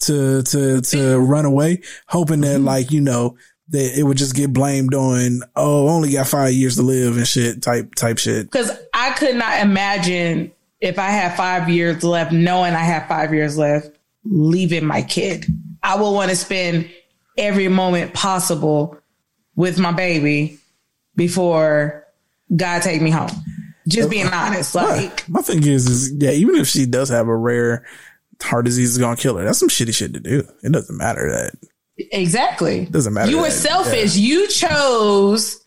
to, 0.00 0.42
to, 0.42 0.80
to 0.80 1.18
run 1.18 1.44
away, 1.44 1.82
hoping 2.06 2.40
Mm-hmm. 2.40 2.52
that 2.52 2.58
like, 2.60 2.90
you 2.90 3.00
know, 3.00 3.36
that 3.68 3.98
it 3.98 4.02
would 4.02 4.16
just 4.16 4.34
get 4.34 4.52
blamed 4.52 4.94
on, 4.94 5.42
oh, 5.56 5.88
only 5.88 6.12
got 6.12 6.26
five 6.26 6.52
years 6.52 6.76
to 6.76 6.82
live 6.82 7.16
and 7.16 7.26
shit 7.28 7.62
type, 7.62 7.94
type 7.94 8.18
shit. 8.18 8.46
Because 8.50 8.70
I 8.94 9.10
could 9.12 9.36
not 9.36 9.60
imagine 9.60 10.52
if 10.80 10.98
I 10.98 11.10
had 11.10 11.36
five 11.36 11.68
years 11.68 12.02
left, 12.02 12.32
knowing 12.32 12.74
I 12.74 12.78
have 12.82 13.06
five 13.06 13.32
years 13.34 13.56
left, 13.58 13.90
leaving 14.24 14.84
my 14.84 15.02
kid. 15.02 15.46
I 15.82 16.00
would 16.00 16.10
want 16.10 16.30
to 16.30 16.36
spend 16.36 16.90
every 17.38 17.68
moment 17.68 18.12
possible 18.14 18.98
with 19.54 19.78
my 19.78 19.92
baby 19.92 20.58
before 21.16 22.06
God 22.54 22.82
take 22.82 23.00
me 23.02 23.10
home. 23.10 23.30
Just 23.90 24.10
being 24.10 24.28
honest, 24.28 24.74
like 24.74 25.28
My 25.28 25.42
thing 25.42 25.66
is, 25.66 25.86
is 25.86 26.12
yeah, 26.12 26.30
even 26.30 26.56
if 26.56 26.66
she 26.68 26.86
does 26.86 27.08
have 27.08 27.28
a 27.28 27.36
rare 27.36 27.86
heart 28.42 28.64
disease 28.64 28.90
is 28.90 28.98
gonna 28.98 29.16
kill 29.16 29.36
her, 29.36 29.44
that's 29.44 29.58
some 29.58 29.68
shitty 29.68 29.94
shit 29.94 30.14
to 30.14 30.20
do. 30.20 30.42
It 30.62 30.72
doesn't 30.72 30.96
matter 30.96 31.30
that. 31.30 31.68
exactly. 32.12 32.86
Doesn't 32.86 33.12
matter 33.12 33.30
You 33.30 33.40
were 33.40 33.50
selfish. 33.50 34.16
You 34.16 34.48
chose 34.48 35.64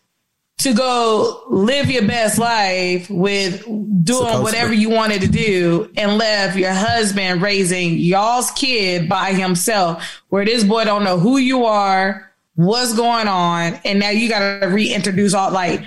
to 0.58 0.72
go 0.72 1.42
live 1.48 1.90
your 1.90 2.06
best 2.06 2.38
life 2.38 3.10
with 3.10 3.64
doing 4.04 4.42
whatever 4.42 4.72
you 4.72 4.88
wanted 4.88 5.20
to 5.22 5.28
do 5.28 5.90
and 5.96 6.16
left 6.16 6.56
your 6.56 6.72
husband 6.72 7.42
raising 7.42 7.98
y'all's 7.98 8.50
kid 8.52 9.08
by 9.08 9.32
himself 9.32 10.22
where 10.28 10.44
this 10.44 10.64
boy 10.64 10.84
don't 10.84 11.04
know 11.04 11.18
who 11.18 11.38
you 11.38 11.64
are, 11.64 12.32
what's 12.54 12.94
going 12.94 13.26
on, 13.26 13.74
and 13.84 13.98
now 13.98 14.10
you 14.10 14.28
gotta 14.28 14.68
reintroduce 14.68 15.34
all 15.34 15.50
like 15.50 15.82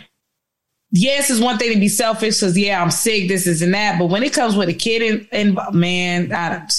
yes, 0.91 1.29
it's 1.29 1.39
one 1.39 1.57
thing 1.57 1.73
to 1.73 1.79
be 1.79 1.89
selfish 1.89 2.39
because 2.39 2.57
yeah, 2.57 2.81
I'm 2.81 2.91
sick, 2.91 3.27
this 3.27 3.47
is 3.47 3.61
and 3.61 3.73
that. 3.73 3.99
But 3.99 4.07
when 4.07 4.23
it 4.23 4.33
comes 4.33 4.55
with 4.55 4.69
a 4.69 4.73
kid 4.73 5.27
and, 5.31 5.59
man, 5.73 6.31
I 6.31 6.49
don't. 6.49 6.73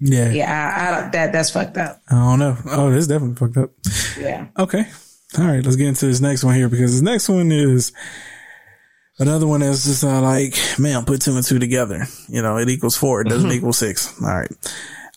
Yeah. 0.00 0.30
Yeah, 0.30 0.52
I, 0.52 0.88
I 0.88 1.00
don't, 1.00 1.12
that 1.12 1.32
that's 1.32 1.50
fucked 1.50 1.78
up. 1.78 2.00
I 2.10 2.14
don't 2.14 2.38
know. 2.38 2.56
Oh, 2.66 2.90
this 2.90 3.06
definitely 3.06 3.36
fucked 3.36 3.56
up. 3.56 3.70
Yeah. 4.18 4.48
Okay. 4.58 4.84
All 5.38 5.44
right. 5.46 5.64
Let's 5.64 5.76
get 5.76 5.88
into 5.88 6.06
this 6.06 6.20
next 6.20 6.44
one 6.44 6.54
here 6.54 6.68
because 6.68 6.92
this 6.92 7.00
next 7.00 7.28
one 7.28 7.50
is 7.50 7.92
another 9.18 9.46
one 9.46 9.60
that's 9.60 9.84
just 9.84 10.04
uh, 10.04 10.20
like, 10.20 10.56
man, 10.78 11.04
put 11.04 11.22
two 11.22 11.34
and 11.34 11.44
two 11.44 11.58
together. 11.58 12.06
You 12.28 12.42
know, 12.42 12.58
it 12.58 12.68
equals 12.68 12.96
four. 12.96 13.20
It 13.22 13.28
doesn't 13.28 13.50
equal 13.50 13.72
six. 13.72 14.20
All 14.20 14.28
right. 14.28 14.50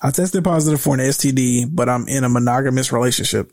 I 0.01 0.11
tested 0.11 0.43
positive 0.43 0.79
for 0.79 0.93
an 0.93 1.01
STD, 1.01 1.69
but 1.71 1.89
I'm 1.89 2.07
in 2.07 2.23
a 2.23 2.29
monogamous 2.29 2.91
relationship. 2.91 3.51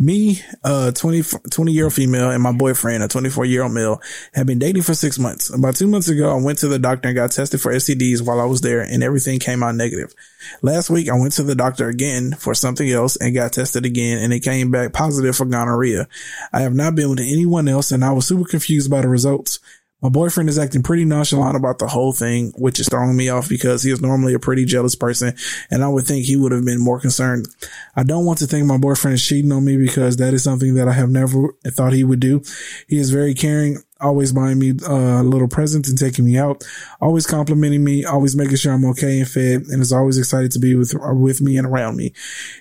Me, 0.00 0.40
a 0.62 0.92
20, 0.94 1.22
20 1.50 1.72
year 1.72 1.84
old 1.84 1.92
female 1.92 2.30
and 2.30 2.40
my 2.40 2.52
boyfriend, 2.52 3.02
a 3.02 3.08
24 3.08 3.44
year 3.46 3.64
old 3.64 3.72
male, 3.72 4.00
have 4.32 4.46
been 4.46 4.60
dating 4.60 4.82
for 4.82 4.94
six 4.94 5.18
months. 5.18 5.52
About 5.52 5.74
two 5.74 5.88
months 5.88 6.08
ago, 6.08 6.30
I 6.30 6.40
went 6.40 6.58
to 6.58 6.68
the 6.68 6.78
doctor 6.78 7.08
and 7.08 7.16
got 7.16 7.32
tested 7.32 7.60
for 7.60 7.72
STDs 7.72 8.24
while 8.24 8.40
I 8.40 8.44
was 8.44 8.60
there 8.60 8.80
and 8.80 9.02
everything 9.02 9.40
came 9.40 9.64
out 9.64 9.74
negative. 9.74 10.14
Last 10.62 10.88
week, 10.88 11.08
I 11.08 11.18
went 11.18 11.32
to 11.32 11.42
the 11.42 11.56
doctor 11.56 11.88
again 11.88 12.32
for 12.32 12.54
something 12.54 12.88
else 12.88 13.16
and 13.16 13.34
got 13.34 13.52
tested 13.54 13.84
again 13.84 14.18
and 14.18 14.32
it 14.32 14.40
came 14.40 14.70
back 14.70 14.92
positive 14.92 15.34
for 15.34 15.46
gonorrhea. 15.46 16.06
I 16.52 16.60
have 16.60 16.74
not 16.74 16.94
been 16.94 17.10
with 17.10 17.20
anyone 17.20 17.66
else 17.66 17.90
and 17.90 18.04
I 18.04 18.12
was 18.12 18.26
super 18.26 18.48
confused 18.48 18.88
by 18.88 19.00
the 19.00 19.08
results. 19.08 19.58
My 20.00 20.08
boyfriend 20.08 20.48
is 20.48 20.58
acting 20.58 20.82
pretty 20.82 21.04
nonchalant 21.04 21.56
about 21.56 21.78
the 21.78 21.88
whole 21.88 22.12
thing, 22.12 22.52
which 22.56 22.78
is 22.78 22.88
throwing 22.88 23.16
me 23.16 23.28
off 23.28 23.48
because 23.48 23.82
he 23.82 23.90
is 23.90 24.00
normally 24.00 24.32
a 24.32 24.38
pretty 24.38 24.64
jealous 24.64 24.94
person 24.94 25.34
and 25.70 25.82
I 25.82 25.88
would 25.88 26.06
think 26.06 26.24
he 26.24 26.36
would 26.36 26.52
have 26.52 26.64
been 26.64 26.80
more 26.80 27.00
concerned. 27.00 27.48
I 27.96 28.04
don't 28.04 28.24
want 28.24 28.38
to 28.38 28.46
think 28.46 28.66
my 28.66 28.78
boyfriend 28.78 29.16
is 29.16 29.26
cheating 29.26 29.50
on 29.50 29.64
me 29.64 29.76
because 29.76 30.16
that 30.18 30.34
is 30.34 30.44
something 30.44 30.74
that 30.74 30.86
I 30.86 30.92
have 30.92 31.10
never 31.10 31.54
thought 31.66 31.92
he 31.92 32.04
would 32.04 32.20
do. 32.20 32.42
He 32.86 32.98
is 32.98 33.10
very 33.10 33.34
caring, 33.34 33.78
always 34.00 34.32
buying 34.32 34.58
me 34.58 34.74
uh, 34.86 35.22
little 35.22 35.48
presents 35.48 35.88
and 35.88 35.98
taking 35.98 36.24
me 36.24 36.38
out, 36.38 36.66
always 37.00 37.26
complimenting 37.26 37.84
me, 37.84 38.04
always 38.04 38.36
making 38.36 38.56
sure 38.56 38.72
I'm 38.72 38.84
okay 38.86 39.18
and 39.18 39.28
fed, 39.28 39.62
and 39.68 39.82
is 39.82 39.92
always 39.92 40.18
excited 40.18 40.50
to 40.52 40.58
be 40.58 40.74
with 40.74 40.94
uh, 40.94 41.14
with 41.14 41.40
me 41.40 41.56
and 41.56 41.66
around 41.66 41.96
me. 41.96 42.12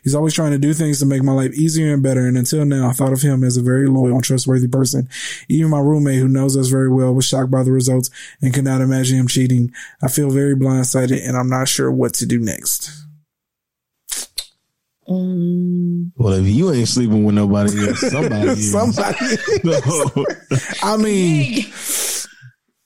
He's 0.03 0.15
always 0.15 0.33
trying 0.33 0.51
to 0.51 0.57
do 0.57 0.73
things 0.73 0.99
to 0.99 1.05
make 1.05 1.23
my 1.23 1.33
life 1.33 1.53
easier 1.53 1.93
and 1.93 2.03
better. 2.03 2.25
And 2.25 2.37
until 2.37 2.65
now, 2.65 2.89
I 2.89 2.93
thought 2.93 3.13
of 3.13 3.21
him 3.21 3.43
as 3.43 3.57
a 3.57 3.61
very 3.61 3.87
loyal 3.87 4.15
and 4.15 4.23
trustworthy 4.23 4.67
person. 4.67 5.09
Even 5.47 5.71
my 5.71 5.79
roommate, 5.79 6.19
who 6.19 6.27
knows 6.27 6.57
us 6.57 6.67
very 6.67 6.91
well, 6.91 7.13
was 7.13 7.25
shocked 7.25 7.51
by 7.51 7.63
the 7.63 7.71
results 7.71 8.09
and 8.41 8.53
could 8.53 8.65
not 8.65 8.81
imagine 8.81 9.17
him 9.19 9.27
cheating. 9.27 9.73
I 10.01 10.07
feel 10.07 10.29
very 10.29 10.55
blindsided, 10.55 11.27
and 11.27 11.37
I'm 11.37 11.49
not 11.49 11.67
sure 11.67 11.91
what 11.91 12.13
to 12.15 12.25
do 12.25 12.39
next. 12.39 13.06
Well, 15.07 16.33
if 16.33 16.45
you 16.47 16.71
ain't 16.73 16.87
sleeping 16.87 17.23
with 17.23 17.35
nobody 17.35 17.71
else, 17.87 17.99
somebody, 18.01 18.49
is. 18.49 18.71
Somebody. 18.71 19.15
So, 19.37 20.25
I 20.83 20.97
mean, 20.97 21.63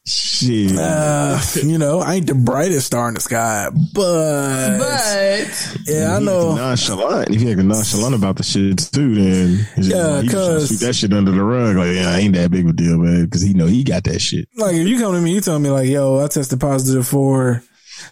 shit. 0.05 0.77
uh, 0.77 1.39
you 1.63 1.77
know, 1.79 1.99
I 1.99 2.15
ain't 2.15 2.27
the 2.27 2.35
brightest 2.35 2.87
star 2.87 3.07
in 3.07 3.15
the 3.15 3.21
sky, 3.21 3.69
but, 3.93 4.77
But 4.77 5.77
yeah, 5.87 6.15
I 6.15 6.19
know. 6.19 6.55
nonchalant. 6.55 7.29
If 7.31 7.41
you 7.41 7.51
acting 7.51 7.67
nonchalant 7.69 8.13
about 8.15 8.35
the 8.35 8.43
shit 8.43 8.77
too, 8.77 9.15
then 9.15 9.67
it's 9.77 9.87
just 9.87 9.89
Yeah, 9.89 10.05
like, 10.07 10.21
he 10.23 10.27
just 10.27 10.31
trying 10.35 10.45
to 10.45 10.53
'cause- 10.59 10.67
sweep 10.67 10.79
that 10.81 10.93
shit 10.95 11.13
under 11.13 11.31
the 11.31 11.43
rug. 11.43 11.75
Like, 11.77 11.95
yeah, 11.95 12.09
I 12.11 12.19
ain't 12.19 12.35
that 12.35 12.51
big 12.51 12.65
of 12.65 12.71
a 12.71 12.73
deal, 12.73 12.97
man, 12.97 13.25
because 13.25 13.41
he 13.41 13.53
know 13.53 13.65
he 13.67 13.83
got 13.83 14.03
that 14.03 14.19
shit. 14.21 14.47
Like 14.57 14.75
if 14.75 14.87
you 14.87 14.99
come 14.99 15.13
to 15.13 15.21
me, 15.21 15.33
you 15.33 15.41
tell 15.41 15.57
me 15.59 15.69
like, 15.71 15.89
yo, 15.89 16.19
I 16.23 16.27
tested 16.27 16.59
positive 16.59 17.07
for 17.07 17.63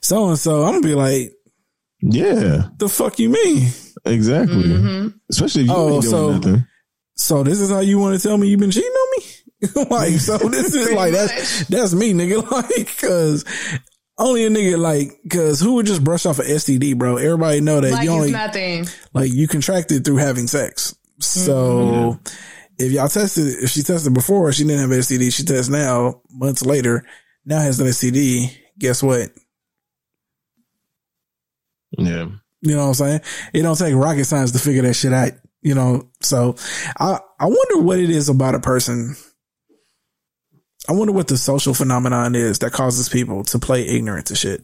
so 0.02 0.30
and 0.30 0.40
so, 0.40 0.64
I'm 0.64 0.74
gonna 0.82 0.88
be 0.88 0.96
like, 0.96 1.32
Yeah, 2.02 2.70
the 2.78 2.88
fuck 2.90 3.20
you 3.20 3.30
mean? 3.30 3.70
Exactly. 4.06 4.64
Mm-hmm. 4.64 5.08
Especially 5.30 5.62
if 5.64 5.68
you 5.68 5.74
Oh, 5.76 5.94
ain't 5.96 6.02
doing 6.04 6.12
so- 6.12 6.32
nothing. 6.34 6.66
So 7.16 7.44
this 7.44 7.60
is 7.60 7.70
how 7.70 7.82
you 7.82 8.00
want 8.00 8.18
to 8.20 8.26
tell 8.26 8.38
me 8.38 8.48
you've 8.48 8.62
been 8.62 8.72
cheating 8.72 8.90
on 8.90 9.08
me? 9.18 9.26
like, 9.90 10.14
so 10.22 10.38
this 10.50 10.74
is 10.74 10.92
like 10.94 11.12
that's 11.12 11.66
that's 11.68 11.94
me, 11.94 12.14
nigga. 12.14 12.40
Like, 12.52 12.98
cause 12.98 13.44
only 14.18 14.46
a 14.46 14.50
nigga 14.50 14.78
like, 14.78 15.12
cause 15.30 15.60
who 15.60 15.74
would 15.74 15.86
just 15.86 16.02
brush 16.04 16.26
off 16.26 16.40
an 16.40 16.46
STD, 16.46 16.98
bro? 16.98 17.18
Everybody 17.18 17.60
know 17.60 17.82
that 17.82 17.92
like 17.92 18.04
you 18.06 18.12
only 18.12 18.32
nothing. 18.32 18.86
like 19.14 19.32
you 19.34 19.48
contracted 19.50 20.06
through 20.06 20.18
having 20.18 20.48
sex. 20.48 20.96
So 21.20 22.20
if 22.78 22.94
y'all 22.94 23.10
tested, 23.10 23.64
if 23.64 23.70
she 23.70 23.84
tested 23.84 24.14
before, 24.14 24.54
she 24.54 24.64
didn't 24.64 24.80
have 24.90 24.98
STD. 24.98 25.34
She 25.36 25.44
tests 25.44 25.70
now, 25.70 26.22
months 26.32 26.66
later, 26.66 27.06
now 27.46 27.60
has 27.60 27.82
an 27.82 27.88
STD. 27.88 28.56
Guess 28.78 29.04
what? 29.04 29.30
Yeah. 31.98 32.28
You 32.62 32.76
know 32.76 32.84
what 32.84 32.88
I'm 32.88 32.94
saying? 32.94 33.22
It 33.54 33.62
don't 33.62 33.78
take 33.78 33.96
rocket 33.96 34.26
science 34.26 34.52
to 34.52 34.60
figure 34.60 34.82
that 34.84 34.94
shit 34.94 35.14
out. 35.14 35.32
You 35.62 35.76
know, 35.76 36.10
so 36.22 36.56
I 36.98 37.20
I 37.40 37.46
wonder 37.46 37.80
what 37.80 38.00
it 38.00 38.10
is 38.10 38.30
about 38.30 38.56
a 38.56 38.60
person. 38.60 39.16
I 40.88 40.94
wonder 40.94 41.14
what 41.14 41.28
the 41.28 41.38
social 41.38 41.74
phenomenon 41.74 42.36
is 42.36 42.60
that 42.60 42.72
causes 42.72 43.10
people 43.10 43.44
to 43.46 43.60
play 43.60 43.88
ignorant 43.88 44.28
to 44.28 44.36
shit. 44.36 44.62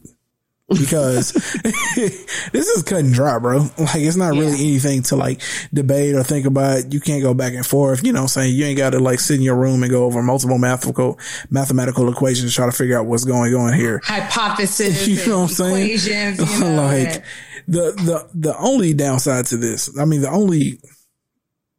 Because 0.68 1.32
this 1.62 2.68
is 2.68 2.82
cut 2.82 2.98
and 2.98 3.14
dry, 3.14 3.38
bro. 3.38 3.58
Like 3.78 3.96
it's 3.96 4.16
not 4.16 4.32
really 4.32 4.54
anything 4.54 5.02
to 5.04 5.16
like 5.16 5.40
debate 5.72 6.16
or 6.16 6.24
think 6.24 6.44
about. 6.44 6.92
You 6.92 7.00
can't 7.00 7.22
go 7.22 7.34
back 7.34 7.54
and 7.54 7.64
forth. 7.64 8.04
You 8.04 8.12
know 8.12 8.20
what 8.20 8.24
I'm 8.24 8.28
saying? 8.28 8.54
You 8.56 8.64
ain't 8.64 8.76
got 8.76 8.90
to 8.90 8.98
like 8.98 9.20
sit 9.20 9.36
in 9.36 9.42
your 9.42 9.56
room 9.56 9.84
and 9.84 9.92
go 9.92 10.04
over 10.04 10.22
multiple 10.22 10.58
mathematical 10.58 11.20
mathematical 11.50 12.10
equations 12.10 12.50
to 12.50 12.56
try 12.56 12.66
to 12.66 12.72
figure 12.72 12.98
out 12.98 13.06
what's 13.06 13.24
going 13.24 13.54
on 13.54 13.74
here. 13.74 14.00
Hypothesis. 14.04 15.06
You 15.16 15.24
know 15.26 15.42
what 15.42 15.50
I'm 15.50 15.54
saying? 15.54 15.86
Equations, 15.86 16.54
you 16.54 16.60
know, 16.64 16.74
like 16.74 17.24
the 17.68 17.92
the 17.92 18.28
the 18.34 18.58
only 18.58 18.92
downside 18.92 19.46
to 19.46 19.56
this, 19.56 19.96
I 19.98 20.04
mean, 20.04 20.20
the 20.20 20.30
only 20.30 20.80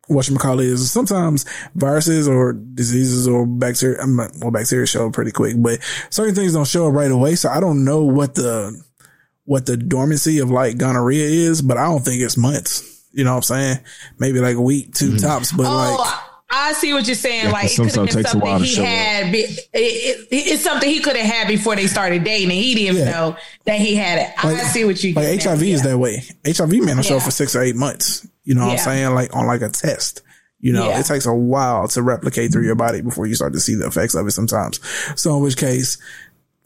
whatchamacallit 0.09 0.63
is 0.63 0.91
sometimes 0.91 1.45
viruses 1.75 2.27
or 2.27 2.53
diseases 2.53 3.27
or 3.27 3.45
bacteria, 3.45 4.01
I'm 4.01 4.15
not- 4.15 4.31
well, 4.39 4.51
bacteria 4.51 4.85
show 4.85 5.07
up 5.07 5.13
pretty 5.13 5.31
quick, 5.31 5.55
but 5.57 5.79
certain 6.09 6.35
things 6.35 6.53
don't 6.53 6.67
show 6.67 6.87
up 6.87 6.93
right 6.93 7.11
away. 7.11 7.35
So 7.35 7.49
I 7.49 7.59
don't 7.59 7.83
know 7.83 8.03
what 8.03 8.35
the 8.35 8.81
what 9.45 9.65
the 9.65 9.77
dormancy 9.77 10.39
of 10.39 10.51
like 10.51 10.77
gonorrhea 10.77 11.25
is, 11.25 11.61
but 11.61 11.77
I 11.77 11.85
don't 11.85 12.03
think 12.03 12.21
it's 12.21 12.35
months. 12.35 13.05
You 13.13 13.23
know 13.23 13.31
what 13.31 13.37
I'm 13.37 13.43
saying? 13.43 13.79
Maybe 14.19 14.39
like 14.39 14.57
a 14.57 14.61
week, 14.61 14.93
2 14.93 15.05
mm-hmm. 15.05 15.17
tops, 15.17 15.53
but 15.53 15.65
oh, 15.65 15.95
like. 15.95 16.26
I 16.49 16.73
see 16.73 16.93
what 16.93 17.05
you're 17.05 17.15
saying. 17.15 17.45
Yeah, 17.45 17.51
like 17.51 17.65
it 17.71 17.75
could 17.75 17.85
have 17.87 17.95
been 17.95 18.03
it 18.07 18.11
takes 18.11 18.29
a 18.29 18.31
something 18.31 18.63
he 18.63 18.75
had. 18.75 19.31
Be, 19.31 19.39
it, 19.39 19.67
it, 19.73 20.27
it's 20.31 20.63
something 20.63 20.89
he 20.89 21.01
could 21.01 21.17
have 21.17 21.25
had 21.25 21.47
before 21.47 21.75
they 21.75 21.87
started 21.87 22.23
dating, 22.23 22.51
and 22.51 22.59
he 22.59 22.73
didn't 22.73 22.97
Yeah. 22.97 23.11
know 23.11 23.37
that 23.65 23.79
he 23.79 23.95
had 23.95 24.19
it. 24.19 24.33
I 24.37 24.55
see 24.63 24.85
what 24.85 25.03
you 25.03 25.13
like 25.13 25.41
HIV 25.43 25.61
is 25.63 25.81
that 25.83 25.97
way. 25.97 26.23
HIV 26.45 26.71
man 26.83 26.95
will 26.97 27.03
show 27.03 27.15
up 27.15 27.21
Yeah. 27.21 27.25
for 27.25 27.31
six 27.31 27.55
or 27.55 27.61
eight 27.61 27.75
months. 27.75 28.25
You 28.45 28.55
know 28.55 28.65
what 28.65 28.73
I'm 28.73 28.77
saying? 28.77 29.13
Like 29.13 29.35
on 29.35 29.45
like 29.45 29.61
a 29.61 29.69
test. 29.69 30.21
You 30.59 30.73
know, 30.73 30.89
it 30.89 31.05
takes 31.05 31.27
a 31.27 31.33
while 31.33 31.87
to 31.89 32.01
replicate 32.01 32.51
through 32.51 32.65
your 32.65 32.73
body 32.75 33.01
before 33.01 33.27
you 33.27 33.35
start 33.35 33.53
to 33.53 33.59
see 33.59 33.75
the 33.75 33.85
effects 33.85 34.15
of 34.15 34.25
it 34.25 34.31
sometimes. 34.31 34.79
So 35.19 35.37
in 35.37 35.43
which 35.43 35.55
case, 35.55 35.99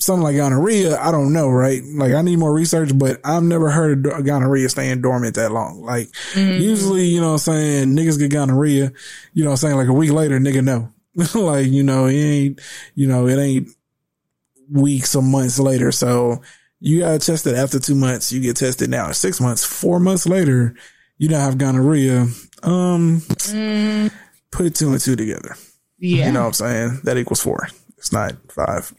something 0.01 0.23
like 0.23 0.35
gonorrhea, 0.35 0.99
I 0.99 1.11
don't 1.11 1.31
know, 1.31 1.47
right? 1.47 1.81
Like 1.83 2.13
I 2.13 2.21
need 2.23 2.39
more 2.39 2.53
research, 2.53 2.97
but 2.97 3.19
I've 3.23 3.43
never 3.43 3.69
heard 3.69 4.05
of 4.07 4.25
gonorrhea 4.25 4.67
staying 4.67 5.01
dormant 5.01 5.35
that 5.35 5.51
long. 5.51 5.83
Like 5.83 6.09
usually, 6.35 7.05
you 7.05 7.21
know 7.21 7.33
what 7.33 7.47
I'm 7.47 7.53
saying, 7.53 7.95
niggas 7.95 8.17
get 8.17 8.31
gonorrhea, 8.31 8.91
you 9.33 9.43
know 9.43 9.51
what 9.51 9.63
I'm 9.63 9.69
saying, 9.69 9.77
like 9.77 9.87
a 9.87 9.93
week 9.93 10.11
later, 10.11 10.39
nigga 10.39 10.63
know. 10.63 10.89
like, 11.39 11.67
you 11.67 11.83
know, 11.83 12.07
it 12.07 12.15
ain't, 12.15 12.61
you 12.95 13.07
know, 13.07 13.27
it 13.27 13.37
ain't 13.37 13.69
weeks 14.71 15.15
or 15.15 15.21
months 15.21 15.59
later. 15.59 15.91
So 15.91 16.41
you 16.79 17.01
got 17.01 17.21
tested 17.21 17.53
after 17.53 17.79
two 17.79 17.95
months. 17.95 18.31
You 18.31 18.41
get 18.41 18.57
tested 18.57 18.89
now 18.89 19.11
six 19.11 19.39
months, 19.39 19.63
four 19.63 19.99
months 19.99 20.25
later, 20.25 20.75
you 21.17 21.29
don't 21.29 21.41
have 21.41 21.59
gonorrhea. 21.59 22.27
Um, 22.63 23.21
put 24.51 24.73
two 24.73 24.91
and 24.91 24.99
two 24.99 25.15
together. 25.15 25.55
Yeah. 25.99 26.25
You 26.25 26.31
know 26.31 26.41
what 26.41 26.47
I'm 26.47 26.53
saying? 26.53 27.01
That 27.03 27.17
equals 27.17 27.43
four. 27.43 27.67
It's 28.01 28.11
not 28.11 28.33
five 28.51 28.91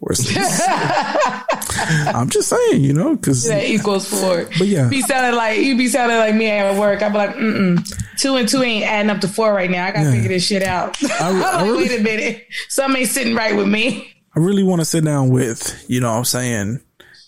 or 0.00 0.14
six. 0.14 0.60
I'm 0.68 2.28
just 2.28 2.48
saying, 2.48 2.82
you 2.82 2.92
know, 2.92 3.16
cause 3.16 3.44
that 3.44 3.64
equals 3.64 4.08
four. 4.08 4.46
But 4.58 4.66
yeah. 4.66 4.88
be 4.88 5.00
sounding 5.00 5.36
like 5.36 5.60
you 5.60 5.76
be 5.78 5.86
sounding 5.86 6.16
like 6.18 6.34
me 6.34 6.46
at 6.50 6.76
work. 6.76 7.00
I'd 7.00 7.12
be 7.12 7.18
like, 7.18 7.36
mm 7.36 8.04
two 8.18 8.34
and 8.34 8.48
two 8.48 8.60
ain't 8.64 8.84
adding 8.84 9.10
up 9.10 9.20
to 9.20 9.28
four 9.28 9.52
right 9.54 9.70
now. 9.70 9.86
I 9.86 9.92
gotta 9.92 10.06
Yeah. 10.06 10.10
figure 10.16 10.28
this 10.30 10.44
shit 10.44 10.64
out. 10.64 10.96
I- 11.04 11.18
I'm 11.28 11.36
I 11.36 11.40
like, 11.40 11.64
really- 11.66 11.88
wait 11.88 12.00
a 12.00 12.02
minute, 12.02 12.46
something 12.68 13.00
ain't 13.02 13.10
sitting 13.10 13.36
right 13.36 13.54
with 13.54 13.68
me. 13.68 14.12
I 14.34 14.40
really 14.40 14.64
want 14.64 14.80
to 14.80 14.84
sit 14.84 15.04
down 15.04 15.28
with, 15.30 15.84
you 15.88 16.00
know 16.00 16.10
what 16.10 16.18
I'm 16.18 16.24
saying, 16.24 16.80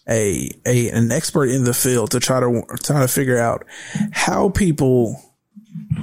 a, 0.08 0.50
a, 0.66 0.90
an 0.90 1.12
expert 1.12 1.48
in 1.50 1.62
the 1.62 1.74
field 1.74 2.10
to 2.10 2.18
try 2.18 2.40
to, 2.40 2.64
try 2.82 3.00
to 3.02 3.08
figure 3.08 3.38
out 3.38 3.64
how 4.10 4.48
people, 4.48 5.22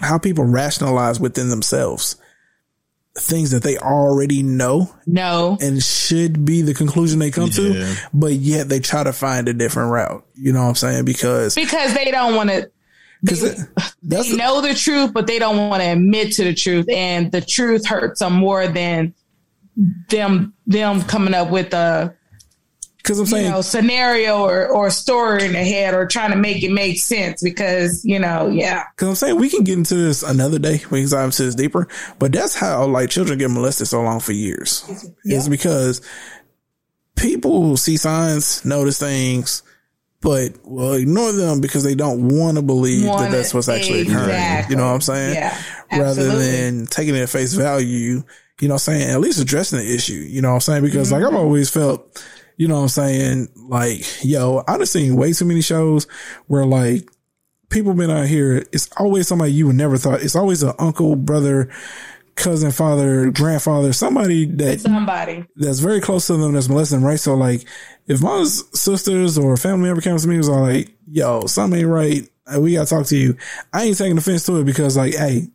how 0.01 0.17
people 0.17 0.45
rationalize 0.45 1.19
within 1.19 1.49
themselves 1.49 2.15
things 3.18 3.51
that 3.51 3.63
they 3.63 3.78
already 3.78 4.43
know 4.43 4.93
No, 5.05 5.57
and 5.61 5.82
should 5.84 6.45
be 6.45 6.61
the 6.61 6.74
conclusion 6.74 7.20
they 7.20 7.32
come 7.32 7.49
to, 7.51 7.95
but 8.13 8.34
yet 8.34 8.70
they 8.70 8.80
try 8.80 9.03
to 9.03 9.11
find 9.13 9.47
a 9.47 9.53
different 9.53 9.91
route. 9.91 10.26
You 10.36 10.53
know 10.53 10.61
what 10.63 10.70
I'm 10.70 10.76
saying? 10.76 11.05
Because, 11.05 11.55
because 11.55 11.93
they 11.93 12.11
don't 12.11 12.36
want 12.36 12.49
to. 12.49 12.70
because 13.24 13.41
They, 13.41 13.63
that's 14.03 14.26
they 14.26 14.32
the- 14.32 14.38
know 14.38 14.61
the 14.61 14.74
truth, 14.76 15.13
but 15.13 15.26
they 15.28 15.39
don't 15.39 15.57
want 15.70 15.82
to 15.82 15.88
admit 15.89 16.34
to 16.34 16.43
the 16.43 16.53
truth, 16.53 16.88
and 16.89 17.32
the 17.32 17.41
truth 17.41 17.86
hurts 17.88 18.20
them 18.20 18.34
more 18.34 18.68
than 18.68 19.13
them 20.09 20.53
them 20.65 21.01
coming 21.03 21.34
up 21.34 21.49
with 21.51 21.74
a 21.74 22.15
Cause 23.08 23.20
I'm 23.20 23.26
saying, 23.26 23.45
you 23.45 23.51
know, 23.51 23.62
scenario 23.62 24.41
or, 24.41 24.68
or 24.68 24.89
story 24.89 25.45
in 25.45 25.53
the 25.53 25.64
head 25.64 25.93
or 25.93 26.05
trying 26.05 26.32
to 26.32 26.36
make 26.38 26.62
it 26.62 26.72
make 26.72 26.99
sense 26.99 27.41
because, 27.41 28.03
you 28.03 28.20
know, 28.20 28.47
yeah. 28.49 28.84
Cause 28.97 29.08
I'm 29.10 29.16
saying 29.16 29.38
we 29.39 29.49
can 29.49 29.64
get 29.64 29.78
into 29.78 29.95
this 29.95 30.24
another 30.24 30.60
day. 30.60 30.78
Dive 30.78 30.93
into 30.93 31.43
this 31.43 31.55
deeper, 31.55 31.88
but 32.20 32.32
that's 32.34 32.53
how 32.53 32.86
like 32.86 33.10
children 33.10 33.39
get 33.39 33.49
molested 33.49 33.88
so 33.88 34.01
long 34.01 34.20
for 34.20 34.34
years. 34.34 34.84
It's 35.24 35.47
because 35.47 36.01
people 37.16 37.78
see 37.78 37.97
signs, 37.97 38.64
notice 38.66 38.99
things, 38.99 39.64
but 40.22 40.51
will 40.66 40.93
ignore 40.93 41.32
them 41.32 41.62
because 41.62 41.84
they 41.84 41.95
don't 41.95 42.28
want 42.30 42.58
to 42.58 42.64
believe 42.64 43.03
that 43.03 43.10
Wanna- 43.10 43.32
that's 43.32 43.53
what's 43.53 43.70
actually 43.70 44.01
occurring. 44.01 44.66
You 44.70 44.76
know 44.76 44.88
what 44.88 44.93
I'm 44.95 45.01
saying? 45.01 45.36
Yeah, 45.36 45.58
Rather 45.91 46.36
than 46.38 46.88
taking 46.88 47.16
it 47.16 47.22
at 47.22 47.30
face 47.30 47.53
value, 47.53 48.24
you 48.60 48.68
know 48.68 48.74
what 48.74 48.88
I'm 48.88 48.93
saying? 48.99 49.10
At 49.12 49.20
least 49.20 49.39
addressing 49.39 49.80
the 49.80 49.93
issue. 49.93 50.14
You 50.14 50.41
know 50.41 50.49
what 50.49 50.55
I'm 50.55 50.62
saying? 50.62 50.84
Because 50.84 51.12
like 51.12 51.22
I've 51.24 51.28
Mm-hmm. 51.30 51.38
always 51.38 51.70
felt, 51.70 52.24
you 52.58 52.68
know 52.68 52.76
what 52.76 52.82
I'm 52.82 52.88
saying? 52.89 53.47
Like, 53.55 54.01
yo, 54.24 54.64
I've 54.68 54.80
just 54.80 54.91
seen 54.93 55.16
way 55.16 55.32
too 55.34 55.45
many 55.45 55.62
shows 55.62 56.05
where 56.47 56.66
like 56.66 57.10
people 57.70 57.93
been 57.93 58.12
out 58.12 58.28
here. 58.28 58.66
It's 58.72 58.89
always 58.97 59.28
somebody 59.28 59.51
you 59.53 59.68
would 59.68 59.76
never 59.76 59.97
thought. 59.97 60.22
It's 60.22 60.36
always 60.36 60.64
an 60.64 60.74
uncle, 60.80 61.16
brother, 61.16 61.70
cousin, 62.36 62.72
father, 62.72 63.32
grandfather, 63.32 63.93
somebody 63.93 64.45
that 64.45 64.82
Somebody. 64.82 65.45
that's 65.55 65.80
very 65.80 66.01
close 66.01 66.28
to 66.28 66.38
them 66.38 66.53
that's 66.53 66.70
molesting, 66.70 67.01
right? 67.01 67.20
So 67.20 67.36
like, 67.36 67.66
if 68.08 68.22
my 68.22 68.43
sisters 68.43 69.38
or 69.38 69.55
family 69.58 69.88
member 69.88 70.01
comes 70.01 70.24
to 70.24 70.28
me 70.28 70.36
and 70.36 70.39
was 70.39 70.49
all 70.49 70.62
like, 70.62 70.91
yo, 71.08 71.45
something 71.45 71.80
ain't 71.80 71.89
right. 71.89 72.28
We 72.58 72.74
gotta 72.74 72.89
talk 72.89 73.05
to 73.08 73.18
you. 73.18 73.36
I 73.74 73.84
ain't 73.84 73.97
taking 73.97 74.18
offense 74.18 74.45
to 74.45 74.62
it 74.62 74.64
because 74.66 74.95
like, 74.95 75.14
hey, 75.14 75.47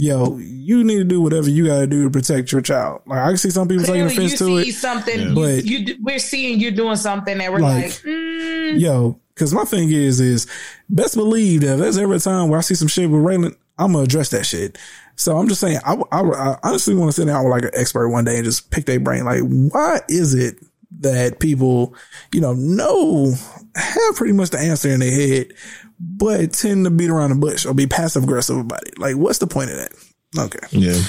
yo, 0.00 0.38
you 0.38 0.82
need 0.82 0.96
to 0.96 1.04
do 1.04 1.20
whatever 1.20 1.48
you 1.48 1.66
gotta 1.66 1.86
do 1.86 2.04
to 2.04 2.10
protect 2.10 2.50
your 2.52 2.60
child. 2.60 3.02
Like 3.06 3.18
I 3.20 3.34
see 3.34 3.50
some 3.50 3.68
people 3.68 3.84
taking 3.84 4.06
Clearly, 4.08 4.14
you 4.14 4.20
offense 4.26 4.38
to 4.38 4.44
see 4.64 4.68
it. 4.70 4.72
something, 4.72 5.20
you, 5.20 5.34
But- 5.34 5.64
you, 5.64 5.84
d- 5.84 5.98
we're 6.00 6.18
seeing 6.18 6.58
you 6.60 6.70
doing 6.70 6.96
something 6.96 7.38
that 7.38 7.52
we're 7.52 7.58
Like, 7.60 7.84
like, 7.84 7.92
mm, 8.02 8.80
Yo, 8.80 9.20
cause 9.36 9.52
my 9.54 9.64
thing 9.64 9.90
is, 9.90 10.20
is 10.20 10.46
best 10.88 11.14
believe 11.14 11.60
that 11.62 11.74
if 11.74 11.80
there's 11.80 11.98
ever 11.98 12.14
a 12.14 12.18
time 12.18 12.48
where 12.48 12.58
I 12.58 12.62
see 12.62 12.74
some 12.74 12.88
shit 12.88 13.08
with 13.10 13.20
Raylan, 13.22 13.54
I'm 13.78 13.92
gonna 13.92 14.04
address 14.04 14.30
that 14.30 14.46
shit. 14.46 14.78
So 15.16 15.36
I'm 15.36 15.48
just 15.48 15.60
saying, 15.60 15.78
I, 15.84 15.94
I, 16.12 16.20
I 16.22 16.56
honestly 16.62 16.94
want 16.94 17.10
to 17.10 17.12
sit 17.12 17.26
down 17.26 17.44
with 17.44 17.50
like 17.50 17.64
an 17.64 17.70
expert 17.74 18.08
one 18.08 18.24
day 18.24 18.36
and 18.36 18.44
just 18.44 18.70
pick 18.70 18.86
their 18.86 18.98
brain. 19.00 19.24
Like, 19.24 19.42
why 19.42 20.00
is 20.08 20.34
it 20.34 20.56
that 21.00 21.40
people, 21.40 21.94
you 22.32 22.40
know, 22.40 22.52
know, 22.54 23.34
have 23.74 24.16
pretty 24.16 24.32
much 24.32 24.50
the 24.50 24.58
answer 24.58 24.88
in 24.88 25.00
their 25.00 25.10
head, 25.10 25.52
but 26.00 26.52
tend 26.54 26.84
to 26.86 26.90
beat 26.90 27.10
around 27.10 27.30
the 27.30 27.36
bush 27.36 27.66
or 27.66 27.74
be 27.74 27.86
passive 27.86 28.24
aggressive 28.24 28.56
about 28.56 28.86
it? 28.86 28.98
Like, 28.98 29.16
what's 29.16 29.38
the 29.38 29.46
point 29.46 29.70
of 29.70 29.76
that? 29.76 29.92
Okay. 30.38 30.66
Yeah. 30.70 31.00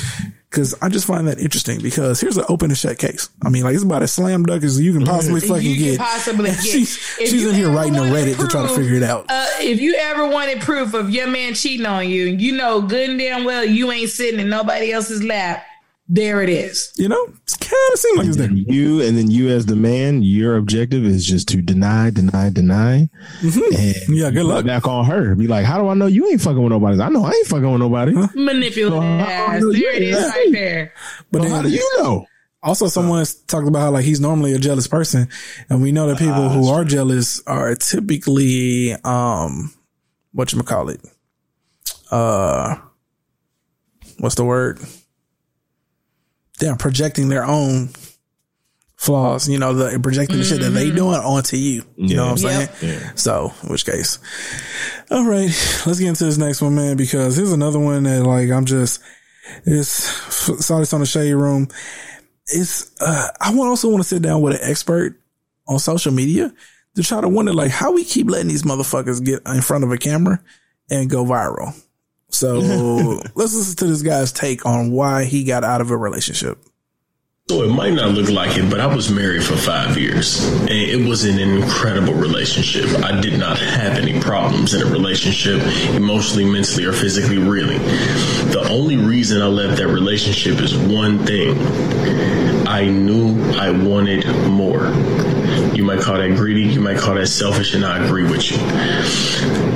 Cause 0.50 0.76
I 0.82 0.89
just 0.89 1.08
find 1.08 1.30
that 1.30 1.39
interesting 1.39 1.80
because 1.82 2.20
here's 2.20 2.36
an 2.36 2.44
open 2.50 2.72
and 2.72 2.78
shut 2.78 2.98
case. 2.98 3.30
I 3.42 3.48
mean, 3.48 3.64
like 3.64 3.74
it's 3.74 3.86
about 3.86 4.04
as 4.04 4.12
slam 4.12 4.44
dunk 4.44 4.64
as 4.64 4.78
you 4.82 4.92
can 4.92 5.06
possibly 5.06 5.39
fucking 5.39 5.64
you 5.64 5.76
can 5.76 5.84
get. 5.86 6.00
possibly 6.00 6.50
get. 6.50 6.60
she's 6.60 6.98
she's 6.98 7.34
you 7.34 7.50
in 7.50 7.56
here 7.56 7.70
writing 7.70 7.96
a 7.96 8.02
wanted 8.02 8.36
Reddit 8.36 8.39
to 8.42 8.48
try 8.50 8.68
to 8.68 8.76
figure 8.76 8.96
it 8.96 9.04
out. 9.04 9.28
Uh, 9.30 9.46
if 9.60 9.80
you 9.80 9.96
ever 9.96 10.28
wanted 10.28 10.60
proof 10.60 10.94
of 10.94 11.10
your 11.10 11.28
man 11.28 11.54
cheating 11.54 11.86
on 11.86 12.10
you, 12.10 12.26
you 12.26 12.52
know 12.52 12.82
good 12.82 13.12
and 13.12 13.18
damn 13.18 13.46
well 13.46 13.64
you 13.64 13.94
ain't 13.94 14.10
sitting 14.10 14.42
in 14.42 14.50
nobody 14.50 14.92
else's 14.92 15.24
lap. 15.24 15.64
There 16.14 16.41
it 16.41 16.49
is. 16.49 16.91
You 16.97 17.07
know, 17.07 17.26
it's 17.43 17.55
kind 17.55 17.72
of 17.93 17.97
seems 17.99 18.18
like 18.18 18.28
it's 18.28 18.36
there. 18.36 18.51
You 18.51 19.01
and 19.01 19.18
then 19.18 19.32
you 19.32 19.47
as 19.47 19.66
the 19.66 19.78
man, 19.78 20.24
your 20.24 20.57
objective 20.57 21.05
is 21.05 21.26
just 21.26 21.47
to 21.49 21.62
deny, 21.62 22.09
deny, 22.09 22.49
deny. 22.49 23.09
And 23.41 23.95
Yeah, 24.09 24.30
good 24.30 24.43
luck. 24.43 24.66
it 24.66 24.68
Back 24.68 24.86
on 24.88 25.05
her. 25.05 25.36
Be 25.36 25.47
like, 25.47 25.66
how 25.66 25.78
do 25.82 25.88
I 25.88 25.93
know 25.93 26.07
you 26.07 26.28
ain't 26.28 26.41
fucking 26.41 26.62
with 26.62 26.72
nobody? 26.74 26.99
I 27.01 27.07
know 27.07 27.24
I 27.24 27.30
ain't 27.32 27.47
fucking 27.47 27.72
with 27.72 27.80
nobody. 27.80 28.12
Manipulative 28.36 28.99
So, 28.99 29.01
ass. 29.01 29.62
There 29.62 29.95
it 29.95 30.03
is 30.03 30.18
yeah. 30.18 30.28
right 30.28 30.49
there. 30.51 30.93
But 31.32 31.43
So 31.43 31.49
how 31.49 31.62
do 31.62 31.70
then 31.70 31.78
you 31.78 32.03
know? 32.03 32.26
also 32.62 32.88
someone's 32.89 33.34
talked 33.36 33.70
about 33.70 33.80
how 33.80 33.91
like 33.91 34.03
he's 34.03 34.20
normally 34.20 34.51
a 34.51 34.59
jealous 34.59 34.88
person, 34.89 35.30
and 35.70 35.82
we 35.82 35.93
know 35.93 36.07
that 36.07 36.18
people 36.18 36.49
who 36.49 36.68
are 36.68 36.84
jealous 36.84 37.41
are 37.47 37.74
typically 37.76 38.91
um 39.05 39.74
what 40.34 40.51
you 40.51 40.62
call 40.62 40.89
it, 40.89 40.99
uh, 42.12 42.76
what's 44.20 44.36
the 44.36 44.43
word? 44.43 44.78
They're 46.62 46.76
projecting 46.78 47.28
their 47.28 47.43
own 47.43 47.89
flaws, 48.95 49.49
you 49.49 49.57
know, 49.57 49.74
the 49.74 49.99
projecting 49.99 50.38
the 50.38 50.43
shit 50.43 50.62
that 50.62 50.70
they 50.70 50.91
doing 50.91 51.16
onto 51.16 51.57
you. 51.57 51.84
You 51.97 52.16
know 52.16 52.28
what 52.32 52.43
I'm 52.45 52.59
Yep. 52.59 52.76
saying? 52.80 53.01
So, 53.16 53.51
in 53.64 53.70
which 53.70 53.86
case, 53.86 54.20
all 55.09 55.26
right, 55.26 55.49
let's 55.86 55.99
get 55.99 56.07
into 56.09 56.24
this 56.26 56.38
next 56.38 56.62
one, 56.62 56.76
man, 56.76 56.97
because 56.97 57.36
here's 57.36 57.51
another 57.51 57.80
one 57.80 58.03
that 58.03 58.24
like 58.24 58.49
I'm 58.51 58.66
just 58.66 59.01
it's 59.66 59.89
saw 60.64 60.80
this 60.80 60.93
on 60.93 60.99
the 60.99 61.05
shade 61.05 61.34
room. 61.34 61.68
It's 62.47 62.91
uh, 63.01 63.28
I 63.41 63.53
want 63.55 63.70
also 63.70 63.89
want 63.89 64.03
to 64.03 64.07
sit 64.07 64.22
down 64.22 64.41
with 64.41 64.53
an 64.53 64.70
expert 64.70 65.20
on 65.68 65.80
social 65.80 66.12
media 66.14 66.53
to 66.95 67.01
try 67.03 67.22
to 67.22 67.28
wonder 67.30 67.53
like 67.53 67.72
how 67.72 67.91
we 67.93 68.03
keep 68.03 68.30
letting 68.30 68.49
these 68.49 68.64
motherfuckers 68.64 69.24
get 69.26 69.41
in 69.47 69.62
front 69.62 69.84
of 69.84 69.91
a 69.91 69.97
camera 69.97 70.39
and 70.91 71.09
go 71.09 71.26
viral. 71.26 71.74
So 72.32 72.60
let's 73.36 73.56
listen 73.56 73.76
to 73.78 73.86
this 73.86 74.02
guy's 74.02 74.32
take 74.32 74.66
on 74.66 74.92
why 74.92 75.26
he 75.26 75.44
got 75.44 75.64
out 75.64 75.82
of 75.82 75.92
a 75.92 75.98
relationship. 75.98 76.58
So 77.50 77.64
it 77.64 77.70
might 77.70 77.92
not 77.94 78.12
look 78.12 78.30
like 78.30 78.58
it, 78.58 78.70
but 78.70 78.80
I 78.80 78.86
was 78.86 79.12
married 79.12 79.44
for 79.44 79.58
five 79.58 79.98
years 79.98 80.42
and 80.42 80.70
it 80.70 81.06
was 81.06 81.26
an 81.26 81.38
incredible 81.38 82.14
relationship. 82.14 82.86
I 83.04 83.20
did 83.20 83.38
not 83.38 83.58
have 83.58 83.98
any 83.98 84.22
problems 84.22 84.74
in 84.74 84.82
a 84.82 84.86
relationship, 84.86 85.60
emotionally, 85.94 86.46
mentally, 86.46 86.86
or 86.86 86.94
physically, 86.94 87.40
really. 87.40 87.78
The 87.78 88.66
only 88.70 88.96
reason 88.96 89.42
I 89.42 89.48
left 89.48 89.80
that 89.80 89.88
relationship 89.90 90.62
is 90.62 90.78
one 90.78 91.26
thing. 91.26 91.58
I 92.68 92.86
knew 92.86 93.38
I 93.56 93.70
wanted 93.72 94.26
more. 94.48 94.86
You 95.76 95.84
might 95.84 96.02
call 96.02 96.18
that 96.18 96.36
greedy, 96.36 96.64
you 96.64 96.82
might 96.82 96.97
call 96.97 97.16
that 97.16 97.28
selfish, 97.28 97.74
and 97.74 97.86
I 97.86 98.04
agree 98.04 98.24
with 98.24 98.52
you. 98.52 98.58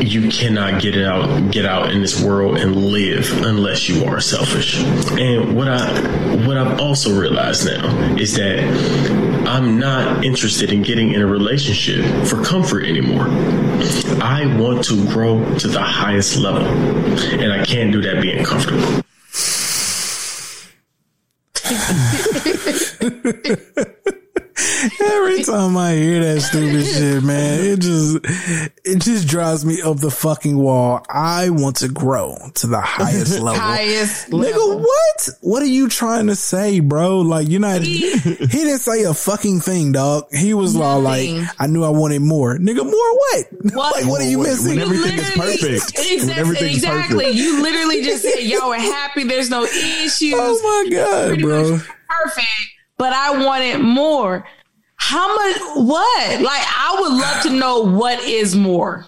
You 0.06 0.30
cannot 0.30 0.82
get 0.82 0.96
it 0.96 1.06
out 1.06 1.52
get 1.52 1.66
out 1.66 1.92
in 1.92 2.02
this 2.02 2.22
world 2.22 2.58
and 2.58 2.76
live 2.76 3.32
unless 3.44 3.90
you 3.90 4.06
are 4.06 4.20
selfish. 4.20 4.82
And 5.12 5.56
what 5.56 5.68
I 5.68 6.02
what 6.46 6.58
I've 6.58 6.80
also 6.80 7.20
realized 7.20 7.66
now 7.66 8.16
is 8.16 8.36
that 8.36 8.60
I'm 9.48 9.80
not 9.80 10.26
interested 10.26 10.72
in 10.72 10.82
getting 10.82 11.14
in 11.14 11.22
a 11.22 11.28
relationship 11.28 12.04
for 12.28 12.44
comfort 12.44 12.86
anymore. 12.86 13.28
I 14.22 14.46
want 14.60 14.84
to 14.86 15.06
grow 15.08 15.58
to 15.60 15.68
the 15.68 15.82
highest 15.82 16.38
level. 16.38 16.66
And 17.40 17.54
I 17.54 17.64
can't 17.64 17.92
do 17.92 18.02
that 18.02 18.22
being 18.22 18.44
comfortable. 18.44 19.02
Every 25.26 25.44
time 25.44 25.76
I 25.78 25.94
hear 25.96 26.24
that 26.24 26.42
stupid 26.42 26.86
shit, 26.86 27.24
man, 27.24 27.60
it 27.60 27.80
just 27.80 28.18
it 28.86 29.02
just 29.02 29.28
drives 29.28 29.66
me 29.66 29.82
up 29.82 29.98
the 29.98 30.12
fucking 30.12 30.58
wall. 30.58 31.04
I 31.10 31.50
want 31.50 31.78
to 31.78 31.88
grow 31.88 32.36
to 32.56 32.68
the 32.68 32.80
highest 32.82 33.40
level. 33.40 33.60
Highest 33.60 34.30
Nigga, 34.30 34.54
level. 34.54 34.80
what? 34.80 35.30
What 35.42 35.64
are 35.64 35.68
you 35.68 35.90
trying 35.90 36.28
to 36.28 36.36
say, 36.36 36.80
bro? 36.80 37.20
Like 37.22 37.48
you're 37.50 37.60
not 37.62 37.82
he, 37.84 38.12
didn't 38.20 38.80
say 38.80 39.04
a 39.04 39.14
fucking 39.14 39.62
thing, 39.62 39.92
dog. 39.92 40.26
He 40.32 40.54
was 40.54 40.76
all 40.76 41.00
like, 41.00 41.30
I 41.60 41.68
knew 41.68 41.84
I 41.84 41.90
wanted 41.90 42.22
more. 42.22 42.58
Nigga, 42.58 42.84
more 42.84 43.18
what? 43.18 43.46
What? 43.74 43.96
like 43.96 44.06
what 44.08 44.22
are 44.22 44.30
you 44.30 44.40
When 44.40 44.50
missing? 44.50 44.80
everything 44.80 45.18
is 45.18 45.30
perfect. 45.32 45.64
Exactly. 45.98 46.34
everything's 46.34 46.78
exactly. 46.78 47.26
perfect. 47.26 47.36
You 47.36 47.62
literally 47.62 48.04
just 48.04 48.24
said 48.24 48.40
y'all 48.42 48.70
were 48.70 48.76
happy. 48.76 49.24
There's 49.24 49.50
no 49.50 49.62
oh 49.62 49.66
issues. 49.66 50.34
Oh 50.36 50.86
my 50.86 50.96
god, 50.96 51.42
bro. 51.42 51.80
perfect. 52.10 52.48
But 52.98 53.12
I 53.14 53.44
wanted 53.44 53.80
more. 53.80 54.46
How 54.96 55.36
much? 55.36 55.58
What? 55.76 56.42
Like 56.42 56.64
I 56.64 56.98
would 57.00 57.14
love 57.14 57.42
to 57.44 57.50
know 57.52 57.80
what 57.98 58.20
is 58.24 58.56
more. 58.56 59.06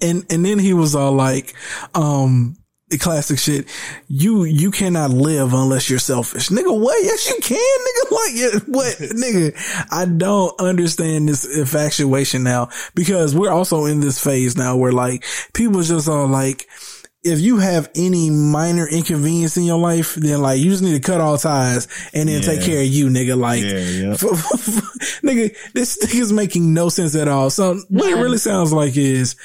and 0.00 0.24
and 0.30 0.44
then 0.44 0.58
he 0.58 0.72
was 0.72 0.94
all 0.94 1.12
like, 1.12 1.54
um, 1.94 2.56
the 2.88 2.98
classic 2.98 3.38
shit. 3.38 3.66
You 4.08 4.44
you 4.44 4.70
cannot 4.70 5.10
live 5.10 5.52
unless 5.52 5.90
you're 5.90 5.98
selfish, 5.98 6.48
nigga. 6.48 6.78
What? 6.80 7.02
Yes, 7.04 7.28
you 7.28 7.36
can, 7.42 7.58
nigga. 7.58 7.94
Like 8.10 8.32
yeah, 8.34 8.58
what, 8.66 8.96
nigga? 8.96 9.86
I 9.92 10.06
don't 10.06 10.58
understand 10.60 11.28
this 11.28 11.44
infatuation 11.44 12.42
now 12.42 12.70
because 12.94 13.34
we're 13.34 13.50
also 13.52 13.84
in 13.84 14.00
this 14.00 14.22
phase 14.22 14.56
now 14.56 14.76
where 14.76 14.92
like 14.92 15.24
people 15.52 15.82
just 15.82 16.08
are 16.08 16.26
like. 16.26 16.66
If 17.28 17.40
you 17.40 17.58
have 17.58 17.90
any 17.94 18.30
minor 18.30 18.88
inconvenience 18.88 19.56
in 19.56 19.64
your 19.64 19.78
life, 19.78 20.14
then 20.14 20.40
like 20.40 20.60
you 20.60 20.70
just 20.70 20.82
need 20.82 20.94
to 20.94 21.00
cut 21.00 21.20
all 21.20 21.38
ties 21.38 21.86
and 22.12 22.28
then 22.28 22.42
take 22.42 22.62
care 22.62 22.80
of 22.80 22.86
you, 22.86 23.08
nigga. 23.08 23.38
Like, 23.38 23.62
Yeah, 23.62 23.78
yeah. 23.78 24.12
nigga, 25.22 25.56
this 25.72 25.96
thing 25.96 26.20
is 26.20 26.32
making 26.32 26.72
no 26.74 26.88
sense 26.88 27.14
at 27.14 27.28
all. 27.28 27.50
So 27.50 27.80
what 27.88 28.10
it 28.10 28.16
really 28.16 28.38
sounds 28.38 28.72
like 28.72 28.96
is, 28.96 29.36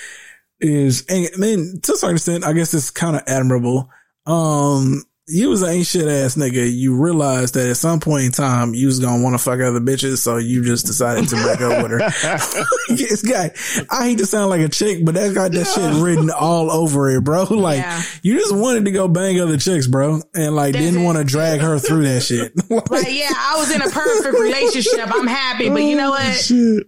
is, 0.60 1.05
and 1.10 1.27
then 1.38 1.80
to 1.84 1.93
a 1.93 1.95
certain 1.95 2.15
extent, 2.15 2.45
I 2.45 2.53
guess 2.53 2.73
it's 2.73 2.89
kind 2.89 3.15
of 3.15 3.23
admirable. 3.27 3.89
Um, 4.26 5.03
you 5.27 5.49
was 5.49 5.61
an 5.61 5.69
ain't 5.69 5.85
shit 5.87 6.07
ass 6.07 6.35
nigga. 6.35 6.69
You 6.69 7.01
realized 7.01 7.53
that 7.53 7.69
at 7.69 7.77
some 7.77 8.01
point 8.01 8.25
in 8.25 8.31
time, 8.33 8.73
you 8.73 8.87
was 8.87 8.99
to 8.99 9.05
want 9.05 9.33
to 9.33 9.37
fuck 9.37 9.61
other 9.61 9.79
bitches. 9.79 10.17
So 10.17 10.37
you 10.37 10.63
just 10.63 10.85
decided 10.85 11.29
to 11.29 11.35
break 11.37 11.61
up 11.61 11.81
with 11.81 11.91
her. 11.91 11.99
this 12.89 13.21
guy, 13.21 13.51
I 13.89 14.09
hate 14.09 14.17
to 14.17 14.25
sound 14.25 14.49
like 14.49 14.61
a 14.61 14.67
chick, 14.67 15.05
but 15.05 15.13
that 15.13 15.33
got 15.33 15.53
that 15.53 15.65
shit 15.65 16.03
written 16.03 16.29
all 16.29 16.69
over 16.69 17.09
it, 17.09 17.23
bro. 17.23 17.45
Like 17.63 17.77
Yeah. 17.77 18.01
you 18.23 18.37
just 18.37 18.53
wanted 18.53 18.83
to 18.85 18.91
go 18.91 19.07
bang 19.07 19.39
other 19.39 19.57
chicks, 19.57 19.87
bro. 19.87 20.21
And 20.33 20.55
like 20.55 20.73
That's 20.73 20.83
didn't 20.83 21.03
want 21.03 21.17
to 21.17 21.23
drag 21.23 21.61
her 21.61 21.79
through 21.79 22.03
that 22.03 22.21
shit. 22.21 22.51
Like, 22.69 23.07
yeah, 23.09 23.29
I 23.31 23.55
was 23.57 23.73
in 23.73 23.81
a 23.81 23.89
perfect 23.89 24.37
relationship. 24.37 25.09
I'm 25.13 25.27
happy, 25.27 25.69
but 25.69 25.83
you 25.83 25.95
know 25.95 26.07
oh, 26.07 26.11
what? 26.11 26.35
Shit. 26.35 26.87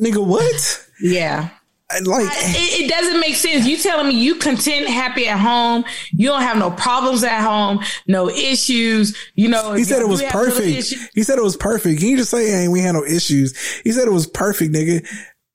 nigga, 0.00 0.24
what? 0.24 0.88
Yeah. 1.00 1.50
Like 2.02 2.26
it, 2.30 2.84
it 2.84 2.90
doesn't 2.90 3.20
make 3.20 3.36
sense. 3.36 3.66
You 3.66 3.76
telling 3.76 4.08
me 4.08 4.14
you 4.14 4.36
content, 4.36 4.88
happy 4.88 5.28
at 5.28 5.38
home. 5.38 5.84
You 6.12 6.28
don't 6.28 6.42
have 6.42 6.58
no 6.58 6.70
problems 6.70 7.22
at 7.24 7.42
home, 7.42 7.80
no 8.06 8.28
issues. 8.28 9.16
You 9.34 9.48
know, 9.48 9.74
He 9.74 9.84
said 9.84 10.02
it 10.02 10.08
was 10.08 10.20
you 10.20 10.26
have 10.26 10.34
little 10.34 10.54
perfect. 10.54 10.94
He 11.14 11.22
said 11.22 11.38
it 11.38 11.44
was 11.44 11.56
perfect. 11.56 12.00
Can 12.00 12.08
you 12.08 12.16
just 12.16 12.30
say, 12.30 12.50
hey, 12.50 12.68
we 12.68 12.80
had 12.80 12.92
no 12.92 13.04
issues? 13.04 13.56
He 13.80 13.92
said 13.92 14.06
it 14.08 14.12
was 14.12 14.26
perfect, 14.26 14.72
nigga. 14.72 15.06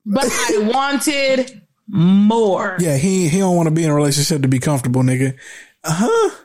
But 0.05 0.25
I 0.29 0.71
wanted 0.73 1.61
more. 1.87 2.77
Yeah, 2.79 2.97
he 2.97 3.27
he 3.27 3.39
don't 3.39 3.55
want 3.55 3.67
to 3.67 3.75
be 3.75 3.83
in 3.83 3.89
a 3.89 3.95
relationship 3.95 4.41
to 4.41 4.47
be 4.47 4.59
comfortable, 4.59 5.01
nigga. 5.01 5.37
Uh 5.83 5.93
huh. 5.93 6.35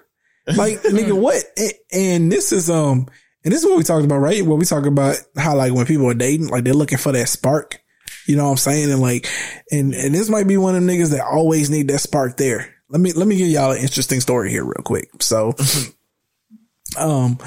Like 0.56 0.80
nigga, 0.82 1.12
what? 1.12 1.42
And, 1.56 1.72
and 1.92 2.32
this 2.32 2.52
is 2.52 2.68
um, 2.70 3.08
and 3.44 3.52
this 3.52 3.62
is 3.62 3.66
what 3.66 3.76
we 3.76 3.84
talked 3.84 4.04
about, 4.04 4.18
right? 4.18 4.44
What 4.44 4.58
we 4.58 4.64
talk 4.64 4.86
about 4.86 5.16
how 5.36 5.56
like 5.56 5.72
when 5.72 5.86
people 5.86 6.08
are 6.08 6.14
dating, 6.14 6.48
like 6.48 6.64
they're 6.64 6.74
looking 6.74 6.98
for 6.98 7.12
that 7.12 7.28
spark. 7.28 7.80
You 8.26 8.36
know 8.36 8.44
what 8.44 8.52
I'm 8.52 8.56
saying? 8.56 8.90
And 8.90 9.00
like, 9.00 9.28
and 9.70 9.94
and 9.94 10.14
this 10.14 10.28
might 10.28 10.46
be 10.46 10.56
one 10.56 10.74
of 10.74 10.82
them 10.82 10.90
niggas 10.90 11.10
that 11.10 11.24
always 11.24 11.70
need 11.70 11.88
that 11.88 11.98
spark 11.98 12.36
there. 12.36 12.74
Let 12.88 13.00
me 13.00 13.12
let 13.12 13.26
me 13.26 13.36
give 13.36 13.48
y'all 13.48 13.72
an 13.72 13.78
interesting 13.78 14.20
story 14.20 14.50
here, 14.50 14.64
real 14.64 14.82
quick. 14.84 15.10
So, 15.20 15.54
um, 16.98 17.38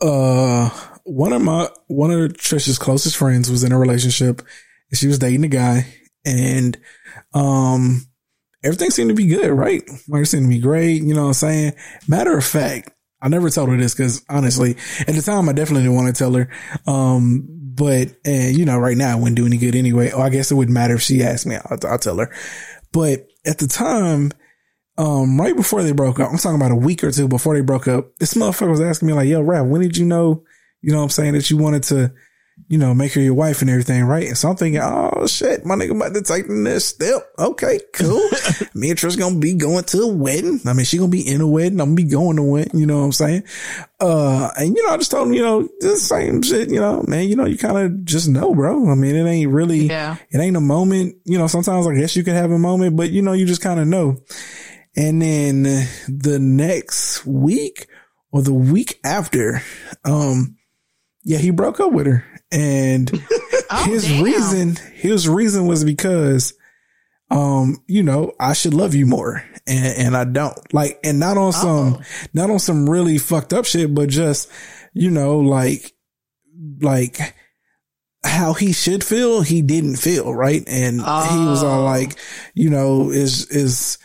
uh, 0.00 0.70
one 1.04 1.32
of 1.32 1.42
my 1.42 1.68
one 1.86 2.10
of 2.10 2.32
Trisha's 2.34 2.78
closest 2.78 3.16
friends 3.16 3.50
was 3.50 3.64
in 3.64 3.72
a 3.72 3.78
relationship, 3.78 4.42
and 4.90 4.98
she 4.98 5.06
was 5.06 5.18
dating 5.18 5.44
a 5.44 5.48
guy, 5.48 5.86
and 6.24 6.76
um, 7.34 8.06
everything 8.62 8.90
seemed 8.90 9.10
to 9.10 9.14
be 9.14 9.26
good, 9.26 9.50
right? 9.50 9.82
Like 10.08 10.22
it 10.22 10.26
seemed 10.26 10.44
to 10.44 10.48
be 10.48 10.60
great. 10.60 11.02
You 11.02 11.14
know 11.14 11.22
what 11.22 11.28
I'm 11.28 11.34
saying? 11.34 11.72
Matter 12.08 12.36
of 12.36 12.44
fact, 12.44 12.90
I 13.20 13.28
never 13.28 13.48
told 13.50 13.68
her 13.70 13.76
this 13.76 13.94
because 13.94 14.24
honestly, 14.28 14.76
at 15.00 15.14
the 15.14 15.22
time, 15.22 15.48
I 15.48 15.52
definitely 15.52 15.82
didn't 15.82 15.96
want 15.96 16.14
to 16.14 16.18
tell 16.18 16.34
her. 16.34 16.50
Um, 16.86 17.63
but 17.74 18.08
and 18.24 18.56
you 18.56 18.64
know, 18.64 18.78
right 18.78 18.96
now, 18.96 19.16
it 19.16 19.20
wouldn't 19.20 19.36
do 19.36 19.46
any 19.46 19.56
good 19.56 19.74
anyway. 19.74 20.10
Oh, 20.10 20.22
I 20.22 20.30
guess 20.30 20.50
it 20.50 20.54
wouldn't 20.54 20.74
matter 20.74 20.94
if 20.94 21.02
she 21.02 21.22
asked 21.22 21.46
me. 21.46 21.56
I'll, 21.56 21.78
I'll 21.86 21.98
tell 21.98 22.18
her. 22.18 22.32
But 22.92 23.26
at 23.44 23.58
the 23.58 23.66
time, 23.66 24.30
um, 24.96 25.40
right 25.40 25.56
before 25.56 25.82
they 25.82 25.92
broke 25.92 26.20
up, 26.20 26.30
I'm 26.30 26.38
talking 26.38 26.60
about 26.60 26.70
a 26.70 26.76
week 26.76 27.02
or 27.02 27.10
two 27.10 27.26
before 27.28 27.54
they 27.54 27.62
broke 27.62 27.88
up, 27.88 28.16
this 28.18 28.34
motherfucker 28.34 28.70
was 28.70 28.80
asking 28.80 29.08
me 29.08 29.14
like, 29.14 29.28
yo, 29.28 29.42
Rap, 29.42 29.66
when 29.66 29.80
did 29.80 29.96
you 29.96 30.04
know, 30.04 30.44
you 30.80 30.92
know 30.92 30.98
what 30.98 31.04
I'm 31.04 31.10
saying, 31.10 31.34
that 31.34 31.50
you 31.50 31.56
wanted 31.56 31.82
to, 31.84 32.12
you 32.68 32.78
know, 32.78 32.94
make 32.94 33.12
her 33.12 33.20
your 33.20 33.34
wife 33.34 33.60
and 33.60 33.70
everything, 33.70 34.04
right? 34.04 34.28
And 34.28 34.38
so 34.38 34.48
I'm 34.50 34.56
thinking, 34.56 34.80
oh 34.80 35.26
shit, 35.26 35.66
my 35.66 35.74
nigga 35.74 35.90
about 35.96 36.14
to 36.14 36.22
take 36.22 36.46
the 36.46 36.54
next 36.54 36.84
step. 36.84 37.28
Okay, 37.38 37.80
cool. 37.92 38.20
me 38.74 38.90
and 38.90 38.98
Trish 38.98 39.18
gonna 39.18 39.38
be 39.38 39.54
going 39.54 39.84
to 39.84 40.02
a 40.02 40.06
wedding. 40.06 40.60
I 40.64 40.72
mean, 40.72 40.86
she 40.86 40.96
gonna 40.98 41.10
be 41.10 41.28
in 41.28 41.40
a 41.40 41.46
wedding. 41.48 41.80
I'm 41.80 41.94
gonna 41.94 41.96
be 41.96 42.04
going 42.04 42.36
to 42.36 42.42
a 42.42 42.46
wedding, 42.46 42.78
you 42.80 42.86
know 42.86 42.98
what 43.00 43.04
I'm 43.06 43.12
saying? 43.12 43.42
Uh, 44.00 44.50
and 44.56 44.76
you 44.76 44.86
know, 44.86 44.92
I 44.92 44.96
just 44.96 45.10
told 45.10 45.28
him, 45.28 45.34
you 45.34 45.42
know, 45.42 45.68
the 45.80 45.96
same 45.96 46.42
shit, 46.42 46.70
you 46.70 46.80
know, 46.80 47.02
man, 47.08 47.28
you 47.28 47.36
know, 47.36 47.44
you 47.46 47.58
kind 47.58 47.76
of 47.78 48.04
just 48.04 48.28
know, 48.28 48.54
bro. 48.54 48.88
I 48.90 48.94
mean, 48.94 49.16
it 49.16 49.28
ain't 49.28 49.50
really, 49.50 49.86
Yeah. 49.88 50.16
it 50.30 50.38
ain't 50.38 50.56
a 50.56 50.60
moment, 50.60 51.16
you 51.24 51.38
know, 51.38 51.46
sometimes 51.48 51.86
I 51.86 51.94
guess 51.94 52.14
you 52.16 52.22
can 52.24 52.34
have 52.34 52.50
a 52.50 52.58
moment, 52.58 52.96
but 52.96 53.10
you 53.10 53.20
know, 53.22 53.32
you 53.32 53.46
just 53.46 53.62
kind 53.62 53.80
of 53.80 53.86
know. 53.88 54.18
And 54.96 55.20
then 55.20 55.62
the 56.08 56.38
next 56.40 57.26
week 57.26 57.88
or 58.30 58.42
the 58.42 58.54
week 58.54 59.00
after, 59.04 59.60
um, 60.04 60.56
yeah, 61.24 61.38
he 61.38 61.50
broke 61.50 61.80
up 61.80 61.90
with 61.92 62.06
her. 62.06 62.24
And 62.54 63.10
his 63.84 64.06
damn. 64.06 64.22
reason, 64.24 64.76
his 64.94 65.28
reason 65.28 65.66
was 65.66 65.84
because, 65.84 66.54
um, 67.30 67.78
you 67.88 68.02
know, 68.02 68.32
I 68.38 68.52
should 68.52 68.74
love 68.74 68.94
you 68.94 69.06
more. 69.06 69.42
And, 69.66 69.98
and 70.06 70.16
I 70.16 70.24
don't 70.24 70.56
like, 70.72 71.00
and 71.02 71.18
not 71.18 71.36
on 71.36 71.52
some, 71.52 72.02
not 72.32 72.50
on 72.50 72.58
some 72.60 72.88
really 72.88 73.18
fucked 73.18 73.52
up 73.52 73.64
shit, 73.64 73.92
but 73.94 74.08
just, 74.08 74.50
you 74.92 75.10
know, 75.10 75.38
like, 75.38 75.92
like 76.80 77.18
how 78.24 78.52
he 78.54 78.72
should 78.72 79.02
feel, 79.02 79.40
he 79.42 79.60
didn't 79.62 79.96
feel, 79.96 80.32
right? 80.34 80.62
And 80.68 80.96
he 81.00 81.00
was 81.46 81.62
all 81.64 81.80
Oh. 81.80 81.84
like, 81.84 82.16
you 82.54 82.70
know, 82.70 83.10
is, 83.10 83.48
is 83.50 83.98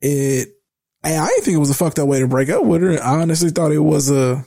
it, 0.00 0.48
and 1.02 1.14
I 1.16 1.26
didn't 1.28 1.44
think 1.44 1.54
it 1.56 1.60
was 1.60 1.70
a 1.70 1.74
fucked 1.74 1.98
up 1.98 2.06
way 2.08 2.20
to 2.20 2.28
break 2.28 2.48
up 2.50 2.64
with 2.64 2.82
her. 2.82 3.02
I 3.02 3.20
honestly 3.20 3.50
thought 3.50 3.72
it 3.72 3.78
was 3.78 4.10
a, 4.10 4.44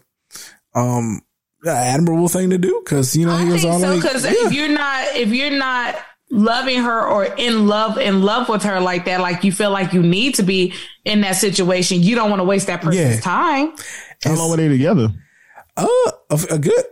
um, 0.75 1.21
admirable 1.69 2.27
thing 2.29 2.49
to 2.49 2.57
do. 2.57 2.81
Cause, 2.85 3.15
you 3.15 3.25
know, 3.25 3.37
he 3.37 3.45
I 3.49 3.51
was 3.51 3.61
think 3.61 3.73
all 3.73 3.79
so 3.79 3.87
like, 3.89 4.01
because 4.01 4.25
yeah. 4.25 4.31
if 4.47 4.53
you're 4.53 4.69
not 4.69 5.03
if 5.15 5.29
you're 5.29 5.51
not 5.51 5.95
loving 6.29 6.81
her 6.81 7.05
or 7.05 7.25
in 7.25 7.67
love 7.67 7.97
in 7.97 8.21
love 8.23 8.49
with 8.49 8.63
her 8.63 8.79
like 8.79 9.05
that, 9.05 9.19
like 9.21 9.43
you 9.43 9.51
feel 9.51 9.69
like 9.71 9.93
you 9.93 10.01
need 10.01 10.35
to 10.35 10.43
be 10.43 10.73
in 11.05 11.21
that 11.21 11.35
situation, 11.35 12.01
you 12.01 12.15
don't 12.15 12.29
want 12.29 12.39
to 12.39 12.43
waste 12.45 12.67
that 12.67 12.81
person's 12.81 13.15
Yeah. 13.15 13.19
time. 13.21 13.73
How 14.23 14.35
long 14.35 14.49
were 14.51 14.57
they 14.57 14.67
together? 14.67 15.09
Uh, 15.77 15.87
a, 16.29 16.39
a 16.51 16.59
good, 16.59 16.85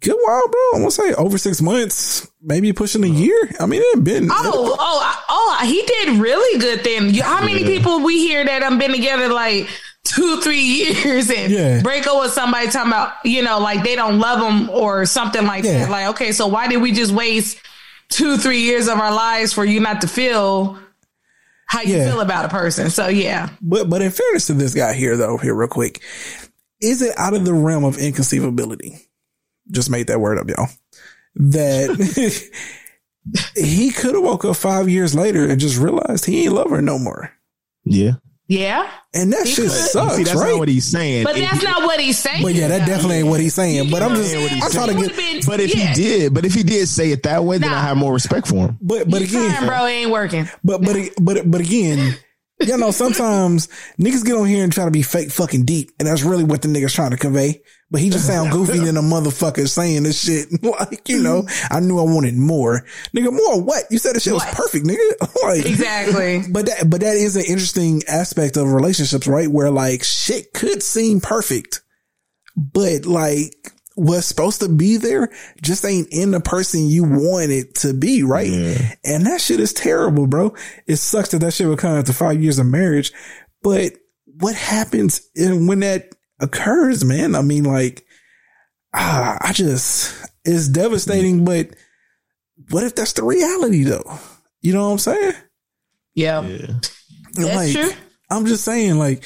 good 0.00 0.16
while, 0.24 0.48
bro. 0.48 0.60
I'm 0.74 0.80
gonna 0.80 0.90
say 0.90 1.12
over 1.14 1.38
six 1.38 1.60
months, 1.62 2.28
maybe 2.42 2.72
pushing 2.72 3.04
a 3.04 3.08
year. 3.08 3.50
I 3.60 3.66
mean, 3.66 3.82
it 3.82 3.96
had 3.96 4.04
been. 4.04 4.28
Oh, 4.30 4.76
oh, 4.78 5.24
oh! 5.28 5.66
He 5.66 5.82
did 5.82 6.18
really 6.18 6.58
good 6.60 6.82
then. 6.82 7.14
How 7.14 7.44
many 7.44 7.64
people 7.64 8.00
we 8.00 8.18
hear 8.18 8.44
that 8.44 8.62
I'm 8.62 8.78
been 8.78 8.92
together 8.92 9.28
like 9.28 9.68
two, 10.04 10.40
three 10.40 10.60
years 10.60 11.30
and 11.30 11.52
Yeah. 11.52 11.82
break 11.82 12.06
up 12.06 12.20
with 12.22 12.32
somebody 12.32 12.68
talking 12.70 12.90
about 12.90 13.12
you 13.24 13.42
know 13.42 13.58
like 13.58 13.82
they 13.84 13.96
don't 13.96 14.18
love 14.18 14.40
them 14.40 14.68
or 14.70 15.06
something 15.06 15.46
like 15.46 15.64
Yeah. 15.64 15.80
that? 15.80 15.90
Like, 15.90 16.06
okay, 16.08 16.32
so 16.32 16.46
why 16.46 16.68
did 16.68 16.78
we 16.82 16.92
just 16.92 17.12
waste 17.12 17.58
two, 18.08 18.36
three 18.38 18.60
years 18.62 18.88
of 18.88 18.98
our 18.98 19.12
lives 19.14 19.52
for 19.52 19.64
you 19.64 19.78
not 19.80 20.00
to 20.00 20.08
feel 20.08 20.78
how 21.66 21.82
you 21.82 21.96
Yeah. 21.96 22.06
feel 22.10 22.20
about 22.20 22.44
a 22.44 22.48
person? 22.48 22.90
So 22.90 23.08
yeah, 23.08 23.50
But 23.60 23.88
but 23.90 24.02
in 24.02 24.10
fairness 24.10 24.46
to 24.48 24.54
this 24.54 24.74
guy 24.74 24.94
here, 24.94 25.16
though, 25.16 25.36
here 25.36 25.54
real 25.54 25.68
quick, 25.68 26.00
is 26.80 27.02
it 27.02 27.12
out 27.18 27.34
of 27.34 27.44
the 27.44 27.52
realm 27.54 27.84
of 27.84 27.96
inconceivability? 27.98 28.98
Just 29.70 29.90
made 29.90 30.06
that 30.08 30.18
word 30.20 30.38
up, 30.38 30.48
y'all. 30.48 30.68
That 31.36 32.50
he 33.54 33.90
could 33.92 34.14
have 34.14 34.24
woke 34.24 34.44
up 34.44 34.56
five 34.56 34.88
years 34.88 35.14
later 35.14 35.46
and 35.46 35.60
just 35.60 35.78
realized 35.78 36.24
he 36.24 36.44
ain't 36.44 36.54
love 36.54 36.70
her 36.70 36.82
no 36.82 36.98
more, 36.98 37.30
Yeah. 37.84 38.12
Yeah. 38.50 38.90
and 39.14 39.32
that 39.32 39.46
He 39.46 39.54
shit 39.54 39.64
could. 39.64 39.70
sucks, 39.70 40.16
See, 40.16 40.24
that's 40.24 40.36
right? 40.36 40.50
not 40.50 40.58
what 40.58 40.68
he's 40.68 40.84
saying. 40.84 41.22
But 41.24 41.36
If 41.36 41.48
that's 41.48 41.60
he- 41.62 41.66
not 41.66 41.82
what 41.84 42.00
he's 42.00 42.18
saying. 42.18 42.42
but 42.42 42.52
yeah, 42.54 42.68
that 42.68 42.86
definitely 42.86 43.18
ain't 43.18 43.28
what 43.28 43.38
he's 43.40 43.54
saying. 43.54 43.90
But 43.90 44.02
I'm 44.02 44.14
just, 44.16 44.34
what 44.34 44.52
I'm 44.52 44.62
I'm 44.62 44.70
trying 44.70 44.88
to 44.88 45.06
get. 45.08 45.16
Been- 45.16 45.40
But 45.46 45.60
if 45.60 45.74
yeah. 45.74 45.86
he 45.86 45.94
did, 45.94 46.34
but 46.34 46.44
if 46.44 46.52
he 46.54 46.62
did 46.64 46.88
say 46.88 47.12
it 47.12 47.22
that 47.22 47.44
way, 47.44 47.58
then 47.58 47.72
I 47.72 47.80
have 47.80 47.96
more 47.96 48.12
respect 48.12 48.46
for 48.48 48.56
him. 48.66 48.78
But 48.82 49.08
but 49.08 49.20
You 49.22 49.26
again, 49.28 49.54
trying, 49.56 49.66
bro, 49.68 49.86
it 49.86 49.90
ain't 49.92 50.10
working. 50.10 50.48
But 50.64 50.82
but 50.82 50.96
but 51.20 51.50
but 51.50 51.60
again, 51.60 52.16
you 52.60 52.76
know, 52.76 52.90
sometimes 52.90 53.68
niggas 53.98 54.24
get 54.24 54.36
on 54.36 54.46
here 54.46 54.62
and 54.62 54.72
try 54.72 54.84
to 54.84 54.90
be 54.90 55.02
fake 55.02 55.30
fucking 55.30 55.64
deep, 55.64 55.90
and 55.98 56.08
that's 56.08 56.22
really 56.22 56.44
what 56.44 56.62
the 56.62 56.68
niggas 56.68 56.94
trying 56.94 57.10
to 57.10 57.16
convey. 57.16 57.62
But 57.90 58.00
he 58.00 58.10
just 58.10 58.26
sound 58.26 58.50
goofy 58.52 58.78
than 58.78 58.96
a 58.96 59.02
motherfucker 59.02 59.68
saying 59.68 60.04
this 60.04 60.22
shit. 60.22 60.48
Like, 60.62 61.08
you 61.08 61.20
know, 61.20 61.46
I 61.70 61.80
knew 61.80 61.98
I 61.98 62.02
wanted 62.02 62.36
more. 62.36 62.86
Nigga, 63.14 63.32
more 63.32 63.60
what? 63.60 63.84
You 63.90 63.98
said 63.98 64.14
the 64.14 64.20
shit 64.20 64.32
was 64.32 64.44
perfect, 64.46 64.86
nigga. 64.86 65.34
like 65.42 65.66
Exactly. 65.66 66.42
But 66.50 66.66
that 66.66 66.88
but 66.88 67.00
that 67.00 67.16
is 67.16 67.36
an 67.36 67.44
interesting 67.44 68.02
aspect 68.06 68.56
of 68.56 68.72
relationships, 68.72 69.26
right? 69.26 69.48
Where 69.48 69.70
like 69.70 70.04
shit 70.04 70.52
could 70.52 70.82
seem 70.82 71.20
perfect, 71.20 71.82
but 72.56 73.04
like 73.04 73.72
what's 74.00 74.26
supposed 74.26 74.60
to 74.60 74.68
be 74.68 74.96
there 74.96 75.28
just 75.60 75.84
ain't 75.84 76.08
in 76.10 76.30
the 76.30 76.40
person 76.40 76.88
you 76.88 77.04
want 77.04 77.50
it 77.50 77.74
to 77.74 77.92
be, 77.92 78.22
right? 78.22 78.50
And 79.04 79.26
that 79.26 79.42
shit 79.42 79.60
is 79.60 79.74
terrible, 79.74 80.26
bro. 80.26 80.54
It 80.86 80.96
sucks 80.96 81.30
that 81.30 81.40
that 81.40 81.52
shit 81.52 81.68
would 81.68 81.78
come 81.78 81.98
after 81.98 82.14
five 82.14 82.42
years 82.42 82.58
of 82.58 82.66
marriage, 82.66 83.12
but 83.62 83.92
what 84.24 84.54
happens 84.54 85.28
in, 85.34 85.66
when 85.66 85.80
that 85.80 86.14
occurs, 86.40 87.04
man? 87.04 87.34
I 87.34 87.42
mean, 87.42 87.64
like, 87.64 88.06
ah, 88.94 89.36
I 89.40 89.52
just, 89.52 90.14
it's 90.46 90.68
devastating, 90.68 91.44
but 91.44 91.68
what 92.70 92.84
if 92.84 92.94
that's 92.94 93.12
the 93.12 93.22
reality 93.22 93.82
though? 93.84 94.18
You 94.62 94.72
know 94.72 94.86
what 94.86 94.92
I'm 94.92 94.98
saying? 94.98 95.34
Yeah. 96.14 96.40
That's 97.34 97.54
like, 97.54 97.72
true. 97.72 97.92
I'm 98.30 98.46
just 98.46 98.64
saying, 98.64 98.96
like, 98.96 99.24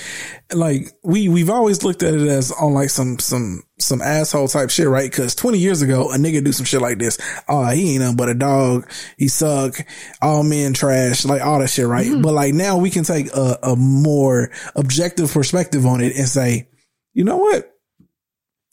like 0.53 0.89
we 1.03 1.29
we've 1.29 1.51
always 1.51 1.85
looked 1.85 2.03
at 2.03 2.15
it 2.15 2.27
as 2.27 2.51
on 2.51 2.73
like 2.73 2.89
some 2.89 3.19
some 3.19 3.63
some 3.79 4.01
asshole 4.01 4.49
type 4.49 4.71
shit, 4.71 4.89
right? 4.89 5.11
Because 5.11 5.35
20 5.35 5.59
years 5.59 5.83
ago, 5.83 6.11
a 6.11 6.17
nigga 6.17 6.43
do 6.43 6.53
some 6.53 6.65
shit 6.65 6.81
like 6.81 6.99
this. 6.99 7.19
Oh, 7.47 7.69
he 7.69 7.93
ain't 7.93 8.01
nothing 8.01 8.17
but 8.17 8.31
a 8.31 8.35
dog. 8.35 8.91
He 9.19 9.29
suck. 9.29 9.75
All 10.23 10.43
men 10.43 10.73
trash. 10.73 11.25
Like 11.25 11.43
all 11.43 11.61
that 11.61 11.69
shit, 11.69 11.87
right? 11.87 12.07
Mm-hmm. 12.07 12.23
But 12.23 12.33
like 12.33 12.55
now 12.55 12.79
we 12.79 12.89
can 12.91 13.05
take 13.05 13.27
a, 13.35 13.59
a 13.63 13.77
more 13.77 14.51
objective 14.75 15.33
perspective 15.33 15.85
on 15.85 16.01
it 16.01 16.17
and 16.17 16.27
say, 16.27 16.69
you 17.13 17.25
know 17.25 17.37
what? 17.37 17.71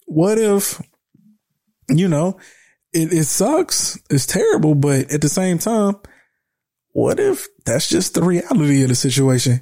What 0.05 0.37
if, 0.37 0.81
you 1.89 2.07
know, 2.07 2.39
it, 2.93 3.13
it 3.13 3.25
sucks. 3.25 3.99
It's 4.09 4.25
terrible, 4.25 4.75
but 4.75 5.11
at 5.11 5.21
the 5.21 5.29
same 5.29 5.57
time, 5.57 5.95
what 6.93 7.19
if 7.19 7.47
that's 7.65 7.87
just 7.87 8.13
the 8.13 8.23
reality 8.23 8.83
of 8.83 8.89
the 8.89 8.95
situation? 8.95 9.61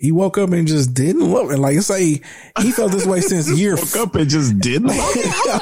He 0.00 0.12
woke 0.12 0.38
up 0.38 0.50
and 0.52 0.66
just 0.66 0.94
didn't 0.94 1.30
love 1.30 1.50
it. 1.50 1.58
Like 1.58 1.78
say 1.82 2.22
he 2.60 2.72
felt 2.72 2.90
this 2.90 3.04
way 3.04 3.20
since 3.20 3.50
year. 3.58 3.76
Woke 3.76 3.96
up 3.96 4.14
and 4.14 4.30
just 4.30 4.58
didn't. 4.58 4.90
I'm 4.92 4.96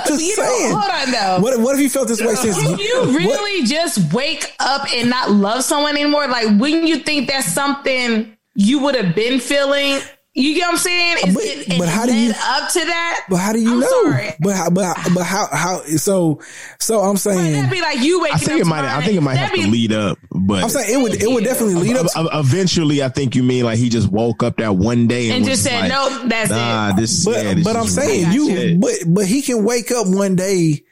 just 0.06 0.22
You 0.22 0.36
know, 0.36 0.44
saying. 0.44 0.70
hold 0.76 0.90
on 0.90 1.10
though. 1.10 1.38
What 1.42 1.60
what 1.60 1.74
if 1.74 1.80
he 1.80 1.88
felt 1.88 2.06
this 2.06 2.20
way 2.22 2.36
since? 2.36 2.56
Can 2.56 2.78
you 2.78 3.00
what- 3.00 3.08
really 3.16 3.66
just 3.66 4.12
wake 4.14 4.54
up 4.60 4.86
and 4.94 5.10
not 5.10 5.32
love 5.32 5.64
someone 5.64 5.96
anymore? 5.96 6.28
Like, 6.28 6.46
wouldn't 6.60 6.84
you 6.84 7.00
think 7.00 7.28
that's 7.28 7.48
something 7.52 8.36
you 8.54 8.78
would 8.78 8.94
have 8.94 9.14
been 9.16 9.40
feeling 9.40 9.98
You 10.34 10.54
get 10.54 10.66
what 10.66 10.72
I'm 10.72 10.76
saying? 10.78 11.16
Is 11.26 11.34
But- 11.34 11.42
it, 11.44 11.68
is 11.72 11.78
but 11.78 11.88
how 11.88 12.06
do 12.06 12.14
you- 12.14 12.30
up 12.30 12.70
to 12.72 12.78
that? 12.78 13.24
But 13.28 13.36
how 13.38 13.52
do 13.52 13.58
you 13.60 13.72
I'm 13.72 13.80
know? 13.80 14.02
sorry. 14.04 14.34
But 14.38 14.54
how, 14.54 14.70
but 14.70 14.96
but 15.14 15.24
how 15.24 15.48
how 15.50 15.82
so 15.96 16.40
so 16.78 17.00
I'm 17.00 17.16
saying 17.16 17.54
That'd 17.54 17.70
be 17.70 17.80
like 17.80 18.00
you 18.00 18.20
waking 18.20 18.34
I 18.36 18.38
think 18.38 18.60
up 18.60 18.66
it 18.66 18.70
might. 18.70 18.84
I 18.84 19.02
think 19.04 19.16
it 19.16 19.20
might 19.22 19.34
have 19.36 19.50
that'd 19.50 19.64
to 19.64 19.70
lead 19.70 19.92
up, 19.92 20.18
but 20.30 20.62
I'm 20.62 20.68
saying 20.68 20.94
it 21.00 21.02
would 21.02 21.20
it 21.20 21.28
would 21.28 21.42
definitely 21.44 21.74
lead 21.76 21.96
up. 21.96 22.12
To, 22.12 22.28
eventually, 22.38 23.02
I 23.02 23.08
think 23.08 23.34
you 23.34 23.42
mean 23.42 23.64
like 23.64 23.78
he 23.78 23.88
just 23.88 24.12
woke 24.12 24.42
up 24.44 24.58
that 24.58 24.76
one 24.76 25.08
day 25.08 25.28
and, 25.30 25.38
And 25.38 25.44
just 25.44 25.64
said, 25.64 25.80
like, 25.80 25.90
"Nope, 25.90 26.28
that's 26.30 26.50
nah, 26.50 26.90
it." 26.90 26.96
this. 26.96 27.24
but 27.24 27.44
yeah, 27.44 27.54
this 27.54 27.64
but 27.64 27.74
I'm 27.76 27.88
saying 27.88 28.30
you 28.32 28.48
Yeah. 28.50 28.76
but 28.78 28.92
but 29.08 29.26
he 29.26 29.42
can 29.42 29.64
wake 29.64 29.90
up 29.90 30.06
one 30.06 30.36
day 30.36 30.84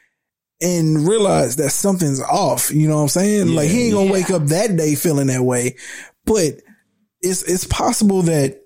and 0.61 1.07
realize 1.07 1.57
that 1.57 1.71
something's 1.71 2.21
off. 2.23 2.73
You 2.75 2.89
know 2.89 2.97
what 2.97 3.03
I'm 3.03 3.09
saying? 3.09 3.55
like 3.55 3.69
he 3.69 3.85
ain't 3.85 3.95
gonna 3.95 4.07
Yeah. 4.07 4.13
wake 4.13 4.31
up 4.31 4.47
that 4.47 4.77
day 4.77 4.95
feeling 4.97 5.29
that 5.29 5.43
way. 5.43 5.77
But 6.25 6.55
it's 7.21 7.43
it's 7.45 7.65
possible 7.65 8.23
that 8.23 8.63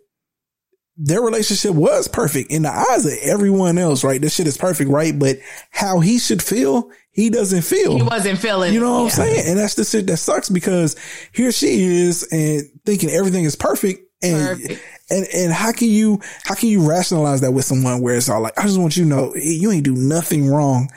their 1.02 1.22
relationship 1.22 1.74
was 1.74 2.08
perfect 2.08 2.50
in 2.50 2.62
the 2.62 2.70
eyes 2.70 3.06
of 3.06 3.14
everyone 3.22 3.78
else, 3.78 4.04
right? 4.04 4.20
This 4.20 4.34
shit 4.34 4.46
is 4.46 4.58
perfect, 4.58 4.90
right? 4.90 5.18
But 5.18 5.38
how 5.70 6.00
he 6.00 6.18
should 6.18 6.42
feel, 6.42 6.90
he 7.10 7.30
doesn't 7.30 7.62
feel. 7.62 7.96
He 7.96 8.02
wasn't 8.02 8.38
feeling. 8.38 8.74
You 8.74 8.80
know 8.80 9.04
what 9.04 9.04
I'm 9.04 9.10
saying? 9.10 9.44
And 9.48 9.58
that's 9.58 9.74
the 9.74 9.84
shit 9.84 10.06
that 10.08 10.18
sucks 10.18 10.50
because 10.50 10.96
here 11.32 11.52
she 11.52 11.80
is 11.80 12.28
and 12.30 12.64
thinking 12.84 13.08
everything 13.08 13.44
is 13.44 13.56
perfect. 13.56 14.06
And, 14.22 14.60
Perfect. 14.60 14.82
and, 15.08 15.26
and 15.34 15.50
how 15.50 15.72
can 15.72 15.88
you, 15.88 16.20
how 16.44 16.54
can 16.54 16.68
you 16.68 16.86
rationalize 16.86 17.40
that 17.40 17.52
with 17.52 17.64
someone 17.64 18.02
where 18.02 18.16
it's 18.16 18.28
all 18.28 18.42
like, 18.42 18.58
I 18.58 18.64
just 18.64 18.78
want 18.78 18.94
you 18.94 19.04
to 19.04 19.08
know 19.08 19.34
you 19.34 19.72
ain't 19.72 19.84
do 19.84 19.94
nothing 19.94 20.46
wrong. 20.46 20.90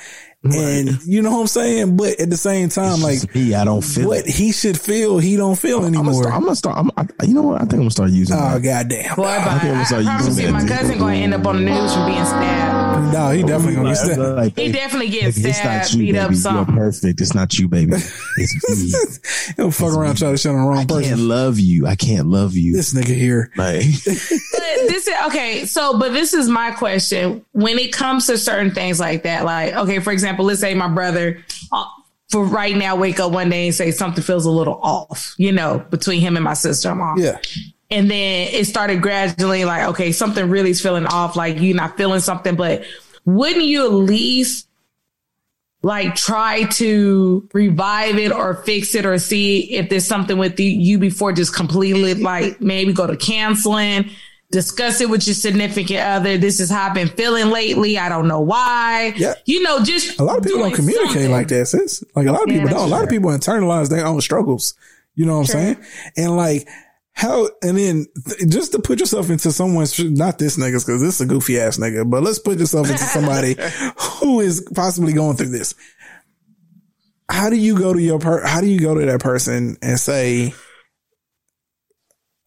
And 0.43 1.01
you 1.05 1.21
know 1.21 1.31
what 1.31 1.41
I'm 1.41 1.47
saying? 1.47 1.95
But 1.95 2.19
at 2.19 2.29
the 2.29 2.35
same 2.35 2.67
time, 2.69 2.99
like 3.01 3.23
It's 3.23 3.33
me, 3.33 3.55
I 3.55 3.63
don't 3.63 3.81
feel 3.81 4.09
what 4.09 4.27
it. 4.27 4.27
he 4.27 4.51
should 4.51 4.77
feel, 4.79 5.17
he 5.19 5.37
don't 5.37 5.57
feel 5.57 5.77
I'm 5.77 5.93
gonna 5.93 5.99
anymore. 5.99 6.23
start. 6.23 6.35
I'm 6.35 6.43
gonna 6.43 6.55
start. 6.55 6.77
I'm, 6.77 6.91
I, 6.97 7.25
you 7.25 7.33
know 7.33 7.43
what? 7.43 7.55
I 7.55 7.59
think 7.59 7.73
I'm 7.75 7.79
gonna 7.79 7.91
start 7.91 8.11
using. 8.11 8.35
oh 8.35 8.59
that. 8.59 8.61
goddamn. 8.61 9.15
Boy, 9.15 9.23
I 9.25 9.35
think 9.37 9.47
I'm 9.47 9.59
I, 9.59 9.71
gonna 9.71 9.85
start 9.85 10.05
I 10.05 10.17
promise 10.17 10.39
you, 10.41 10.51
my 10.51 10.67
cousin 10.67 10.97
going 10.99 11.17
to 11.19 11.23
end 11.23 11.33
up 11.33 11.45
on 11.47 11.55
the 11.63 11.71
news 11.71 11.93
for 11.93 12.05
being 12.05 12.25
stabbed. 12.25 12.82
No, 12.93 13.29
he 13.31 13.43
definitely 13.43 13.75
gonna 13.75 13.89
get 13.89 13.97
stabbed. 13.97 14.19
Like, 14.19 14.55
He 14.55 14.67
baby, 14.67 14.73
definitely 14.73 15.07
baby, 15.07 15.21
gets 15.21 15.37
it's 15.45 15.63
not 15.63 15.93
you, 15.93 15.99
beat 15.99 16.15
up 16.17 16.29
baby. 16.29 16.35
You're 16.35 16.41
something. 16.41 16.75
perfect. 16.75 17.21
It's 17.21 17.33
not 17.33 17.57
you, 17.57 17.67
baby. 17.67 17.93
It's 18.37 19.23
me. 19.47 19.53
He'll 19.57 19.71
fuck 19.71 19.93
around 19.93 20.17
try 20.17 20.31
to 20.31 20.37
shit 20.37 20.51
on 20.51 20.61
the 20.61 20.67
wrong 20.67 20.79
I 20.79 20.85
can't 20.85 21.19
love 21.19 21.59
you. 21.59 21.85
I 21.87 21.95
can't 21.95 22.27
love 22.27 22.53
you. 22.53 22.75
This 22.75 22.93
nigga 22.93 23.15
here. 23.15 23.51
Like, 23.55 23.83
But 24.05 24.87
this 24.87 25.07
is 25.07 25.13
okay. 25.27 25.65
So, 25.65 25.97
but 25.99 26.13
this 26.13 26.33
is 26.33 26.49
my 26.49 26.71
question. 26.71 27.45
When 27.51 27.77
it 27.79 27.93
comes 27.93 28.27
to 28.27 28.37
certain 28.37 28.71
things 28.71 28.99
like 28.99 29.23
that, 29.23 29.45
like, 29.45 29.73
okay, 29.73 29.99
for 29.99 30.11
example, 30.11 30.45
let's 30.45 30.61
say 30.61 30.73
my 30.73 30.87
brother, 30.87 31.43
uh, 31.71 31.85
for 32.29 32.43
right 32.43 32.75
now, 32.75 32.95
wake 32.95 33.19
up 33.19 33.31
one 33.31 33.49
day 33.49 33.67
and 33.67 33.75
say 33.75 33.91
something 33.91 34.23
feels 34.23 34.45
a 34.45 34.51
little 34.51 34.79
off, 34.81 35.35
you 35.37 35.51
know, 35.51 35.85
between 35.91 36.19
him 36.19 36.35
and 36.35 36.43
my 36.43 36.53
sister 36.55 36.91
in 36.91 36.97
law. 36.99 37.13
Yeah. 37.17 37.37
And 37.93 38.09
then 38.09 38.49
it 38.51 38.65
started 38.65 39.01
gradually 39.03 39.65
like, 39.65 39.87
okay, 39.89 40.11
something 40.11 40.49
really 40.49 40.71
is 40.71 40.81
feeling 40.81 41.05
off, 41.05 41.35
like 41.35 41.59
you're 41.59 41.75
not 41.75 41.95
feeling 41.95 42.21
something, 42.21 42.55
but 42.55 42.83
wouldn't 43.23 43.65
you 43.65 43.85
at 43.85 43.93
least 43.93 44.67
like 45.83 46.15
try 46.15 46.63
to 46.63 47.47
revive 47.53 48.17
it 48.17 48.31
or 48.31 48.55
fix 48.55 48.95
it 48.95 49.05
or 49.05 49.19
see 49.19 49.73
if 49.73 49.89
there's 49.89 50.07
something 50.07 50.37
with 50.37 50.59
you, 50.59 50.67
you 50.67 50.97
before 50.97 51.33
just 51.33 51.53
completely 51.53 52.15
like 52.15 52.59
maybe 52.59 52.93
go 52.93 53.05
to 53.05 53.15
canceling, 53.15 54.09
discuss 54.49 55.01
it 55.01 55.09
with 55.09 55.27
your 55.27 55.35
significant 55.35 55.99
other. 55.99 56.37
This 56.37 56.59
is 56.59 56.69
how 56.71 56.87
I've 56.87 56.93
been 56.93 57.09
feeling 57.09 57.51
lately. 57.51 57.97
I 57.97 58.09
don't 58.09 58.27
know 58.27 58.39
why. 58.39 59.13
Yeah. 59.17 59.33
You 59.45 59.61
know, 59.61 59.83
just 59.83 60.19
A 60.19 60.23
lot 60.23 60.37
of 60.37 60.43
people 60.43 60.59
don't 60.61 60.73
communicate 60.73 61.11
something. 61.11 61.31
like 61.31 61.49
that, 61.49 61.67
sis. 61.67 62.03
Like 62.15 62.27
a 62.27 62.31
lot 62.31 62.41
of 62.43 62.47
people 62.47 62.65
that's 62.65 62.75
don't. 62.75 62.87
A 62.87 62.91
lot 62.91 63.03
of 63.03 63.09
people 63.09 63.29
internalize 63.29 63.89
their 63.89 64.05
own 64.05 64.19
struggles. 64.21 64.73
You 65.15 65.25
know 65.25 65.39
what 65.39 65.49
True. 65.49 65.59
I'm 65.59 65.75
saying? 65.75 65.85
And 66.17 66.37
like 66.37 66.67
how, 67.13 67.47
and 67.61 67.77
then 67.77 68.05
th- 68.27 68.49
just 68.49 68.71
to 68.71 68.79
put 68.79 68.99
yourself 68.99 69.29
into 69.29 69.51
someone's, 69.51 69.97
not 69.99 70.39
this 70.39 70.57
niggas, 70.57 70.85
cause 70.85 70.99
this 70.99 71.15
is 71.15 71.21
a 71.21 71.25
goofy 71.25 71.59
ass 71.59 71.77
nigga, 71.77 72.09
but 72.09 72.23
let's 72.23 72.39
put 72.39 72.59
yourself 72.59 72.89
into 72.89 73.03
somebody 73.03 73.55
who 74.19 74.39
is 74.39 74.67
possibly 74.73 75.13
going 75.13 75.37
through 75.37 75.49
this. 75.49 75.75
How 77.29 77.49
do 77.49 77.55
you 77.55 77.77
go 77.77 77.93
to 77.93 78.01
your 78.01 78.19
per, 78.19 78.45
how 78.45 78.61
do 78.61 78.67
you 78.67 78.79
go 78.79 78.95
to 78.95 79.05
that 79.05 79.19
person 79.21 79.77
and 79.81 79.99
say, 79.99 80.53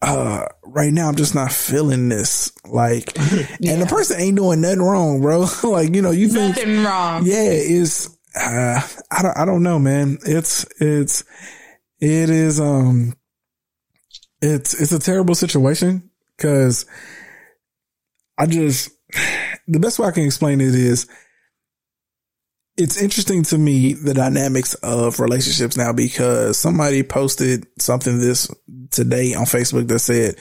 uh, 0.01 0.45
right 0.63 0.93
now 0.93 1.07
I'm 1.09 1.15
just 1.15 1.33
not 1.33 1.51
feeling 1.51 2.09
this. 2.09 2.51
Like, 2.65 3.17
and 3.19 3.81
the 3.81 3.87
person 3.89 4.19
ain't 4.19 4.37
doing 4.37 4.61
nothing 4.61 4.81
wrong, 4.81 5.21
bro. 5.21 5.47
like, 5.63 5.95
you 5.95 6.01
know, 6.01 6.11
you 6.11 6.27
think, 6.29 6.55
Nothing 6.55 6.83
wrong. 6.83 7.25
yeah, 7.25 7.49
it's 7.49 8.07
uh, 8.35 8.79
I 9.11 9.21
don't 9.23 9.37
I 9.37 9.45
don't 9.45 9.63
know, 9.63 9.79
man. 9.79 10.19
It's 10.23 10.65
it's 10.79 11.23
it 11.99 12.29
is 12.29 12.59
um 12.59 13.15
it's 14.41 14.79
it's 14.79 14.91
a 14.91 14.99
terrible 14.99 15.35
situation 15.35 16.09
because 16.35 16.85
I 18.37 18.45
just 18.45 18.89
the 19.67 19.79
best 19.79 19.99
way 19.99 20.07
I 20.07 20.11
can 20.11 20.25
explain 20.25 20.61
it 20.61 20.75
is 20.75 21.07
it's 22.77 23.01
interesting 23.01 23.41
to 23.43 23.57
me 23.57 23.93
the 23.93 24.13
dynamics 24.13 24.75
of 24.75 25.19
relationships 25.19 25.75
now 25.75 25.91
because 25.91 26.59
somebody 26.59 27.01
posted 27.01 27.65
something 27.79 28.19
this 28.19 28.47
today 28.91 29.33
on 29.33 29.45
Facebook 29.45 29.87
that 29.87 29.99
said, 29.99 30.35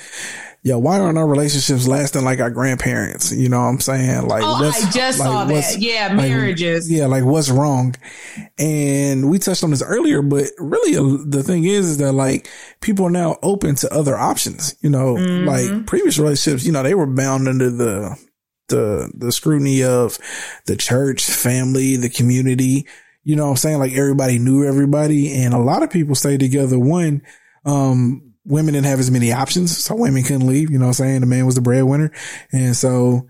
"Yo, 0.67 0.79
why 0.79 0.99
aren't 0.99 1.17
our 1.17 1.27
relationships 1.29 1.87
lasting 1.87 2.25
like 2.25 2.41
our 2.41 2.51
grandparents?" 2.51 3.31
You 3.33 3.49
know 3.49 3.59
what 3.61 3.67
I'm 3.69 3.81
saying? 3.81 4.27
Like, 4.27 4.43
Oh, 4.45 4.55
I 4.65 4.71
just 4.91 5.19
like, 5.21 5.29
saw 5.29 5.45
that. 5.45 5.77
Yeah, 5.79 6.09
like, 6.09 6.29
marriages. 6.31 6.91
yeah, 6.91 7.07
like 7.07 7.25
what's 7.25 7.51
wrong? 7.51 7.95
And 8.59 9.31
we 9.31 9.39
touched 9.39 9.65
on 9.65 9.71
this 9.71 9.83
earlier, 9.83 10.23
but 10.23 10.47
really 10.59 10.97
uh, 10.97 11.23
the 11.27 11.43
thing 11.43 11.65
is, 11.65 11.87
is 11.87 11.99
that 11.99 12.13
like 12.13 12.49
people 12.81 13.07
are 13.07 13.11
now 13.11 13.37
open 13.43 13.75
to 13.77 13.95
other 13.95 14.17
options. 14.17 14.75
You 14.81 14.91
know, 14.91 15.15
Mm-hmm. 15.15 15.47
like 15.47 15.87
previous 15.87 16.19
relationships, 16.19 16.65
you 16.67 16.73
know, 16.73 16.83
they 16.83 16.95
were 16.95 17.07
bound 17.07 17.49
under 17.49 17.71
the 17.71 18.17
the 18.69 19.11
the 19.17 19.31
scrutiny 19.33 19.85
of 19.85 20.19
the 20.67 20.77
church, 20.77 21.25
family, 21.25 21.97
the 21.97 22.11
community. 22.11 22.87
You 23.25 23.37
know 23.37 23.45
what 23.45 23.51
I'm 23.51 23.57
saying? 23.57 23.79
Like 23.79 23.93
everybody 23.93 24.39
knew 24.39 24.65
everybody 24.65 25.33
and 25.43 25.55
a 25.55 25.59
lot 25.59 25.83
of 25.83 25.91
people 25.91 26.15
stayed 26.15 26.41
together. 26.41 26.79
One, 26.79 27.23
um, 27.65 28.26
women 28.47 28.75
didn't 28.75 28.87
have 28.87 29.01
as 29.01 29.11
many 29.11 29.33
options. 29.33 29.77
So 29.77 29.95
women 29.97 30.23
couldn't 30.23 30.47
leave. 30.47 30.71
You 30.71 30.79
know 30.79 30.87
what 30.87 31.01
I'm 31.01 31.05
saying? 31.07 31.21
The 31.21 31.27
man 31.27 31.45
was 31.47 31.57
the 31.57 31.61
breadwinner. 31.61 32.13
And 32.53 32.77
so 32.77 33.27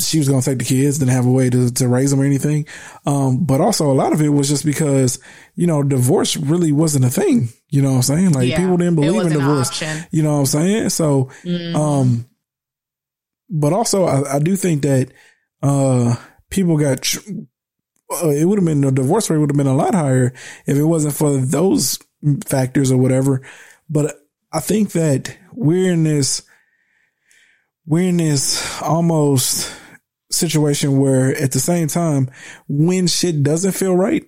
she 0.00 0.18
was 0.18 0.28
going 0.28 0.40
to 0.40 0.50
take 0.50 0.58
the 0.58 0.64
kids, 0.64 0.98
didn't 0.98 1.12
have 1.12 1.26
a 1.26 1.30
way 1.30 1.50
to, 1.50 1.70
to 1.70 1.88
raise 1.88 2.10
them 2.10 2.20
or 2.20 2.24
anything. 2.24 2.66
Um, 3.06 3.44
but 3.44 3.60
also 3.60 3.90
a 3.90 3.94
lot 3.94 4.12
of 4.12 4.20
it 4.22 4.30
was 4.30 4.48
just 4.48 4.64
because, 4.64 5.18
you 5.54 5.66
know, 5.66 5.82
divorce 5.82 6.36
really 6.36 6.72
wasn't 6.72 7.04
a 7.04 7.10
thing. 7.10 7.48
You 7.68 7.82
know 7.82 7.90
what 7.90 7.96
I'm 7.96 8.02
saying? 8.02 8.32
Like 8.32 8.48
Yeah, 8.48 8.58
people 8.60 8.76
didn't 8.78 8.94
believe 8.96 9.10
in 9.26 9.32
divorce. 9.32 9.70
You 10.10 10.22
know 10.22 10.32
what 10.34 10.38
I'm 10.40 10.46
saying? 10.46 10.88
So, 10.90 11.30
Mhm. 11.44 11.74
um, 11.74 12.26
but 13.50 13.72
also 13.72 14.04
I, 14.04 14.36
I 14.36 14.38
do 14.38 14.56
think 14.56 14.82
that, 14.82 15.10
uh, 15.62 16.16
people 16.50 16.78
got, 16.78 17.02
tr- 17.02 17.20
uh, 18.22 18.28
it 18.30 18.44
would 18.44 18.58
have 18.58 18.64
been 18.66 18.80
the 18.80 18.90
divorce 18.92 19.28
rate 19.28 19.38
would 19.38 19.50
have 19.50 19.56
been 19.56 19.66
a 19.66 19.76
lot 19.76 19.94
higher 19.94 20.32
if 20.66 20.76
it 20.76 20.84
wasn't 20.84 21.14
for 21.14 21.36
those 21.36 21.98
factors 22.46 22.90
or 22.92 22.96
whatever. 22.96 23.42
But 23.94 24.16
I 24.52 24.58
think 24.58 24.90
that 24.92 25.38
we're 25.52 25.92
in 25.92 26.02
this, 26.02 26.42
we're 27.86 28.08
in 28.08 28.16
this 28.16 28.82
almost 28.82 29.72
situation 30.32 30.98
where 30.98 31.30
at 31.40 31.52
the 31.52 31.60
same 31.60 31.86
time, 31.86 32.28
when 32.68 33.06
shit 33.06 33.44
doesn't 33.44 33.70
feel 33.70 33.94
right, 33.94 34.24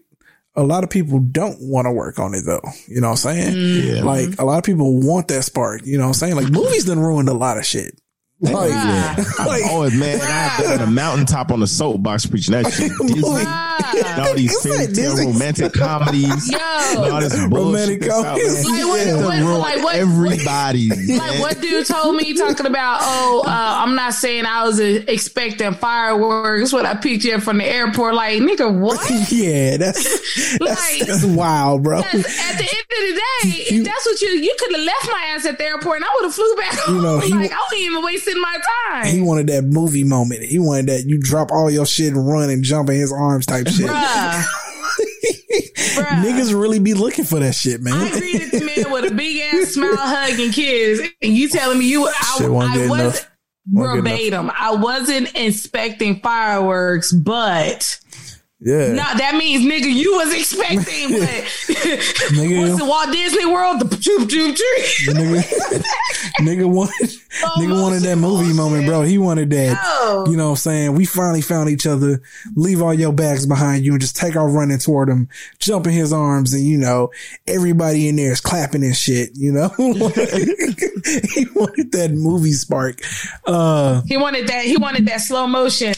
a 0.54 0.62
lot 0.62 0.84
of 0.84 0.90
people 0.90 1.18
don't 1.18 1.58
want 1.60 1.86
to 1.86 1.90
work 1.92 2.20
on 2.20 2.32
it 2.32 2.44
though. 2.46 2.62
You 2.86 3.00
know 3.00 3.08
what 3.08 3.26
I'm 3.26 3.34
saying? 3.34 3.54
Mm-hmm. 3.54 3.96
Yeah. 3.96 4.04
Like 4.04 4.38
a 4.38 4.44
lot 4.44 4.58
of 4.58 4.64
people 4.64 5.00
want 5.00 5.26
that 5.28 5.42
spark. 5.42 5.84
You 5.84 5.98
know 5.98 6.04
what 6.04 6.08
I'm 6.08 6.14
saying? 6.14 6.36
Like 6.36 6.48
movies 6.48 6.84
done 6.84 7.00
ruined 7.00 7.28
a 7.28 7.34
lot 7.34 7.58
of 7.58 7.66
shit. 7.66 8.00
Like, 8.38 8.70
yeah. 8.70 9.14
like 9.46 9.62
I'm 9.64 9.98
man. 9.98 10.20
I've 10.22 10.58
been 10.62 10.80
on 10.82 10.88
a 10.88 10.90
mountaintop 10.90 11.50
on 11.50 11.60
the 11.60 11.66
soapbox 11.66 12.26
preaching 12.26 12.52
that 12.52 12.70
shit. 12.70 12.92
Disney, 13.00 13.22
all 14.22 14.34
these 14.36 14.62
fairy 14.62 14.92
tale 14.92 15.16
romantic 15.16 15.72
comedies, 15.72 16.50
Yo. 16.52 16.58
all 16.58 17.20
this 17.20 17.34
bullshit 17.48 17.50
Romantic 17.50 18.08
out 18.10 18.24
comedies. 18.24 18.64
Like, 18.68 18.84
what- 18.84 19.00
It's 19.06 19.16
what- 19.42 19.60
like, 19.60 19.82
what- 19.84 19.94
everybody. 19.96 20.88
Like 21.16 21.40
what 21.40 21.60
dude 21.62 21.86
told 21.86 22.16
me 22.16 22.34
talking 22.34 22.66
about, 22.66 22.98
oh, 23.02 23.42
uh, 23.46 23.50
I'm 23.50 23.94
not 23.94 24.12
saying 24.12 24.44
I 24.44 24.64
was 24.64 24.80
uh, 24.80 25.02
expecting 25.08 25.72
fireworks 25.72 26.74
when 26.74 26.84
I 26.84 26.94
picked 26.94 27.24
you 27.24 27.36
up 27.36 27.42
from 27.42 27.56
the 27.58 27.64
airport. 27.64 28.14
Like, 28.14 28.42
nigga, 28.42 28.70
what? 28.78 29.00
yeah, 29.32 29.78
that's 29.78 30.60
Like- 30.60 31.06
that's 31.06 31.24
wild, 31.24 31.84
bro. 31.84 32.02
That's- 32.02 32.38
at 32.50 32.58
the 32.58 32.64
end 32.64 32.86
of 32.90 32.98
the 32.98 33.14
day, 33.14 33.76
if 33.76 33.84
that's 33.84 34.04
what 34.06 34.20
you 34.20 34.28
you 34.28 34.54
could 34.58 34.76
have 34.76 34.84
left 34.84 35.06
my 35.06 35.24
ass 35.34 35.46
at 35.46 35.56
the 35.58 35.64
airport 35.64 35.96
and 35.96 36.04
I 36.04 36.08
would 36.16 36.24
have 36.24 36.34
flew 36.34 36.56
back 36.56 36.74
home. 36.80 36.96
You 36.96 37.02
know, 37.02 37.18
he 37.20 37.32
like 37.32 37.50
I 37.52 37.56
wasn't 37.70 37.80
even 37.80 38.02
wasting 38.26 38.42
my 38.42 38.58
time. 38.90 39.06
He 39.06 39.20
wanted 39.20 39.46
that 39.48 39.64
movie 39.64 40.04
moment. 40.04 40.42
He 40.42 40.58
wanted 40.58 40.86
that 40.86 41.04
you 41.06 41.20
drop 41.20 41.50
all 41.50 41.70
your 41.70 41.86
shit 41.86 42.12
and 42.12 42.26
run 42.26 42.50
and 42.50 42.62
jump 42.62 42.88
in 42.88 42.96
his 42.96 43.12
arms 43.12 43.46
type 43.46 43.68
shit. 43.68 43.86
Bruh. 43.86 44.44
Bruh. 45.96 46.22
Niggas 46.22 46.58
really 46.58 46.78
be 46.78 46.94
looking 46.94 47.24
for 47.24 47.38
that 47.38 47.54
shit, 47.54 47.80
man. 47.80 47.94
I 47.94 48.10
greeted 48.10 48.50
the 48.50 48.64
man 48.64 48.92
with 48.92 49.10
a 49.10 49.14
big 49.14 49.40
ass 49.54 49.68
smile, 49.68 49.90
hug, 49.96 50.38
and 50.38 50.52
kiss, 50.52 51.08
and 51.22 51.32
you 51.32 51.48
telling 51.48 51.78
me 51.78 51.86
you? 51.86 52.06
I, 52.06 52.12
Shit 52.38 52.50
wasn't 52.50 52.74
I 52.74 52.76
good 52.76 52.90
was 52.90 53.00
enough. 53.00 53.30
Wasn't 53.72 54.04
verbatim. 54.04 54.50
I 54.54 54.74
wasn't 54.74 55.34
inspecting 55.34 56.20
fireworks, 56.20 57.12
but 57.12 57.98
Yeah. 58.58 58.88
No, 58.94 59.02
that 59.18 59.34
means 59.36 59.64
nigga, 59.70 59.92
you 59.92 60.16
was 60.16 60.32
expecting, 60.32 61.10
but 61.20 61.28
Nigga. 62.32 62.58
what's 62.58 62.78
the 62.78 62.86
Walt 62.86 63.12
Disney 63.12 63.44
World? 63.44 63.80
The 63.80 63.96
choop 63.96 64.26
choop 64.28 64.56
tree. 64.56 65.12
nigga, 65.12 65.42
nigga 66.40 66.64
wanted, 66.66 67.10
nigga 67.58 67.82
wanted 67.82 68.02
that 68.04 68.16
movie 68.16 68.54
moment, 68.54 68.86
bro. 68.86 69.02
He 69.02 69.18
wanted 69.18 69.50
that. 69.50 70.24
You 70.26 70.38
know 70.38 70.44
what 70.46 70.50
I'm 70.52 70.56
saying? 70.56 70.94
We 70.94 71.04
finally 71.04 71.42
found 71.42 71.68
each 71.68 71.86
other. 71.86 72.22
Leave 72.54 72.80
all 72.80 72.94
your 72.94 73.12
bags 73.12 73.44
behind 73.44 73.84
you 73.84 73.92
and 73.92 74.00
just 74.00 74.16
take 74.16 74.36
off 74.36 74.50
running 74.50 74.78
toward 74.78 75.10
him, 75.10 75.28
jump 75.58 75.86
in 75.86 75.92
his 75.92 76.14
arms, 76.14 76.54
and 76.54 76.64
you 76.64 76.78
know, 76.78 77.10
everybody 77.46 78.08
in 78.08 78.16
there 78.16 78.32
is 78.32 78.40
clapping 78.40 78.82
and 78.84 78.96
shit, 78.96 79.32
you 79.34 79.52
know? 79.52 79.68
he 79.76 81.46
wanted 81.54 81.92
that 81.92 82.10
movie 82.14 82.52
spark. 82.52 83.00
Uh, 83.46 84.00
He 84.06 84.16
wanted 84.16 84.46
that. 84.48 84.64
He 84.64 84.78
wanted 84.78 85.04
that 85.08 85.20
slow 85.20 85.46
motion. 85.46 85.92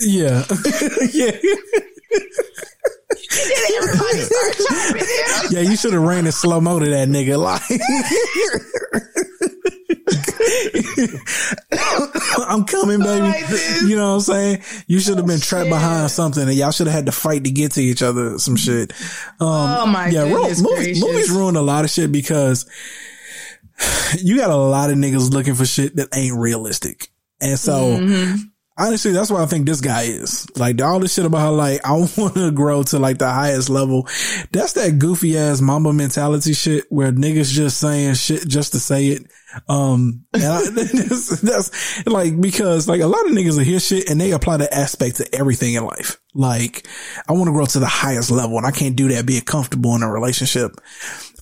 yeah. 0.00 0.44
yeah. 1.12 1.30
Everybody 3.76 4.18
start 4.20 4.56
chopping 4.68 5.00
him. 5.00 5.06
Yeah, 5.50 5.60
you 5.70 5.76
should 5.76 5.92
have 5.92 6.02
ran 6.02 6.26
in 6.26 6.32
slow 6.32 6.60
mo 6.60 6.78
to 6.78 6.88
that 6.90 7.08
nigga. 7.08 7.38
Like, 7.38 7.62
I'm 12.48 12.64
coming, 12.64 13.00
baby. 13.00 13.32
You 13.86 13.96
know 13.96 14.08
what 14.10 14.14
I'm 14.14 14.20
saying? 14.20 14.62
You 14.86 15.00
should 15.00 15.16
have 15.16 15.26
been 15.26 15.40
trapped 15.40 15.68
behind 15.68 16.10
something, 16.10 16.42
and 16.42 16.54
y'all 16.54 16.70
should 16.70 16.86
have 16.86 16.94
had 16.94 17.06
to 17.06 17.12
fight 17.12 17.44
to 17.44 17.50
get 17.50 17.72
to 17.72 17.82
each 17.82 18.02
other. 18.02 18.38
Some 18.38 18.56
shit. 18.56 18.92
Um, 19.40 19.82
Oh 19.82 19.86
my 19.86 20.08
yeah, 20.08 20.28
goodness 20.28 20.62
movies, 20.62 21.00
movies 21.00 21.30
ruin 21.30 21.56
a 21.56 21.62
lot 21.62 21.84
of 21.84 21.90
shit 21.90 22.12
because 22.12 22.68
you 24.18 24.36
got 24.36 24.50
a 24.50 24.56
lot 24.56 24.90
of 24.90 24.96
niggas 24.96 25.32
looking 25.32 25.54
for 25.54 25.64
shit 25.66 25.96
that 25.96 26.08
ain't 26.14 26.36
realistic, 26.36 27.08
and 27.40 27.58
so. 27.58 27.98
Mm-hmm. 27.98 28.42
Honestly, 28.78 29.12
that's 29.12 29.30
what 29.30 29.42
I 29.42 29.46
think 29.46 29.66
this 29.66 29.82
guy 29.82 30.02
is. 30.02 30.46
Like 30.56 30.80
all 30.80 30.98
this 30.98 31.14
shit 31.14 31.26
about 31.26 31.40
how 31.40 31.52
like 31.52 31.84
I 31.84 31.92
want 32.16 32.34
to 32.34 32.50
grow 32.50 32.82
to 32.84 32.98
like 32.98 33.18
the 33.18 33.30
highest 33.30 33.68
level. 33.68 34.08
That's 34.50 34.72
that 34.74 34.98
goofy 34.98 35.36
ass 35.36 35.60
mamba 35.60 35.92
mentality 35.92 36.54
shit 36.54 36.84
where 36.88 37.12
niggas 37.12 37.52
just 37.52 37.78
saying 37.78 38.14
shit 38.14 38.48
just 38.48 38.72
to 38.72 38.80
say 38.80 39.08
it. 39.08 39.30
Um, 39.68 40.24
and 40.32 40.44
I, 40.44 40.62
that's, 40.70 41.40
that's 41.40 42.06
like 42.06 42.40
because 42.40 42.88
like 42.88 43.02
a 43.02 43.06
lot 43.06 43.26
of 43.26 43.32
niggas 43.32 43.58
will 43.58 43.64
hear 43.64 43.78
shit 43.78 44.08
and 44.08 44.18
they 44.18 44.30
apply 44.30 44.56
that 44.58 44.72
aspect 44.72 45.16
to 45.16 45.34
everything 45.34 45.74
in 45.74 45.84
life. 45.84 46.18
Like 46.34 46.88
I 47.28 47.32
want 47.32 47.48
to 47.48 47.52
grow 47.52 47.66
to 47.66 47.78
the 47.78 47.86
highest 47.86 48.30
level 48.30 48.56
and 48.56 48.66
I 48.66 48.70
can't 48.70 48.96
do 48.96 49.08
that 49.08 49.26
being 49.26 49.42
comfortable 49.42 49.94
in 49.94 50.02
a 50.02 50.10
relationship. 50.10 50.72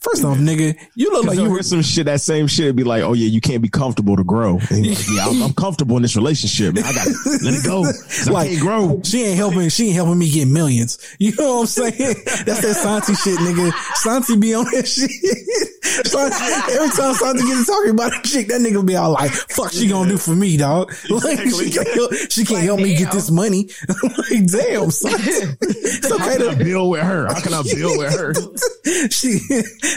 First 0.00 0.24
off, 0.24 0.38
nigga, 0.38 0.78
you 0.94 1.10
look 1.12 1.26
like 1.26 1.36
you 1.36 1.42
you 1.42 1.48
hear 1.48 1.56
were 1.58 1.62
some 1.62 1.82
shit. 1.82 2.06
That 2.06 2.20
same 2.22 2.46
shit 2.46 2.74
be 2.74 2.84
like, 2.84 3.02
oh 3.02 3.12
yeah, 3.12 3.28
you 3.28 3.40
can't 3.40 3.60
be 3.60 3.68
comfortable 3.68 4.16
to 4.16 4.24
grow. 4.24 4.58
And 4.70 4.86
like, 4.86 4.98
yeah, 5.12 5.26
I'm, 5.26 5.42
I'm 5.42 5.52
comfortable 5.52 5.96
in 5.96 6.02
this 6.02 6.16
relationship. 6.16 6.74
Man. 6.74 6.84
I 6.84 6.92
got 6.94 7.04
to 7.06 7.38
let 7.42 7.54
it 7.54 7.64
go. 7.64 7.82
'cause 7.84 8.28
I 8.28 8.32
like 8.32 8.48
can't 8.50 8.60
grow. 8.62 9.00
She 9.04 9.24
ain't 9.24 9.36
helping. 9.36 9.68
She 9.68 9.86
ain't 9.86 9.94
helping 9.94 10.18
me 10.18 10.30
get 10.30 10.46
millions. 10.48 10.98
You 11.18 11.34
know 11.36 11.56
what 11.56 11.60
I'm 11.60 11.66
saying? 11.66 12.14
That's 12.46 12.60
that 12.62 12.76
Santi 12.82 13.14
shit, 13.14 13.38
nigga. 13.40 13.72
Santi 13.96 14.36
be 14.38 14.54
on 14.54 14.64
that 14.66 14.86
shit. 14.88 15.10
Santi, 16.06 16.72
every 16.72 16.88
time 16.90 17.14
Santi 17.14 17.42
gets 17.42 17.66
to 17.66 17.72
talking 17.72 17.90
about 17.90 18.12
that 18.12 18.24
chick, 18.24 18.48
that 18.48 18.60
nigga 18.60 18.86
be 18.86 18.96
all 18.96 19.12
like, 19.12 19.30
"Fuck, 19.30 19.72
she 19.72 19.88
gonna 19.88 20.08
do 20.10 20.16
for 20.18 20.34
me, 20.34 20.56
dog? 20.56 20.92
Like 21.10 21.38
she 21.40 21.70
can't 21.70 21.88
help, 21.88 22.12
she 22.30 22.44
can't 22.44 22.62
help 22.62 22.80
me 22.80 22.96
get 22.96 23.12
this 23.12 23.30
money. 23.30 23.68
like, 23.88 24.46
damn, 24.46 24.90
Santi. 24.90 25.30
It's 25.62 26.08
How 26.08 26.14
okay 26.16 26.36
can 26.38 26.48
I 26.48 26.54
to 26.54 26.64
build 26.64 26.90
with 26.90 27.02
her? 27.02 27.26
How 27.26 27.40
can 27.40 27.52
I 27.54 27.62
build 27.62 27.98
with 27.98 28.12
her? 28.12 28.34
she, 29.10 29.38
nigga, 29.50 29.89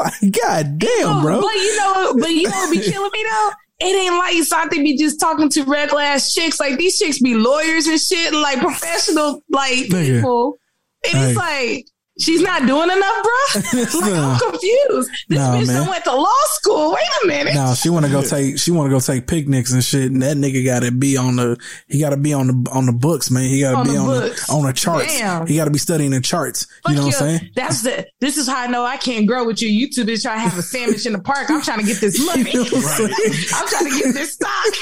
like, 0.00 0.32
god 0.32 0.78
damn, 0.78 1.22
bro. 1.22 1.40
But 1.40 1.54
you 1.54 1.76
know, 1.78 2.14
but 2.18 2.30
you 2.30 2.48
know 2.48 2.70
be 2.70 2.80
killing 2.90 3.10
me 3.12 3.24
though? 3.30 3.50
It 3.82 3.96
ain't 3.96 4.14
like 4.16 4.36
Santi 4.42 4.82
be 4.82 4.96
just 4.98 5.18
talking 5.18 5.48
to 5.50 5.62
regular 5.64 6.02
ass 6.02 6.34
chicks. 6.34 6.60
Like 6.60 6.76
these 6.78 6.98
chicks 6.98 7.18
be 7.18 7.34
lawyers 7.34 7.86
and 7.86 7.98
shit 8.00 8.32
and 8.32 8.42
like 8.42 8.58
professional 8.60 9.42
like 9.48 9.72
Nigga. 9.74 10.16
people. 10.16 10.58
And 11.06 11.14
Hey. 11.16 11.28
it's 11.30 11.36
like 11.38 11.86
she's 12.20 12.40
not 12.42 12.66
doing 12.66 12.90
enough, 12.90 13.22
bro. 13.22 13.80
like, 14.00 14.10
Nah. 14.12 14.32
I'm 14.34 14.50
confused. 14.50 15.10
This 15.28 15.38
Nah, 15.38 15.54
bitch 15.56 15.66
man. 15.66 15.88
went 15.88 16.04
to 16.04 16.14
law 16.14 16.26
school. 16.54 16.92
Wait 16.92 17.02
a 17.24 17.26
minute. 17.26 17.54
No, 17.54 17.74
she 17.74 17.88
want 17.90 18.06
to 18.06 18.12
go 18.12 18.22
take. 18.22 18.58
She 18.58 18.70
want 18.70 18.86
to 18.86 18.90
go 18.90 19.00
take 19.00 19.26
picnics 19.26 19.72
and 19.72 19.82
shit. 19.82 20.10
And 20.10 20.22
that 20.22 20.36
nigga 20.36 20.64
got 20.64 20.82
to 20.82 20.90
be 20.92 21.16
on 21.16 21.36
the. 21.36 21.56
He 21.88 22.00
got 22.00 22.10
to 22.10 22.16
be 22.16 22.32
on 22.32 22.46
the 22.46 22.70
on 22.70 22.86
the 22.86 22.92
books, 22.92 23.30
man. 23.30 23.44
He 23.44 23.60
got 23.60 23.84
to 23.84 23.90
be 23.90 23.96
the 23.96 24.02
on 24.02 24.06
books. 24.06 24.46
the 24.46 24.52
on 24.52 24.66
the 24.66 24.72
charts. 24.72 25.18
Damn. 25.18 25.46
He 25.46 25.56
got 25.56 25.64
to 25.66 25.70
be 25.70 25.78
studying 25.78 26.10
the 26.10 26.20
charts. 26.20 26.66
Fuck 26.82 26.90
you 26.92 26.96
know 26.98 27.06
what. 27.06 27.14
I'm 27.22 27.38
saying? 27.38 27.50
That's 27.54 27.82
the. 27.82 28.06
This 28.20 28.36
is 28.36 28.48
how 28.48 28.60
I 28.60 28.66
know 28.66 28.84
I 28.84 28.96
can't 28.96 29.26
grow 29.26 29.44
with 29.44 29.62
you. 29.62 29.68
You 29.68 29.90
two 29.90 30.04
bitch 30.04 30.22
trying 30.22 30.36
to 30.38 30.48
have 30.48 30.58
a 30.58 30.62
sandwich 30.62 31.06
in 31.06 31.12
the 31.12 31.20
park. 31.20 31.50
I'm 31.50 31.62
trying 31.62 31.80
to 31.80 31.84
get 31.86 32.00
this 32.00 32.24
money. 32.24 32.40
You 32.50 32.64
know 32.64 32.70
what 32.70 33.12
I'm 33.54 33.68
trying 33.68 33.90
to 33.90 33.98
get 34.02 34.14
this 34.14 34.32
stock. 34.34 34.74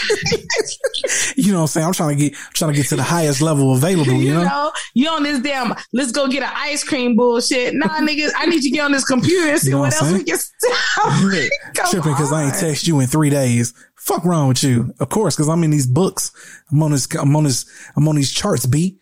You 1.36 1.52
know 1.52 1.58
what 1.58 1.62
I'm 1.62 1.66
saying? 1.68 1.86
I'm 1.86 1.92
trying 1.92 2.16
to 2.16 2.22
get 2.30 2.34
I'm 2.38 2.52
trying 2.54 2.72
to 2.72 2.76
get 2.76 2.86
to 2.88 2.96
the 2.96 3.02
highest 3.02 3.40
level 3.42 3.72
available. 3.74 4.12
You, 4.12 4.18
you 4.28 4.34
know? 4.34 4.42
know, 4.44 4.72
you 4.94 5.08
on 5.08 5.22
this 5.22 5.40
damn. 5.40 5.74
Let's 5.92 6.12
go 6.12 6.28
get 6.28 6.42
an 6.42 6.50
ice 6.54 6.84
cream 6.84 7.16
bullshit. 7.28 7.74
Nah, 7.74 7.88
niggas, 8.00 8.30
I 8.36 8.46
need 8.46 8.64
you 8.64 8.70
to 8.70 8.76
get 8.76 8.84
on 8.84 8.92
this 8.92 9.04
computer 9.04 9.48
and 9.48 9.60
see 9.60 9.68
You 9.68 9.76
know 9.76 9.80
what, 9.80 9.92
what 9.92 10.02
else 10.02 10.12
we 10.12 10.24
can 10.24 10.38
stop. 10.38 11.90
Tripping 11.90 12.12
because 12.12 12.32
I 12.32 12.44
ain't 12.44 12.54
text 12.54 12.86
you 12.86 13.00
in 13.00 13.06
three 13.06 13.30
days. 13.30 13.74
Fuck 13.96 14.24
wrong 14.24 14.48
with 14.48 14.62
you? 14.62 14.94
Of 15.00 15.10
course, 15.10 15.36
because 15.36 15.48
I'm 15.48 15.62
in 15.64 15.70
these 15.70 15.86
books. 15.86 16.32
I'm 16.70 16.82
on 16.82 16.92
this. 16.92 17.06
I'm 17.14 17.36
on 17.36 17.44
this. 17.44 17.66
I'm 17.96 18.08
on 18.08 18.16
these 18.16 18.32
charts. 18.32 18.64
B. 18.64 18.98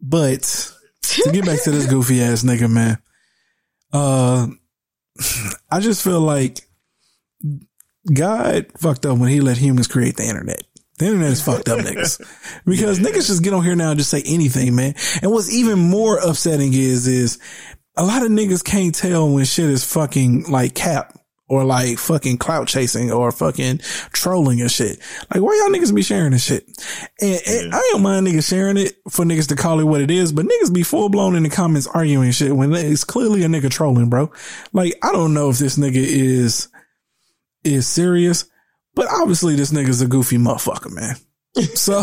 But 0.00 0.72
to 1.02 1.30
get 1.32 1.44
back 1.44 1.62
to 1.64 1.70
this 1.70 1.86
goofy 1.90 2.22
ass 2.22 2.42
nigga, 2.42 2.70
man. 2.70 2.98
Uh, 3.92 4.48
I 5.70 5.80
just 5.80 6.02
feel 6.02 6.20
like 6.20 6.60
God 8.12 8.66
fucked 8.78 9.06
up 9.06 9.18
when 9.18 9.30
he 9.30 9.40
let 9.40 9.56
humans 9.56 9.88
create 9.88 10.16
the 10.16 10.24
internet. 10.24 10.62
The 10.98 11.06
internet 11.06 11.32
is 11.32 11.42
fucked 11.42 11.68
up, 11.68 11.80
niggas. 11.80 12.20
Because 12.64 12.98
niggas 12.98 13.26
just 13.26 13.42
get 13.42 13.52
on 13.52 13.64
here 13.64 13.76
now 13.76 13.90
and 13.90 13.98
just 13.98 14.10
say 14.10 14.22
anything, 14.24 14.74
man. 14.74 14.94
And 15.20 15.30
what's 15.30 15.52
even 15.52 15.78
more 15.78 16.18
upsetting 16.18 16.72
is, 16.72 17.06
is 17.06 17.38
a 17.96 18.04
lot 18.04 18.24
of 18.24 18.30
niggas 18.30 18.64
can't 18.64 18.94
tell 18.94 19.30
when 19.30 19.44
shit 19.44 19.68
is 19.68 19.84
fucking 19.84 20.44
like 20.44 20.74
cap 20.74 21.18
or 21.46 21.64
like 21.64 21.98
fucking 21.98 22.38
clout 22.38 22.68
chasing 22.68 23.12
or 23.12 23.30
fucking 23.30 23.78
trolling 24.12 24.60
and 24.60 24.70
shit. 24.70 24.98
Like, 25.32 25.42
why 25.42 25.60
y'all 25.60 25.74
niggas 25.74 25.94
be 25.94 26.02
sharing 26.02 26.32
this 26.32 26.44
shit? 26.44 26.64
And, 27.20 27.40
and 27.46 27.74
I 27.74 27.88
don't 27.92 28.02
mind 28.02 28.26
niggas 28.26 28.48
sharing 28.48 28.78
it 28.78 28.94
for 29.10 29.24
niggas 29.24 29.48
to 29.48 29.56
call 29.56 29.80
it 29.80 29.84
what 29.84 30.00
it 30.00 30.10
is, 30.10 30.32
but 30.32 30.46
niggas 30.46 30.72
be 30.72 30.82
full 30.82 31.08
blown 31.08 31.36
in 31.36 31.42
the 31.42 31.50
comments 31.50 31.86
arguing 31.86 32.30
shit 32.30 32.56
when 32.56 32.72
it's 32.72 33.04
clearly 33.04 33.42
a 33.42 33.46
nigga 33.46 33.70
trolling, 33.70 34.08
bro. 34.08 34.32
Like, 34.72 34.94
I 35.02 35.12
don't 35.12 35.34
know 35.34 35.50
if 35.50 35.58
this 35.58 35.76
nigga 35.76 35.96
is, 35.96 36.68
is 37.62 37.86
serious, 37.86 38.46
but 38.94 39.06
obviously 39.10 39.56
this 39.56 39.72
nigga's 39.72 40.00
a 40.00 40.06
goofy 40.06 40.38
motherfucker, 40.38 40.92
man. 40.92 41.16
So, 41.74 42.00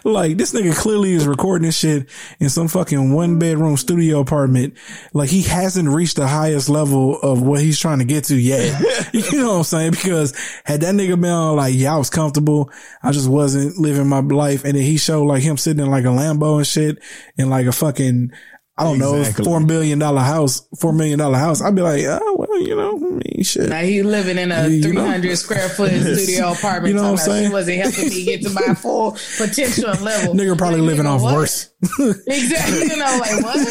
like, 0.04 0.38
this 0.38 0.54
nigga 0.54 0.74
clearly 0.74 1.12
is 1.12 1.26
recording 1.26 1.66
this 1.66 1.76
shit 1.76 2.08
in 2.40 2.48
some 2.48 2.68
fucking 2.68 3.12
one 3.12 3.38
bedroom 3.38 3.76
studio 3.76 4.20
apartment. 4.20 4.74
Like, 5.12 5.28
he 5.28 5.42
hasn't 5.42 5.90
reached 5.90 6.16
the 6.16 6.26
highest 6.26 6.70
level 6.70 7.18
of 7.20 7.42
what 7.42 7.60
he's 7.60 7.78
trying 7.78 7.98
to 7.98 8.06
get 8.06 8.24
to 8.24 8.36
yet. 8.36 8.80
you 9.12 9.42
know 9.42 9.48
what 9.48 9.58
I'm 9.58 9.64
saying? 9.64 9.90
Because 9.90 10.34
had 10.64 10.80
that 10.80 10.94
nigga 10.94 11.20
been 11.20 11.30
on, 11.30 11.56
like, 11.56 11.74
yeah, 11.74 11.94
I 11.94 11.98
was 11.98 12.08
comfortable. 12.08 12.70
I 13.02 13.12
just 13.12 13.28
wasn't 13.28 13.78
living 13.78 14.08
my 14.08 14.20
life. 14.20 14.64
And 14.64 14.74
then 14.74 14.82
he 14.82 14.96
showed 14.96 15.24
like 15.24 15.42
him 15.42 15.58
sitting 15.58 15.84
in 15.84 15.90
like 15.90 16.04
a 16.04 16.08
Lambo 16.08 16.56
and 16.56 16.66
shit 16.66 16.98
and, 17.36 17.50
like 17.50 17.66
a 17.66 17.72
fucking, 17.72 18.32
I 18.78 18.84
don't 18.84 18.94
Exactly. 19.18 19.44
know, 19.44 19.50
four 19.50 19.60
million 19.60 19.98
dollar 19.98 20.22
house, 20.22 20.66
four 20.80 20.94
million 20.94 21.18
dollar 21.18 21.36
house. 21.36 21.60
I'd 21.60 21.74
be 21.74 21.82
like, 21.82 22.02
oh, 22.06 22.36
well, 22.38 22.60
you 22.62 22.74
know, 22.74 22.96
I 22.96 23.00
mean, 23.10 23.42
shit. 23.44 23.68
Now 23.68 23.80
he 23.82 24.02
living 24.02 24.38
in 24.38 24.50
a 24.50 24.66
300 24.80 25.36
square 25.36 25.68
foot 25.68 25.90
studio 26.00 26.52
apartment. 26.52 26.88
You 26.88 26.94
know 26.94 27.02
what 27.12 27.20
I'm 27.20 27.26
saying? 27.26 27.48
She 27.48 27.52
wasn't 27.52 27.82
helping 27.82 28.08
me 28.08 28.24
get 28.24 28.42
to 28.42 28.50
my 28.50 28.74
full 28.74 29.12
potential 29.36 29.90
level. 30.02 30.34
Nigga 30.34 30.56
probably 30.56 30.80
Like, 30.80 30.86
living 30.88 31.04
nigga, 31.04 31.10
off 31.16 31.22
what? 31.22 31.34
worse. 31.34 31.68
Exactly. 32.26 32.80
You 32.88 32.96
know, 32.96 33.18
like 33.20 33.42
what? 33.44 33.68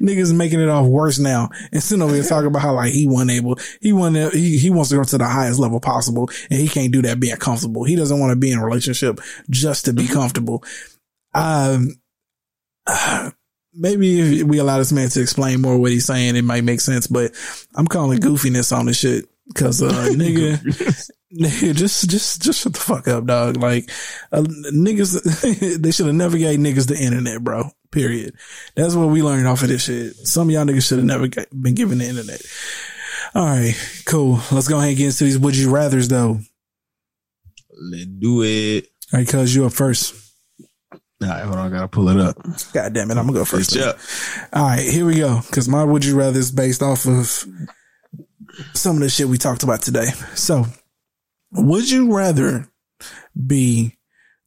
Niggas 0.00 0.34
making 0.34 0.60
it 0.60 0.68
off 0.70 0.86
worse 0.86 1.18
now. 1.18 1.50
And 1.70 1.82
sitting 1.82 2.00
over 2.02 2.14
here 2.14 2.22
talking 2.24 2.46
about 2.46 2.62
how 2.62 2.74
like 2.74 2.92
he 2.92 3.06
wasn't 3.06 3.32
able, 3.32 3.58
he 3.82 3.92
wasn't, 3.92 4.32
he, 4.32 4.56
he 4.56 4.70
wants 4.70 4.88
to 4.90 4.96
go 4.96 5.04
to 5.04 5.18
the 5.18 5.26
highest 5.26 5.58
level 5.58 5.78
possible 5.78 6.30
and 6.50 6.58
he 6.58 6.68
can't 6.68 6.90
do 6.92 7.02
that 7.02 7.20
being 7.20 7.36
comfortable. 7.36 7.84
He 7.84 7.96
doesn't 7.96 8.18
want 8.18 8.30
to 8.30 8.36
be 8.36 8.50
in 8.50 8.58
a 8.58 8.64
relationship 8.64 9.20
just 9.50 9.84
to 9.84 9.92
be 9.92 10.06
comfortable. 10.08 10.64
Um, 11.34 11.96
maybe 13.74 14.40
if 14.40 14.46
we 14.46 14.58
allow 14.58 14.78
this 14.78 14.92
man 14.92 15.08
to 15.10 15.20
explain 15.20 15.60
more 15.60 15.76
what 15.76 15.92
he's 15.92 16.06
saying, 16.06 16.36
it 16.36 16.42
might 16.42 16.64
make 16.64 16.80
sense, 16.80 17.06
but 17.06 17.32
I'm 17.74 17.86
calling 17.86 18.18
goofiness 18.18 18.76
on 18.76 18.86
this 18.86 18.98
shit. 18.98 19.26
Cause, 19.54 19.82
uh, 19.82 19.88
nigga, 20.12 20.58
nigga, 21.32 21.74
just, 21.74 22.08
just, 22.08 22.42
just 22.42 22.62
shut 22.62 22.72
the 22.72 22.80
fuck 22.80 23.08
up, 23.08 23.26
dog. 23.26 23.56
Like, 23.56 23.90
uh, 24.30 24.42
niggas, 24.42 25.78
they 25.82 25.90
should 25.90 26.06
have 26.06 26.14
never 26.14 26.38
gave 26.38 26.58
niggas 26.58 26.88
the 26.88 26.96
internet, 26.96 27.42
bro. 27.42 27.70
Period. 27.90 28.34
That's 28.76 28.94
what 28.94 29.08
we 29.08 29.22
learned 29.22 29.46
off 29.46 29.62
of 29.62 29.68
this 29.68 29.84
shit. 29.84 30.14
Some 30.16 30.48
of 30.48 30.52
y'all 30.52 30.64
niggas 30.64 30.86
should 30.86 30.98
have 30.98 31.06
never 31.06 31.28
been 31.28 31.74
given 31.74 31.98
the 31.98 32.08
internet. 32.08 32.40
All 33.34 33.44
right, 33.44 33.74
cool. 34.06 34.40
Let's 34.50 34.68
go 34.68 34.78
ahead 34.78 34.90
and 34.90 34.98
get 34.98 35.06
into 35.06 35.24
these 35.24 35.38
would 35.38 35.56
you 35.56 35.70
rather's 35.70 36.08
though. 36.08 36.38
Let's 37.78 38.06
do 38.06 38.42
it. 38.42 38.88
All 39.12 39.20
right, 39.20 39.28
cuz 39.28 39.54
you 39.54 39.66
up 39.66 39.72
first. 39.72 40.21
All 41.22 41.28
right, 41.28 41.44
hold 41.44 41.56
on. 41.56 41.66
I 41.66 41.76
gotta 41.76 41.88
pull 41.88 42.08
it 42.08 42.18
up. 42.18 42.36
God 42.72 42.92
damn 42.92 43.10
it, 43.10 43.16
I'm 43.16 43.26
gonna 43.26 43.32
go 43.32 43.44
first. 43.44 43.70
Switch 43.70 43.82
then. 43.82 43.90
up. 43.90 43.98
All 44.52 44.66
right, 44.66 44.86
here 44.86 45.06
we 45.06 45.16
go. 45.16 45.40
Cause 45.50 45.68
my 45.68 45.84
would 45.84 46.04
you 46.04 46.16
rather 46.16 46.38
is 46.38 46.50
based 46.50 46.82
off 46.82 47.06
of 47.06 47.46
some 48.74 48.96
of 48.96 49.02
the 49.02 49.08
shit 49.08 49.28
we 49.28 49.38
talked 49.38 49.62
about 49.62 49.82
today. 49.82 50.08
So, 50.34 50.66
would 51.52 51.90
you 51.90 52.14
rather 52.14 52.68
be 53.46 53.98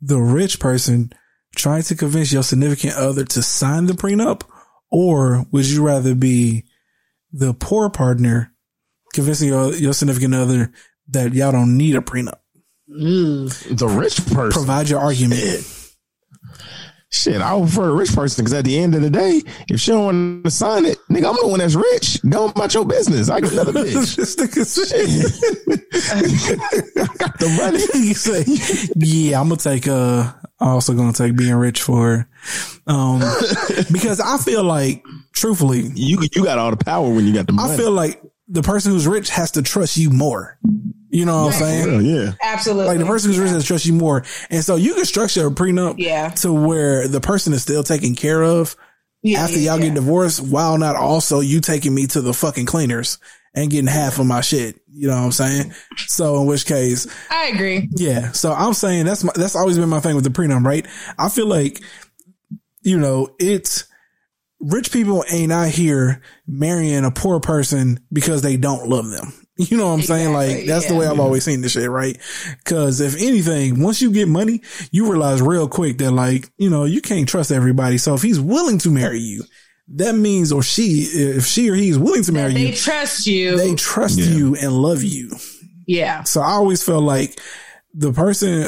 the 0.01 0.19
rich 0.19 0.59
person 0.59 1.11
trying 1.55 1.83
to 1.83 1.95
convince 1.95 2.31
your 2.31 2.43
significant 2.43 2.95
other 2.95 3.25
to 3.25 3.41
sign 3.41 3.85
the 3.85 3.93
prenup, 3.93 4.43
or 4.91 5.45
would 5.51 5.65
you 5.65 5.85
rather 5.85 6.15
be 6.15 6.65
the 7.31 7.53
poor 7.53 7.89
partner 7.89 8.53
convincing 9.13 9.49
your, 9.49 9.73
your 9.73 9.93
significant 9.93 10.35
other 10.35 10.71
that 11.09 11.33
y'all 11.33 11.51
don't 11.51 11.77
need 11.77 11.95
a 11.95 12.01
prenup? 12.01 12.39
Mm. 12.89 13.77
The 13.77 13.87
rich 13.87 14.23
person. 14.27 14.51
Provide 14.51 14.89
your 14.89 14.99
argument. 14.99 15.65
Shit, 17.11 17.39
I 17.41 17.53
would 17.53 17.67
prefer 17.69 17.85
the 17.87 17.93
rich 17.93 18.13
person 18.13 18.43
because 18.43 18.53
at 18.53 18.65
the 18.65 18.77
end 18.77 18.93
of 18.95 19.01
the 19.01 19.09
day, 19.09 19.41
if 19.69 19.79
she 19.79 19.91
don't 19.91 20.05
want 20.05 20.43
to 20.43 20.51
sign 20.51 20.85
it, 20.85 20.97
nigga, 21.09 21.29
I'm 21.29 21.35
the 21.41 21.47
one 21.47 21.59
that's 21.59 21.75
rich. 21.75 22.19
Go 22.27 22.49
about 22.49 22.73
your 22.73 22.83
business. 22.83 23.29
I 23.29 23.39
got 23.39 23.53
another 23.53 23.71
bitch. 23.85 24.17
nigga 24.35 24.65
said, 24.65 24.95
I 26.99 27.05
got 27.17 27.39
the 27.39 27.49
money. 27.57 27.79
he 28.05 28.13
say, 28.13 28.43
yeah, 28.97 29.39
I'm 29.39 29.47
gonna 29.49 29.57
take, 29.61 29.87
uh, 29.87 30.33
I'm 30.59 30.67
also 30.67 30.93
gonna 30.93 31.13
take 31.13 31.37
being 31.37 31.55
rich 31.55 31.81
for, 31.81 32.05
her. 32.17 32.27
um, 32.87 33.19
because 33.91 34.19
I 34.19 34.37
feel 34.37 34.63
like, 34.63 35.03
truthfully, 35.33 35.83
You 35.95 36.19
you 36.33 36.43
got 36.43 36.57
all 36.57 36.71
the 36.71 36.83
power 36.83 37.09
when 37.09 37.25
you 37.25 37.33
got 37.33 37.47
the 37.47 37.53
money. 37.53 37.73
I 37.73 37.77
feel 37.77 37.91
like 37.91 38.21
the 38.47 38.61
person 38.61 38.91
who's 38.91 39.07
rich 39.07 39.29
has 39.29 39.51
to 39.51 39.61
trust 39.61 39.95
you 39.95 40.09
more. 40.09 40.57
You 41.15 41.25
know 41.25 41.45
what 41.45 41.53
I'm 41.53 41.59
saying? 41.59 41.89
Hell 41.89 42.01
yeah. 42.01 42.33
Absolutely. 42.41 42.87
Like 42.87 42.99
the 42.99 43.05
person 43.05 43.29
who's 43.31 43.39
rich 43.39 43.49
has 43.51 43.61
to 43.63 43.67
trust 43.67 43.85
you 43.85 43.93
more. 43.93 44.23
And 44.49 44.63
so 44.63 44.75
you 44.75 44.93
can 44.95 45.05
structure 45.05 45.47
a 45.47 45.49
prenup 45.51 45.95
Yeah. 45.97 46.29
to 46.41 46.51
where 46.51 47.07
the 47.07 47.21
person 47.21 47.53
is 47.53 47.61
still 47.61 47.83
taken 47.83 48.15
care 48.15 48.43
of 48.43 48.75
Yeah, 49.23 49.43
after 49.43 49.57
yeah, 49.57 49.71
y'all 49.71 49.79
yeah. 49.79 49.85
get 49.87 49.93
divorced 49.95 50.41
while 50.41 50.77
not 50.77 50.95
also 50.97 51.39
you 51.39 51.61
taking 51.61 51.95
me 51.95 52.07
to 52.07 52.21
the 52.21 52.33
fucking 52.33 52.65
cleaners 52.65 53.17
and 53.55 53.71
getting 53.71 53.87
half 53.87 54.19
of 54.19 54.25
my 54.25 54.41
shit. 54.41 54.81
You 54.91 55.07
know 55.07 55.15
what 55.15 55.23
I'm 55.23 55.31
saying? 55.31 55.73
So 56.07 56.41
in 56.41 56.47
which 56.47 56.65
case, 56.65 57.07
I 57.31 57.45
agree. 57.47 57.87
yeah. 57.95 58.33
So 58.33 58.51
I'm 58.51 58.73
saying 58.73 59.05
that's 59.05 59.23
my, 59.23 59.31
that's 59.35 59.55
always 59.55 59.77
been 59.77 59.87
my 59.87 60.01
thing 60.01 60.15
with 60.15 60.25
the 60.25 60.29
prenup, 60.31 60.65
right? 60.65 60.85
I 61.17 61.29
feel 61.29 61.47
like, 61.47 61.81
you 62.81 62.99
know, 62.99 63.33
it's 63.39 63.85
rich 64.59 64.91
people 64.91 65.23
ain't 65.31 65.51
out 65.53 65.69
here 65.69 66.21
marrying 66.45 67.05
a 67.05 67.11
poor 67.11 67.39
person 67.39 67.99
because 68.11 68.41
they 68.41 68.57
don't 68.57 68.89
love 68.89 69.09
them. 69.09 69.31
You 69.69 69.77
know 69.77 69.87
what 69.87 69.93
I'm 69.93 70.01
saying? 70.01 70.33
Like 70.33 70.49
Exactly, 70.49 70.67
that's 70.67 70.85
the 70.87 70.95
way 70.95 71.07
I've 71.07 71.19
always 71.19 71.45
seen 71.45 71.61
this 71.61 71.71
shit, 71.71 71.89
right? 71.89 72.17
Cause 72.65 72.99
if 72.99 73.15
anything, 73.15 73.81
once 73.81 74.01
you 74.01 74.11
get 74.11 74.27
money, 74.27 74.61
you 74.91 75.09
realize 75.09 75.41
real 75.41 75.69
quick 75.69 75.97
that 75.99 76.11
like, 76.11 76.51
you 76.57 76.69
know, 76.69 76.83
you 76.83 77.01
can't 77.01 77.27
trust 77.27 77.51
everybody. 77.53 77.97
So 77.97 78.13
if 78.15 78.21
he's 78.21 78.39
willing 78.39 78.79
to 78.79 78.89
marry 78.91 79.19
you, 79.19 79.43
that 79.95 80.13
means, 80.13 80.51
or 80.51 80.61
she, 80.61 81.03
if 81.13 81.45
she 81.45 81.69
or 81.69 81.75
he 81.75 81.89
is 81.89 81.97
willing 81.97 82.23
to 82.23 82.31
marry 82.33 82.53
They 82.53 82.59
you, 82.61 82.67
they 82.69 82.73
trust 82.75 83.27
you. 83.27 83.55
they 83.57 83.75
trust 83.75 84.17
you 84.19 84.55
and 84.55 84.73
love 84.73 85.03
you. 85.03 85.31
yeah. 85.87 86.23
So 86.23 86.41
I 86.41 86.51
always 86.51 86.83
felt 86.83 87.03
like 87.03 87.39
the 87.93 88.11
person 88.11 88.67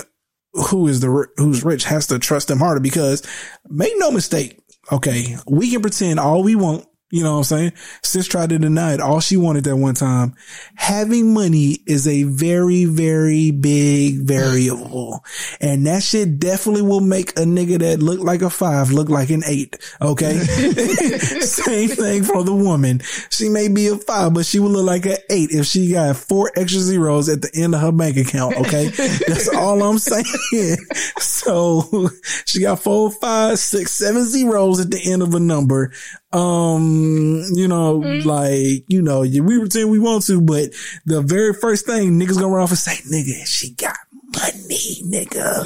who 0.53 0.88
is 0.88 1.01
the 1.01 1.27
who's 1.38 1.65
rich 1.65 1.84
has 1.84 2.07
to 2.07 2.18
trust 2.19 2.47
them 2.47 2.59
harder 2.59 2.80
because 2.80 3.23
make 3.68 3.93
no 3.97 4.09
mistake. 4.11 4.59
Okay. 4.91 5.35
We 5.47 5.69
can 5.69 5.81
pretend 5.81 6.19
all 6.19 6.43
we 6.43 6.55
want. 6.55 6.85
You 7.10 7.24
know 7.24 7.34
what 7.34 7.38
I'm 7.38 7.44
saying? 7.46 7.74
Sis 8.04 8.28
tried 8.28 8.50
to 8.50 8.60
deny 8.60 8.94
it 8.94 9.00
all 9.00 9.22
she 9.22 9.38
wanted 9.38 9.64
that 9.64 9.78
one 9.78 9.96
time. 9.96 10.36
Having 10.76 11.34
money 11.34 11.78
is 11.88 12.06
a 12.06 12.24
very, 12.24 12.84
very 12.84 13.52
big 13.52 14.24
variable. 14.24 15.24
And 15.62 15.88
that 15.88 16.04
shit 16.04 16.38
definitely 16.38 16.82
will 16.82 17.00
make 17.00 17.32
a 17.32 17.44
nigga 17.44 17.80
that 17.80 18.02
look 18.02 18.20
like 18.20 18.42
a 18.42 18.50
five 18.50 18.92
look 18.92 19.08
like 19.08 19.30
an 19.30 19.44
eight. 19.46 19.78
Okay. 20.02 20.38
Same 21.40 21.90
thing 21.90 22.24
for 22.24 22.44
the 22.44 22.54
woman. 22.54 23.00
She 23.30 23.48
may 23.48 23.70
be 23.70 23.88
a 23.88 23.96
five, 23.96 24.34
but 24.34 24.46
she 24.46 24.60
will 24.60 24.72
look 24.72 24.86
like 24.86 25.06
an 25.06 25.18
eight 25.30 25.52
if 25.52 25.66
she 25.66 25.94
got 25.94 26.18
four 26.18 26.52
extra 26.58 26.82
zeros 26.82 27.30
at 27.30 27.42
the 27.42 27.52
end 27.56 27.74
of 27.74 27.80
her 27.80 27.94
bank 27.94 28.18
account. 28.18 28.58
Okay. 28.58 28.88
That's 28.90 29.48
all 29.56 29.82
I'm 29.82 29.98
saying. 29.98 30.26
So 31.20 32.10
she 32.46 32.62
got 32.62 32.82
four, 32.82 33.12
five, 33.12 33.60
six, 33.60 33.94
seven 33.94 34.26
zeros 34.26 34.80
at 34.80 34.92
the 34.92 35.00
end 35.12 35.22
of 35.22 35.34
a 35.34 35.40
number. 35.40 35.94
Um, 36.34 37.44
you 37.54 37.68
know, 37.68 37.95
like, 37.95 38.84
you 38.88 39.02
know, 39.02 39.22
we 39.22 39.60
pretend 39.60 39.90
we 39.90 39.99
want 39.99 40.26
to, 40.26 40.41
but 40.41 40.72
the 41.06 41.22
very 41.22 41.54
first 41.54 41.86
thing 41.86 42.20
niggas 42.20 42.36
gonna 42.36 42.49
run 42.49 42.64
off 42.64 42.70
and 42.70 42.78
say, 42.78 42.95
nigga, 43.10 43.48
she 43.48 43.72
got 43.72 43.95
money, 44.36 45.02
nigga. 45.04 45.64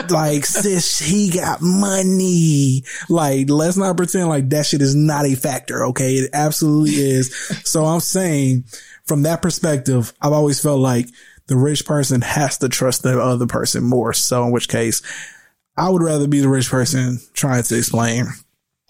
like, 0.02 0.10
like, 0.10 0.44
sis, 0.44 0.98
he 0.98 1.30
got 1.30 1.60
money. 1.60 2.84
Like, 3.08 3.48
let's 3.50 3.76
not 3.76 3.96
pretend 3.96 4.28
like 4.28 4.50
that 4.50 4.66
shit 4.66 4.82
is 4.82 4.94
not 4.94 5.26
a 5.26 5.34
factor. 5.34 5.86
Okay. 5.86 6.14
It 6.14 6.30
absolutely 6.32 6.96
is. 6.96 7.34
So 7.64 7.84
I'm 7.84 8.00
saying 8.00 8.64
from 9.04 9.22
that 9.22 9.42
perspective, 9.42 10.12
I've 10.20 10.32
always 10.32 10.60
felt 10.60 10.80
like 10.80 11.08
the 11.46 11.56
rich 11.56 11.86
person 11.86 12.20
has 12.20 12.58
to 12.58 12.68
trust 12.68 13.02
the 13.02 13.20
other 13.20 13.46
person 13.46 13.82
more. 13.84 14.12
So 14.12 14.44
in 14.44 14.52
which 14.52 14.68
case, 14.68 15.02
I 15.76 15.88
would 15.88 16.02
rather 16.02 16.28
be 16.28 16.40
the 16.40 16.48
rich 16.48 16.70
person 16.70 17.20
trying 17.32 17.62
to 17.62 17.76
explain. 17.76 18.26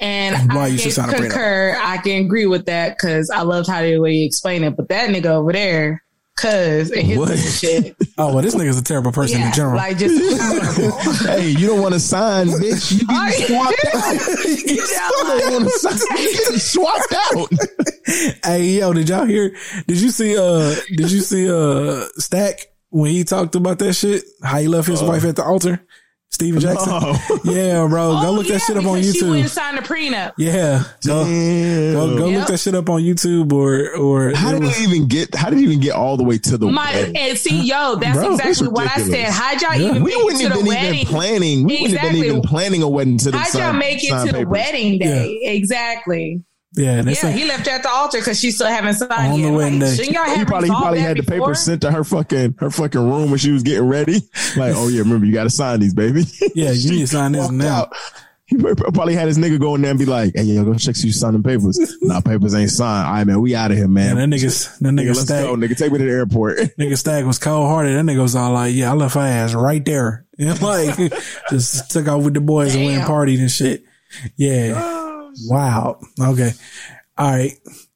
And 0.01 0.53
Why 0.53 0.65
I 0.65 0.67
you 0.69 0.79
should 0.79 0.85
can 0.85 0.93
sign 0.93 1.09
a 1.11 1.13
prenup. 1.15 1.21
concur. 1.31 1.77
I 1.83 1.97
can 1.99 2.25
agree 2.25 2.47
with 2.47 2.67
that 2.67 2.97
because 2.97 3.31
I 3.31 3.43
loved 3.43 3.69
how 3.69 3.83
the 3.83 3.99
way 3.99 4.13
you 4.13 4.27
explain 4.27 4.63
it. 4.65 4.77
But 4.77 4.89
that 4.91 5.11
nigga 5.11 5.27
over 5.27 5.53
there, 5.53 6.05
cause 6.39 6.93
and 6.93 7.03
his 7.07 7.19
What? 7.19 7.37
shit. 7.39 7.97
Oh, 8.21 8.35
well, 8.35 8.43
this 8.43 8.55
nigga's 8.57 8.77
a 8.79 8.83
terrible 8.83 9.13
person 9.13 9.39
yeah, 9.39 9.47
in 9.47 9.53
general. 9.53 9.77
like 9.77 9.97
just 9.97 11.23
hey, 11.27 11.51
you 11.51 11.69
don't 11.69 11.81
want 11.81 11.95
to 11.95 12.01
sign, 12.01 12.49
bitch. 12.49 13.01
You 13.01 13.07
Are 13.09 13.29
get 13.31 13.39
you- 13.39 13.47
swapped 13.47 13.85
out. 13.95 14.45
you 14.67 14.77
don't 14.77 15.53
want 15.53 15.65
to 15.65 15.79
sign. 15.79 16.19
You 16.19 16.33
get 16.33 16.61
swapped 16.61 17.15
out. 17.33 18.45
hey, 18.45 18.65
yo, 18.81 18.93
did 18.93 19.09
y'all 19.09 19.25
hear? 19.25 19.51
Did 19.87 20.01
you 20.01 20.11
see? 20.11 20.37
Uh, 20.37 20.75
did 20.97 21.13
you 21.13 21.21
see? 21.21 21.49
Uh, 21.51 22.07
Stack 22.17 22.67
when 22.91 23.11
he 23.13 23.23
talked 23.23 23.55
about 23.55 23.79
that 23.81 23.93
shit? 23.93 24.25
How 24.43 24.59
he 24.59 24.67
left 24.69 24.89
his 24.89 25.03
wife 25.03 25.25
at 25.25 25.37
the 25.37 25.45
altar? 25.45 25.81
Steven 26.31 26.61
Jackson. 26.61 26.91
No. 26.91 27.17
Yeah, 27.45 27.87
bro. 27.89 28.13
Go 28.21 28.29
Oh, 28.29 28.33
look 28.33 28.47
yeah, 28.47 28.55
that 28.55 28.59
shit 28.61 28.77
up 28.77 28.85
on 28.85 28.95
because 29.01 29.15
She 29.15 29.23
YouTube. 29.23 29.29
wouldn't 29.31 29.51
sign 29.51 29.79
a 29.79 29.83
prenup. 29.83 30.33
Yeah, 30.37 30.85
go 31.05 31.25
Damn. 31.25 31.93
go, 31.95 32.19
go 32.19 32.27
Yep. 32.29 32.39
look 32.41 32.49
that 32.49 32.59
shit 32.59 32.75
up 32.75 32.89
on 32.91 33.03
YouTube 33.03 33.53
or 33.53 33.97
or 33.97 34.35
How 34.35 34.53
did 34.53 34.61
was- 34.63 34.77
he 34.77 34.85
even 34.85 35.09
get? 35.09 35.35
How 35.35 35.49
did 35.51 35.59
he 35.59 35.65
even 35.65 35.81
get 35.81 35.95
all 35.95 36.17
the 36.17 36.23
way 36.25 36.39
to 36.39 36.59
the 36.59 36.67
My 36.71 36.93
wedding? 36.93 37.17
and 37.17 37.39
see, 37.39 37.63
yo, 37.63 37.97
that's 37.97 38.17
Bro, 38.17 38.37
that's 38.37 38.49
exactly 38.61 38.69
what 38.69 38.87
I 38.97 39.01
said. 39.03 39.31
How'd 39.31 39.63
y'all 39.63 39.75
Yeah. 39.75 39.91
even 39.91 40.03
We 40.05 40.15
wouldn't 40.17 40.41
it 40.43 40.45
to 40.45 40.49
have 40.51 40.59
the 40.59 40.65
been 40.65 40.75
wedding? 40.75 40.95
even 41.01 41.07
planning. 41.15 41.65
We 41.65 41.81
wouldn't 41.81 41.99
have 41.99 42.13
been 42.13 42.25
even 42.25 42.43
planning 42.43 42.83
a 42.83 42.89
wedding 42.89 43.19
to 43.19 43.31
the 43.31 43.39
How'd 43.39 43.55
y'all 43.55 43.63
sign- 43.71 43.79
make 43.79 44.05
it 44.05 44.09
sign 44.11 44.27
to 44.27 44.33
the 44.33 44.39
papers. 44.39 44.51
wedding 44.51 44.99
day? 44.99 45.39
Exactly. 45.45 46.43
Yeah, 46.75 47.03
they 47.03 47.11
Yeah, 47.13 47.17
say 47.17 47.33
he 47.33 47.45
left 47.47 47.67
her 47.67 47.73
at 47.73 47.83
the 47.83 47.89
altar 47.91 48.19
because 48.19 48.39
she 48.39 48.51
still 48.51 48.67
haven't 48.69 48.95
signed 48.95 49.33
On 49.33 49.39
yet. 49.41 49.47
the 49.47 49.65
I'm 49.65 49.79
like, 49.81 49.99
y'all 50.13 50.37
He 50.37 50.45
probably, 50.45 50.69
he 50.69 50.75
probably 50.75 50.99
that 51.01 51.07
had 51.07 51.17
the 51.17 51.23
before? 51.23 51.39
paper 51.49 51.55
sent 51.55 51.81
to 51.83 51.91
her 51.91 52.05
fucking 52.05 52.57
her 52.59 52.71
fucking 52.71 53.01
room 53.01 53.31
when 53.31 53.39
she 53.39 53.51
was 53.51 53.63
getting 53.63 53.89
ready. 53.89 54.21
Like, 54.57 54.75
oh 54.77 54.89
yeah, 54.89 55.01
remember 55.01 55.27
you 55.27 55.33
got 55.33 55.45
to 55.45 55.51
sign 55.51 55.81
these, 55.81 55.95
baby. 55.95 56.25
yeah, 56.55 56.71
you 56.73 56.91
need 56.93 57.01
to 57.01 57.07
sign 57.07 57.33
this 57.33 57.51
now. 57.51 57.83
out. 57.83 57.93
He 58.47 58.57
probably 58.57 59.15
had 59.15 59.27
his 59.29 59.37
nigga 59.37 59.61
go 59.61 59.75
in 59.75 59.83
there 59.83 59.91
and 59.91 59.99
be 59.99 60.07
like, 60.07 60.33
"Hey, 60.35 60.45
yo, 60.45 60.65
go 60.65 60.73
check 60.75 60.97
see 60.97 61.09
you 61.09 61.13
signing 61.13 61.43
papers." 61.43 61.79
nah, 62.01 62.21
papers 62.23 62.55
ain't 62.55 62.71
signed. 62.71 63.07
All 63.07 63.13
right, 63.13 63.27
man, 63.27 63.43
we 63.43 63.55
out 63.55 63.71
of 63.71 63.77
here, 63.77 63.87
man. 63.87 64.07
Yeah, 64.09 64.15
man. 64.15 64.31
that 64.31 64.37
nigga's 64.37 64.79
that 64.79 64.89
nigga, 64.89 65.01
nigga 65.03 65.07
let's 65.09 65.21
Stack. 65.21 65.45
go, 65.45 65.55
nigga. 65.55 65.77
Take 65.77 65.93
me 65.93 65.99
to 65.99 66.05
the 66.05 66.11
airport. 66.11 66.57
Nigga 66.79 66.97
Stack 66.97 67.27
was 67.27 67.39
cold 67.39 67.69
hearted. 67.69 67.95
That 67.95 68.11
nigga 68.11 68.23
was 68.23 68.35
all 68.35 68.53
like, 68.53 68.75
yeah, 68.75 68.91
I 68.91 68.95
left 68.95 69.17
my 69.17 69.29
ass 69.29 69.53
right 69.53 69.85
there. 69.85 70.25
And 70.39 70.63
like, 70.63 70.97
just 71.51 71.91
took 71.91 72.09
off 72.09 72.23
with 72.25 72.33
the 72.35 72.41
boys 72.41 72.75
and 72.75 72.87
went 72.87 72.97
and 72.99 73.07
partied 73.07 73.39
and 73.39 73.51
shit. 73.51 73.85
Yeah. 74.37 74.73
Ah. 74.77 75.08
Wow. 75.47 76.01
Okay. 76.21 76.53
All 77.17 77.31
right. 77.31 77.53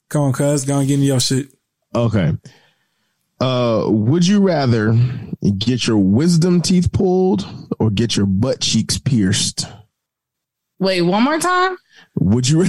Come 0.09 0.23
on, 0.23 0.33
cuz. 0.33 0.65
Go 0.65 0.79
and 0.79 0.89
get 0.89 0.95
in 0.95 1.03
your 1.03 1.21
shit. 1.21 1.49
okay. 1.95 2.33
Uh, 3.41 3.87
would 3.89 4.25
you 4.27 4.39
rather 4.41 4.95
get 5.59 5.87
your 5.89 5.97
wisdom 5.99 6.61
teeth 6.63 6.93
pulled 6.93 7.45
or 7.81 7.91
get 7.91 8.17
your 8.17 8.27
butt 8.27 8.61
cheeks 8.61 8.99
pierced? 8.99 9.67
Wait, 10.79 11.03
one 11.03 11.25
more 11.25 11.41
time? 11.41 11.77
Would 12.21 12.49
you 12.49 12.65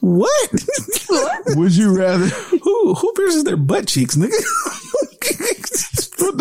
What? 0.00 0.50
would 1.56 1.74
you 1.76 1.96
rather 1.96 2.26
who 2.26 2.94
who 2.94 3.12
pierces 3.14 3.44
their 3.44 3.56
butt 3.56 3.86
cheeks, 3.86 4.16
nigga? 4.16 4.32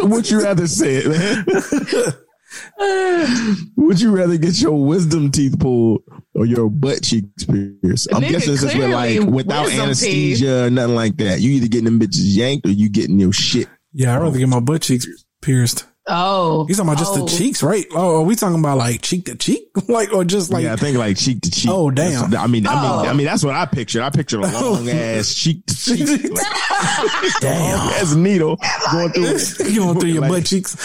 would 0.10 0.30
you 0.30 0.42
rather 0.44 0.68
say 0.68 0.96
it, 0.96 1.08
man? 1.08 1.46
would 3.78 4.00
you 4.02 4.12
rather 4.12 4.38
get 4.38 4.60
your 4.62 4.84
wisdom 4.86 5.32
teeth 5.32 5.60
pulled 5.60 6.02
or 6.34 6.46
your 6.46 6.70
butt 6.70 7.04
cheeks 7.04 7.44
pierced? 7.46 8.08
I'm 8.14 8.22
Nigga, 8.22 8.30
guessing 8.32 8.52
this 8.54 8.64
is 8.64 8.76
with 8.76 8.92
like 8.92 9.22
without 9.22 9.66
wisdom 9.66 9.82
anesthesia 9.82 10.66
or 10.66 10.70
nothing 10.70 10.96
like 10.96 11.18
that. 11.18 11.42
You 11.42 11.52
either 11.52 11.68
getting 11.68 11.86
them 11.86 12.00
bitches 12.00 12.36
yanked 12.36 12.66
or 12.68 12.72
you 12.72 12.90
getting 12.90 13.20
your 13.20 13.34
shit. 13.34 13.68
yeah, 13.94 14.16
I'd 14.16 14.22
rather 14.22 14.38
get 14.38 14.50
my 14.50 14.60
butt 14.60 14.82
cheeks 14.84 15.08
pierced. 15.42 15.86
Oh. 16.08 16.68
You 16.70 16.76
talking 16.76 16.90
about 16.92 17.00
just 17.00 17.18
oh. 17.18 17.26
the 17.26 17.32
cheeks, 17.36 17.64
right? 17.64 17.86
Oh, 17.92 18.18
are 18.18 18.22
we 18.22 18.36
talking 18.36 18.60
about 18.60 18.78
like 18.78 19.02
cheek 19.02 19.26
to 19.26 19.36
cheek? 19.36 19.70
like, 19.88 20.14
or 20.14 20.24
just 20.24 20.52
like, 20.52 20.64
yeah, 20.66 20.74
I 20.74 20.76
think 20.76 20.98
like 20.98 21.18
cheek 21.18 21.42
to 21.42 21.50
cheek. 21.50 21.72
Oh, 21.72 21.90
damn. 21.90 22.30
That's- 22.30 22.44
I 22.44 22.48
mean, 22.48 22.68
I 22.68 22.74
Oh. 22.74 23.02
mean, 23.02 23.10
I 23.10 23.14
mean, 23.14 23.26
that's 23.26 23.44
what 23.44 23.56
I 23.56 23.66
pictured. 23.66 24.04
I 24.04 24.12
pictured 24.12 24.42
a 24.44 24.48
long 24.62 24.88
ass 24.88 25.34
cheek 25.34 25.66
to 25.66 25.76
cheek, 25.76 26.06
damn. 27.42 27.90
as 28.02 28.14
a 28.14 28.20
needle 28.20 28.58
going 28.92 29.10
through. 29.14 29.26
it. 29.26 29.60
You 29.72 29.80
going 29.80 30.00
through 30.00 30.10
your 30.10 30.22
Like, 30.22 30.32
butt 30.32 30.46
cheeks, 30.46 30.76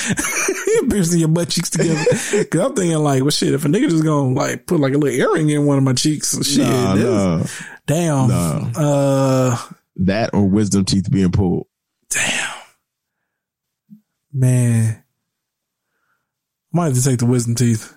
piercing 0.88 1.20
your 1.20 1.28
butt 1.28 1.50
cheeks 1.50 1.68
together. 1.70 2.02
Cause 2.46 2.60
I'm 2.60 2.74
thinking 2.74 2.98
like, 2.98 3.20
well, 3.22 3.30
shit, 3.30 3.52
if 3.52 3.64
a 3.64 3.68
nigga 3.68 3.90
just 3.90 4.04
gonna 4.04 4.32
like 4.34 4.66
put 4.66 4.80
like 4.80 4.94
a 4.94 4.98
little 4.98 5.18
earring 5.20 5.50
in 5.50 5.66
one 5.66 5.76
of 5.76 5.84
my 5.84 5.92
cheeks, 5.92 6.34
shit, 6.46 6.58
Nah, 6.66 6.94
that's- 6.94 7.60
nah. 7.60 7.66
damn. 7.86 8.28
No. 8.28 8.70
Uh, 8.74 9.58
That 9.96 10.30
or 10.32 10.46
wisdom 10.48 10.86
teeth 10.86 11.10
being 11.10 11.30
pulled. 11.30 11.66
damn, 12.08 12.54
man. 14.32 15.02
Might 16.72 16.86
have 16.86 16.94
to 16.94 17.02
take 17.04 17.18
the 17.18 17.26
wisdom 17.26 17.54
teeth. 17.54 17.96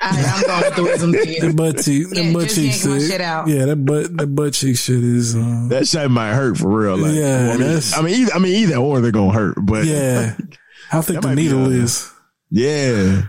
I, 0.00 0.10
I'm 0.10 0.42
going 0.42 0.62
with 0.64 0.76
the 0.76 0.82
wisdom 0.82 1.12
teeth. 1.24 1.40
The 1.40 1.52
butt 1.54 1.78
cheek, 1.82 2.06
Yeah, 2.12 2.22
the 2.24 2.32
butt 2.34 2.42
just 2.44 2.56
cheek 2.56 2.72
shit. 2.72 3.10
shit 3.10 3.20
out. 3.20 3.48
Yeah, 3.48 3.64
that 3.66 3.76
butt, 3.76 4.16
that 4.18 4.26
butt 4.26 4.52
cheek 4.52 4.76
shit 4.76 5.02
is. 5.02 5.34
Uh, 5.34 5.66
That 5.70 5.86
shit 5.88 6.10
might 6.10 6.34
hurt 6.34 6.58
for 6.58 6.68
real. 6.68 6.96
Like, 6.98 7.14
Yeah, 7.14 7.50
I 7.54 7.56
mean, 7.56 7.60
that's- 7.60 7.96
I 7.96 8.02
mean, 8.02 8.14
either, 8.20 8.32
I 8.34 8.38
mean, 8.38 8.54
either 8.54 8.76
or 8.76 9.00
they're 9.00 9.12
gonna 9.12 9.32
hurt. 9.32 9.56
But 9.62 9.84
yeah, 9.86 10.36
how 10.90 11.00
thick 11.00 11.20
That 11.20 11.28
the 11.28 11.34
needle 11.34 11.70
is. 11.72 12.10
yeah, 12.50 13.22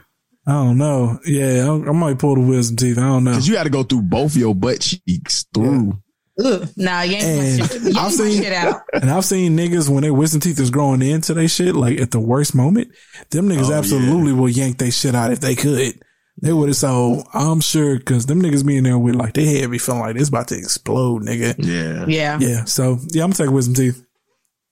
I 0.47 0.51
don't 0.51 0.77
know. 0.77 1.19
Yeah, 1.25 1.69
I, 1.69 1.89
I 1.89 1.91
might 1.93 2.19
pull 2.19 2.35
the 2.35 2.41
wisdom 2.41 2.75
teeth. 2.77 2.97
I 2.97 3.01
don't 3.01 3.23
know. 3.23 3.31
because 3.31 3.47
you 3.47 3.53
got 3.55 3.63
to 3.63 3.69
go 3.69 3.83
through 3.83 4.01
both 4.03 4.35
your 4.35 4.53
butt 4.53 4.81
cheeks 4.81 5.45
through. 5.53 5.97
Ugh, 6.43 6.67
nah, 6.75 7.01
yank 7.03 7.23
my 7.23 7.29
And 7.29 7.71
shit, 7.71 7.81
yank 7.83 7.97
I've 7.97 8.11
seen- 8.11 8.43
shit 8.43 8.51
out. 8.53 8.81
And 8.93 9.09
I've 9.09 9.23
seen 9.25 9.55
niggas 9.57 9.87
when 9.89 10.01
their 10.03 10.13
wisdom 10.13 10.41
teeth 10.41 10.59
is 10.59 10.69
growing 10.69 11.01
into 11.01 11.33
they 11.33 11.47
shit, 11.47 11.75
like 11.75 11.99
at 11.99 12.11
the 12.11 12.19
worst 12.19 12.53
moment, 12.53 12.89
them 13.31 13.47
niggas 13.47 13.69
Oh, 13.69 13.73
absolutely 13.73 14.33
will 14.33 14.49
yank 14.49 14.77
their 14.77 14.91
shit 14.91 15.15
out 15.15 15.31
if 15.31 15.39
they 15.39 15.55
could. 15.55 15.99
They 16.41 16.51
would. 16.51 16.67
Have 16.67 16.75
so 16.75 17.23
I'm 17.33 17.61
sure 17.61 17.97
because 17.97 18.25
them 18.25 18.41
niggas 18.41 18.65
be 18.65 18.75
in 18.75 18.83
there 18.83 18.97
with 18.97 19.15
like 19.15 19.33
they 19.33 19.45
head 19.45 19.71
be 19.71 19.77
feeling 19.77 20.01
like 20.01 20.17
it's 20.17 20.27
about 20.27 20.49
to 20.49 20.57
explode, 20.57 21.23
nigga. 21.23 21.55
Yeah, 21.57 22.05
Yeah. 22.09 22.37
Yeah. 22.41 22.63
So 22.65 22.99
yeah, 23.13 23.23
I'm 23.23 23.31
taking 23.31 23.53
wisdom 23.53 23.73
teeth. 23.75 24.05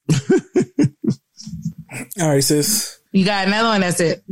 All 2.19 2.27
right, 2.29 2.43
sis. 2.43 2.99
You 3.13 3.23
got 3.23 3.47
another 3.47 3.69
one. 3.69 3.81
That's 3.81 3.99
it. 4.01 4.23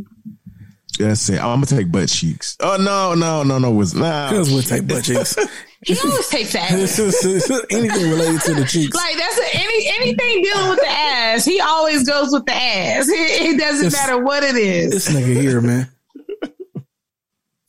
that's 0.99 1.30
it. 1.30 1.36
I'm 1.40 1.62
gonna 1.62 1.66
take 1.68 1.91
butt 1.91 2.10
cheeks. 2.10 2.58
Oh 2.60 2.78
no, 2.78 3.14
no, 3.16 3.44
no, 3.44 3.58
no, 3.60 3.72
was 3.72 3.94
nah. 3.95 4.30
Cause 4.30 4.52
we'll 4.52 4.62
take 4.64 4.88
butt 4.88 5.06
cheeks. 5.06 5.38
He 5.84 5.98
always 6.06 6.28
takes 6.30 6.53
that. 6.53 6.72
Anything 6.72 8.10
related 8.12 8.41
to 8.41 8.53
the 8.53 8.66
cheeks. 8.66 8.95
Like 8.95 9.18
that's 9.18 9.38
a, 9.40 9.56
any 9.58 9.88
anything 9.99 10.44
dealing 10.44 10.70
with 10.70 10.80
the 10.80 10.88
ass. 10.90 11.44
He 11.44 11.60
always 11.60 12.08
goes 12.08 12.32
with 12.32 12.45
the 12.45 12.53
ass. 12.53 13.08
It, 13.10 13.14
it 13.56 13.60
doesn't 13.60 13.88
It's- 13.88 13.94
matter 13.94 14.24
what 14.24 14.44
it 14.44 14.56
is. 14.56 14.91
This 14.91 15.10
nigga 15.10 15.41
here, 15.41 15.60
man. 15.62 15.90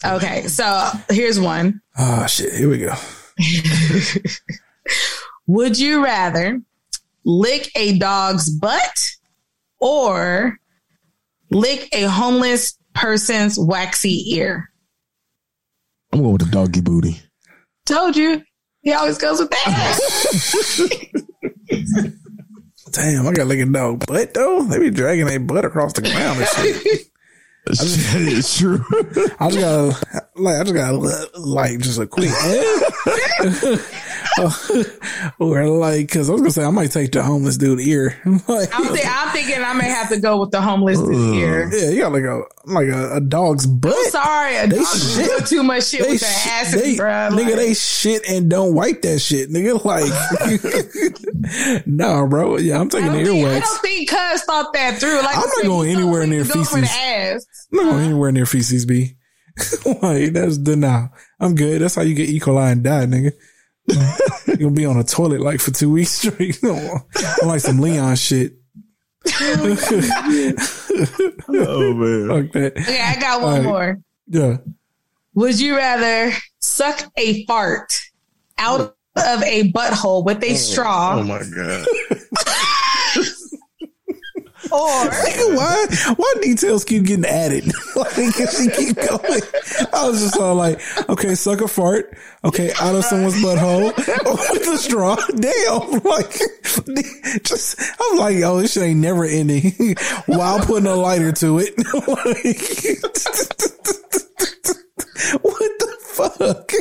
Okay, 0.04 0.48
so 0.48 0.88
here's 1.10 1.38
one. 1.40 1.80
Oh 1.96 2.26
shit. 2.26 2.52
Here 2.52 2.68
we 2.68 2.78
go. 2.78 2.92
Would 5.46 5.78
you 5.78 6.04
rather 6.04 6.60
lick 7.24 7.70
a 7.76 7.98
dog's 7.98 8.50
butt 8.50 8.98
or 9.80 10.58
lick 11.50 11.88
a 11.92 12.02
homeless 12.04 12.76
person's 12.94 13.58
waxy 13.58 14.34
ear? 14.36 14.70
I'm 16.12 16.20
going 16.20 16.32
with 16.32 16.42
the 16.44 16.50
doggy 16.50 16.80
booty. 16.80 17.20
Told 17.86 18.16
you. 18.16 18.42
He 18.82 18.92
always 18.92 19.18
goes 19.18 19.38
with 19.38 19.50
that. 19.50 19.98
Damn, 22.92 23.26
I 23.26 23.32
got 23.32 23.46
like 23.46 23.58
a 23.58 23.66
dog 23.66 24.06
butt 24.06 24.34
though. 24.34 24.64
They 24.64 24.78
be 24.78 24.90
dragging 24.90 25.26
their 25.26 25.40
butt 25.40 25.64
across 25.64 25.92
the 25.94 26.02
ground 26.02 26.40
and 26.40 26.48
shit. 26.48 27.06
it's 27.66 28.58
true. 28.58 28.84
I 29.38 29.50
just 29.50 29.60
got 29.60 30.02
like 30.36 30.56
I 30.60 30.64
just 30.64 30.74
got 30.74 31.38
like 31.38 31.78
just 31.78 32.00
a 32.00 32.06
quick 32.06 32.30
or 35.38 35.66
like 35.68 36.06
because 36.06 36.28
I 36.28 36.32
was 36.32 36.40
gonna 36.42 36.50
say 36.52 36.64
I 36.64 36.70
might 36.70 36.90
take 36.90 37.12
the 37.12 37.22
homeless 37.22 37.56
dude 37.56 37.80
ear. 37.80 38.16
like, 38.48 38.68
I'm, 38.72 38.94
thi- 38.94 39.02
I'm 39.06 39.28
thinking 39.30 39.62
I 39.62 39.72
may 39.74 39.88
have 39.88 40.08
to 40.10 40.18
go 40.20 40.40
with 40.40 40.50
the 40.50 40.60
homeless 40.60 40.98
dude 41.00 41.34
ear. 41.36 41.70
yeah, 41.72 41.90
you 41.90 42.00
got 42.00 42.12
like 42.12 42.24
a 42.24 42.42
like 42.64 42.88
a, 42.88 43.16
a 43.16 43.20
dog's 43.20 43.66
butt. 43.66 43.94
I'm 43.96 44.10
sorry, 44.10 44.56
a 44.56 44.66
They 44.68 44.78
dog 44.78 44.86
shit. 44.96 45.40
do 45.40 45.46
too 45.46 45.62
much 45.62 45.84
shit 45.86 46.02
They 46.04 46.10
with 46.12 46.20
their 46.20 46.30
sh- 46.30 46.46
asses, 46.48 46.82
they- 46.82 46.96
bruh. 46.96 47.30
nigga, 47.30 47.44
Like- 47.46 47.54
they 47.56 47.74
shit 47.74 48.22
and 48.28 48.50
don't 48.50 48.74
wipe 48.74 49.02
that 49.02 49.18
shit, 49.20 49.50
nigga. 49.50 49.82
Like, 49.84 51.82
nah, 51.86 52.26
bro. 52.26 52.56
Yeah, 52.58 52.80
I'm 52.80 52.86
I 52.86 52.90
taking 52.90 53.12
the 53.12 53.24
think, 53.24 53.46
I 53.46 53.50
earwax. 53.50 53.60
don't 53.62 53.82
think 53.82 54.10
Cuz 54.10 54.42
thought 54.44 54.72
that 54.74 54.98
through. 54.98 55.16
Like 55.18 55.36
I'm 55.36 55.40
not 55.42 55.50
said, 55.50 55.66
going 55.66 55.90
anywhere 55.90 56.26
near 56.26 56.44
go 56.44 56.64
for 56.64 56.80
feces. 56.80 56.96
ass. 57.00 57.46
I'm 57.72 57.76
not 57.78 57.84
going 57.92 58.04
anywhere 58.06 58.32
near 58.32 58.46
feces, 58.46 58.86
B. 58.86 59.16
like, 59.84 60.32
that's 60.32 60.56
the 60.58 60.76
nah. 60.76 61.08
I'm 61.38 61.54
good. 61.54 61.82
That's 61.82 61.94
how 61.94 62.02
you 62.02 62.14
get 62.14 62.28
E. 62.30 62.40
coli 62.40 62.72
and 62.72 62.82
die, 62.82 63.06
nigga. 63.06 63.32
You'll 64.58 64.70
be 64.70 64.86
on 64.86 64.96
a 64.96 65.04
toilet 65.04 65.40
like 65.40 65.60
for 65.60 65.70
two 65.70 65.90
weeks 65.90 66.10
straight. 66.10 66.58
I'm 66.64 67.48
like 67.48 67.60
some 67.60 67.80
Leon 67.80 68.16
shit. 68.16 68.54
oh 69.38 69.74
man. 71.48 72.28
Fuck 72.28 72.52
that. 72.52 72.72
Okay, 72.76 73.00
I 73.00 73.20
got 73.20 73.40
one 73.40 73.50
All 73.50 73.56
right. 73.56 73.64
more. 73.64 74.00
Yeah. 74.28 74.56
Would 75.34 75.60
you 75.60 75.76
rather 75.76 76.32
suck 76.58 77.10
a 77.16 77.44
fart 77.46 77.92
out 78.58 78.80
of 79.16 79.42
a 79.42 79.70
butthole 79.72 80.24
with 80.24 80.42
a 80.42 80.52
oh, 80.52 80.56
straw 80.56 81.18
Oh 81.18 81.22
my 81.22 81.42
god. 81.54 81.86
Nigga, 85.12 85.56
why 85.56 85.86
why 86.16 86.34
details 86.40 86.84
keep 86.84 87.04
getting 87.04 87.26
added? 87.26 87.70
like 87.96 88.14
she 88.14 88.70
keep 88.70 88.96
going. 88.96 89.42
I 89.92 90.08
was 90.08 90.22
just 90.22 90.38
all 90.38 90.54
like, 90.54 90.80
okay, 91.10 91.34
suck 91.34 91.60
a 91.60 91.68
fart. 91.68 92.16
Okay, 92.42 92.72
out 92.80 92.94
of 92.94 93.04
someone's 93.04 93.34
butthole 93.34 93.92
oh, 94.26 94.48
with 94.50 94.66
a 94.68 94.78
straw. 94.78 95.16
Damn. 95.36 96.00
Like 96.02 96.32
just 97.44 97.78
I'm 98.00 98.18
like, 98.18 98.36
oh, 98.44 98.60
this 98.60 98.72
shit 98.72 98.84
ain't 98.84 99.00
never 99.00 99.24
ending. 99.24 99.96
While 100.24 100.60
putting 100.60 100.86
a 100.86 100.94
lighter 100.94 101.32
to 101.32 101.58
it. 101.58 101.74
What 105.42 105.70
the 105.78 105.96
fuck? 106.00 106.72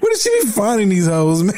Where 0.00 0.12
did 0.12 0.20
she 0.20 0.30
be 0.42 0.46
finding 0.50 0.88
these 0.88 1.06
hoes, 1.06 1.42
man? 1.42 1.54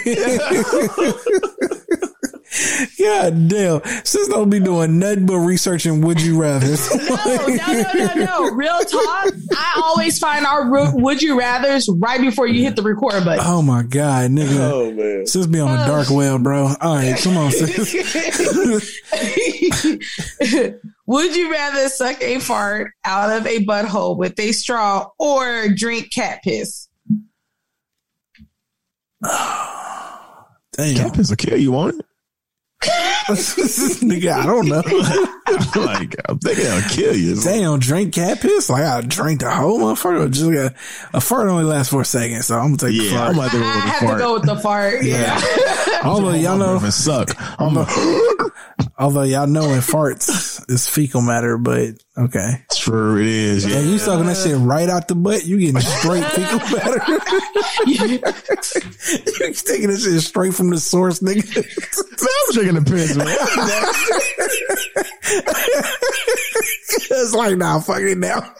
God 2.98 3.48
damn. 3.48 3.80
Sis 4.04 4.28
don't 4.28 4.50
be 4.50 4.60
doing 4.60 4.98
nothing 4.98 5.26
but 5.26 5.38
researching 5.38 6.00
would 6.02 6.20
you 6.20 6.40
rather. 6.40 6.66
no, 7.08 7.46
no, 7.46 7.56
no, 7.56 7.92
no, 7.94 8.14
no. 8.14 8.50
Real 8.50 8.78
talk. 8.80 9.32
I 9.52 9.82
always 9.84 10.18
find 10.18 10.46
our 10.46 10.70
ru- 10.70 11.02
would 11.02 11.22
you 11.22 11.38
rather's 11.38 11.88
right 11.88 12.20
before 12.20 12.46
you 12.46 12.62
hit 12.62 12.76
the 12.76 12.82
record 12.82 13.24
button. 13.24 13.44
Oh 13.46 13.62
my 13.62 13.82
God, 13.82 14.30
nigga. 14.30 14.70
Oh 14.70 14.92
man. 14.92 15.26
Sis 15.26 15.46
be 15.46 15.60
on 15.60 15.76
the 15.76 15.84
dark 15.86 16.10
well, 16.10 16.38
bro. 16.38 16.74
All 16.80 16.94
right, 16.94 17.16
come 17.18 17.36
on, 17.36 17.50
sis. 17.52 17.94
Would 21.06 21.34
you 21.34 21.50
rather 21.50 21.88
suck 21.88 22.22
a 22.22 22.38
fart 22.38 22.92
out 23.02 23.30
of 23.30 23.46
a 23.46 23.64
butthole 23.64 24.18
with 24.18 24.38
a 24.38 24.52
straw 24.52 25.08
or 25.18 25.68
drink 25.68 26.12
cat 26.12 26.42
piss? 26.44 26.88
Damn. 29.22 30.94
Cat 30.94 31.14
piss 31.14 31.30
will 31.30 31.36
kill 31.36 31.56
you, 31.56 31.72
won't 31.72 31.98
it? 31.98 32.06
nigga, 34.02 34.32
I 34.32 34.46
don't 34.46 34.66
know. 34.68 34.82
like 35.82 36.14
I'm 36.28 36.38
thinking 36.38 36.64
it'll 36.66 36.88
kill 36.88 37.16
you. 37.16 37.34
Damn, 37.42 37.80
drink 37.80 38.14
cat 38.14 38.40
piss? 38.40 38.70
Like 38.70 38.84
I 38.84 39.00
drink 39.00 39.40
the 39.40 39.50
whole 39.50 39.80
motherfucker 39.80 40.26
or 40.26 40.28
just 40.28 40.52
got 40.52 40.72
a 41.12 41.20
fart 41.20 41.48
only 41.48 41.64
lasts 41.64 41.90
four 41.90 42.04
seconds, 42.04 42.46
so 42.46 42.56
I'm 42.56 42.76
gonna 42.76 42.92
take 42.92 43.00
the 43.00 43.06
Yeah, 43.06 43.16
fart. 43.18 43.30
I'm 43.30 43.34
about 43.34 43.50
to 43.52 43.58
go 43.58 43.64
with 43.64 43.74
the 43.74 43.80
have 43.80 43.98
to 44.00 44.06
fart. 44.06 44.18
go 44.18 44.34
with 44.34 44.42
the 44.44 44.56
fart. 44.56 45.02
Yeah. 45.02 45.40
Although 46.04 46.34
y'all 46.34 46.56
know 46.56 46.78
suck. 46.90 47.30
I'm 47.60 47.76
a, 47.76 47.86
although 48.98 49.22
y'all 49.22 49.46
know 49.46 49.72
in 49.72 49.80
farts 49.80 50.68
is 50.70 50.88
fecal 50.88 51.20
matter, 51.22 51.56
but 51.56 51.94
okay. 52.16 52.62
sure 52.74 53.18
it 53.20 53.26
is. 53.26 53.64
And 53.64 53.72
Yeah. 53.72 53.80
you 53.82 53.98
sucking 53.98 54.26
that 54.26 54.36
shit 54.36 54.56
right 54.58 54.88
out 54.88 55.08
the 55.08 55.14
butt, 55.14 55.44
you 55.46 55.58
getting 55.58 55.80
straight 55.80 56.24
fecal 56.24 56.58
matter. 56.58 57.02
you 57.86 58.18
taking 59.54 59.88
this 59.88 60.04
shit 60.04 60.20
straight 60.22 60.54
from 60.54 60.70
the 60.70 60.78
source, 60.78 61.20
nigga. 61.20 61.64
I'm 62.20 62.54
drinking 62.54 62.82
the 62.82 62.90
piss, 62.90 63.16
man. 63.16 63.28
it's 67.10 67.34
like, 67.34 67.56
nah, 67.56 67.80
fuck 67.80 68.00
it 68.00 68.18
now. 68.18 68.52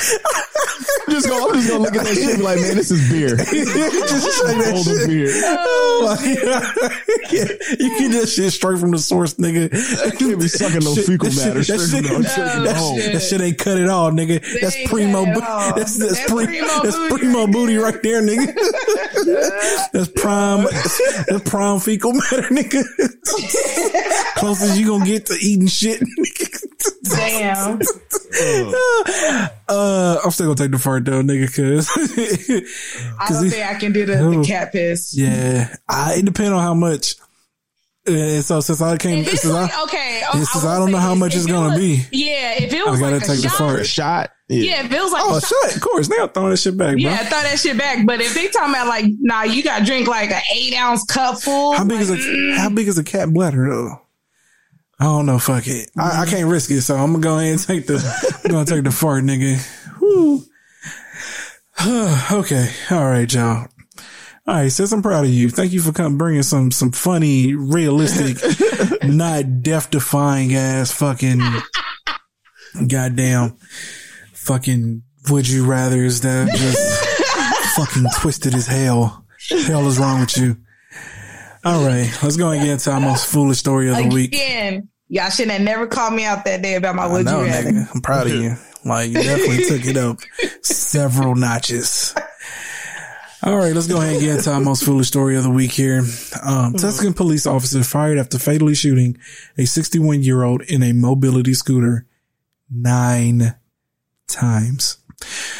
I'm 0.00 1.12
just 1.14 1.28
gonna, 1.28 1.44
I'm 1.46 1.54
just 1.54 1.68
gonna 1.68 1.82
look 1.82 1.96
at 1.96 2.04
that 2.04 2.14
shit 2.14 2.28
and 2.30 2.38
be 2.38 2.44
like, 2.44 2.60
man, 2.60 2.76
this 2.76 2.90
is 2.90 3.10
beer. 3.10 3.36
just 3.36 3.48
shake 3.50 3.64
that 4.56 4.72
Hold 4.72 4.86
the 4.86 4.98
shit. 5.00 5.08
beer. 5.08 5.28
Oh, 5.44 6.16
yeah, 7.30 7.48
you 7.78 7.98
get 7.98 8.12
that 8.20 8.28
shit 8.28 8.52
straight 8.52 8.78
from 8.78 8.90
the 8.92 8.98
source, 8.98 9.34
nigga. 9.34 9.72
I 10.06 10.10
can't 10.16 10.38
be 10.40 10.48
sucking 10.48 10.80
no 10.84 10.94
Shit, 10.94 11.04
fecal 11.06 11.28
that 11.30 11.36
matter. 11.36 11.64
shit- 11.64 11.78
that 11.78 11.88
shit- 11.90 12.04
the- 12.04 12.14
I'm 12.14 12.22
that, 12.22 12.76
shit, 13.02 13.12
that 13.12 13.20
shit 13.22 13.40
ain't 13.40 13.58
cut 13.58 13.78
at 13.78 13.88
all, 13.88 14.10
nigga. 14.10 14.40
That's 14.60 14.76
primo. 14.88 15.24
cut 15.24 15.34
at 15.36 15.40
bo- 15.40 15.46
all. 15.46 15.74
That's 15.74 15.98
that's, 15.98 16.18
That's 16.18 16.30
pre, 16.32 16.46
primo 16.46 16.82
that's 16.82 16.96
primo 17.08 17.46
booty 17.46 17.76
right 17.76 18.00
there, 18.02 18.22
nigga. 18.22 18.54
that's 19.92 20.08
prime. 20.20 20.62
That's 21.28 21.48
prime 21.50 21.80
fecal 21.80 22.12
matter, 22.12 22.48
nigga. 22.50 22.84
Closest 24.36 24.78
you 24.78 24.86
gonna 24.86 25.04
get 25.04 25.26
to 25.26 25.34
eating 25.40 25.66
shit. 25.66 26.02
Damn. 27.02 27.80
uh, 29.68 30.18
I'm 30.24 30.30
still 30.30 30.46
gonna 30.46 30.56
take 30.56 30.70
the 30.70 30.78
fart 30.80 31.04
though, 31.04 31.22
nigga, 31.22 31.46
cause. 31.54 31.88
I 33.18 33.28
don't 33.28 33.44
he- 33.44 33.50
think 33.50 33.66
I 33.66 33.74
can 33.78 33.92
do 33.92 34.06
the, 34.06 34.16
the 34.16 34.44
cat 34.46 34.72
piss. 34.72 35.16
Yeah, 35.16 35.74
I, 35.88 36.14
it 36.14 36.24
depends 36.24 36.50
on 36.52 36.60
how 36.62 36.74
much. 36.74 37.14
And 38.06 38.42
so 38.42 38.60
since 38.60 38.80
I 38.80 38.96
came, 38.96 39.18
If 39.18 39.32
it's 39.34 39.42
since 39.42 39.52
like, 39.52 39.70
I, 39.76 39.82
okay, 39.84 40.20
Yeah, 40.22 40.30
since 40.32 40.54
will 40.62 40.70
I 40.70 40.78
don't 40.78 40.90
know 40.90 40.98
how 40.98 41.14
much 41.14 41.34
it's 41.34 41.44
gonna 41.46 41.68
was- 41.70 41.78
be, 41.78 42.02
Yeah, 42.12 42.54
if 42.58 42.72
it 42.72 42.84
was 42.86 42.98
I 42.98 43.04
gotta 43.04 43.16
like 43.16 43.24
a 43.24 43.26
take 43.26 43.42
the 43.42 43.48
shot, 43.48 43.58
fart. 43.58 43.86
Shot. 43.86 44.30
Yeah, 44.48 44.84
if 44.84 44.92
it 44.92 45.00
was 45.00 45.12
like 45.12 45.22
oh 45.24 45.36
a 45.36 45.40
shot, 45.40 45.50
shit, 45.66 45.76
of 45.76 45.82
course, 45.82 46.08
now 46.08 46.26
throwing 46.26 46.50
that 46.50 46.56
shit 46.56 46.76
back, 46.76 46.92
bro. 46.92 46.96
yeah, 46.98 47.18
throw 47.18 47.42
that 47.42 47.58
shit 47.58 47.76
back. 47.78 48.04
But 48.06 48.20
if 48.20 48.34
they 48.34 48.48
talking 48.48 48.70
about 48.74 48.88
like, 48.88 49.04
nah, 49.20 49.42
you 49.44 49.62
got 49.62 49.80
to 49.80 49.84
drink 49.84 50.08
like 50.08 50.30
an 50.32 50.40
eight 50.54 50.74
ounce 50.74 51.04
cup 51.04 51.40
full. 51.40 51.74
How 51.74 51.84
big 51.84 52.00
is 52.00 52.10
a 52.10 52.16
mm, 52.16 52.56
how 52.56 52.68
big 52.70 52.88
is 52.88 52.98
a 52.98 53.04
cat 53.04 53.32
bladder 53.32 53.68
though? 53.70 54.00
I 55.00 55.04
don't 55.04 55.26
know. 55.26 55.38
Fuck 55.38 55.66
it. 55.66 55.90
I, 55.96 56.22
I 56.22 56.26
can't 56.26 56.48
risk 56.48 56.70
it, 56.70 56.82
so 56.82 56.94
I'm 56.94 57.12
gonna 57.12 57.22
go 57.22 57.38
ahead 57.38 57.52
and 57.52 57.62
take 57.62 57.86
the. 57.86 57.96
I'm 58.44 58.50
gonna 58.50 58.66
take 58.66 58.84
the 58.84 58.90
fart, 58.90 59.24
nigga. 59.24 59.58
Whoo. 60.00 60.44
okay. 62.40 62.70
All 62.90 63.06
right, 63.06 63.32
y'all. 63.32 63.66
All 64.46 64.56
right, 64.56 64.70
sis, 64.70 64.92
I'm 64.92 65.02
proud 65.02 65.24
of 65.24 65.30
you. 65.30 65.48
Thank 65.48 65.72
you 65.72 65.80
for 65.80 65.92
coming, 65.92 66.18
bringing 66.18 66.42
some 66.42 66.70
some 66.70 66.92
funny, 66.92 67.54
realistic, 67.54 68.36
not 69.02 69.62
death 69.62 69.90
defying 69.90 70.54
ass 70.54 70.90
fucking 70.92 71.40
goddamn 72.86 73.56
fucking 74.32 75.02
would 75.28 75.48
you 75.48 75.66
rather's 75.66 76.22
that 76.22 76.48
just 76.56 77.76
fucking 77.76 78.06
twisted 78.20 78.54
as 78.54 78.66
hell. 78.66 79.24
Hell 79.66 79.86
is 79.86 79.98
wrong 79.98 80.20
with 80.20 80.36
you. 80.36 80.56
All 81.64 81.84
right, 81.84 82.10
let's 82.22 82.36
go 82.36 82.50
and 82.50 82.60
get 82.60 82.70
into 82.70 82.90
our 82.90 83.00
most 83.00 83.26
foolish 83.26 83.58
story 83.58 83.90
of 83.90 83.96
the 83.96 84.08
week. 84.08 84.32
Again, 84.32 84.88
y'all 85.08 85.28
shouldn't 85.28 85.52
have 85.52 85.62
never 85.62 85.86
called 85.86 86.14
me 86.14 86.24
out 86.24 86.44
that 86.46 86.62
day 86.62 86.74
about 86.74 86.94
my 86.94 87.06
would 87.06 87.26
know, 87.26 87.40
you 87.40 87.46
rather. 87.46 87.70
nigga. 87.70 87.94
I'm 87.94 88.00
proud 88.00 88.28
of 88.28 88.32
you. 88.32 88.56
Like 88.84 89.08
you 89.08 89.14
definitely 89.14 89.64
took 89.68 89.84
it 89.84 89.96
up 89.98 90.20
several 90.62 91.34
notches. 91.34 92.14
All 93.42 93.56
right, 93.56 93.74
let's 93.74 93.86
go 93.86 93.98
ahead 94.00 94.12
and 94.12 94.20
get 94.20 94.36
into 94.36 94.50
our 94.50 94.60
most 94.60 94.84
foolish 94.84 95.08
story 95.08 95.36
of 95.36 95.42
the 95.42 95.50
week 95.50 95.72
here. 95.72 96.02
Um, 96.42 96.74
Tucson 96.74 97.14
police 97.14 97.46
officer 97.46 97.82
fired 97.82 98.18
after 98.18 98.38
fatally 98.38 98.74
shooting 98.74 99.18
a 99.56 99.64
61 99.66 100.22
year 100.22 100.42
old 100.42 100.62
in 100.62 100.82
a 100.82 100.92
mobility 100.92 101.54
scooter 101.54 102.06
nine 102.70 103.54
times. 104.28 104.98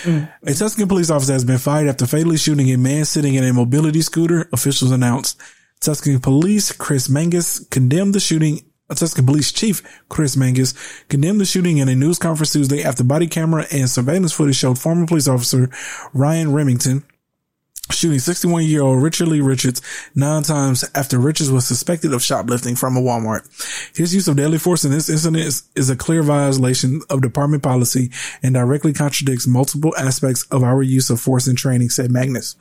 A 0.06 0.54
Tucson 0.54 0.88
police 0.88 1.10
officer 1.10 1.32
has 1.34 1.44
been 1.44 1.58
fired 1.58 1.88
after 1.88 2.06
fatally 2.06 2.36
shooting 2.38 2.70
a 2.70 2.76
man 2.76 3.04
sitting 3.04 3.34
in 3.34 3.44
a 3.44 3.52
mobility 3.52 4.00
scooter, 4.00 4.48
officials 4.52 4.90
announced. 4.90 5.38
Tucson 5.80 6.20
police 6.20 6.72
Chris 6.72 7.08
Magnus 7.08 7.60
condemned 7.70 8.14
the 8.14 8.20
shooting. 8.20 8.60
Uh, 8.90 8.94
Tucson 8.94 9.24
police 9.24 9.50
chief 9.50 9.82
Chris 10.10 10.36
Magnus 10.36 10.74
condemned 11.08 11.40
the 11.40 11.46
shooting 11.46 11.78
in 11.78 11.88
a 11.88 11.94
news 11.94 12.18
conference 12.18 12.52
Tuesday 12.52 12.82
after 12.82 13.02
body 13.02 13.26
camera 13.26 13.64
and 13.72 13.88
surveillance 13.88 14.32
footage 14.32 14.56
showed 14.56 14.78
former 14.78 15.06
police 15.06 15.26
officer 15.26 15.70
Ryan 16.12 16.52
Remington 16.52 17.02
shooting 17.90 18.18
61 18.18 18.64
year 18.64 18.82
old 18.82 19.02
Richard 19.02 19.28
Lee 19.28 19.40
Richards 19.40 19.82
nine 20.14 20.42
times 20.42 20.84
after 20.94 21.18
Richards 21.18 21.50
was 21.50 21.66
suspected 21.66 22.12
of 22.12 22.22
shoplifting 22.22 22.76
from 22.76 22.96
a 22.96 23.00
Walmart. 23.00 23.46
His 23.96 24.14
use 24.14 24.28
of 24.28 24.36
deadly 24.36 24.58
force 24.58 24.84
in 24.84 24.90
this 24.90 25.08
incident 25.08 25.44
is, 25.44 25.64
is 25.74 25.90
a 25.90 25.96
clear 25.96 26.22
violation 26.22 27.00
of 27.10 27.22
department 27.22 27.62
policy 27.62 28.10
and 28.42 28.54
directly 28.54 28.92
contradicts 28.92 29.46
multiple 29.46 29.94
aspects 29.96 30.44
of 30.50 30.62
our 30.62 30.82
use 30.82 31.10
of 31.10 31.20
force 31.20 31.46
in 31.46 31.56
training, 31.56 31.90
said 31.90 32.10
Magnus. 32.10 32.56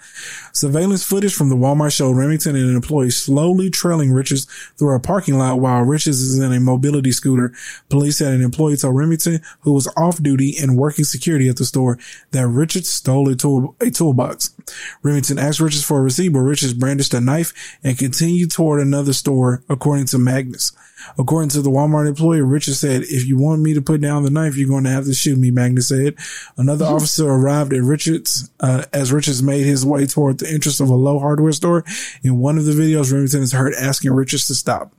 Surveillance 0.54 1.04
footage 1.04 1.34
from 1.34 1.50
the 1.50 1.56
Walmart 1.56 1.96
showed 1.96 2.18
Remington 2.18 2.56
and 2.56 2.70
an 2.70 2.76
employee 2.76 3.12
slowly 3.12 3.70
trailing 3.70 4.12
Richards 4.12 4.46
through 4.78 4.96
a 4.96 5.00
parking 5.00 5.38
lot 5.38 5.60
while 5.60 5.84
Richards 5.84 6.20
is 6.20 6.40
in 6.40 6.52
a 6.52 6.60
mobility 6.60 7.12
scooter. 7.12 7.54
Police 7.90 8.18
said 8.18 8.34
an 8.34 8.42
employee 8.42 8.78
told 8.78 8.96
Remington, 8.96 9.42
who 9.62 9.74
was 9.74 9.92
off 9.96 10.22
duty 10.22 10.56
and 10.60 10.78
working 10.78 11.06
security 11.06 11.50
at 11.50 11.58
the 11.58 11.66
store, 11.66 11.98
that 12.32 12.48
Richards 12.48 12.90
stole 12.90 13.30
a, 13.30 13.36
tool, 13.36 13.76
a 13.80 13.90
toolbox. 13.90 14.56
Remington 15.02 15.19
asked 15.40 15.60
Richards 15.60 15.84
for 15.84 16.00
a 16.00 16.02
receipt, 16.02 16.30
but 16.30 16.40
Richards 16.40 16.74
brandished 16.74 17.14
a 17.14 17.22
knife 17.22 17.78
and 17.84 17.98
continued 17.98 18.52
toward 18.52 18.82
another 18.82 19.14
store, 19.14 19.64
according 19.70 20.06
to 20.08 20.18
Magnus. 20.18 20.72
According 21.18 21.50
to 21.50 21.62
the 21.62 21.70
Walmart 21.70 22.08
employee, 22.08 22.42
Richards 22.42 22.80
said, 22.80 23.04
if 23.04 23.26
you 23.26 23.38
want 23.38 23.62
me 23.62 23.74
to 23.74 23.82
put 23.82 24.02
down 24.02 24.24
the 24.24 24.30
knife, 24.30 24.58
you're 24.58 24.68
going 24.68 24.84
to 24.84 24.90
have 24.90 25.06
to 25.06 25.14
shoot 25.14 25.38
me, 25.38 25.52
Magnus 25.52 25.90
said. 25.90 26.16
Another 26.58 26.86
officer 26.86 27.28
arrived 27.28 27.74
at 27.74 27.82
Richards, 27.82 28.50
uh, 28.60 28.84
as 28.94 29.12
Richards 29.12 29.42
made 29.42 29.66
his 29.66 29.86
way 29.86 30.06
toward 30.06 30.40
the 30.40 30.50
entrance 30.50 30.80
of 30.80 30.90
a 30.90 30.96
low 30.96 31.20
hardware 31.20 31.54
store. 31.54 31.84
In 32.24 32.40
one 32.40 32.58
of 32.58 32.66
the 32.66 32.74
videos, 32.74 33.12
Remington 33.12 33.42
is 33.42 33.54
heard 33.54 33.74
asking 33.76 34.12
Richards 34.12 34.48
to 34.48 34.56
stop. 34.56 34.94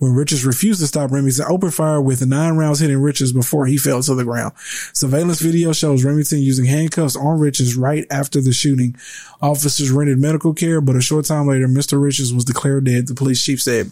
When 0.00 0.14
Richards 0.14 0.46
refused 0.46 0.80
to 0.80 0.86
stop, 0.86 1.10
Remington 1.10 1.44
opened 1.46 1.74
fire 1.74 2.00
with 2.00 2.26
nine 2.26 2.54
rounds 2.54 2.80
hitting 2.80 2.96
Richards 2.96 3.34
before 3.34 3.66
he 3.66 3.76
fell 3.76 4.02
to 4.02 4.14
the 4.14 4.24
ground. 4.24 4.54
Surveillance 4.94 5.40
video 5.40 5.74
shows 5.74 6.04
Remington 6.04 6.38
using 6.38 6.64
handcuffs 6.64 7.16
on 7.16 7.38
Richards 7.38 7.76
right 7.76 8.06
after 8.10 8.40
the 8.40 8.54
shooting. 8.54 8.96
Officers 9.42 9.90
rendered 9.90 10.18
medical 10.18 10.54
care, 10.54 10.80
but 10.80 10.96
a 10.96 11.02
short 11.02 11.26
time 11.26 11.48
later, 11.48 11.68
Mr. 11.68 12.02
Richards 12.02 12.32
was 12.32 12.46
declared 12.46 12.84
dead, 12.84 13.08
the 13.08 13.14
police 13.14 13.44
chief 13.44 13.60
said. 13.60 13.90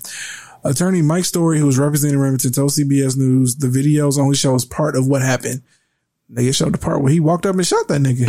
Attorney 0.65 1.03
Mike 1.03 1.27
Story, 1.27 1.59
who 1.59 1.67
was 1.67 1.79
representing 1.79 2.19
Remington, 2.19 2.53
told 2.53 2.71
CBS 2.71 3.15
News 3.15 3.57
the 3.57 3.67
videos 3.67 4.19
only 4.19 4.35
shows 4.35 4.65
part 4.65 4.97
of 4.97 5.07
what 5.07 5.21
happened. 5.21 5.61
Nigga 6.31 6.55
showed 6.55 6.75
the 6.75 6.79
part 6.79 7.01
where 7.01 7.11
he 7.11 7.21
walked 7.21 7.47
up 7.47 7.55
and 7.55 7.67
shot 7.67 7.89
that 7.89 8.03
nigga. 8.03 8.27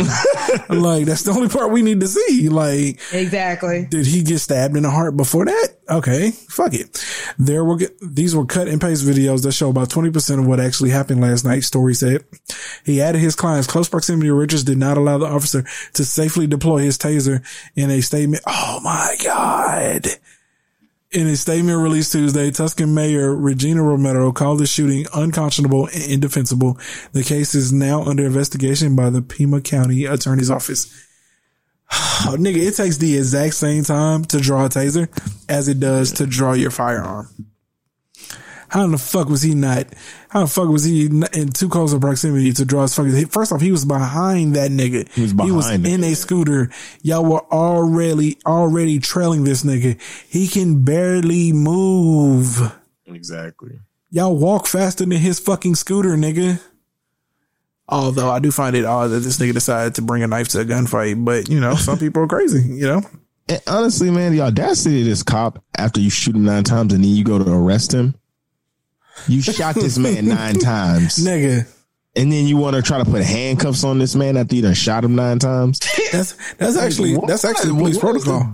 like, 0.82 1.04
that's 1.04 1.22
the 1.22 1.32
only 1.32 1.50
part 1.50 1.70
we 1.70 1.82
need 1.82 2.00
to 2.00 2.08
see. 2.08 2.48
Like, 2.48 2.98
Exactly. 3.12 3.86
did 3.90 4.06
he 4.06 4.22
get 4.22 4.38
stabbed 4.38 4.74
in 4.74 4.84
the 4.84 4.90
heart 4.90 5.18
before 5.18 5.44
that? 5.44 5.68
Okay, 5.90 6.30
fuck 6.30 6.72
it. 6.72 7.04
There 7.38 7.62
were 7.62 7.78
these 8.00 8.34
were 8.34 8.46
cut 8.46 8.68
and 8.68 8.80
paste 8.80 9.04
videos 9.04 9.42
that 9.42 9.52
show 9.52 9.68
about 9.68 9.90
twenty 9.90 10.10
percent 10.10 10.40
of 10.40 10.46
what 10.46 10.60
actually 10.60 10.90
happened 10.90 11.20
last 11.20 11.44
night. 11.44 11.60
Story 11.64 11.92
said 11.94 12.24
he 12.86 13.02
added 13.02 13.18
his 13.18 13.36
client's 13.36 13.66
close 13.66 13.88
proximity 13.88 14.28
to 14.28 14.34
Richards 14.34 14.64
did 14.64 14.78
not 14.78 14.96
allow 14.96 15.18
the 15.18 15.26
officer 15.26 15.64
to 15.94 16.04
safely 16.04 16.46
deploy 16.46 16.78
his 16.78 16.96
taser 16.96 17.44
in 17.74 17.90
a 17.90 18.00
statement. 18.00 18.42
Oh 18.46 18.80
my 18.82 19.16
god. 19.22 20.06
In 21.12 21.26
a 21.26 21.34
statement 21.34 21.76
released 21.82 22.12
Tuesday, 22.12 22.52
Tucson 22.52 22.94
Mayor 22.94 23.34
Regina 23.34 23.82
Romero 23.82 24.30
called 24.30 24.60
the 24.60 24.66
shooting 24.66 25.06
unconscionable 25.12 25.86
and 25.86 26.04
indefensible. 26.04 26.78
The 27.10 27.24
case 27.24 27.52
is 27.52 27.72
now 27.72 28.04
under 28.04 28.24
investigation 28.24 28.94
by 28.94 29.10
the 29.10 29.20
Pima 29.20 29.60
County 29.60 30.04
Attorney's 30.04 30.52
Office. 30.52 30.86
Oh, 31.90 32.36
nigga, 32.38 32.58
it 32.58 32.76
takes 32.76 32.98
the 32.98 33.16
exact 33.16 33.54
same 33.54 33.82
time 33.82 34.24
to 34.26 34.38
draw 34.38 34.66
a 34.66 34.68
taser 34.68 35.08
as 35.48 35.66
it 35.66 35.80
does 35.80 36.12
to 36.12 36.28
draw 36.28 36.52
your 36.52 36.70
firearm. 36.70 37.28
How 38.68 38.84
in 38.84 38.92
the 38.92 38.98
fuck 38.98 39.28
was 39.28 39.42
he 39.42 39.52
not? 39.52 39.86
How 40.30 40.42
the 40.42 40.46
fuck 40.46 40.68
was 40.68 40.84
he 40.84 41.06
in 41.06 41.48
too 41.48 41.68
close 41.68 41.92
of 41.92 42.00
proximity 42.00 42.52
to 42.52 42.64
draw 42.64 42.82
his 42.82 42.94
fucking? 42.94 43.26
First 43.26 43.50
off, 43.50 43.60
he 43.60 43.72
was 43.72 43.84
behind 43.84 44.54
that 44.54 44.70
nigga. 44.70 45.10
He 45.10 45.22
was 45.22 45.32
behind 45.32 45.84
it. 45.84 45.92
in 45.92 46.04
a 46.04 46.14
scooter. 46.14 46.70
Y'all 47.02 47.24
were 47.24 47.44
already 47.52 48.38
already 48.46 49.00
trailing 49.00 49.42
this 49.42 49.64
nigga. 49.64 50.00
He 50.28 50.46
can 50.46 50.84
barely 50.84 51.52
move. 51.52 52.72
Exactly. 53.06 53.80
Y'all 54.10 54.36
walk 54.36 54.68
faster 54.68 55.04
than 55.04 55.18
his 55.18 55.40
fucking 55.40 55.74
scooter, 55.74 56.10
nigga. 56.10 56.60
Although 57.88 58.30
I 58.30 58.38
do 58.38 58.52
find 58.52 58.76
it 58.76 58.84
odd 58.84 59.08
that 59.08 59.20
this 59.20 59.38
nigga 59.40 59.52
decided 59.52 59.96
to 59.96 60.02
bring 60.02 60.22
a 60.22 60.28
knife 60.28 60.46
to 60.48 60.60
a 60.60 60.64
gunfight, 60.64 61.24
but 61.24 61.48
you 61.48 61.58
know, 61.58 61.74
some 61.74 61.98
people 61.98 62.22
are 62.22 62.28
crazy, 62.28 62.62
you 62.72 62.86
know? 62.86 63.02
And 63.48 63.60
honestly, 63.66 64.10
man, 64.12 64.30
the 64.30 64.42
audacity 64.42 65.00
of 65.00 65.06
this 65.06 65.24
cop 65.24 65.60
after 65.76 65.98
you 66.00 66.08
shoot 66.08 66.36
him 66.36 66.44
nine 66.44 66.62
times 66.62 66.92
and 66.92 67.02
then 67.02 67.10
you 67.10 67.24
go 67.24 67.36
to 67.36 67.52
arrest 67.52 67.92
him. 67.92 68.14
You 69.28 69.42
shot 69.42 69.74
this 69.74 69.98
man 69.98 70.26
nine 70.26 70.54
times. 70.58 71.16
Nigga. 71.24 71.66
And 72.16 72.32
then 72.32 72.46
you 72.46 72.56
want 72.56 72.74
to 72.76 72.82
try 72.82 72.98
to 72.98 73.04
put 73.04 73.22
handcuffs 73.22 73.84
on 73.84 73.98
this 73.98 74.16
man 74.16 74.36
after 74.36 74.56
you 74.56 74.62
done 74.62 74.74
shot 74.74 75.04
him 75.04 75.14
nine 75.14 75.38
times. 75.38 75.78
That's 76.10 76.32
that's 76.56 76.76
actually 76.76 77.16
that's 77.26 77.44
actually 77.44 77.68
the 77.70 77.76
police 77.78 77.98
protocol. 77.98 78.52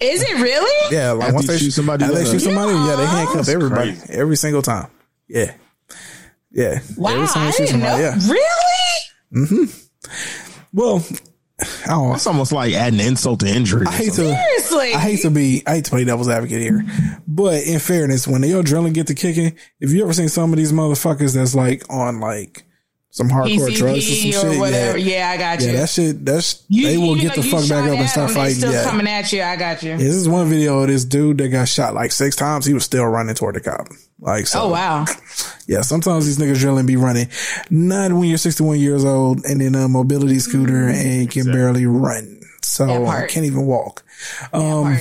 Is 0.00 0.22
it 0.22 0.32
really? 0.40 0.96
Yeah, 0.96 1.10
like 1.12 1.24
After 1.24 1.34
once 1.34 1.46
you 1.46 1.52
they 1.52 1.58
shoot 1.58 1.70
somebody, 1.72 2.04
after 2.04 2.16
they 2.16 2.24
shoot 2.24 2.40
somebody, 2.40 2.72
yeah, 2.72 2.96
they 2.96 3.02
Yeah, 3.02 3.10
handcuff 3.10 3.36
that's 3.36 3.48
everybody 3.50 3.92
crazy. 3.96 4.12
every 4.14 4.36
single 4.36 4.62
time. 4.62 4.90
Yeah, 5.28 5.52
yeah. 6.50 6.78
Wow, 6.96 7.10
Every 7.10 7.26
time 7.26 7.42
I 7.42 7.46
they 7.46 7.52
shoot 7.52 7.66
didn't 7.66 7.80
know. 7.80 7.98
somebody, 7.98 8.24
yeah. 8.24 8.32
Really? 9.34 9.46
Hmm. 9.46 9.64
Well, 10.72 11.04
I 11.84 11.88
don't. 11.88 12.26
Almost 12.26 12.52
like 12.52 12.74
adding 12.74 13.00
insult 13.00 13.40
to 13.40 13.48
injury. 13.48 13.86
I 13.86 13.92
hate 13.92 14.12
to. 14.14 14.34
Seriously. 14.34 14.94
I 14.94 14.98
hate 15.00 15.20
to 15.22 15.30
be. 15.30 15.62
I 15.66 15.76
hate 15.76 15.84
to 15.86 15.90
play 15.90 16.04
devil's 16.04 16.28
advocate 16.28 16.60
here, 16.60 16.84
but 17.28 17.62
in 17.64 17.78
fairness, 17.78 18.26
when 18.28 18.40
the 18.40 18.50
adrenaline 18.50 18.94
get 18.94 19.06
to 19.08 19.14
kicking, 19.14 19.56
if 19.80 19.90
you 19.92 20.02
ever 20.02 20.12
seen 20.12 20.28
some 20.28 20.52
of 20.52 20.56
these 20.56 20.72
motherfuckers 20.72 21.34
that's 21.34 21.54
like 21.54 21.82
on 21.90 22.20
like 22.20 22.64
some 23.12 23.28
hardcore 23.28 23.74
drugs 23.74 24.08
or 24.08 24.12
some 24.14 24.16
PCP 24.20 24.28
or 24.28 24.50
shit, 24.52 24.60
whatever. 24.60 24.98
yeah, 24.98 25.16
Yeah, 25.16 25.30
I 25.30 25.36
got 25.36 25.60
you. 25.60 25.66
yeah, 25.66 25.72
that 25.80 25.88
shit. 25.88 26.24
That's 26.24 26.64
You- 26.68 26.86
they 26.86 26.96
will 26.96 27.16
even 27.16 27.26
get 27.28 27.34
the 27.36 27.42
fuck 27.42 27.68
back 27.68 27.88
up 27.90 27.98
and 27.98 28.08
start 28.08 28.28
them, 28.28 28.36
fighting. 28.36 28.54
Still 28.56 28.72
Yeah, 28.72 28.84
coming 28.84 29.08
at 29.08 29.32
you. 29.32 29.42
I 29.42 29.56
got 29.56 29.82
you. 29.82 29.90
Yeah, 29.90 29.96
this 29.96 30.14
is 30.14 30.28
one 30.28 30.48
video 30.48 30.78
of 30.80 30.86
this 30.88 31.04
dude 31.04 31.38
that 31.38 31.48
got 31.48 31.68
shot 31.68 31.92
like 31.94 32.12
six 32.12 32.36
times. 32.36 32.66
He 32.66 32.72
was 32.74 32.84
still 32.84 33.04
running 33.06 33.34
toward 33.34 33.56
the 33.56 33.60
cop. 33.60 33.88
Like, 34.20 34.46
so, 34.46 34.62
Oh 34.62 34.68
wow. 34.68 35.06
yeah, 35.66 35.80
sometimes 35.80 36.26
these 36.26 36.38
niggas 36.38 36.58
drilling 36.58 36.86
be 36.86 36.96
running. 36.96 37.28
Not 37.70 38.12
when 38.12 38.24
you're 38.28 38.38
61 38.38 38.78
years 38.78 39.04
old 39.04 39.44
and 39.44 39.62
in 39.62 39.74
a 39.74 39.88
mobility 39.88 40.38
scooter 40.38 40.88
and 40.88 41.30
can 41.30 41.46
barely 41.50 41.86
run. 41.86 42.40
So 42.62 42.86
That 42.86 43.04
part. 43.06 43.30
can't 43.30 43.46
even 43.46 43.66
walk. 43.66 44.02
Um, 44.52 44.98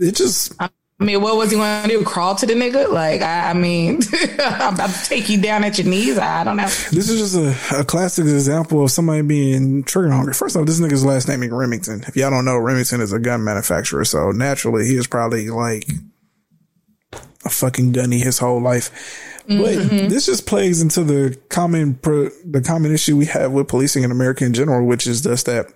it 0.00 0.16
just, 0.16 0.54
I 0.60 0.68
mean, 0.98 1.20
what 1.22 1.36
was 1.36 1.50
he 1.52 1.56
going 1.56 1.82
to 1.84 1.88
do? 1.88 2.04
Crawl 2.04 2.34
to 2.36 2.46
the 2.46 2.54
nigga? 2.54 2.90
Like, 2.92 3.22
I, 3.22 3.50
I 3.50 3.52
mean, 3.54 4.00
I'm 4.40 4.74
about 4.74 4.90
to 4.90 5.04
take 5.08 5.28
you 5.28 5.40
down 5.40 5.62
at 5.62 5.78
your 5.78 5.86
knees. 5.86 6.18
I 6.18 6.42
don't 6.42 6.56
know. 6.56 6.64
this 6.64 7.08
is 7.08 7.32
just 7.32 7.72
a, 7.72 7.80
a 7.80 7.84
classic 7.84 8.24
example 8.24 8.82
of 8.82 8.90
somebody 8.90 9.22
being 9.22 9.84
trigger 9.84 10.10
hungry. 10.10 10.34
First 10.34 10.56
off, 10.56 10.66
this 10.66 10.80
nigga's 10.80 11.04
last 11.04 11.28
name 11.28 11.42
is 11.44 11.50
Remington. 11.50 12.02
If 12.08 12.16
y'all 12.16 12.30
don't 12.30 12.44
know, 12.44 12.56
Remington 12.58 13.00
is 13.00 13.12
a 13.12 13.18
gun 13.20 13.44
manufacturer. 13.44 14.04
So 14.04 14.32
naturally, 14.32 14.86
he 14.86 14.96
is 14.96 15.06
probably 15.06 15.48
like 15.50 15.86
a 17.46 17.48
fucking 17.48 17.92
gunny 17.92 18.18
his 18.18 18.38
whole 18.38 18.60
life. 18.60 18.90
But 19.48 19.78
mm-hmm. 19.78 20.08
this 20.08 20.26
just 20.26 20.44
plays 20.44 20.82
into 20.82 21.04
the 21.04 21.38
common 21.50 21.94
pro, 21.94 22.30
the 22.44 22.60
common 22.60 22.92
issue 22.92 23.16
we 23.16 23.26
have 23.26 23.52
with 23.52 23.68
policing 23.68 24.02
in 24.02 24.10
America 24.10 24.44
in 24.44 24.52
general, 24.52 24.84
which 24.84 25.06
is 25.06 25.20
just 25.20 25.46
that 25.46 25.72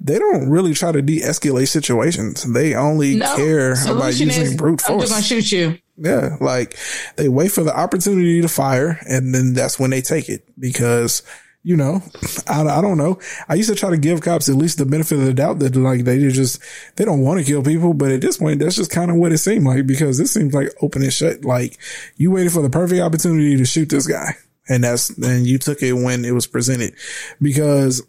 they 0.00 0.18
don't 0.18 0.50
really 0.50 0.74
try 0.74 0.90
to 0.90 1.00
de-escalate 1.00 1.68
situations. 1.68 2.42
They 2.42 2.74
only 2.74 3.14
No. 3.14 3.36
care 3.36 3.72
about 3.88 4.18
using 4.18 4.42
is, 4.42 4.56
brute 4.56 4.82
I'm 4.88 4.98
just 4.98 5.16
to 5.16 5.22
shoot 5.22 5.52
you. 5.52 5.78
Yeah, 5.96 6.36
like 6.40 6.76
they 7.14 7.28
wait 7.28 7.52
for 7.52 7.62
the 7.62 7.76
opportunity 7.76 8.42
to 8.42 8.48
fire, 8.48 8.98
and 9.08 9.32
then 9.32 9.54
that's 9.54 9.78
when 9.78 9.90
they 9.90 10.00
take 10.00 10.28
it 10.28 10.42
because 10.58 11.22
you 11.64 11.78
know, 11.78 12.02
I, 12.46 12.62
I 12.62 12.82
don't 12.82 12.98
know. 12.98 13.18
I 13.48 13.54
used 13.54 13.70
to 13.70 13.74
try 13.74 13.88
to 13.88 13.96
give 13.96 14.20
cops 14.20 14.50
at 14.50 14.54
least 14.54 14.76
the 14.76 14.84
benefit 14.84 15.18
of 15.18 15.24
the 15.24 15.32
doubt 15.32 15.60
that 15.60 15.74
like 15.74 16.04
they 16.04 16.18
just 16.28 16.62
they 16.96 17.06
don't 17.06 17.22
want 17.22 17.40
to 17.40 17.46
kill 17.46 17.62
people, 17.62 17.94
but 17.94 18.12
at 18.12 18.20
this 18.20 18.36
point, 18.36 18.60
that's 18.60 18.76
just 18.76 18.90
kind 18.90 19.10
of 19.10 19.16
what 19.16 19.32
it 19.32 19.38
seemed 19.38 19.64
like 19.64 19.86
because 19.86 20.18
this 20.18 20.32
seems 20.32 20.52
like 20.52 20.68
open 20.82 21.02
and 21.02 21.12
shut. 21.12 21.42
Like 21.42 21.78
you 22.16 22.30
waited 22.30 22.52
for 22.52 22.60
the 22.60 22.68
perfect 22.68 23.00
opportunity 23.00 23.56
to 23.56 23.64
shoot 23.64 23.88
this 23.88 24.06
guy, 24.06 24.36
and 24.68 24.84
that's 24.84 25.08
and 25.16 25.46
you 25.46 25.58
took 25.58 25.82
it 25.82 25.94
when 25.94 26.26
it 26.26 26.32
was 26.32 26.46
presented 26.46 26.94
because 27.40 28.06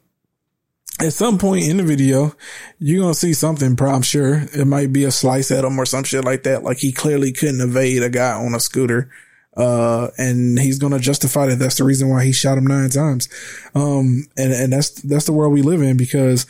at 0.99 1.13
some 1.13 1.37
point 1.37 1.65
in 1.65 1.77
the 1.77 1.83
video, 1.83 2.33
you're 2.79 3.01
going 3.01 3.13
to 3.13 3.19
see 3.19 3.33
something, 3.33 3.77
I'm 3.81 4.01
sure. 4.01 4.45
It 4.53 4.65
might 4.65 4.93
be 4.93 5.03
a 5.03 5.11
slice 5.11 5.51
at 5.51 5.65
him 5.65 5.77
or 5.77 5.85
some 5.85 6.05
shit 6.05 6.23
like 6.23 6.43
that. 6.43 6.63
Like 6.63 6.77
he 6.77 6.93
clearly 6.93 7.33
couldn't 7.33 7.59
evade 7.59 8.01
a 8.01 8.09
guy 8.09 8.31
on 8.33 8.55
a 8.55 8.61
scooter. 8.61 9.09
Uh, 9.55 10.09
and 10.17 10.59
he's 10.59 10.79
going 10.79 10.93
to 10.93 10.99
justify 10.99 11.45
that. 11.45 11.57
That's 11.57 11.77
the 11.77 11.83
reason 11.83 12.09
why 12.09 12.25
he 12.25 12.31
shot 12.31 12.57
him 12.57 12.67
nine 12.67 12.89
times. 12.89 13.29
Um, 13.73 14.27
and, 14.37 14.51
and 14.51 14.73
that's, 14.73 14.89
that's 15.01 15.25
the 15.25 15.31
world 15.33 15.53
we 15.53 15.61
live 15.61 15.81
in 15.81 15.97
because 15.97 16.45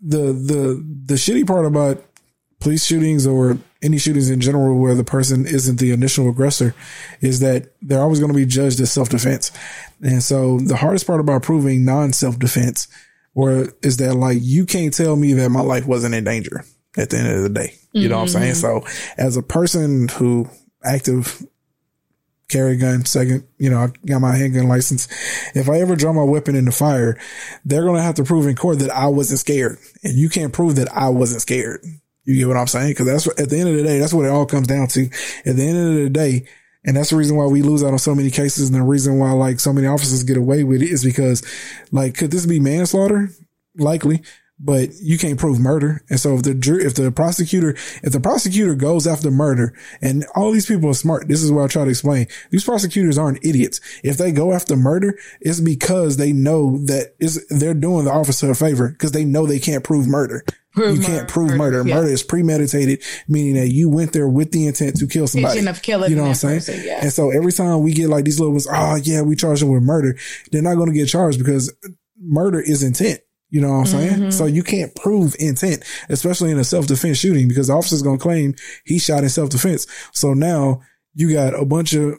the, 0.00 0.32
the, 0.32 0.84
the 1.06 1.14
shitty 1.14 1.46
part 1.46 1.66
about 1.66 2.04
police 2.60 2.84
shootings 2.84 3.26
or 3.26 3.58
any 3.82 3.98
shootings 3.98 4.30
in 4.30 4.40
general 4.40 4.78
where 4.78 4.94
the 4.94 5.04
person 5.04 5.46
isn't 5.46 5.78
the 5.78 5.92
initial 5.92 6.28
aggressor 6.28 6.74
is 7.20 7.40
that 7.40 7.72
they're 7.82 8.00
always 8.00 8.18
going 8.18 8.32
to 8.32 8.36
be 8.36 8.46
judged 8.46 8.80
as 8.80 8.90
self-defense. 8.90 9.52
And 10.02 10.22
so 10.22 10.58
the 10.58 10.76
hardest 10.76 11.06
part 11.06 11.20
about 11.20 11.42
proving 11.42 11.84
non-self-defense 11.84 12.88
or 13.34 13.68
is 13.82 13.98
that 13.98 14.14
like 14.14 14.38
you 14.40 14.66
can't 14.66 14.92
tell 14.92 15.14
me 15.14 15.34
that 15.34 15.50
my 15.50 15.60
life 15.60 15.86
wasn't 15.86 16.14
in 16.14 16.24
danger 16.24 16.64
at 16.96 17.10
the 17.10 17.18
end 17.18 17.28
of 17.28 17.42
the 17.42 17.50
day. 17.50 17.74
You 17.92 18.08
know 18.08 18.16
what 18.16 18.22
I'm 18.22 18.28
saying? 18.28 18.54
So 18.54 18.84
as 19.16 19.36
a 19.36 19.42
person 19.42 20.08
who 20.08 20.50
active 20.84 21.46
carry 22.48 22.76
gun, 22.76 23.04
second, 23.04 23.46
you 23.58 23.70
know, 23.70 23.78
I 23.78 23.88
got 24.06 24.20
my 24.20 24.36
handgun 24.36 24.68
license. 24.68 25.08
If 25.54 25.68
I 25.68 25.80
ever 25.80 25.96
draw 25.96 26.12
my 26.12 26.22
weapon 26.22 26.54
in 26.54 26.64
the 26.64 26.72
fire, 26.72 27.18
they're 27.64 27.82
going 27.84 27.96
to 27.96 28.02
have 28.02 28.14
to 28.16 28.24
prove 28.24 28.46
in 28.46 28.56
court 28.56 28.78
that 28.80 28.90
I 28.90 29.06
wasn't 29.08 29.40
scared. 29.40 29.78
And 30.04 30.14
you 30.14 30.28
can't 30.28 30.52
prove 30.52 30.76
that 30.76 30.92
I 30.92 31.08
wasn't 31.08 31.42
scared. 31.42 31.84
You 32.24 32.36
get 32.36 32.48
what 32.48 32.56
I'm 32.56 32.66
saying? 32.66 32.94
Cause 32.96 33.06
that's 33.06 33.40
at 33.40 33.50
the 33.50 33.58
end 33.58 33.68
of 33.68 33.76
the 33.76 33.82
day, 33.82 33.98
that's 33.98 34.12
what 34.12 34.24
it 34.26 34.30
all 34.30 34.46
comes 34.46 34.66
down 34.66 34.88
to. 34.88 35.04
At 35.44 35.56
the 35.56 35.62
end 35.62 35.78
of 35.78 35.94
the 35.94 36.10
day, 36.10 36.46
and 36.84 36.96
that's 36.96 37.10
the 37.10 37.16
reason 37.16 37.36
why 37.36 37.46
we 37.46 37.62
lose 37.62 37.82
out 37.82 37.92
on 37.92 37.98
so 37.98 38.14
many 38.14 38.30
cases. 38.30 38.68
And 38.68 38.78
the 38.78 38.82
reason 38.82 39.18
why 39.18 39.32
like 39.32 39.58
so 39.58 39.72
many 39.72 39.86
officers 39.88 40.22
get 40.22 40.36
away 40.36 40.62
with 40.62 40.82
it 40.82 40.90
is 40.90 41.04
because 41.04 41.42
like, 41.90 42.16
could 42.16 42.30
this 42.30 42.46
be 42.46 42.60
manslaughter? 42.60 43.30
Likely, 43.76 44.22
but 44.58 44.90
you 45.00 45.18
can't 45.18 45.38
prove 45.38 45.58
murder. 45.58 46.02
And 46.08 46.18
so 46.18 46.34
if 46.36 46.42
the 46.42 46.54
jury, 46.54 46.84
if 46.84 46.94
the 46.94 47.12
prosecutor, 47.12 47.70
if 48.02 48.12
the 48.12 48.20
prosecutor 48.20 48.74
goes 48.74 49.06
after 49.06 49.30
murder 49.30 49.74
and 50.00 50.24
all 50.34 50.50
these 50.50 50.66
people 50.66 50.90
are 50.90 50.94
smart, 50.94 51.28
this 51.28 51.42
is 51.42 51.52
what 51.52 51.64
I 51.64 51.66
try 51.66 51.84
to 51.84 51.90
explain. 51.90 52.26
These 52.50 52.64
prosecutors 52.64 53.18
aren't 53.18 53.44
idiots. 53.44 53.80
If 54.02 54.16
they 54.16 54.32
go 54.32 54.52
after 54.52 54.76
murder, 54.76 55.18
it's 55.40 55.60
because 55.60 56.16
they 56.16 56.32
know 56.32 56.78
that 56.86 57.14
is 57.20 57.46
they're 57.48 57.74
doing 57.74 58.06
the 58.06 58.12
officer 58.12 58.50
a 58.50 58.54
favor 58.54 58.88
because 58.88 59.12
they 59.12 59.24
know 59.24 59.46
they 59.46 59.58
can't 59.58 59.84
prove 59.84 60.08
murder. 60.08 60.44
Prove 60.72 60.96
you 60.96 61.02
murder. 61.02 61.12
can't 61.14 61.28
prove 61.28 61.54
murder. 61.54 61.86
Yeah. 61.86 61.94
Murder 61.94 62.08
is 62.08 62.22
premeditated, 62.22 63.02
meaning 63.28 63.54
that 63.54 63.68
you 63.68 63.88
went 63.88 64.12
there 64.12 64.28
with 64.28 64.52
the 64.52 64.66
intent 64.66 64.98
to 64.98 65.06
kill 65.06 65.26
somebody. 65.26 65.66
Of 65.66 65.82
killing 65.82 66.10
you 66.10 66.16
know 66.16 66.22
what 66.22 66.28
I'm 66.28 66.34
saying? 66.34 66.58
person, 66.58 66.82
yeah. 66.84 67.00
And 67.02 67.12
so 67.12 67.30
every 67.30 67.52
time 67.52 67.82
we 67.82 67.94
get 67.94 68.08
like 68.08 68.24
these 68.24 68.38
little 68.38 68.52
ones, 68.52 68.68
oh 68.70 68.96
yeah, 68.96 69.22
we 69.22 69.36
charge 69.36 69.60
them 69.60 69.70
with 69.70 69.82
murder. 69.82 70.18
They're 70.52 70.62
not 70.62 70.74
going 70.74 70.88
to 70.88 70.94
get 70.94 71.06
charged 71.06 71.38
because 71.38 71.74
murder 72.18 72.60
is 72.60 72.82
intent. 72.82 73.20
You 73.48 73.60
know 73.60 73.70
what 73.70 73.78
I'm 73.78 73.86
saying? 73.86 74.12
Mm-hmm. 74.14 74.30
So 74.30 74.46
you 74.46 74.62
can't 74.62 74.94
prove 74.96 75.36
intent, 75.38 75.84
especially 76.08 76.50
in 76.50 76.58
a 76.58 76.64
self-defense 76.64 77.18
shooting 77.18 77.48
because 77.48 77.68
the 77.68 77.74
officer's 77.74 78.02
going 78.02 78.18
to 78.18 78.22
claim 78.22 78.54
he 78.84 78.98
shot 78.98 79.22
in 79.22 79.28
self-defense. 79.28 79.86
So 80.12 80.34
now 80.34 80.80
you 81.14 81.32
got 81.32 81.54
a 81.54 81.64
bunch 81.64 81.94
of 81.94 82.18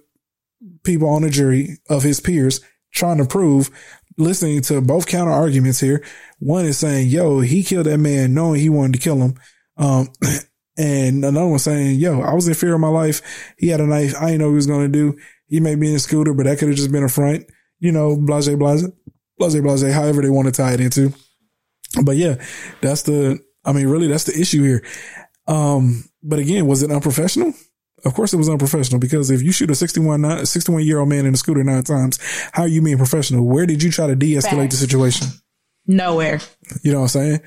people 0.84 1.10
on 1.10 1.22
the 1.22 1.30
jury 1.30 1.78
of 1.90 2.04
his 2.04 2.20
peers 2.20 2.62
trying 2.94 3.18
to 3.18 3.26
prove, 3.26 3.70
listening 4.18 4.62
to 4.64 4.82
both 4.82 5.08
counter 5.08 5.32
arguments 5.32 5.80
here. 5.80 6.04
One 6.40 6.66
is 6.66 6.78
saying, 6.78 7.10
yo, 7.10 7.41
he 7.41 7.64
killed 7.64 7.86
that 7.86 7.98
man 7.98 8.34
knowing 8.34 8.62
he 8.62 8.70
wanted 8.70 8.94
to 8.94 8.99
kill 8.99 9.18
him. 9.18 9.36
Um, 9.78 10.08
and 10.78 11.26
another 11.26 11.48
one 11.48 11.60
saying, 11.60 11.99
yo, 11.99 12.22
I 12.22 12.34
was 12.34 12.48
in 12.48 12.54
fear 12.54 12.74
of 12.74 12.80
my 12.80 12.88
life. 12.88 13.22
He 13.58 13.68
had 13.68 13.82
a 13.82 13.86
knife. 13.86 14.16
I 14.16 14.28
didn't 14.28 14.40
know 14.40 14.45
what 14.45 14.52
he 14.52 14.56
was 14.56 14.68
going 14.68 14.91
to 14.91 14.98
do. 14.98 15.18
He 15.48 15.60
may 15.60 15.76
be 15.76 15.90
in 15.90 15.95
a 15.95 15.99
scooter, 15.99 16.34
but 16.34 16.45
that 16.45 16.58
could 16.58 16.70
have 16.70 16.78
just 16.78 16.91
been 16.91 17.04
a 17.04 17.10
front, 17.10 17.45
you 17.80 17.91
know, 17.91 18.18
blase, 18.18 18.49
blase, 18.49 18.86
blase, 19.38 19.59
blase, 19.59 19.93
however 19.93 20.22
they 20.22 20.30
want 20.30 20.47
to 20.47 20.51
tie 20.51 20.73
it 20.73 20.81
into. 20.81 21.14
But 22.03 22.18
yeah, 22.18 22.43
that's 22.81 23.03
the, 23.03 23.39
I 23.64 23.73
mean, 23.73 23.88
really, 23.88 24.07
that's 24.07 24.26
the 24.26 24.39
issue 24.39 24.64
here. 24.64 24.84
Um, 25.47 26.03
but 26.22 26.39
again, 26.39 26.68
was 26.68 26.84
it 26.84 26.91
unprofessional? 26.91 27.53
Of 28.05 28.14
course 28.14 28.34
it 28.34 28.38
was 28.38 28.49
unprofessional 28.49 28.99
because 28.99 29.31
if 29.31 29.41
you 29.41 29.51
shoot 29.51 29.72
a 29.72 29.76
61, 29.76 30.22
nine- 30.22 30.45
61 30.45 30.84
year 30.84 30.99
old 30.99 31.09
man 31.09 31.26
in 31.26 31.34
a 31.34 31.38
scooter 31.38 31.64
nine 31.64 31.84
times, 31.84 32.19
how 32.51 32.64
are 32.64 32.68
you 32.68 32.81
being 32.81 32.97
professional? 32.97 33.45
Where 33.45 33.65
did 33.65 33.81
you 33.81 33.91
try 33.91 34.07
to 34.07 34.15
de-escalate 34.15 34.69
the 34.69 34.77
situation? 34.77 35.27
Nowhere. 35.88 36.39
You 36.84 36.91
know 36.91 36.99
what 36.99 37.15
I'm 37.15 37.22
saying? 37.22 37.39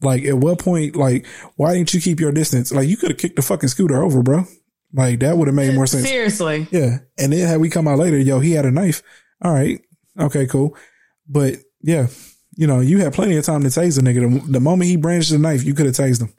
Like 0.00 0.24
at 0.24 0.36
what 0.36 0.58
point, 0.58 0.96
like, 0.96 1.26
why 1.56 1.74
didn't 1.74 1.94
you 1.94 2.00
keep 2.00 2.18
your 2.18 2.32
distance? 2.32 2.72
Like 2.72 2.88
you 2.88 2.96
could 2.96 3.10
have 3.10 3.18
kicked 3.18 3.36
the 3.36 3.42
fucking 3.42 3.68
scooter 3.68 4.02
over, 4.02 4.22
bro. 4.22 4.44
Like 4.92 5.20
that 5.20 5.36
would 5.36 5.46
have 5.48 5.54
made 5.54 5.74
more 5.74 5.86
sense. 5.86 6.06
Seriously. 6.08 6.66
Yeah. 6.72 6.98
And 7.16 7.32
then 7.32 7.46
had 7.46 7.60
we 7.60 7.70
come 7.70 7.86
out 7.86 7.98
later, 7.98 8.18
yo, 8.18 8.40
he 8.40 8.52
had 8.52 8.66
a 8.66 8.70
knife. 8.72 9.02
All 9.42 9.52
right. 9.52 9.80
Okay, 10.18 10.46
cool. 10.46 10.76
But 11.32 11.56
yeah, 11.80 12.08
you 12.56 12.66
know, 12.66 12.80
you 12.80 12.98
had 12.98 13.14
plenty 13.14 13.36
of 13.36 13.44
time 13.44 13.62
to 13.62 13.68
tase 13.68 13.96
the 13.96 14.02
nigga. 14.02 14.44
The, 14.44 14.52
the 14.52 14.60
moment 14.60 14.90
he 14.90 14.96
brandished 14.96 15.30
the 15.30 15.38
knife, 15.38 15.64
you 15.64 15.74
could 15.74 15.86
have 15.86 15.94
tased 15.94 16.20
him. 16.20 16.32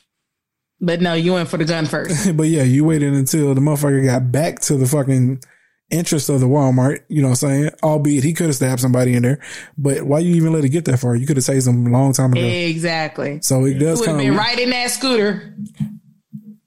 But 0.80 1.02
no, 1.02 1.14
you 1.14 1.34
went 1.34 1.50
for 1.50 1.58
the 1.58 1.66
gun 1.66 1.86
first. 1.86 2.36
but 2.38 2.48
yeah, 2.48 2.64
you 2.64 2.86
waited 2.86 3.14
until 3.14 3.54
the 3.56 3.62
motherfucker 3.62 4.06
got 4.06 4.32
back 4.32 4.60
to 4.62 4.76
the 4.76 4.86
fucking 4.86 5.42
entrance 5.92 6.30
of 6.30 6.40
the 6.40 6.46
Walmart. 6.46 7.04
You 7.08 7.22
know 7.22 7.30
what 7.30 7.44
I'm 7.44 7.50
saying? 7.50 7.70
Albeit 7.82 8.24
he 8.24 8.34
could 8.34 8.48
have 8.48 8.56
stabbed 8.56 8.82
somebody 8.82 9.16
in 9.16 9.24
there. 9.24 9.40
But 9.78 10.04
why 10.04 10.20
you 10.20 10.36
even 10.36 10.54
let 10.54 10.66
it 10.66 10.70
get 10.70 10.86
that 10.86 10.98
far? 10.98 11.16
You 11.16 11.26
could 11.26 11.38
have 11.38 11.46
tased 11.46 11.68
him 11.68 11.88
a 11.88 11.90
long 11.90 12.14
time 12.14 12.34
ago. 12.34 12.42
exactly. 12.42 13.40
So 13.42 13.66
it 13.66 13.76
does 13.76 14.00
Would 14.00 14.10
have 14.10 14.18
kind 14.18 14.28
been 14.28 14.34
of 14.34 14.40
right 14.40 14.60
in 14.60 14.70
that 14.72 14.92
scooter. 14.92 15.58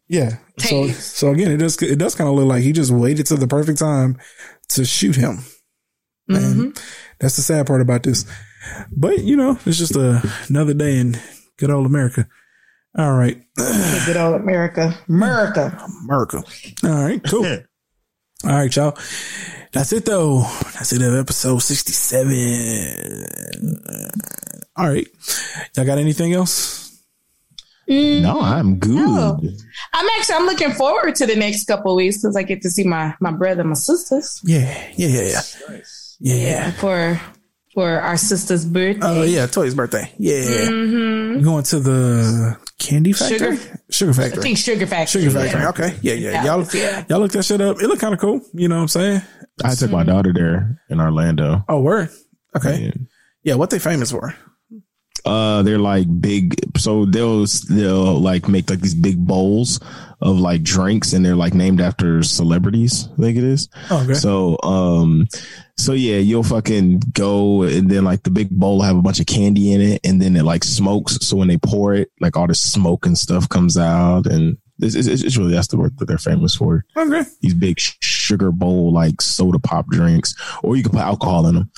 Yeah. 0.08 0.38
So 0.58 0.86
Tase. 0.86 0.94
so 0.94 1.32
again, 1.32 1.50
it 1.50 1.58
does 1.58 1.80
it 1.82 1.98
does 1.98 2.14
kind 2.14 2.30
of 2.30 2.36
look 2.36 2.46
like 2.46 2.62
he 2.62 2.72
just 2.72 2.90
waited 2.90 3.26
to 3.26 3.36
the 3.36 3.48
perfect 3.48 3.78
time 3.78 4.18
to 4.70 4.84
shoot 4.84 5.16
him. 5.16 5.40
And 6.28 6.38
mm-hmm. 6.38 6.70
That's 7.18 7.36
the 7.36 7.42
sad 7.42 7.66
part 7.66 7.80
about 7.80 8.02
this. 8.02 8.24
But 8.90 9.20
you 9.20 9.36
know, 9.36 9.58
it's 9.64 9.78
just 9.78 9.96
a, 9.96 10.22
another 10.48 10.74
day 10.74 10.98
in 10.98 11.16
good 11.56 11.70
old 11.70 11.86
America. 11.86 12.28
All 12.98 13.12
right, 13.12 13.42
Good 14.06 14.16
old 14.16 14.40
America. 14.40 14.98
America. 15.08 15.78
America. 16.04 16.42
All 16.84 17.04
right, 17.04 17.22
cool. 17.24 17.44
All 18.44 18.50
right, 18.50 18.74
y'all. 18.74 18.96
That's 19.72 19.92
it 19.92 20.06
though. 20.06 20.40
That's 20.74 20.92
it 20.92 21.02
of 21.02 21.14
episode 21.14 21.58
sixty-seven. 21.58 23.26
All 24.76 24.88
right, 24.88 25.06
y'all 25.76 25.84
got 25.84 25.98
anything 25.98 26.32
else? 26.32 27.02
Mm, 27.88 28.22
no, 28.22 28.40
I'm 28.40 28.78
good. 28.78 28.94
No. 28.94 29.38
I'm 29.92 30.06
actually 30.18 30.34
I'm 30.36 30.46
looking 30.46 30.72
forward 30.72 31.14
to 31.16 31.26
the 31.26 31.36
next 31.36 31.66
couple 31.66 31.92
of 31.92 31.96
weeks 31.96 32.18
because 32.18 32.34
I 32.34 32.42
get 32.42 32.62
to 32.62 32.70
see 32.70 32.84
my 32.84 33.14
my 33.20 33.30
brother 33.30 33.60
and 33.60 33.70
my 33.70 33.74
sisters. 33.74 34.40
Yeah, 34.44 34.90
yeah, 34.96 35.08
yeah, 35.08 35.22
yeah. 35.22 35.40
Yeah, 35.70 35.80
Yeah, 36.20 36.70
for 36.72 37.20
for 37.74 38.00
our 38.00 38.16
sister's 38.16 38.64
birthday. 38.64 39.00
Oh 39.02 39.22
yeah, 39.22 39.46
Toya's 39.46 39.74
birthday. 39.74 40.10
Yeah, 40.18 40.68
You 40.70 41.40
going 41.42 41.62
to 41.64 41.80
the 41.80 42.56
candy 42.78 43.12
factory, 43.12 43.56
Sugar? 43.58 43.80
sugar, 43.90 44.22
I 44.22 44.28
think 44.30 44.58
Sugar 44.58 44.86
Factory. 44.86 45.22
sugar 45.22 45.38
yeah. 45.44 45.50
factory. 45.50 45.66
Okay, 45.88 45.98
yeah, 46.02 46.14
yeah. 46.14 46.30
Yeah, 46.30 46.44
Y'all, 46.44 46.66
yeah. 46.74 47.04
y'all 47.08 47.20
look 47.20 47.32
that 47.32 47.44
shit 47.44 47.60
up. 47.60 47.80
It 47.82 47.86
looked 47.88 48.00
kind 48.00 48.14
of 48.14 48.20
cool. 48.20 48.40
You 48.54 48.68
know 48.68 48.76
what 48.76 48.82
I'm 48.82 48.88
saying? 48.88 49.22
I 49.64 49.74
took 49.74 49.90
my 49.90 50.04
daughter 50.04 50.32
there 50.32 50.80
in 50.90 51.00
Orlando. 51.00 51.64
Oh, 51.68 51.80
word. 51.80 52.10
Okay, 52.56 52.86
And, 52.86 53.08
yeah. 53.42 53.54
What 53.54 53.70
they 53.70 53.78
famous 53.78 54.10
for? 54.10 54.34
uh, 55.24 55.62
they're 55.62 55.78
like 55.78 56.06
big. 56.20 56.54
So 56.78 57.04
they'll 57.04 57.44
they'll 57.68 58.18
like 58.20 58.48
make 58.48 58.70
like 58.70 58.80
these 58.80 58.94
big 58.94 59.18
bowls 59.18 59.80
of 60.20 60.38
like 60.38 60.62
drinks, 60.62 61.12
and 61.12 61.24
they're 61.24 61.36
like 61.36 61.54
named 61.54 61.80
after 61.80 62.22
celebrities. 62.22 63.08
I 63.18 63.20
think 63.20 63.38
it 63.38 63.44
is. 63.44 63.68
Oh, 63.90 64.02
okay. 64.02 64.14
So, 64.14 64.58
um, 64.62 65.26
so 65.76 65.92
yeah, 65.92 66.16
you'll 66.16 66.42
fucking 66.42 67.02
go 67.12 67.62
and 67.62 67.90
then 67.90 68.04
like 68.04 68.22
the 68.22 68.30
big 68.30 68.48
bowl 68.50 68.76
will 68.76 68.82
have 68.82 68.96
a 68.96 69.02
bunch 69.02 69.20
of 69.20 69.26
candy 69.26 69.72
in 69.72 69.80
it 69.82 70.00
and 70.04 70.20
then 70.22 70.34
it 70.34 70.44
like 70.44 70.64
smokes. 70.64 71.18
So 71.20 71.36
when 71.36 71.48
they 71.48 71.58
pour 71.58 71.94
it, 71.94 72.10
like 72.20 72.36
all 72.36 72.46
the 72.46 72.54
smoke 72.54 73.04
and 73.04 73.16
stuff 73.16 73.48
comes 73.48 73.76
out 73.76 74.26
and 74.26 74.56
it's, 74.78 74.94
it's, 74.94 75.06
it's 75.06 75.36
really, 75.36 75.52
that's 75.52 75.68
the 75.68 75.76
work 75.76 75.92
that 75.98 76.06
they're 76.06 76.18
famous 76.18 76.54
for. 76.54 76.84
Okay. 76.96 77.22
These 77.42 77.54
big 77.54 77.78
sugar 77.78 78.50
bowl, 78.50 78.92
like 78.92 79.20
soda 79.20 79.58
pop 79.58 79.86
drinks, 79.88 80.34
or 80.62 80.76
you 80.76 80.82
can 80.82 80.92
put 80.92 81.00
alcohol 81.02 81.46
in 81.46 81.56
them. 81.56 81.70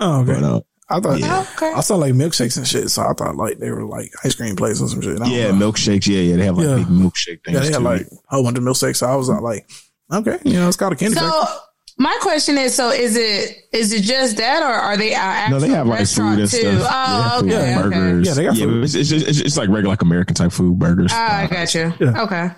Oh, 0.00 0.22
okay. 0.22 0.34
But, 0.34 0.42
uh, 0.42 0.60
I 0.90 1.00
thought 1.00 1.18
Yeah. 1.20 1.44
Okay. 1.56 1.72
I 1.74 1.80
saw 1.80 1.96
like 1.96 2.14
milkshakes 2.14 2.56
and 2.56 2.66
shit, 2.66 2.90
so 2.90 3.02
I 3.02 3.12
thought 3.12 3.36
like 3.36 3.58
they 3.58 3.70
were 3.70 3.84
like 3.84 4.10
ice 4.24 4.34
cream 4.34 4.56
places 4.56 4.82
or 4.82 4.88
some 4.88 5.00
shit. 5.02 5.18
Yeah, 5.28 5.50
know. 5.52 5.70
milkshakes. 5.72 6.06
Yeah, 6.06 6.20
yeah. 6.20 6.36
They 6.36 6.44
have 6.46 6.56
like 6.56 6.66
Yeah. 6.66 6.76
big 6.76 6.86
milkshake 6.86 7.44
things. 7.44 7.54
yeah, 7.54 7.60
they 7.60 7.66
had 7.66 7.74
too. 7.78 7.84
like 7.84 8.02
a 8.02 8.34
whole 8.34 8.42
bunch 8.44 8.58
of 8.58 8.64
milkshakes. 8.64 8.96
So 8.96 9.06
I 9.06 9.14
was 9.14 9.30
uh, 9.30 9.40
like, 9.40 9.70
okay, 10.12 10.38
you 10.44 10.54
know, 10.54 10.68
it's 10.68 10.76
called 10.76 10.92
a 10.92 10.96
candy 10.96 11.14
So 11.14 11.30
factory. 11.30 11.56
my 11.98 12.18
question 12.22 12.58
is: 12.58 12.74
So 12.74 12.90
is 12.90 13.16
it 13.16 13.56
is 13.72 13.92
it 13.92 14.02
just 14.02 14.36
that, 14.38 14.62
or 14.62 14.66
are 14.72 14.96
they 14.96 15.14
uh, 15.14 15.48
no, 15.50 15.60
they 15.60 15.68
have 15.68 15.86
like 15.86 16.06
food 16.08 16.38
and 16.40 16.50
too? 16.50 16.78
stuff. 16.80 16.90
Oh, 16.92 17.42
They 17.42 17.54
have 17.54 17.66
okay, 17.66 17.74
food, 17.76 17.86
okay. 17.86 17.98
burgers. 17.98 18.26
Yeah, 18.26 18.34
they 18.34 18.44
got 18.44 18.56
yeah, 18.56 18.64
food. 18.64 18.84
It's, 18.84 18.94
it's, 18.94 19.10
it's, 19.12 19.40
it's 19.40 19.56
like 19.56 19.68
regular 19.68 19.90
like 19.92 20.02
American 20.02 20.34
type 20.34 20.52
food 20.52 20.78
burgers. 20.78 21.12
Ah, 21.14 21.40
I 21.42 21.46
got 21.46 21.74
you. 21.74 21.92
Yeah. 22.00 22.22
Okay. 22.24 22.50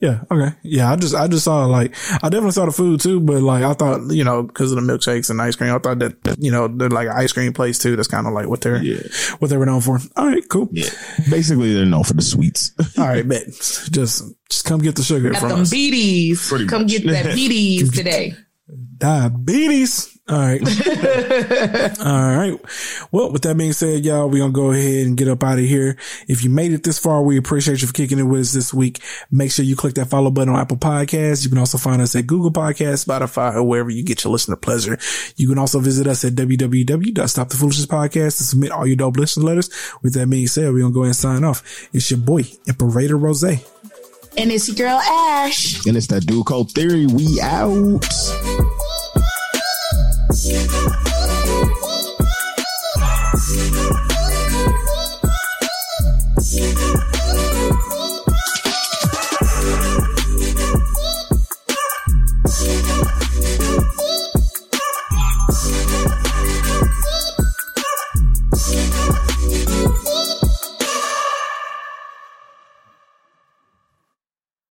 Yeah. 0.00 0.20
Okay. 0.30 0.54
Yeah. 0.62 0.92
I 0.92 0.96
just, 0.96 1.14
I 1.14 1.26
just 1.26 1.44
saw 1.44 1.66
like, 1.66 1.92
I 2.22 2.28
definitely 2.28 2.52
saw 2.52 2.66
the 2.66 2.70
food 2.72 3.00
too, 3.00 3.18
but 3.18 3.42
like, 3.42 3.64
I 3.64 3.72
thought, 3.74 4.12
you 4.12 4.22
know, 4.22 4.44
cause 4.46 4.70
of 4.70 4.76
the 4.76 4.92
milkshakes 4.92 5.28
and 5.28 5.42
ice 5.42 5.56
cream, 5.56 5.74
I 5.74 5.78
thought 5.80 5.98
that, 5.98 6.22
that, 6.22 6.38
you 6.38 6.52
know, 6.52 6.68
they're 6.68 6.88
like 6.88 7.08
an 7.08 7.14
ice 7.16 7.32
cream 7.32 7.52
place 7.52 7.80
too. 7.80 7.96
That's 7.96 8.06
kind 8.06 8.26
of 8.28 8.32
like 8.32 8.46
what 8.46 8.60
they're, 8.60 8.80
Yeah. 8.80 9.02
what 9.40 9.50
they 9.50 9.56
were 9.56 9.66
known 9.66 9.80
for. 9.80 9.98
All 10.16 10.26
right. 10.26 10.48
Cool. 10.48 10.68
Yeah. 10.70 10.90
Basically, 11.28 11.74
they're 11.74 11.84
known 11.84 12.04
for 12.04 12.14
the 12.14 12.22
sweets. 12.22 12.72
All 12.98 13.08
right. 13.08 13.26
Bet. 13.26 13.46
Just, 13.90 14.22
just 14.48 14.64
come 14.64 14.78
get 14.80 14.94
the 14.94 15.02
sugar 15.02 15.30
Got 15.30 15.40
from 15.40 15.48
them 15.48 15.60
us. 15.62 15.70
beaties. 15.70 16.48
Pretty 16.48 16.66
Come 16.66 16.82
much. 16.82 16.90
get 16.92 17.06
that 17.06 17.34
beaties 17.34 17.90
today. 17.90 18.34
Diabetes. 18.98 20.17
All 20.28 20.38
right. 20.38 20.60
All 22.00 22.36
right. 22.36 22.60
Well, 23.10 23.32
with 23.32 23.40
that 23.42 23.56
being 23.56 23.72
said, 23.72 24.04
y'all, 24.04 24.28
we're 24.28 24.40
going 24.40 24.52
to 24.52 24.54
go 24.54 24.72
ahead 24.72 25.06
and 25.06 25.16
get 25.16 25.26
up 25.28 25.42
out 25.42 25.58
of 25.58 25.64
here. 25.64 25.96
If 26.26 26.44
you 26.44 26.50
made 26.50 26.72
it 26.72 26.82
this 26.82 26.98
far, 26.98 27.22
we 27.22 27.38
appreciate 27.38 27.80
you 27.80 27.86
for 27.86 27.94
kicking 27.94 28.18
it 28.18 28.24
with 28.24 28.42
us 28.42 28.52
this 28.52 28.74
week. 28.74 29.00
Make 29.30 29.52
sure 29.52 29.64
you 29.64 29.74
click 29.74 29.94
that 29.94 30.10
follow 30.10 30.30
button 30.30 30.52
on 30.52 30.60
Apple 30.60 30.76
Podcasts. 30.76 31.44
You 31.44 31.48
can 31.48 31.56
also 31.58 31.78
find 31.78 32.02
us 32.02 32.14
at 32.14 32.26
Google 32.26 32.50
Podcasts, 32.52 33.06
Spotify, 33.06 33.54
or 33.54 33.62
wherever 33.62 33.88
you 33.88 34.04
get 34.04 34.22
your 34.22 34.32
listener 34.32 34.56
pleasure. 34.56 34.98
You 35.36 35.48
can 35.48 35.58
also 35.58 35.80
visit 35.80 36.06
us 36.06 36.22
at 36.24 36.34
www.stopthefoolishness.podcast 36.34 38.36
to 38.36 38.44
submit 38.44 38.70
all 38.70 38.86
your 38.86 38.96
dope 38.96 39.16
listener 39.16 39.46
letters. 39.46 39.70
With 40.02 40.12
that 40.14 40.28
being 40.28 40.46
said, 40.46 40.70
we're 40.72 40.80
going 40.80 40.92
to 40.92 40.94
go 40.94 41.00
ahead 41.04 41.08
and 41.10 41.16
sign 41.16 41.44
off. 41.44 41.88
It's 41.94 42.10
your 42.10 42.20
boy, 42.20 42.42
Imperator 42.66 43.16
Rose. 43.16 43.42
And 43.44 44.52
it's 44.52 44.68
your 44.68 44.76
girl 44.76 44.98
Ash. 44.98 45.86
and 45.86 45.96
it's 45.96 46.08
that 46.08 46.26
dude 46.26 46.44
called 46.44 46.72
theory. 46.72 47.06
We 47.06 47.40
out. 47.40 48.04
You. 50.34 51.17